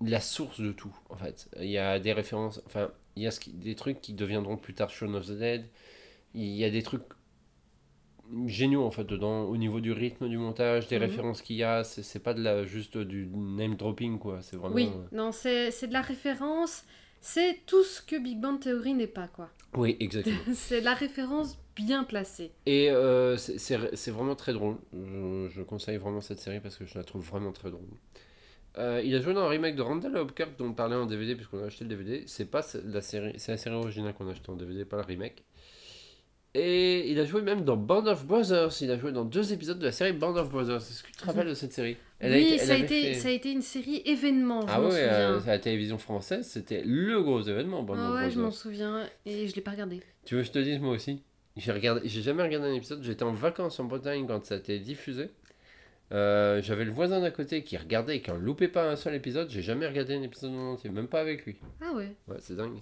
la 0.00 0.20
source 0.20 0.60
de 0.60 0.72
tout, 0.72 0.94
en 1.10 1.16
fait. 1.16 1.48
Il 1.58 1.68
y 1.70 1.78
a 1.78 1.98
des 1.98 2.12
références, 2.12 2.62
enfin, 2.66 2.90
il 3.16 3.22
y 3.22 3.26
a 3.26 3.30
ce 3.30 3.40
qui- 3.40 3.52
des 3.52 3.74
trucs 3.74 4.00
qui 4.00 4.12
deviendront 4.14 4.56
plus 4.56 4.74
tard 4.74 4.90
Shaun 4.90 5.14
of 5.14 5.26
the 5.26 5.32
Dead. 5.38 5.66
Il 6.34 6.46
y 6.46 6.64
a 6.64 6.70
des 6.70 6.82
trucs 6.82 7.02
géniaux, 8.46 8.84
en 8.84 8.90
fait, 8.90 9.04
dedans, 9.04 9.44
au 9.44 9.56
niveau 9.56 9.80
du 9.80 9.92
rythme 9.92 10.28
du 10.28 10.36
montage, 10.36 10.86
des 10.88 10.96
Mhm. 10.96 11.02
références 11.02 11.42
qu'il 11.42 11.56
y 11.56 11.62
a. 11.62 11.82
C'est 11.84 12.18
pas 12.22 12.34
de 12.34 12.42
la, 12.42 12.64
juste 12.64 12.98
du 12.98 13.26
name 13.26 13.76
dropping, 13.76 14.18
quoi. 14.18 14.40
C'est 14.42 14.56
vraiment. 14.56 14.74
Oui, 14.74 14.90
euh, 14.94 15.16
non, 15.16 15.32
c'est 15.32 15.70
de 15.86 15.92
la 15.92 16.02
référence. 16.02 16.84
C'est 17.20 17.58
tout 17.66 17.82
ce 17.82 18.00
que 18.00 18.16
Big 18.16 18.38
Bang 18.40 18.60
Theory 18.60 18.94
n'est 18.94 19.06
pas, 19.08 19.26
quoi. 19.28 19.50
Oui, 19.74 19.96
exactement. 19.98 20.36
c'est 20.54 20.80
de 20.80 20.84
la 20.84 20.94
référence 20.94 21.58
bien 21.74 22.04
placée. 22.04 22.52
Et 22.66 22.90
euh, 22.90 23.36
c'est- 23.36 24.10
vraiment 24.10 24.34
très 24.36 24.52
drôle. 24.52 24.76
Je, 24.92 25.48
je 25.50 25.62
conseille 25.62 25.96
vraiment 25.96 26.20
cette 26.20 26.38
série 26.38 26.60
parce 26.60 26.76
que 26.76 26.84
je 26.84 26.96
la 26.96 27.04
trouve 27.04 27.22
vraiment 27.24 27.52
très 27.52 27.70
drôle. 27.70 27.88
Euh, 28.78 29.02
il 29.04 29.14
a 29.16 29.20
joué 29.20 29.34
dans 29.34 29.40
un 29.42 29.48
remake 29.48 29.74
de 29.76 29.82
Randall 29.82 30.16
Hopkirk 30.16 30.56
dont 30.56 30.66
on 30.66 30.72
parlait 30.72 30.94
en 30.96 31.06
DVD 31.06 31.34
puisqu'on 31.34 31.62
a 31.62 31.66
acheté 31.66 31.84
le 31.84 31.90
DVD. 31.90 32.22
C'est 32.26 32.44
pas 32.50 32.64
la 32.84 33.00
série, 33.02 33.34
c'est 33.36 33.52
la 33.52 33.58
série 33.58 33.74
originale 33.74 34.14
qu'on 34.14 34.28
a 34.28 34.32
acheté 34.32 34.50
en 34.50 34.56
DVD, 34.56 34.84
pas 34.84 34.96
le 34.96 35.02
remake. 35.02 35.42
Et 36.54 37.10
il 37.10 37.20
a 37.20 37.24
joué 37.24 37.42
même 37.42 37.62
dans 37.64 37.76
Band 37.76 38.06
of 38.06 38.24
Brothers. 38.26 38.70
Il 38.80 38.90
a 38.90 38.96
joué 38.98 39.12
dans 39.12 39.24
deux 39.24 39.52
épisodes 39.52 39.78
de 39.78 39.84
la 39.84 39.92
série 39.92 40.12
Band 40.12 40.34
of 40.36 40.48
Brothers. 40.50 40.76
Est-ce 40.78 41.02
que 41.02 41.08
tu 41.08 41.12
te 41.14 41.24
rappelles 41.26 41.46
de 41.48 41.54
cette 41.54 41.72
série? 41.72 41.96
Elle 42.20 42.32
a 42.32 42.36
oui, 42.36 42.46
été- 42.54 42.58
ça, 42.58 42.72
a 42.72 42.76
été, 42.76 43.02
fait- 43.02 43.14
ça 43.14 43.28
a 43.28 43.30
été 43.32 43.52
une 43.52 43.62
série 43.62 44.02
événement, 44.06 44.62
je 44.62 44.66
Ah 44.70 44.80
ouais, 44.80 44.88
euh, 44.94 45.40
à 45.40 45.46
la 45.46 45.58
télévision 45.58 45.98
française, 45.98 46.46
c'était 46.48 46.82
le 46.84 47.22
gros 47.22 47.42
événement 47.42 47.82
Band 47.84 47.94
Ah 47.96 48.08
of 48.10 48.14
ouais, 48.16 48.30
je 48.30 48.36
m'en 48.36 48.44
Brothers. 48.48 48.58
souviens 48.60 49.06
et 49.26 49.46
je 49.46 49.54
l'ai 49.54 49.60
pas 49.62 49.72
regardé. 49.72 50.00
Tu 50.24 50.34
veux 50.34 50.40
que 50.40 50.46
je 50.48 50.52
te 50.52 50.58
dise 50.58 50.80
moi 50.80 50.94
aussi? 50.94 51.22
J'ai 51.56 51.70
regardé, 51.72 52.08
j'ai 52.08 52.22
jamais 52.22 52.42
regardé 52.42 52.68
un 52.68 52.74
épisode. 52.74 53.02
J'étais 53.02 53.24
en 53.24 53.32
vacances 53.32 53.78
en 53.78 53.84
Bretagne 53.84 54.26
quand 54.26 54.44
ça 54.44 54.54
a 54.54 54.58
été 54.58 54.78
diffusé. 54.80 55.30
Euh, 56.12 56.62
J'avais 56.62 56.84
le 56.84 56.90
voisin 56.90 57.20
d'à 57.20 57.30
côté 57.30 57.62
qui 57.62 57.76
regardait 57.76 58.16
et 58.16 58.22
qui 58.22 58.30
en 58.30 58.36
loupait 58.38 58.68
pas 58.68 58.90
un 58.90 58.96
seul 58.96 59.14
épisode. 59.14 59.50
J'ai 59.50 59.62
jamais 59.62 59.86
regardé 59.86 60.14
un 60.14 60.22
épisode 60.22 60.52
en 60.52 60.72
entier, 60.72 60.90
même 60.90 61.08
pas 61.08 61.20
avec 61.20 61.44
lui. 61.44 61.56
Ah 61.82 61.92
ouais. 61.94 62.14
Ouais, 62.28 62.36
c'est 62.40 62.56
dingue. 62.56 62.78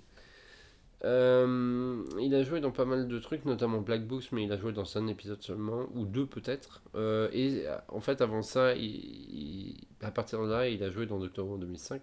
Euh, 1.05 2.03
il 2.21 2.35
a 2.35 2.43
joué 2.43 2.61
dans 2.61 2.71
pas 2.71 2.85
mal 2.85 3.07
de 3.07 3.19
trucs, 3.19 3.45
notamment 3.45 3.81
Black 3.81 4.07
Books, 4.07 4.29
mais 4.33 4.45
il 4.45 4.53
a 4.53 4.57
joué 4.57 4.73
dans 4.73 4.97
un 4.97 5.07
épisode 5.09 5.43
seulement, 5.43 5.87
ou 5.95 6.05
deux 6.07 6.27
peut-être. 6.27 6.83
Euh, 6.95 7.29
et 7.33 7.65
en 7.89 8.01
fait, 8.01 8.21
avant 8.23 8.43
ça, 8.43 8.75
il- 8.75 8.85
il- 8.85 9.87
à 10.01 10.11
partir 10.11 10.43
de 10.43 10.51
là, 10.51 10.69
il 10.69 10.83
a 10.83 10.91
joué 10.91 11.07
dans 11.07 11.19
Doctor 11.19 11.47
Who 11.47 11.55
en 11.55 11.59
2005. 11.59 12.01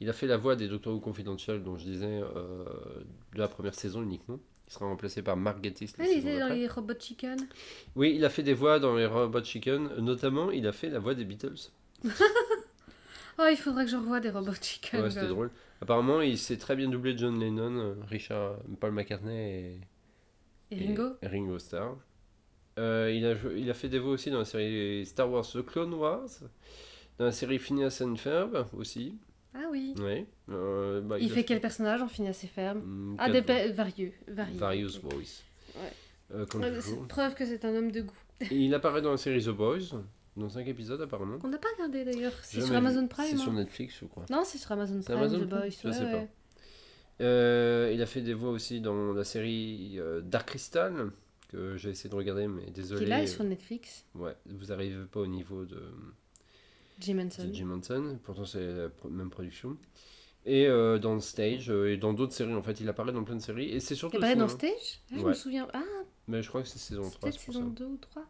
Il 0.00 0.08
a 0.08 0.12
fait 0.12 0.26
la 0.26 0.36
voix 0.36 0.56
des 0.56 0.68
Doctor 0.68 0.94
Who 0.94 1.00
Confidential, 1.00 1.62
dont 1.62 1.76
je 1.78 1.84
disais, 1.84 2.20
euh, 2.36 2.64
de 3.34 3.38
la 3.38 3.48
première 3.48 3.74
saison 3.74 4.02
uniquement. 4.02 4.38
Il 4.68 4.72
sera 4.72 4.84
remplacé 4.84 5.22
par 5.22 5.34
Mark 5.36 5.62
Gatiss 5.62 5.94
Ah, 5.98 6.04
il 6.06 6.18
était 6.18 6.38
dans 6.38 6.48
les 6.48 6.68
Robot 6.68 6.92
Chicken. 7.00 7.38
Oui, 7.96 8.12
il 8.14 8.24
a 8.24 8.28
fait 8.28 8.42
des 8.42 8.52
voix 8.52 8.78
dans 8.78 8.94
les 8.94 9.06
Robot 9.06 9.42
Chicken, 9.42 9.96
notamment 9.98 10.50
il 10.50 10.66
a 10.66 10.72
fait 10.72 10.90
la 10.90 10.98
voix 10.98 11.14
des 11.14 11.24
Beatles. 11.24 11.70
Oh, 13.40 13.46
il 13.48 13.56
faudrait 13.56 13.84
que 13.84 13.90
je 13.92 13.96
revoie 13.96 14.18
des 14.18 14.30
Robot 14.30 14.54
Chicken. 14.60 15.00
Ouais, 15.00 15.10
c'était 15.10 15.28
drôle. 15.28 15.52
Apparemment, 15.80 16.20
il 16.22 16.36
s'est 16.36 16.56
très 16.56 16.74
bien 16.74 16.88
doublé 16.88 17.16
John 17.16 17.38
Lennon, 17.38 17.94
Richard, 18.08 18.56
Paul 18.80 18.90
McCartney 18.90 19.32
et, 19.32 19.80
Et 20.72 20.86
Ringo 20.86 21.12
et 21.22 21.26
Ringo 21.28 21.56
Starr. 21.60 21.96
Euh, 22.80 23.12
il, 23.14 23.24
a, 23.24 23.34
il 23.56 23.70
a 23.70 23.74
fait 23.74 23.88
des 23.88 24.00
voix 24.00 24.10
aussi 24.10 24.32
dans 24.32 24.40
la 24.40 24.44
série 24.44 25.06
Star 25.06 25.30
Wars 25.30 25.46
The 25.46 25.64
Clone 25.64 25.94
Wars. 25.94 26.28
Dans 27.18 27.26
la 27.26 27.32
série 27.32 27.60
Phineas 27.60 28.00
and 28.02 28.16
Ferb 28.16 28.66
aussi. 28.72 29.16
Ah 29.54 29.66
oui. 29.70 29.94
Ouais. 29.98 30.26
Euh, 30.50 31.00
bah, 31.00 31.18
Il 31.18 31.30
fait 31.30 31.44
quel 31.44 31.60
personnage 31.60 32.02
en 32.02 32.08
Phineas 32.08 32.40
et 32.44 32.46
Ferb 32.46 32.78
Hmm, 32.84 33.16
Ah, 33.18 33.30
des 33.30 33.40
varieux. 33.40 34.12
varieux. 34.26 34.58
Various 34.58 35.00
Voice. 35.02 35.42
Ouais. 35.74 35.92
Euh, 36.34 36.44
Euh, 36.54 36.80
preuve 37.08 37.34
que 37.34 37.46
c'est 37.46 37.64
un 37.64 37.74
homme 37.74 37.90
de 37.90 38.02
goût. 38.02 38.12
Et 38.50 38.56
il 38.56 38.74
apparaît 38.74 39.00
dans 39.02 39.10
la 39.10 39.16
série 39.16 39.42
The 39.42 39.48
Boys, 39.48 40.00
dans 40.36 40.48
5 40.48 40.66
épisodes 40.68 41.00
apparemment. 41.00 41.38
On 41.42 41.48
n'a 41.48 41.58
pas 41.58 41.68
regardé 41.76 42.04
d'ailleurs. 42.04 42.32
C'est 42.42 42.60
sur 42.60 42.70
vu. 42.70 42.76
Amazon 42.76 43.06
Prime. 43.08 43.26
C'est 43.30 43.36
sur 43.38 43.50
hein. 43.52 43.56
Netflix, 43.56 43.96
je 44.00 44.04
crois. 44.04 44.24
Non, 44.30 44.42
c'est 44.44 44.58
sur 44.58 44.70
Amazon 44.72 45.00
Prime, 45.00 45.16
Amazon 45.16 45.36
The 45.38 45.48
Prime 45.48 45.60
Boys. 45.60 45.70
Je 45.82 45.88
ouais, 45.88 45.94
sais 45.94 46.10
pas. 46.12 46.26
Euh, 47.20 47.90
il 47.92 48.00
a 48.02 48.06
fait 48.06 48.20
des 48.20 48.34
voix 48.34 48.50
aussi 48.50 48.80
dans 48.80 49.12
la 49.12 49.24
série 49.24 49.98
Dark 50.22 50.48
Crystal, 50.48 51.10
que 51.48 51.76
j'ai 51.76 51.90
essayé 51.90 52.10
de 52.10 52.14
regarder, 52.14 52.46
mais 52.46 52.70
désolé. 52.70 53.04
Qui 53.04 53.10
là 53.10 53.22
est 53.22 53.26
sur 53.26 53.42
Netflix. 53.44 54.04
Ouais, 54.14 54.36
vous 54.46 54.66
n'arrivez 54.66 55.04
pas 55.10 55.20
au 55.20 55.26
niveau 55.26 55.64
de, 55.64 55.82
Jim 56.98 57.18
Henson. 57.18 57.48
Jim 57.52 57.70
Henson, 57.70 58.18
pourtant 58.24 58.44
c'est 58.44 58.64
la 58.64 58.88
même 59.10 59.30
production. 59.30 59.76
Et 60.46 60.66
euh, 60.66 60.98
dans 60.98 61.18
Stage, 61.20 61.70
euh, 61.70 61.92
et 61.92 61.96
dans 61.98 62.12
d'autres 62.14 62.32
séries, 62.32 62.54
en 62.54 62.62
fait, 62.62 62.80
il 62.80 62.88
apparaît 62.88 63.12
dans 63.12 63.24
plein 63.24 63.36
de 63.36 63.40
séries. 63.42 63.68
Et 63.70 63.80
c'est 63.80 63.94
surtout. 63.94 64.16
Il 64.16 64.18
apparaît 64.18 64.36
dans. 64.36 64.48
Stage 64.48 64.70
ah, 65.10 65.14
Je 65.16 65.22
Ouais. 65.22 65.28
me 65.28 65.34
souviens. 65.34 65.68
Ah, 65.74 65.82
Mais 66.26 66.42
je 66.42 66.48
crois 66.48 66.62
que 66.62 66.68
c'est 66.68 66.78
saison 66.78 67.04
c'est 67.04 67.18
3. 67.18 67.20
peut-être 67.30 67.40
saison 67.40 67.60
ça. 67.64 67.66
2 67.70 67.84
ou 67.84 67.96
3. 67.98 68.24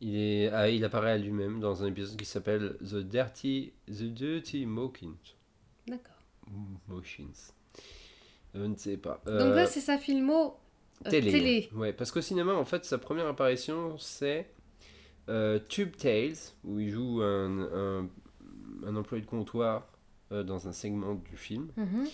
Il, 0.00 0.16
est, 0.16 0.48
ah, 0.48 0.68
il 0.68 0.84
apparaît 0.84 1.12
à 1.12 1.18
lui-même 1.18 1.60
dans 1.60 1.82
un 1.82 1.86
épisode 1.88 2.16
qui 2.16 2.24
s'appelle 2.24 2.76
The 2.80 2.96
Dirty, 2.96 3.72
The 3.88 4.02
Dirty 4.02 4.66
Motions. 4.66 5.16
D'accord. 5.86 6.22
Motions. 6.88 7.32
Je 8.54 8.60
ne 8.60 8.76
sais 8.76 8.96
pas. 8.96 9.22
Donc 9.24 9.34
Euh, 9.34 9.54
là, 9.54 9.66
c'est 9.66 9.80
sa 9.80 9.98
filmo 9.98 10.56
euh, 11.06 11.10
télé. 11.10 11.30
télé. 11.32 11.68
Ouais, 11.74 11.92
parce 11.92 12.10
qu'au 12.12 12.20
cinéma, 12.20 12.52
en 12.54 12.64
fait, 12.64 12.84
sa 12.84 12.98
première 12.98 13.26
apparition, 13.26 13.96
c'est 13.98 14.50
euh, 15.28 15.58
Tube 15.68 15.96
Tales, 15.96 16.36
où 16.64 16.78
il 16.80 16.90
joue 16.90 17.22
un, 17.22 17.60
un, 17.60 18.08
un 18.86 18.96
employé 18.96 19.22
de 19.22 19.28
comptoir 19.28 19.86
euh, 20.32 20.42
dans 20.42 20.68
un 20.68 20.72
segment 20.72 21.14
du 21.14 21.36
film. 21.36 21.68
Mhm. 21.76 22.08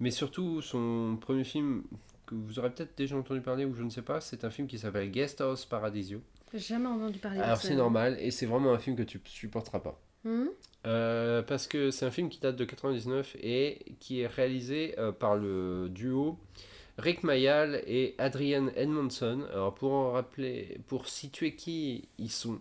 Mais 0.00 0.10
surtout, 0.10 0.60
son 0.60 1.16
premier 1.20 1.44
film, 1.44 1.82
que 2.26 2.34
vous 2.34 2.58
aurez 2.58 2.70
peut-être 2.70 2.96
déjà 2.96 3.16
entendu 3.16 3.40
parler, 3.40 3.64
ou 3.64 3.74
je 3.74 3.82
ne 3.82 3.90
sais 3.90 4.02
pas, 4.02 4.20
c'est 4.20 4.44
un 4.44 4.50
film 4.50 4.66
qui 4.66 4.78
s'appelle 4.78 5.10
Guest 5.10 5.40
House 5.40 5.64
Paradiso. 5.64 6.20
J'ai 6.52 6.60
jamais 6.60 6.86
entendu 6.86 7.18
parler 7.18 7.38
de 7.38 7.42
Alors 7.42 7.58
c'est 7.58 7.74
normal, 7.74 8.16
et 8.20 8.30
c'est 8.30 8.46
vraiment 8.46 8.72
un 8.72 8.78
film 8.78 8.96
que 8.96 9.02
tu 9.02 9.20
supporteras 9.24 9.80
pas. 9.80 10.00
Mhm. 10.24 10.48
Euh, 10.86 11.42
parce 11.42 11.66
que 11.66 11.90
c'est 11.90 12.04
un 12.04 12.10
film 12.10 12.28
qui 12.28 12.40
date 12.40 12.56
de 12.56 12.64
99 12.64 13.36
et 13.40 13.96
qui 14.00 14.20
est 14.20 14.26
réalisé 14.26 14.94
par 15.18 15.36
le 15.36 15.88
duo 15.90 16.38
Rick 16.98 17.22
Mayall 17.24 17.82
et 17.86 18.14
Adrian 18.18 18.68
Edmondson. 18.76 19.46
Alors 19.50 19.74
pour 19.74 19.92
en 19.92 20.12
rappeler, 20.12 20.78
pour 20.86 21.08
situer 21.08 21.54
qui 21.54 22.08
ils 22.18 22.30
sont, 22.30 22.54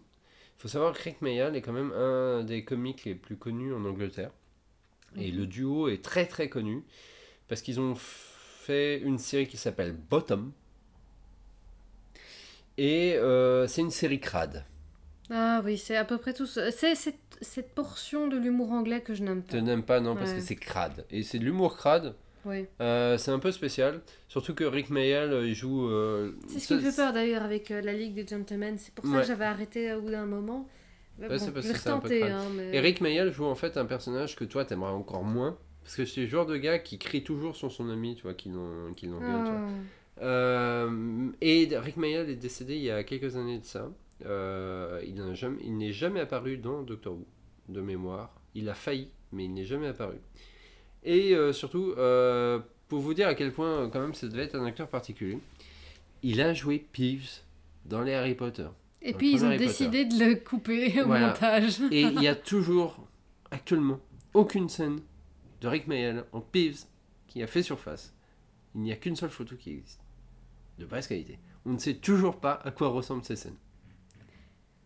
il 0.57 0.61
faut 0.61 0.67
savoir 0.67 0.93
que 0.93 1.03
Rick 1.03 1.21
Mayall 1.21 1.55
est 1.55 1.61
quand 1.61 1.73
même 1.73 1.91
un 1.91 2.43
des 2.43 2.63
comiques 2.63 3.05
les 3.05 3.15
plus 3.15 3.36
connus 3.38 3.73
en 3.73 3.86
Angleterre. 3.86 4.31
Et 5.15 5.29
le 5.31 5.45
duo 5.45 5.89
est 5.89 6.03
très 6.03 6.25
très 6.25 6.49
connu 6.49 6.84
parce 7.47 7.61
qu'ils 7.61 7.79
ont 7.79 7.95
fait 7.95 8.99
une 8.99 9.19
série 9.19 9.47
qui 9.47 9.57
s'appelle 9.57 9.93
Bottom. 9.93 10.51
Et 12.77 13.13
euh, 13.15 13.67
c'est 13.67 13.81
une 13.81 13.91
série 13.91 14.19
crade. 14.19 14.65
Ah 15.29 15.61
oui, 15.63 15.77
c'est 15.77 15.95
à 15.95 16.05
peu 16.05 16.17
près 16.17 16.34
tout. 16.34 16.45
C'est 16.47 16.95
cette, 16.95 17.15
cette 17.41 17.73
portion 17.75 18.27
de 18.27 18.38
l'humour 18.38 18.71
anglais 18.71 19.01
que 19.01 19.13
je 19.13 19.23
n'aime 19.23 19.43
Tu 19.43 19.55
pas. 19.55 19.61
n'aimes 19.61 19.84
pas, 19.84 19.99
non, 19.99 20.15
parce 20.15 20.34
que 20.34 20.41
c'est 20.41 20.55
crade. 20.55 21.05
Et 21.11 21.23
c'est 21.23 21.39
de 21.39 21.45
l'humour 21.45 21.77
crade. 21.77 22.15
Oui. 22.46 22.66
Euh, 22.82 23.18
c'est 23.18 23.32
un 23.32 23.39
peu 23.39 23.52
spécial. 23.52 24.02
Surtout 24.28 24.54
que 24.54 24.64
Rick 24.64 24.89
Mayall, 24.89 25.32
euh, 25.34 25.48
il 25.48 25.56
joue. 25.56 25.88
euh, 25.89 26.32
C'est 26.48 26.60
ce 26.60 26.68
qui 26.68 26.74
me 26.76 26.80
fait 26.80 26.96
peur 26.96 27.14
d'ailleurs 27.14 27.44
avec 27.44 27.70
la 27.70 27.94
Ligue 27.94 28.14
des 28.16 28.28
Gentlemen. 28.28 28.78
C'est 28.78 28.94
pour 28.94 29.06
ça 29.06 29.12
Ouais. 29.12 29.22
que 29.22 29.28
j'avais 29.28 29.46
arrêté 29.46 29.94
au 29.94 30.02
bout 30.02 30.12
d'un 30.12 30.26
moment. 30.26 30.68
Mais 31.20 31.28
Ouais, 31.28 31.38
bon, 31.38 31.46
c'est 31.46 31.52
parce 31.54 31.68
que 31.72 31.89
hein, 32.24 32.41
mais... 32.56 32.76
Et 32.76 32.80
Rick 32.80 33.00
Mayall 33.02 33.32
joue 33.32 33.46
en 33.46 33.56
fait 33.56 33.78
un 33.78 33.86
personnage 33.86 34.36
que 34.36 34.44
toi 34.46 34.66
t'aimerais 34.66 34.91
encore 34.91 35.24
moins. 35.24 35.58
Parce 35.84 35.96
que 35.96 36.06
c'est 36.06 36.22
le 36.22 36.28
genre 36.28 36.46
de 36.46 36.58
gars 36.58 36.80
qui 36.80 36.98
crie 36.98 37.24
toujours 37.24 37.56
sur 37.56 37.72
son 37.72 37.89
ami, 37.89 38.16
tu 38.16 38.24
vois, 38.24 38.34
qui 38.34 38.50
l'en- 38.50 38.94
qui 38.96 39.06
l'engueule, 39.08 39.44
vois. 39.44 39.68
Ah. 40.22 40.88
Et 41.41 41.70
Rick 41.78 41.98
Mayall 41.98 42.30
est 42.30 42.36
décédé 42.36 42.76
il 42.78 42.84
y 42.84 42.91
a 42.91 43.04
quelques 43.04 43.36
années 43.36 43.60
de 43.60 43.66
ça. 43.66 43.89
Il 44.22 45.22
jamais- 45.34 45.58
il 45.64 45.78
n'est 45.78 45.91
jamais 45.91 46.20
apparu 46.22 46.58
dans 46.58 46.82
Doctor 46.82 47.14
Who, 47.14 47.26
de 47.70 47.82
mémoire. 47.82 48.34
Il 48.56 48.70
a 48.70 48.74
failli, 48.74 49.10
mais 49.32 49.46
il 49.46 49.54
n'est 49.54 49.66
jamais 49.66 49.88
apparu. 49.88 50.16
Et 51.04 51.34
euh, 51.36 51.51
surtout, 51.54 51.93
euh, 51.97 52.60
pour 52.88 52.99
vous 52.99 53.14
dire 53.14 53.28
à 53.28 53.36
quel 53.36 53.51
point, 53.51 53.89
quand 53.89 53.99
même, 53.99 54.14
ça 54.14 54.28
devait 54.28 54.43
être 54.43 54.56
un 54.56 54.66
acteur 54.66 54.88
particulier, 54.88 55.39
il 56.22 56.41
a 56.41 56.54
joué 56.54 56.86
Peeves 56.93 57.41
dans 57.86 58.01
les 58.01 58.14
Harry 58.14 58.36
Potter. 58.36 58.68
Et 59.01 59.12
Dans 59.12 59.18
puis 59.18 59.34
ils 59.34 59.43
ont 59.43 59.47
Harry 59.47 59.58
décidé 59.58 60.06
de 60.06 60.18
le 60.18 60.36
couper 60.36 61.01
au 61.01 61.08
Voilà. 61.08 61.28
montage. 61.28 61.82
Et 61.91 62.01
il 62.01 62.22
y 62.22 62.28
a 62.28 62.36
toujours, 62.51 63.06
actuellement, 63.51 63.99
aucune 64.34 64.70
scène 64.70 65.01
de 65.62 65.68
Rick 65.68 65.88
Mayall 65.88 66.26
en 66.32 66.39
Peeves 66.41 66.86
qui 67.28 67.43
a 67.43 67.47
fait 67.47 67.64
surface. 67.64 68.14
Il 68.76 68.82
n'y 68.82 68.91
a 68.91 68.95
qu'une 68.95 69.16
seule 69.16 69.30
photo 69.30 69.56
qui 69.56 69.72
existe. 69.72 69.99
De 70.80 70.86
basse 70.86 71.08
qualité. 71.08 71.38
On 71.66 71.72
ne 71.74 71.78
sait 71.78 71.95
toujours 71.95 72.39
pas 72.39 72.60
à 72.64 72.72
quoi 72.72 72.88
ressemblent 72.88 73.24
ces 73.24 73.36
scènes. 73.36 73.58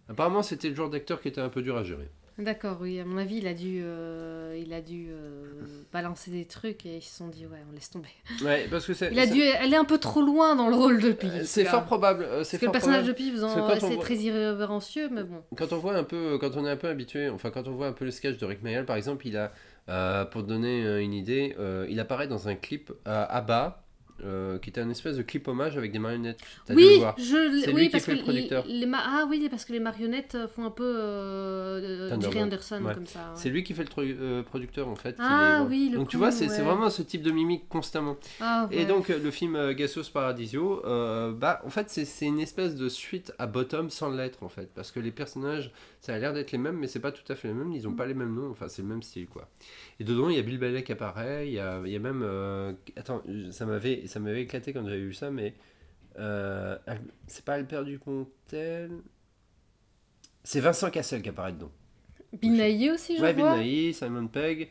Apparemment, 0.10 0.42
c'était 0.42 0.70
le 0.70 0.76
genre 0.76 0.90
d'acteur 0.90 1.22
qui 1.22 1.28
était 1.28 1.42
un 1.42 1.50
peu 1.50 1.62
dur 1.62 1.78
à 1.78 1.84
gérer. 1.84 2.10
D'accord, 2.40 2.78
oui, 2.82 3.00
à 3.00 3.06
mon 3.06 3.18
avis, 3.18 3.38
il 3.38 3.48
a 3.48 3.54
dû, 3.56 3.80
euh, 3.82 4.56
il 4.64 4.72
a 4.72 4.82
dû 4.82 5.08
euh, 5.10 5.46
balancer 5.92 6.30
des 6.30 6.46
trucs 6.46 6.86
et 6.86 6.98
ils 6.98 7.02
se 7.02 7.18
sont 7.18 7.30
dit, 7.30 7.48
ouais, 7.48 7.58
on 7.68 7.74
laisse 7.74 7.90
tomber. 7.90 8.10
Ouais, 8.44 8.68
parce 8.70 8.86
que 8.86 8.94
c'est. 8.94 9.10
Il 9.12 9.18
a 9.20 9.26
c'est- 9.26 9.34
dû 9.34 9.42
aller 9.42 9.76
un 9.76 9.86
peu 9.86 9.98
trop 9.98 10.22
loin 10.22 10.56
dans 10.56 10.70
le 10.70 10.76
rôle 10.76 11.02
de 11.02 11.10
euh, 11.10 11.14
Peeves. 11.14 11.46
C'est 11.46 11.64
quoi. 11.64 11.72
fort 11.72 11.86
probable. 11.86 12.24
euh, 12.24 12.38
Parce 12.38 12.50
C'est 12.50 12.60
que 12.60 12.66
le 12.68 12.72
personnage 12.72 13.06
probable. 13.12 13.18
de 13.20 13.32
Peeves, 13.40 13.80
c'est 13.80 13.90
voit- 13.96 14.04
très 14.04 14.16
irrévérencieux, 14.18 15.10
mais 15.12 15.24
bon. 15.24 15.42
Quand 15.56 15.74
on 15.74 15.78
voit 15.78 15.96
un 15.96 16.04
peu, 16.04 16.38
quand 16.38 16.56
on 16.58 16.66
est 16.66 16.70
un 16.70 16.78
peu 16.78 16.90
habitué, 16.90 17.28
enfin 17.30 17.50
quand 17.50 17.68
on 17.68 17.72
voit 17.72 17.88
un 17.88 17.94
peu 17.94 18.06
le 18.06 18.12
sketch 18.12 18.38
de 18.38 18.46
Rick 18.46 18.62
Mayall, 18.62 18.86
par 18.86 18.98
exemple, 18.98 19.26
il 19.28 19.36
a, 19.36 19.52
euh, 19.90 20.24
pour 20.26 20.44
donner 20.44 20.86
euh, 20.86 21.02
une 21.02 21.14
idée, 21.14 21.56
euh, 21.60 21.88
il 21.90 22.00
apparaît 22.00 22.28
dans 22.28 22.48
un 22.48 22.56
clip 22.56 22.94
à 23.06 23.24
ABBA, 23.24 23.84
euh, 24.24 24.58
qui 24.60 24.70
était 24.70 24.82
un 24.82 24.90
espèce 24.90 25.18
de 25.18 25.22
clip 25.24 25.48
hommage 25.48 25.78
avec 25.78 25.92
des 25.92 26.00
marionnettes. 26.00 26.40
T'as 26.66 26.74
dû 26.76 26.82
le 26.82 26.88
Oui, 26.88 27.00
voir. 27.00 27.16
je, 27.18 27.62
C'est 27.64 27.74
oui, 27.74 27.82
lui 27.82 27.90
qui 27.90 28.00
fait 28.00 28.12
que 28.14 28.18
le 28.18 28.24
producteur. 28.24 28.66
Les, 28.68 28.80
les 28.82 28.86
ma- 28.86 29.04
ah 29.04 29.26
oui, 29.30 29.48
parce 29.50 29.66
que 29.66 29.74
les 29.74 29.80
marionnettes 29.80 30.36
euh, 30.36 30.48
font 30.48 30.66
un 30.66 30.72
peu 30.72 30.84
euh, 30.86 32.10
euh. 32.12 32.22
Jerry 32.22 32.42
Anderson 32.44 32.82
Ouais. 32.84 32.94
comme 32.94 33.06
ça. 33.06 33.20
ouais. 33.20 33.26
C'est 33.36 33.50
lui 33.50 33.64
qui 33.64 33.74
fait 33.74 33.84
le 33.84 33.90
euh, 34.22 34.44
producteur 34.44 34.88
en 34.88 34.96
fait. 34.96 35.16
Ah 35.20 35.60
les 35.64 35.68
oui, 35.70 35.90
le 35.92 35.98
Donc 35.98 36.10
tu 36.10 36.18
vois, 36.18 36.32
c'est 36.32 36.48
ouais. 36.50 36.62
vraiment 36.62 36.90
ce 36.90 37.02
type 37.02 37.22
de 37.22 37.32
mimique 37.32 37.68
constamment. 37.70 38.18
Ah, 38.40 38.68
Et 38.72 38.86
donc 38.86 39.10
euh, 39.10 39.20
le 39.22 39.32
film 39.32 39.56
euh, 39.56 39.74
Gassos 39.74 40.10
Paradisio, 40.12 40.86
euh, 40.86 41.32
bah 41.34 41.62
en 41.66 41.70
fait 41.70 41.90
c'est 41.90 42.26
une 42.26 42.40
espèce 42.40 42.76
de 42.76 42.90
suite 42.90 43.34
à 43.40 43.48
Bottom 43.48 43.90
sans 43.90 44.10
l'être 44.10 44.44
en 44.44 44.50
fait, 44.50 44.70
parce 44.74 44.92
que 44.92 45.00
les 45.00 45.12
personnages, 45.12 45.72
ça 46.02 46.14
a 46.14 46.18
l'air 46.20 46.34
d'être 46.34 46.52
les 46.52 46.58
mêmes, 46.58 46.78
mais 46.78 46.88
c'est 46.88 47.00
pas 47.00 47.12
tout 47.12 47.30
à 47.32 47.36
fait 47.36 47.48
les 47.50 47.54
mêmes, 47.54 47.72
ils 47.72 47.88
ont 47.88 47.94
pas 47.94 48.06
les 48.06 48.14
mêmes 48.14 48.34
noms, 48.34 48.50
enfin 48.52 48.68
c'est 48.68 48.82
le 48.82 48.88
même 48.88 49.02
style 49.02 49.28
quoi. 49.28 49.48
Et 50.00 50.04
dedans 50.04 50.30
il 50.30 50.36
y 50.36 50.40
a 50.40 50.42
Bill 50.44 50.58
Bailey 50.60 50.84
qui 50.84 50.92
apparaît, 50.92 51.48
il 51.48 51.54
y 51.54 51.60
a, 51.60 51.82
il 51.86 51.92
y 51.92 51.96
a 51.96 52.00
même, 52.00 52.22
euh, 52.24 52.74
attends, 52.96 53.22
ça 53.52 53.66
m'avait 53.66 54.07
ça 54.08 54.20
m'avait 54.20 54.44
éclaté 54.44 54.74
quand 54.74 54.84
j'avais 54.86 55.00
vu 55.02 55.14
ça, 55.14 55.32
mais 55.32 55.54
euh, 56.20 56.78
c'est 57.28 57.44
pas 57.46 57.54
Albert 57.56 57.84
Dupontel, 57.86 58.92
c'est 60.44 60.60
Vincent 60.60 60.90
Cassel 60.90 61.22
qui 61.22 61.30
apparaît 61.30 61.54
dedans. 61.54 61.72
Nighy 62.44 62.92
aussi, 62.92 63.18
je 63.18 63.22
Ouais, 63.22 63.34
vois. 63.34 63.58
Nighy, 63.58 63.94
Simon 63.94 64.28
Pegg. 64.28 64.70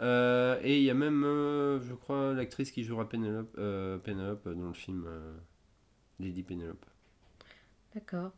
euh, 0.00 0.58
et 0.62 0.78
il 0.78 0.84
y 0.84 0.90
a 0.90 0.94
même, 0.94 1.24
euh, 1.24 1.80
je 1.80 1.94
crois, 1.94 2.32
l'actrice 2.34 2.70
qui 2.70 2.84
jouera 2.84 3.08
Penelope, 3.08 3.54
euh, 3.58 3.98
Penelope 3.98 4.48
dans 4.48 4.68
le 4.68 4.74
film 4.74 5.06
Lady 6.20 6.42
Penelope. 6.42 6.84
D'accord. 7.94 8.32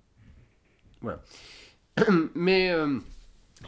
Mais 2.35 2.71
euh, 2.71 2.99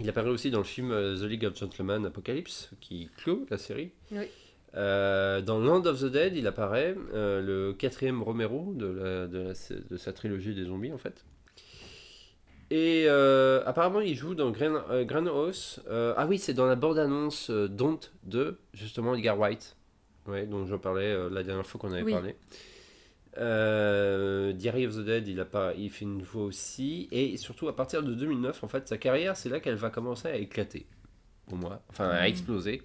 il 0.00 0.08
apparaît 0.08 0.30
aussi 0.30 0.50
dans 0.50 0.58
le 0.58 0.64
film 0.64 0.88
The 0.90 1.22
League 1.22 1.44
of 1.44 1.56
Gentlemen 1.56 2.06
Apocalypse, 2.06 2.70
qui 2.80 3.08
clôt 3.18 3.46
la 3.50 3.58
série. 3.58 3.92
Oui. 4.10 4.26
Euh, 4.76 5.40
dans 5.40 5.58
Land 5.58 5.86
of 5.86 6.00
the 6.00 6.04
Dead, 6.06 6.36
il 6.36 6.46
apparaît, 6.46 6.94
euh, 7.14 7.40
le 7.40 7.72
quatrième 7.72 8.22
Romero 8.22 8.74
de, 8.74 8.86
la- 8.86 9.26
de, 9.26 9.38
la- 9.38 9.76
de 9.90 9.96
sa 9.96 10.12
trilogie 10.12 10.54
des 10.54 10.64
zombies, 10.66 10.92
en 10.92 10.98
fait. 10.98 11.24
Et 12.70 13.04
euh, 13.06 13.62
apparemment, 13.64 14.00
il 14.00 14.14
joue 14.16 14.34
dans 14.34 14.50
Gran, 14.50 14.82
Grindhouse. 15.04 15.80
Euh, 15.88 16.12
ah 16.16 16.26
oui, 16.26 16.38
c'est 16.38 16.52
dans 16.52 16.66
la 16.66 16.74
bande-annonce 16.74 17.50
Don't 17.50 17.98
de, 18.24 18.58
justement, 18.74 19.14
Edgar 19.14 19.38
White, 19.38 19.76
ouais, 20.26 20.46
dont 20.46 20.66
j'en 20.66 20.78
parlais 20.78 21.16
la 21.30 21.42
dernière 21.42 21.66
fois 21.66 21.80
qu'on 21.80 21.92
avait 21.92 22.02
Oui. 22.02 22.12
parlé. 22.12 22.34
Euh, 23.38 24.52
Diary 24.52 24.86
of 24.86 24.96
the 24.96 25.00
Dead, 25.04 25.28
il, 25.28 25.38
a 25.40 25.44
pas, 25.44 25.74
il 25.74 25.90
fait 25.90 26.04
une 26.04 26.22
voix 26.22 26.44
aussi. 26.44 27.08
Et 27.12 27.36
surtout, 27.36 27.68
à 27.68 27.76
partir 27.76 28.02
de 28.02 28.14
2009, 28.14 28.64
en 28.64 28.68
fait, 28.68 28.88
sa 28.88 28.96
carrière, 28.98 29.36
c'est 29.36 29.48
là 29.48 29.60
qu'elle 29.60 29.74
va 29.76 29.90
commencer 29.90 30.28
à 30.28 30.36
éclater. 30.36 30.86
Pour 31.46 31.58
moi. 31.58 31.80
Enfin, 31.90 32.08
à 32.08 32.22
Mhm. 32.22 32.26
exploser. 32.28 32.82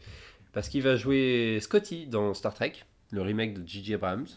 Parce 0.53 0.67
qu'il 0.69 0.81
va 0.83 0.95
jouer 0.95 1.59
Scotty 1.61 2.07
dans 2.07 2.33
Star 2.33 2.53
Trek, 2.53 2.73
le 3.11 3.21
remake 3.21 3.53
de 3.61 3.67
J.J. 3.67 3.93
Abrams. 3.95 4.27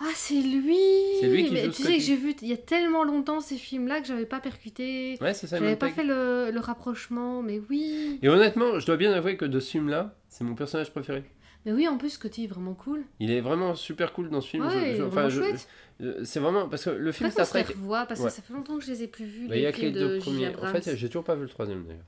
Ah, 0.00 0.04
c'est 0.14 0.40
lui 0.40 0.76
C'est 1.20 1.28
lui 1.28 1.46
qui 1.46 1.52
Mais 1.54 1.64
joue 1.64 1.72
Tu 1.72 1.82
sais 1.82 1.96
que 1.96 2.00
j'ai 2.02 2.14
vu 2.14 2.32
il 2.42 2.48
y 2.48 2.52
a 2.52 2.56
tellement 2.56 3.02
longtemps 3.02 3.40
ces 3.40 3.56
films-là 3.56 4.00
que 4.00 4.06
j'avais 4.06 4.26
pas 4.26 4.38
percuté. 4.38 5.18
Ouais, 5.20 5.34
c'est 5.34 5.48
ça. 5.48 5.58
J'avais 5.58 5.74
pas 5.74 5.88
fait 5.90 6.04
le, 6.04 6.50
le 6.52 6.60
rapprochement, 6.60 7.42
mais 7.42 7.60
oui. 7.68 8.18
Et 8.22 8.28
honnêtement, 8.28 8.78
je 8.78 8.86
dois 8.86 8.96
bien 8.96 9.12
avouer 9.12 9.36
que 9.36 9.44
de 9.44 9.58
ce 9.58 9.70
film-là, 9.72 10.14
c'est 10.28 10.44
mon 10.44 10.54
personnage 10.54 10.92
préféré. 10.92 11.24
Mais 11.66 11.72
oui, 11.72 11.88
en 11.88 11.98
plus, 11.98 12.10
Scotty 12.10 12.44
est 12.44 12.46
vraiment 12.46 12.74
cool. 12.74 13.02
Il 13.18 13.32
est 13.32 13.40
vraiment 13.40 13.74
super 13.74 14.12
cool 14.12 14.30
dans 14.30 14.40
ce 14.40 14.48
film. 14.48 14.64
Ouais, 14.66 14.94
Je- 14.96 15.02
je- 15.02 15.28
je- 15.30 15.40
chouette. 15.40 15.68
je- 15.98 16.22
c'est 16.24 16.38
vraiment 16.38 16.68
parce 16.68 16.84
que 16.84 16.90
le 16.90 17.10
film 17.10 17.30
Star 17.32 17.48
Trek. 17.48 17.64
revoit, 17.64 18.06
parce 18.06 18.20
Ouais. 18.20 18.26
que 18.26 18.32
ça 18.32 18.40
fait 18.40 18.52
longtemps 18.54 18.78
que 18.78 18.84
je 18.84 18.90
les 18.92 19.02
ai 19.02 19.08
plus 19.08 19.24
vus. 19.24 19.48
bah, 19.48 19.56
Il 19.56 19.62
y 19.62 19.66
a 19.66 19.72
que 19.72 19.80
les 19.80 19.90
deux 19.90 20.18
premiers. 20.20 20.54
En 20.54 20.66
fait, 20.72 20.94
j'ai 20.94 21.08
toujours 21.08 21.24
pas 21.24 21.34
vu 21.34 21.42
le 21.42 21.48
troisième 21.48 21.84
d'ailleurs. 21.84 22.04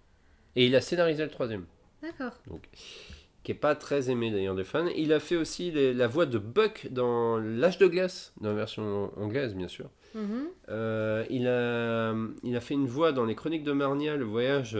Et 0.54 0.66
il 0.66 0.76
a 0.76 0.80
scénarisé 0.80 1.24
le 1.24 1.30
troisième, 1.30 1.64
D'accord. 2.02 2.32
qui 3.42 3.52
est 3.52 3.54
pas 3.54 3.74
très 3.74 4.10
aimé 4.10 4.30
d'ailleurs 4.30 4.54
des 4.54 4.64
fans. 4.64 4.86
Il 4.96 5.12
a 5.12 5.20
fait 5.20 5.36
aussi 5.36 5.70
les- 5.70 5.94
la 5.94 6.06
voix 6.06 6.26
de 6.26 6.38
Buck 6.38 6.88
dans 6.90 7.38
L'âge 7.38 7.78
de 7.78 7.86
glace, 7.86 8.32
dans 8.40 8.48
la 8.50 8.54
version 8.54 9.10
anglaise 9.18 9.54
bien 9.54 9.68
sûr. 9.68 9.88
Mhm. 10.14 10.48
Euh, 10.68 11.24
il, 11.30 11.46
a, 11.46 12.14
il 12.42 12.56
a 12.56 12.60
fait 12.60 12.74
une 12.74 12.86
voix 12.86 13.12
dans 13.12 13.24
les 13.24 13.34
Chroniques 13.34 13.64
de 13.64 13.72
Marnia, 13.72 14.16
le 14.16 14.24
voyage 14.24 14.76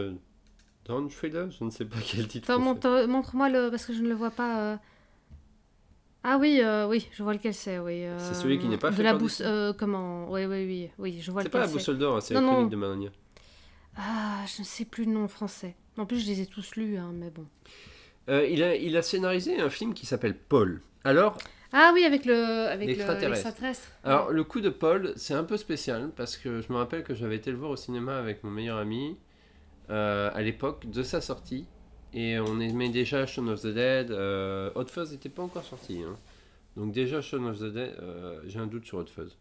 dans 0.85 1.07
Thriller, 1.07 1.49
je 1.51 1.63
ne 1.63 1.69
sais 1.69 1.85
pas 1.85 1.97
quel 2.05 2.27
titre. 2.27 2.49
Enfin, 2.51 2.59
montre- 2.61 3.05
montre-moi 3.07 3.49
le. 3.49 3.69
Parce 3.69 3.85
que 3.85 3.93
je 3.93 4.01
ne 4.01 4.09
le 4.09 4.15
vois 4.15 4.31
pas. 4.31 4.59
euh. 4.73 4.77
Ah 6.23 6.37
oui, 6.39 6.59
euh, 6.61 6.87
oui, 6.87 7.07
je 7.13 7.23
vois 7.23 7.33
lequel 7.33 7.53
c'est, 7.55 7.79
oui. 7.79 8.05
euh, 8.05 8.15
C'est 8.19 8.35
celui 8.35 8.59
qui 8.59 8.67
n'est 8.67 8.77
pas 8.77 8.91
de 8.91 8.95
fait 8.95 9.01
la 9.03 9.15
boussole. 9.15 9.73
Comment 9.75 10.29
Oui, 10.31 10.45
oui, 10.45 10.65
oui, 10.67 10.89
oui, 10.99 11.19
je 11.19 11.31
vois 11.31 11.41
C'est 11.41 11.49
pas 11.49 11.61
la 11.61 11.67
boussole 11.67 11.97
d'or, 11.97 12.17
hein, 12.17 12.21
c'est 12.21 12.35
non. 12.35 12.47
Chroniques 12.47 12.69
de 12.71 12.75
Marnia. 12.75 13.09
Ah, 13.97 14.43
je 14.55 14.61
ne 14.61 14.65
sais 14.65 14.85
plus 14.85 15.05
le 15.05 15.11
nom 15.11 15.25
en 15.25 15.27
français. 15.27 15.75
En 15.97 16.05
plus, 16.05 16.19
je 16.19 16.27
les 16.27 16.41
ai 16.41 16.45
tous 16.45 16.75
lus, 16.75 16.97
hein, 16.97 17.11
mais 17.13 17.29
bon. 17.29 17.45
Euh, 18.29 18.45
il, 18.47 18.63
a, 18.63 18.75
il 18.75 18.95
a 18.97 19.01
scénarisé 19.01 19.59
un 19.59 19.69
film 19.69 19.93
qui 19.93 20.05
s'appelle 20.05 20.37
Paul. 20.37 20.81
Alors, 21.03 21.37
Ah 21.73 21.91
oui, 21.93 22.03
avec 22.05 22.25
le 22.25 22.35
avec 22.67 22.87
le- 22.87 22.93
L'extraterrestre. 22.93 23.29
l'extraterrestre. 23.45 23.87
Alors, 24.03 24.29
le 24.31 24.43
coup 24.43 24.61
de 24.61 24.69
Paul, 24.69 25.13
c'est 25.15 25.33
un 25.33 25.43
peu 25.43 25.57
spécial 25.57 26.11
parce 26.15 26.37
que 26.37 26.61
je 26.61 26.71
me 26.71 26.77
rappelle 26.77 27.03
que 27.03 27.13
j'avais 27.13 27.35
été 27.37 27.51
le 27.51 27.57
voir 27.57 27.71
au 27.71 27.75
cinéma 27.75 28.17
avec 28.17 28.43
mon 28.43 28.51
meilleur 28.51 28.77
ami 28.77 29.17
euh, 29.89 30.29
à 30.33 30.41
l'époque 30.41 30.89
de 30.89 31.03
sa 31.03 31.19
sortie. 31.21 31.65
Et 32.13 32.39
on 32.39 32.59
aimait 32.59 32.89
déjà 32.89 33.25
Shaun 33.25 33.47
of 33.49 33.61
the 33.61 33.67
Dead. 33.67 34.11
Euh, 34.11 34.69
Hot 34.75 34.85
Fuzz 34.87 35.11
n'était 35.11 35.29
pas 35.29 35.43
encore 35.43 35.63
sorti. 35.63 36.01
hein. 36.03 36.17
Donc, 36.77 36.91
déjà 36.93 37.21
Shaun 37.21 37.45
of 37.47 37.59
the 37.59 37.63
Dead, 37.73 37.95
euh, 38.01 38.41
j'ai 38.47 38.59
un 38.59 38.67
doute 38.67 38.85
sur 38.85 38.97
Hot 38.99 39.05
Fuzz. 39.07 39.37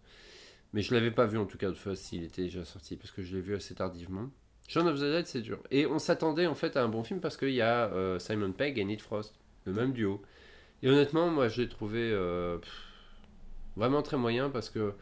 Mais 0.72 0.82
je 0.82 0.94
l'avais 0.94 1.11
pas 1.11 1.26
vu 1.26 1.36
en 1.36 1.46
tout 1.46 1.59
cas, 1.59 1.68
Hot 1.68 1.74
Fuzz, 1.74 1.98
s'il 1.98 2.22
était 2.24 2.42
déjà 2.42 2.64
sorti 2.64 2.96
parce 2.96 3.11
que 3.11 3.22
je 3.22 3.34
l'ai 3.36 3.42
vu 3.42 3.55
assez 3.57 3.74
tardivement. 3.74 4.30
Shaun 4.70 4.86
of 4.86 4.98
the 5.00 5.02
Dead, 5.02 5.26
c'est 5.26 5.40
dur. 5.40 5.58
Et 5.72 5.84
on 5.86 5.98
s'attendait 5.98 6.46
en 6.46 6.54
fait 6.54 6.76
à 6.76 6.82
un 6.84 6.88
bon 6.88 7.02
film 7.02 7.18
parce 7.18 7.36
qu'il 7.36 7.50
y 7.50 7.60
a 7.60 7.86
euh, 7.92 8.20
Simon 8.20 8.52
Pegg 8.52 8.78
et 8.78 8.84
Nick 8.84 9.02
Frost, 9.02 9.34
le 9.64 9.72
même 9.72 9.92
duo. 9.92 10.22
Et 10.84 10.88
honnêtement, 10.88 11.28
moi 11.28 11.48
je 11.48 11.60
l'ai 11.62 11.68
trouvé 11.68 11.98
euh, 12.12 12.56
pff, 12.58 12.70
vraiment 13.74 14.00
très 14.02 14.16
moyen 14.16 14.48
parce 14.48 14.70
que 14.70 14.94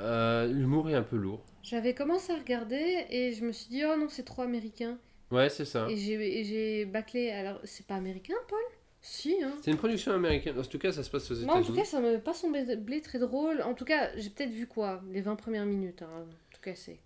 euh, 0.00 0.46
l'humour 0.48 0.90
est 0.90 0.94
un 0.94 1.04
peu 1.04 1.14
lourd. 1.14 1.44
J'avais 1.62 1.94
commencé 1.94 2.32
à 2.32 2.38
regarder 2.38 3.06
et 3.08 3.32
je 3.34 3.44
me 3.44 3.52
suis 3.52 3.68
dit, 3.68 3.84
oh 3.84 3.96
non, 3.96 4.08
c'est 4.08 4.24
trop 4.24 4.42
américain. 4.42 4.98
Ouais, 5.30 5.48
c'est 5.48 5.64
ça. 5.64 5.86
Et 5.88 5.96
j'ai 5.96 6.84
bâclé. 6.84 7.30
Alors, 7.30 7.60
c'est 7.62 7.86
pas 7.86 7.94
américain, 7.94 8.34
Paul? 8.48 8.58
Si, 9.00 9.36
hein. 9.44 9.52
C'est 9.62 9.70
une 9.70 9.76
production 9.76 10.12
américaine. 10.12 10.58
En 10.58 10.62
tout 10.62 10.78
cas, 10.78 10.90
ça 10.90 11.04
se 11.04 11.10
passe 11.10 11.30
aux 11.30 11.34
Moi, 11.44 11.54
en 11.54 11.58
tout 11.58 11.72
États-Unis. 11.72 11.78
cas, 11.78 11.84
ça 11.84 12.00
me 12.00 12.18
pas 12.18 12.34
semblé 12.34 13.00
très 13.00 13.20
drôle. 13.20 13.62
En 13.62 13.74
tout 13.74 13.84
cas, 13.84 14.10
j'ai 14.16 14.30
peut-être 14.30 14.50
vu 14.50 14.66
quoi? 14.66 15.02
Les 15.12 15.20
20 15.20 15.36
premières 15.36 15.66
minutes. 15.66 16.02
hein. 16.02 16.08
En 16.22 16.54
tout 16.54 16.60
cas, 16.62 16.74
c'est. 16.74 16.98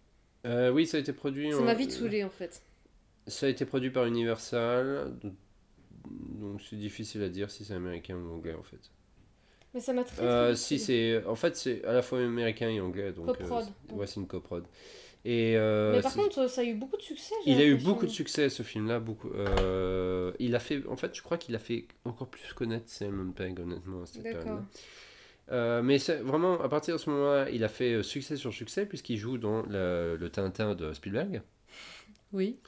Euh, 0.46 0.70
oui, 0.70 0.86
ça 0.86 0.96
a 0.96 1.00
été 1.00 1.12
produit. 1.12 1.52
Ça 1.52 1.58
en- 1.58 1.62
m'a 1.62 1.74
vite 1.74 1.92
saoulé 1.92 2.24
en 2.24 2.30
fait. 2.30 2.62
Ça 3.26 3.46
a 3.46 3.48
été 3.48 3.64
produit 3.64 3.90
par 3.90 4.06
Universal. 4.06 5.14
Donc 6.04 6.60
c'est 6.68 6.76
difficile 6.76 7.22
à 7.22 7.28
dire 7.28 7.50
si 7.50 7.64
c'est 7.64 7.74
américain 7.74 8.16
ou 8.16 8.32
anglais 8.34 8.54
en 8.54 8.62
fait. 8.62 8.80
Mais 9.74 9.80
ça 9.80 9.92
m'a 9.92 10.04
très. 10.04 10.22
Euh, 10.22 10.54
si 10.54 10.78
c'est, 10.78 11.24
en 11.24 11.36
fait 11.36 11.56
c'est 11.56 11.84
à 11.84 11.92
la 11.92 12.02
fois 12.02 12.18
américain 12.20 12.68
et 12.68 12.80
anglais 12.80 13.12
donc. 13.12 13.26
Coprod. 13.26 13.62
euh, 13.62 13.66
c'est- 13.88 13.94
ouais, 13.94 14.06
c'est 14.06 14.20
une 14.20 14.26
coprod. 14.26 14.64
Et 15.24 15.56
euh, 15.56 15.92
Mais 15.92 16.02
par 16.02 16.10
c'est- 16.10 16.18
contre, 16.18 16.50
ça 16.50 16.62
a 16.62 16.64
eu 16.64 16.74
beaucoup 16.74 16.96
de 16.96 17.02
succès. 17.02 17.34
il 17.46 17.60
a 17.60 17.64
eu 17.64 17.76
beaucoup 17.76 18.06
de 18.06 18.10
succès 18.10 18.48
ce 18.50 18.64
film-là, 18.64 18.98
beaucoup. 18.98 19.30
euh, 19.30 20.32
il 20.40 20.56
a 20.56 20.58
fait, 20.58 20.84
en 20.88 20.96
fait, 20.96 21.14
je 21.14 21.22
crois 21.22 21.38
qu'il 21.38 21.54
a 21.54 21.60
fait 21.60 21.86
encore 22.04 22.26
plus 22.26 22.52
connaître 22.54 22.88
Simon 22.88 23.30
Pegg 23.30 23.60
honnêtement 23.60 24.02
à 24.02 24.06
cette 24.06 24.24
période. 24.24 24.64
Euh, 25.52 25.82
mais 25.82 25.98
vraiment 26.22 26.60
à 26.60 26.68
partir 26.68 26.94
de 26.94 27.00
ce 27.00 27.10
moment-là, 27.10 27.50
il 27.50 27.62
a 27.62 27.68
fait 27.68 27.94
euh, 27.94 28.02
succès 28.02 28.36
sur 28.36 28.52
succès 28.52 28.86
puisqu'il 28.86 29.18
joue 29.18 29.36
dans 29.36 29.62
le, 29.62 30.16
le 30.18 30.30
Tintin 30.30 30.74
de 30.74 30.92
Spielberg. 30.92 31.42
Oui. 32.32 32.58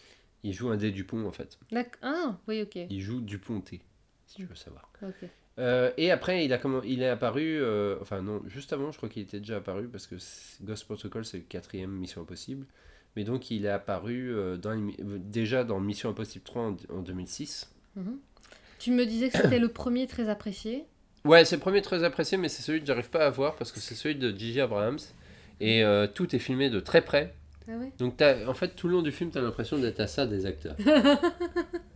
Il 0.42 0.52
joue 0.52 0.68
un 0.68 0.76
des 0.76 0.90
Dupont 0.90 1.26
en 1.26 1.30
fait. 1.30 1.58
D'accord. 1.72 1.98
Ah, 2.02 2.38
oui, 2.46 2.60
ok. 2.62 2.76
Il 2.90 3.00
joue 3.00 3.22
Duponté, 3.22 3.80
si 4.26 4.36
tu 4.36 4.44
veux 4.44 4.54
savoir. 4.54 4.90
Ok. 5.02 5.28
Euh, 5.58 5.92
et 5.96 6.10
après, 6.10 6.44
il, 6.44 6.52
a 6.52 6.58
comment, 6.58 6.82
il 6.82 7.00
est 7.00 7.08
apparu, 7.08 7.58
euh, 7.62 7.96
enfin 8.02 8.20
non, 8.20 8.42
juste 8.48 8.72
avant, 8.72 8.90
je 8.90 8.96
crois 8.96 9.08
qu'il 9.08 9.22
était 9.22 9.38
déjà 9.38 9.58
apparu 9.58 9.88
parce 9.88 10.06
que 10.06 10.16
Ghost 10.62 10.84
Protocol, 10.84 11.24
c'est 11.24 11.38
le 11.38 11.44
quatrième 11.44 11.92
Mission 11.92 12.22
Impossible. 12.22 12.66
Mais 13.16 13.22
donc, 13.22 13.52
il 13.52 13.64
est 13.64 13.70
apparu 13.70 14.34
dans, 14.58 14.90
déjà 14.98 15.62
dans 15.62 15.78
Mission 15.78 16.10
Impossible 16.10 16.44
3 16.44 16.62
en, 16.62 16.76
en 16.90 17.02
2006. 17.02 17.72
Mhm. 17.94 18.18
Tu 18.80 18.90
me 18.90 19.06
disais 19.06 19.30
que 19.30 19.38
c'était 19.38 19.60
le 19.60 19.68
premier 19.68 20.08
très 20.08 20.28
apprécié. 20.28 20.84
Ouais, 21.24 21.44
c'est 21.44 21.56
le 21.56 21.60
premier 21.60 21.80
très 21.80 22.04
apprécié, 22.04 22.36
mais 22.36 22.48
c'est 22.48 22.62
celui 22.62 22.80
que 22.80 22.86
j'arrive 22.86 23.08
pas 23.08 23.24
à 23.24 23.30
voir 23.30 23.56
parce 23.56 23.72
que 23.72 23.80
c'est 23.80 23.94
celui 23.94 24.14
de 24.14 24.30
J.J. 24.36 24.60
Abrams. 24.60 24.98
Et 25.60 25.82
euh, 25.82 26.06
tout 26.06 26.34
est 26.34 26.38
filmé 26.38 26.68
de 26.68 26.80
très 26.80 27.00
près. 27.00 27.34
Ah 27.68 27.72
ouais? 27.78 27.92
Donc, 27.98 28.20
en 28.20 28.54
fait, 28.54 28.76
tout 28.76 28.88
le 28.88 28.94
long 28.94 29.02
du 29.02 29.12
film, 29.12 29.30
tu 29.30 29.38
as 29.38 29.40
l'impression 29.40 29.78
d'être 29.78 30.00
à 30.00 30.06
ça 30.06 30.26
des 30.26 30.44
acteurs. 30.44 30.76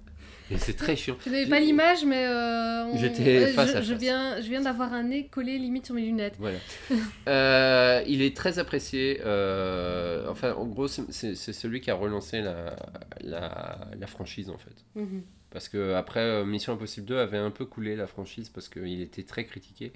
et 0.50 0.58
c'est 0.58 0.74
très 0.74 0.96
chiant. 0.96 1.16
Je 1.24 1.30
n'avais 1.30 1.44
J'ai- 1.44 1.50
pas 1.50 1.60
l'image, 1.60 2.04
mais. 2.04 2.26
euh, 2.26 2.84
on- 2.86 2.96
J'étais 2.98 3.46
face 3.48 3.72
je, 3.72 3.76
à 3.76 3.80
je 3.82 3.92
face. 3.92 4.00
viens, 4.02 4.40
je 4.40 4.48
viens 4.48 4.60
d'avoir 4.62 4.92
un 4.92 5.02
nez 5.04 5.26
collé 5.26 5.58
limite 5.58 5.86
sur 5.86 5.94
mes 5.94 6.02
lunettes. 6.02 6.36
Voilà. 6.38 6.58
Euh, 7.28 8.02
il 8.06 8.22
est 8.22 8.36
très 8.36 8.58
apprécié. 8.58 9.20
euh, 9.24 10.26
enfin, 10.30 10.54
en 10.54 10.64
gros, 10.66 10.88
c'est- 10.88 11.34
celui 11.34 11.80
qui 11.80 11.90
a 11.90 11.94
relancé 11.94 12.40
la, 12.40 12.76
la, 13.20 13.78
la 13.98 14.06
franchise, 14.06 14.48
en 14.50 14.58
fait. 14.58 14.84
Mhm. 14.94 15.22
Parce 15.50 15.68
que 15.68 15.94
après 15.94 16.44
Mission 16.44 16.74
Impossible 16.74 17.06
2 17.06 17.18
avait 17.18 17.38
un 17.38 17.50
peu 17.50 17.64
coulé 17.64 17.96
la 17.96 18.06
franchise 18.06 18.48
parce 18.50 18.68
qu'il 18.68 19.00
était 19.00 19.22
très 19.22 19.44
critiqué. 19.44 19.92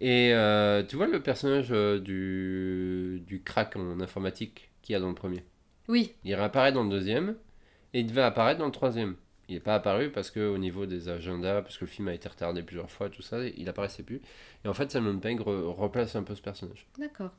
Et 0.00 0.32
tu 0.88 0.96
vois 0.96 1.06
le 1.06 1.20
personnage 1.22 1.68
du, 1.70 3.22
du 3.26 3.42
crack 3.42 3.76
en 3.76 4.00
informatique 4.00 4.70
qu'il 4.82 4.92
y 4.94 4.96
a 4.96 5.00
dans 5.00 5.08
le 5.08 5.14
premier? 5.14 5.44
Oui. 5.88 6.12
Il 6.24 6.34
réapparaît 6.34 6.72
dans 6.72 6.82
le 6.82 6.90
deuxième 6.90 7.36
et 7.92 8.00
il 8.00 8.06
devait 8.06 8.22
apparaître 8.22 8.58
dans 8.58 8.66
le 8.66 8.72
troisième. 8.72 9.14
Il 9.48 9.54
n'est 9.54 9.60
pas 9.60 9.74
apparu 9.74 10.10
parce 10.10 10.30
que 10.30 10.40
au 10.48 10.56
niveau 10.58 10.86
des 10.86 11.08
agendas, 11.08 11.60
parce 11.62 11.76
que 11.76 11.84
le 11.84 11.90
film 11.90 12.08
a 12.08 12.14
été 12.14 12.28
retardé 12.28 12.62
plusieurs 12.62 12.90
fois, 12.90 13.10
tout 13.10 13.22
ça, 13.22 13.44
il 13.46 13.68
apparaissait 13.68 14.02
plus. 14.02 14.22
Et 14.64 14.68
en 14.68 14.74
fait, 14.74 14.90
Simon 14.90 15.18
Pegg 15.18 15.40
re- 15.40 15.64
replace 15.74 16.16
un 16.16 16.22
peu 16.22 16.34
ce 16.34 16.40
personnage. 16.42 16.86
D'accord. 16.98 17.30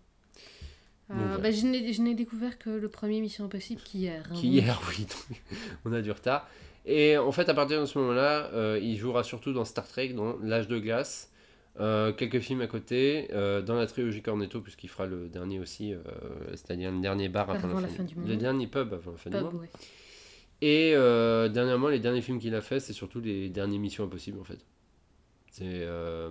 Euh, 1.12 1.38
bah, 1.38 1.52
je 1.52 2.02
n'ai 2.02 2.16
découvert 2.16 2.58
que 2.58 2.70
le 2.72 2.88
premier 2.90 3.22
Mission 3.22 3.46
Impossible 3.46 3.82
qu'hier. 3.82 4.24
hein, 4.30 4.34
Qui 4.36 4.48
donc- 4.48 4.64
hier, 4.66 4.82
oui, 4.90 5.06
donc, 5.06 5.40
on 5.86 5.94
a 5.94 6.02
du 6.02 6.12
retard. 6.12 6.48
Et 6.86 7.18
en 7.18 7.32
fait, 7.32 7.48
à 7.50 7.54
partir 7.54 7.80
de 7.82 7.86
ce 7.86 7.98
moment-là, 8.00 8.50
euh, 8.54 8.80
il 8.82 8.98
jouera 8.98 9.24
surtout 9.24 9.54
dans 9.54 9.66
Star 9.66 9.88
Trek, 9.88 10.10
dans 10.10 10.38
L'âge 10.44 10.68
de 10.68 10.78
glace, 10.80 11.32
euh, 11.80 12.12
quelques 12.14 12.40
films 12.40 12.62
à 12.62 12.68
côté, 12.68 13.28
euh, 13.34 13.62
dans 13.62 13.76
la 13.76 13.86
trilogie 13.88 14.22
Cornetto, 14.22 14.62
puisqu'il 14.62 14.90
fera 14.90 15.06
le 15.06 15.28
dernier 15.28 15.60
aussi, 15.60 15.94
c'est-à-dire 16.52 16.92
le 16.92 17.00
dernier 17.02 17.30
bar 17.30 17.50
avant, 17.50 17.70
Avant 17.70 17.80
la, 17.80 17.88
la 17.88 17.94
fin, 17.94 18.04
du 18.04 18.16
monde. 18.16 18.28
Le 18.28 18.36
dernier 18.36 18.68
pub 18.68 18.94
avant 18.94 19.12
la 19.12 19.18
fin 19.18 19.30
du 19.32 19.38
monde. 19.38 19.56
ouais. 19.56 19.70
Et 20.62 20.94
euh, 20.96 21.50
dernièrement, 21.50 21.90
les 21.90 22.00
derniers 22.00 22.22
films 22.22 22.40
qu'il 22.40 22.56
a 22.56 22.62
fait, 22.62 22.80
c'est 22.80 22.94
surtout 22.94 23.20
les 23.20 23.50
derniers 23.50 23.78
Missions 23.78 24.06
Impossibles 24.06 24.40
en 24.40 24.44
fait. 24.44 24.66
C'est 25.52 25.64
euh, 25.66 26.30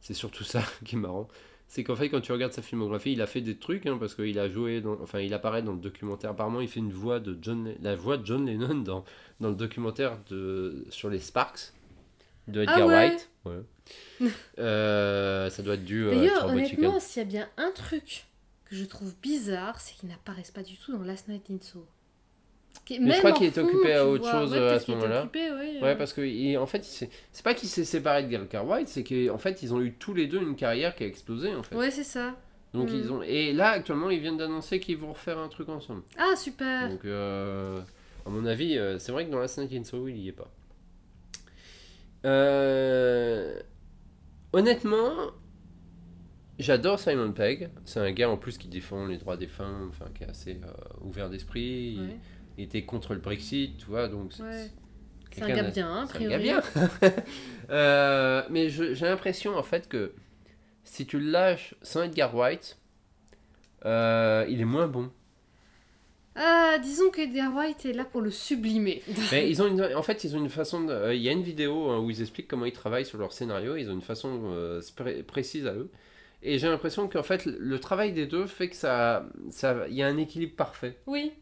c'est 0.00 0.14
surtout 0.14 0.44
ça 0.44 0.62
qui 0.84 0.96
est 0.96 0.98
marrant. 0.98 1.28
C'est 1.68 1.84
qu'en 1.84 1.96
fait, 1.96 2.10
quand 2.10 2.20
tu 2.20 2.32
regardes 2.32 2.52
sa 2.52 2.60
filmographie, 2.60 3.12
il 3.12 3.22
a 3.22 3.26
fait 3.26 3.40
des 3.40 3.56
trucs, 3.56 3.86
hein, 3.86 3.96
parce 3.98 4.14
qu'il 4.14 4.38
a 4.38 4.46
joué, 4.46 4.82
dans, 4.82 5.00
enfin, 5.00 5.20
il 5.20 5.32
apparaît 5.32 5.62
dans 5.62 5.72
le 5.72 5.78
documentaire. 5.78 6.32
Apparemment, 6.32 6.60
il 6.60 6.68
fait 6.68 6.80
une 6.80 6.92
voix 6.92 7.18
de 7.18 7.38
John, 7.40 7.74
la 7.80 7.96
voix 7.96 8.18
de 8.18 8.26
John 8.26 8.44
Lennon 8.44 8.74
dans, 8.82 9.06
dans 9.40 9.48
le 9.48 9.54
documentaire 9.54 10.18
de, 10.28 10.84
sur 10.90 11.08
les 11.08 11.18
Sparks 11.18 11.72
de 12.48 12.60
Edgar 12.60 12.78
Ah 12.78 12.86
ouais 12.86 13.10
White. 13.10 13.30
Ouais. 13.46 13.62
Euh, 14.58 15.50
ça 15.50 15.62
doit 15.62 15.74
être 15.74 15.84
dû 15.84 16.08
à 16.08 16.14
D'ailleurs, 16.14 16.46
honnêtement, 16.46 17.00
s'il 17.00 17.22
y 17.22 17.24
a 17.24 17.28
bien 17.28 17.48
un 17.56 17.72
truc 17.72 18.26
que 18.66 18.76
je 18.76 18.84
trouve 18.84 19.14
bizarre, 19.20 19.80
c'est 19.80 19.96
qu'ils 19.96 20.08
n'apparaissent 20.10 20.52
pas 20.52 20.62
du 20.62 20.76
tout 20.76 20.92
dans 20.92 21.02
Last 21.02 21.28
Night 21.28 21.50
in 21.50 21.58
Soho. 21.60 21.86
Qui 22.84 22.98
Mais 22.98 23.12
je 23.12 23.18
crois 23.18 23.32
qu'il 23.32 23.46
était 23.46 23.60
occupé 23.60 23.92
à 23.94 24.06
autre 24.06 24.22
vois. 24.24 24.32
chose, 24.32 24.52
Ouais, 24.52 24.58
à 24.68 24.80
ce 24.80 24.90
moment-là. 24.90 25.28
ouais, 25.82 25.94
parce 25.96 26.12
que 26.12 26.20
il- 26.22 26.56
en 26.58 26.66
fait, 26.66 26.82
c'est 26.84 27.10
pas 27.44 27.54
qu'il 27.54 27.68
s'est 27.68 27.84
séparé 27.84 28.24
de 28.24 28.34
Edgar 28.34 28.66
White, 28.66 28.88
c'est 28.88 29.04
qu'en 29.04 29.38
fait, 29.38 29.62
ils 29.62 29.72
ont 29.72 29.80
eu 29.80 29.92
tous 29.94 30.14
les 30.14 30.26
deux 30.26 30.40
une 30.42 30.56
carrière 30.56 30.94
qui 30.96 31.04
a 31.04 31.06
explosé 31.06 31.54
en 31.54 31.62
fait. 31.62 31.76
Ouais, 31.76 31.90
c'est 31.90 32.02
ça. 32.04 32.34
Donc 32.74 32.90
Mm. 32.90 32.94
ils 32.94 33.12
ont 33.12 33.22
et 33.22 33.52
là 33.52 33.70
actuellement, 33.70 34.08
ils 34.10 34.18
viennent 34.20 34.38
d'annoncer 34.38 34.80
qu'ils 34.80 34.96
vont 34.96 35.12
refaire 35.12 35.38
un 35.38 35.48
truc 35.48 35.68
ensemble. 35.68 36.02
Ah, 36.18 36.34
super. 36.36 36.88
Donc 36.88 37.04
euh, 37.04 37.80
à 38.26 38.30
mon 38.30 38.46
avis, 38.46 38.78
euh, 38.78 38.98
c'est 38.98 39.12
vrai 39.12 39.26
que 39.26 39.30
dans 39.30 39.38
la 39.38 39.44
in 39.44 39.84
Soho, 39.84 40.08
il 40.08 40.16
y 40.18 40.28
est 40.28 40.32
pas. 40.32 40.50
Euh, 42.24 43.60
Honnêtement, 44.54 45.12
j'adore 46.58 46.98
Simon 46.98 47.32
Pegg. 47.32 47.70
C'est 47.84 48.00
un 48.00 48.12
gars 48.12 48.28
en 48.28 48.36
plus 48.36 48.58
qui 48.58 48.68
défend 48.68 49.06
les 49.06 49.16
droits 49.16 49.36
des 49.38 49.46
femmes, 49.46 49.88
enfin 49.88 50.06
qui 50.14 50.24
est 50.24 50.28
assez 50.28 50.60
ouvert 51.02 51.30
d'esprit. 51.30 51.98
Ouais. 51.98 52.06
Il 52.06 52.41
était 52.58 52.82
contre 52.84 53.14
le 53.14 53.20
Brexit, 53.20 53.76
tu 53.78 53.86
vois, 53.86 54.08
donc 54.08 54.32
c'est- 54.32 54.42
Ouais. 54.42 54.70
C'est 55.34 55.42
un 55.44 55.48
gars 55.48 55.62
bien, 55.62 56.02
a 56.02 56.06
c'est 56.06 56.16
un 56.16 56.28
gars 56.28 56.38
priori. 56.38 56.42
bien. 56.42 56.62
Euh, 57.70 58.42
mais 58.50 58.68
j'ai 58.68 58.94
l'impression 59.06 59.56
en 59.56 59.62
fait 59.62 59.88
que 59.88 60.12
si 60.84 61.06
tu 61.06 61.18
le 61.18 61.30
lâches 61.30 61.74
sans 61.80 62.02
Edgar 62.02 62.34
White, 62.34 62.76
euh, 63.86 64.44
il 64.50 64.60
est 64.60 64.64
moins 64.66 64.88
bon. 64.88 65.10
Euh, 66.36 66.78
disons 66.78 67.10
que 67.10 67.20
Edgar 67.22 67.54
White 67.54 67.84
est 67.86 67.92
là 67.92 68.04
pour 68.04 68.20
le 68.22 68.30
sublimer. 68.30 69.02
Mais 69.32 69.48
ils 69.50 69.62
ont 69.62 69.66
une- 69.68 69.94
en 69.94 70.02
fait, 70.02 70.24
ils 70.24 70.34
ont 70.34 70.38
une 70.38 70.48
façon. 70.50 70.82
de- 70.84 70.92
euh, 70.92 71.14
Il 71.14 71.20
y 71.22 71.28
a 71.28 71.32
une 71.32 71.42
vidéo 71.42 71.90
hein, 71.90 71.98
où 71.98 72.10
ils 72.10 72.20
expliquent 72.22 72.48
comment 72.48 72.64
ils 72.66 72.72
travaillent 72.72 73.04
sur 73.06 73.18
leur 73.18 73.32
scénario. 73.32 73.76
Ils 73.76 73.88
ont 73.90 73.94
une 73.94 74.00
façon 74.02 74.40
euh, 74.46 74.80
précise 75.26 75.66
à 75.66 75.72
eux. 75.74 75.90
Et 76.42 76.58
j'ai 76.58 76.68
l'impression 76.68 77.06
qu'en 77.08 77.22
fait, 77.22 77.44
le 77.46 77.78
travail 77.78 78.12
des 78.12 78.26
deux 78.26 78.46
fait 78.46 78.68
que 78.68 78.76
ça, 78.76 79.26
ça, 79.50 79.86
il 79.88 79.94
y 79.94 80.02
a 80.02 80.08
un 80.08 80.16
équilibre 80.16 80.56
parfait. 80.56 80.98
Oui. 81.06 81.32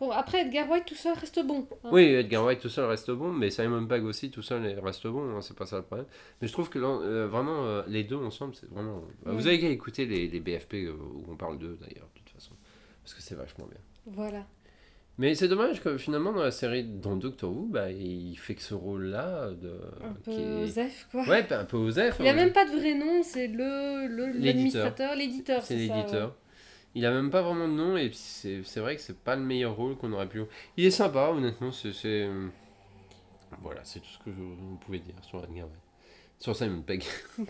Bon, 0.00 0.10
après, 0.10 0.40
Edgar 0.40 0.68
White 0.70 0.86
tout 0.86 0.94
seul 0.94 1.12
reste 1.16 1.44
bon. 1.46 1.66
hein. 1.84 1.90
Oui, 1.92 2.04
Edgar 2.04 2.42
Wright 2.44 2.58
tout 2.58 2.70
seul 2.70 2.86
reste 2.86 3.10
bon, 3.10 3.30
mais 3.32 3.50
Simon 3.50 3.86
Pegg 3.86 4.02
aussi 4.04 4.30
tout 4.30 4.40
seul 4.42 4.62
reste 4.82 5.06
bon. 5.06 5.36
hein, 5.36 5.42
c'est 5.42 5.54
pas 5.56 5.66
ça 5.66 5.76
le 5.76 5.82
problème. 5.82 6.06
Mais 6.40 6.48
je 6.48 6.52
trouve 6.54 6.70
que 6.70 6.78
euh, 6.78 7.28
vraiment 7.28 7.66
euh, 7.66 7.82
les 7.86 8.02
deux 8.02 8.16
ensemble, 8.16 8.54
c'est 8.54 8.68
vraiment. 8.70 9.02
bah, 9.24 9.32
Vous 9.34 9.46
avez 9.46 9.60
qu'à 9.60 9.68
écouter 9.68 10.06
les, 10.06 10.26
les 10.26 10.40
BFP 10.40 10.74
euh, 10.86 10.92
où 10.92 11.24
on 11.30 11.36
parle 11.36 11.58
d'eux 11.58 11.76
d'ailleurs, 11.80 12.08
de 12.14 12.18
toute 12.20 12.30
façon, 12.30 12.52
parce 13.04 13.12
que 13.14 13.20
c'est 13.20 13.34
vachement 13.34 13.66
bien. 13.66 13.80
Voilà. 14.06 14.46
Mais 15.18 15.34
c'est 15.34 15.48
dommage 15.48 15.82
que 15.82 15.98
finalement 15.98 16.32
dans 16.32 16.42
la 16.42 16.50
série 16.50 16.82
dans 16.82 17.14
Doctor 17.16 17.50
Who, 17.52 17.66
bah, 17.66 17.90
il 17.90 18.36
fait 18.38 18.54
que 18.54 18.62
ce 18.62 18.72
rôle-là 18.72 19.50
de. 19.50 19.78
Un 20.02 20.14
peu 20.14 20.30
est- 20.30 21.06
quoi. 21.12 21.28
Ouais, 21.28 21.52
un 21.52 21.64
peu 21.66 21.76
Osef. 21.76 22.16
Il 22.20 22.26
a 22.26 22.30
hein. 22.30 22.34
même 22.36 22.52
pas 22.54 22.64
de 22.64 22.70
vrai 22.70 22.94
nom, 22.94 23.22
c'est 23.22 23.48
le 23.48 24.06
le- 24.08 24.26
L'éditeur. 24.28 24.44
l'administrateur, 24.44 25.14
l'éditeur. 25.14 25.62
C'est 25.62 25.76
l'éditeur. 25.76 26.34
Il 26.94 27.06
a 27.06 27.12
même 27.12 27.30
pas 27.30 27.42
vraiment 27.42 27.68
de 27.68 27.72
nom 27.74 27.96
et 27.96 28.10
c'est 28.12 28.62
c'est 28.64 28.80
vrai 28.80 28.96
que 28.96 29.02
c'est 29.02 29.16
pas 29.18 29.36
le 29.36 29.42
meilleur 29.42 29.76
rôle 29.76 29.96
qu'on 29.96 30.12
aurait 30.12 30.28
pu. 30.28 30.42
Il 30.76 30.84
est 30.84 30.90
sympa, 30.90 31.28
honnêtement. 31.34 31.70
C'est. 31.72 31.92
c'est- 31.92 32.28
Voilà, 33.62 33.80
c'est 33.84 34.00
tout 34.00 34.08
ce 34.08 34.18
que 34.18 34.30
je, 34.32 34.40
vous 34.40 34.76
pouvez 34.84 34.98
dire 34.98 35.14
sur 35.22 35.38
Edgar 35.44 35.66
Wright. 35.66 35.80
Sur 36.38 36.56
Simon 36.56 36.82
Pegg. 36.82 37.04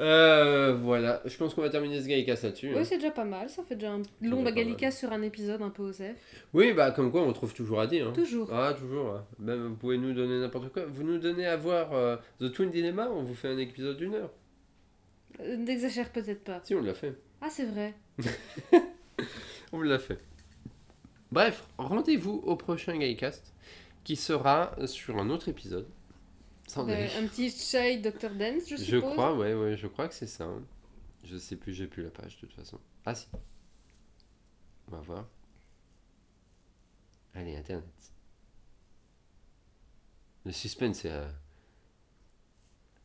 Euh, 0.00 0.72
voilà, 0.82 1.20
je 1.26 1.36
pense 1.36 1.52
qu'on 1.52 1.60
va 1.60 1.68
terminer 1.68 2.00
ce 2.00 2.08
Gallicast 2.08 2.44
là-dessus. 2.44 2.70
hein. 2.70 2.76
Oui, 2.78 2.84
c'est 2.86 2.96
déjà 2.96 3.10
pas 3.10 3.26
mal. 3.26 3.50
Ça 3.50 3.62
fait 3.62 3.74
déjà 3.76 3.92
un 3.92 4.00
long 4.22 4.42
bagalica 4.42 4.90
sur 4.90 5.12
un 5.12 5.20
épisode 5.20 5.60
un 5.60 5.68
peu 5.68 5.82
Osef. 5.82 6.16
Oui, 6.54 6.72
bah 6.72 6.92
comme 6.92 7.12
quoi 7.12 7.20
on 7.20 7.32
trouve 7.34 7.52
toujours 7.52 7.78
à 7.78 7.86
dire. 7.86 8.08
hein. 8.08 8.12
Toujours. 8.14 8.48
Ah, 8.50 8.72
toujours. 8.72 9.10
hein. 9.16 9.26
Même 9.38 9.66
vous 9.66 9.74
pouvez 9.76 9.98
nous 9.98 10.14
donner 10.14 10.40
n'importe 10.40 10.72
quoi. 10.72 10.86
Vous 10.86 11.02
nous 11.02 11.18
donnez 11.18 11.44
à 11.46 11.58
voir 11.58 11.92
euh, 11.92 12.16
The 12.40 12.50
Twin 12.50 12.70
Dilemma, 12.70 13.10
on 13.10 13.22
vous 13.22 13.34
fait 13.34 13.48
un 13.48 13.58
épisode 13.58 13.98
d'une 13.98 14.14
heure. 14.14 14.30
Euh, 15.40 15.56
N'exagère 15.58 16.08
peut-être 16.10 16.42
pas. 16.42 16.60
Si, 16.64 16.74
on 16.74 16.80
l'a 16.80 16.94
fait. 16.94 17.14
Ah, 17.42 17.50
c'est 17.50 17.66
vrai. 17.66 17.94
On 19.72 19.80
l'a 19.82 19.98
fait. 19.98 20.20
Bref, 21.30 21.66
rendez-vous 21.76 22.40
au 22.44 22.56
prochain 22.56 22.96
Gaycast 22.96 23.52
qui 24.04 24.16
sera 24.16 24.74
sur 24.86 25.18
un 25.18 25.28
autre 25.30 25.48
épisode. 25.48 25.88
Sans 26.68 26.88
Euh, 26.88 27.06
un 27.18 27.26
petit 27.26 27.50
shade 27.50 28.00
Dr. 28.02 28.30
Dance, 28.30 28.68
je 28.68 28.76
je 28.76 28.84
suppose. 28.84 29.12
crois, 29.12 29.34
ouais, 29.36 29.54
ouais, 29.54 29.76
je 29.76 29.86
crois 29.88 30.08
que 30.08 30.14
c'est 30.14 30.26
ça. 30.26 30.44
hein. 30.44 30.62
Je 31.24 31.36
sais 31.36 31.56
plus, 31.56 31.72
j'ai 31.74 31.86
plus 31.86 32.02
la 32.04 32.10
page 32.10 32.36
de 32.36 32.40
toute 32.46 32.52
façon. 32.54 32.78
Ah 33.04 33.14
si. 33.14 33.26
On 34.88 34.92
va 34.92 35.00
voir. 35.00 35.26
Allez, 37.34 37.56
Internet. 37.56 37.84
Le 40.44 40.52
suspense, 40.52 41.02
euh, 41.06 41.28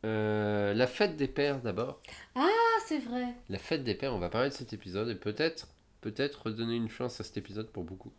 euh, 0.04 0.74
la 0.74 0.86
fête 0.86 1.16
des 1.16 1.28
pères 1.28 1.60
d'abord. 1.60 2.00
Ah, 2.34 2.48
c'est 2.86 3.00
vrai. 3.00 3.34
La 3.48 3.58
fête 3.58 3.84
des 3.84 3.94
pères, 3.94 4.14
on 4.14 4.18
va 4.18 4.28
parler 4.28 4.50
de 4.50 4.54
cet 4.54 4.72
épisode 4.72 5.08
et 5.08 5.14
peut-être 5.14 5.68
peut-être 6.00 6.46
redonner 6.46 6.76
une 6.76 6.88
chance 6.88 7.20
à 7.20 7.24
cet 7.24 7.36
épisode 7.36 7.70
pour 7.70 7.84
beaucoup. 7.84 8.12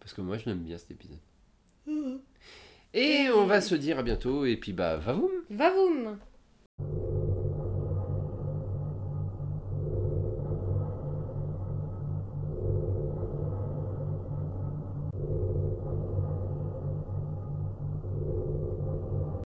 Parce 0.00 0.12
que 0.12 0.20
moi 0.20 0.36
je 0.38 0.46
l'aime 0.46 0.62
bien 0.62 0.78
cet 0.78 0.90
épisode. 0.90 1.20
Et 2.92 3.28
on 3.34 3.46
va 3.46 3.60
se 3.60 3.74
dire 3.74 3.98
à 3.98 4.02
bientôt 4.02 4.44
et 4.44 4.56
puis 4.56 4.72
bah 4.72 4.96
va 4.96 5.12
vous 5.12 5.30
Vavoum 5.50 6.18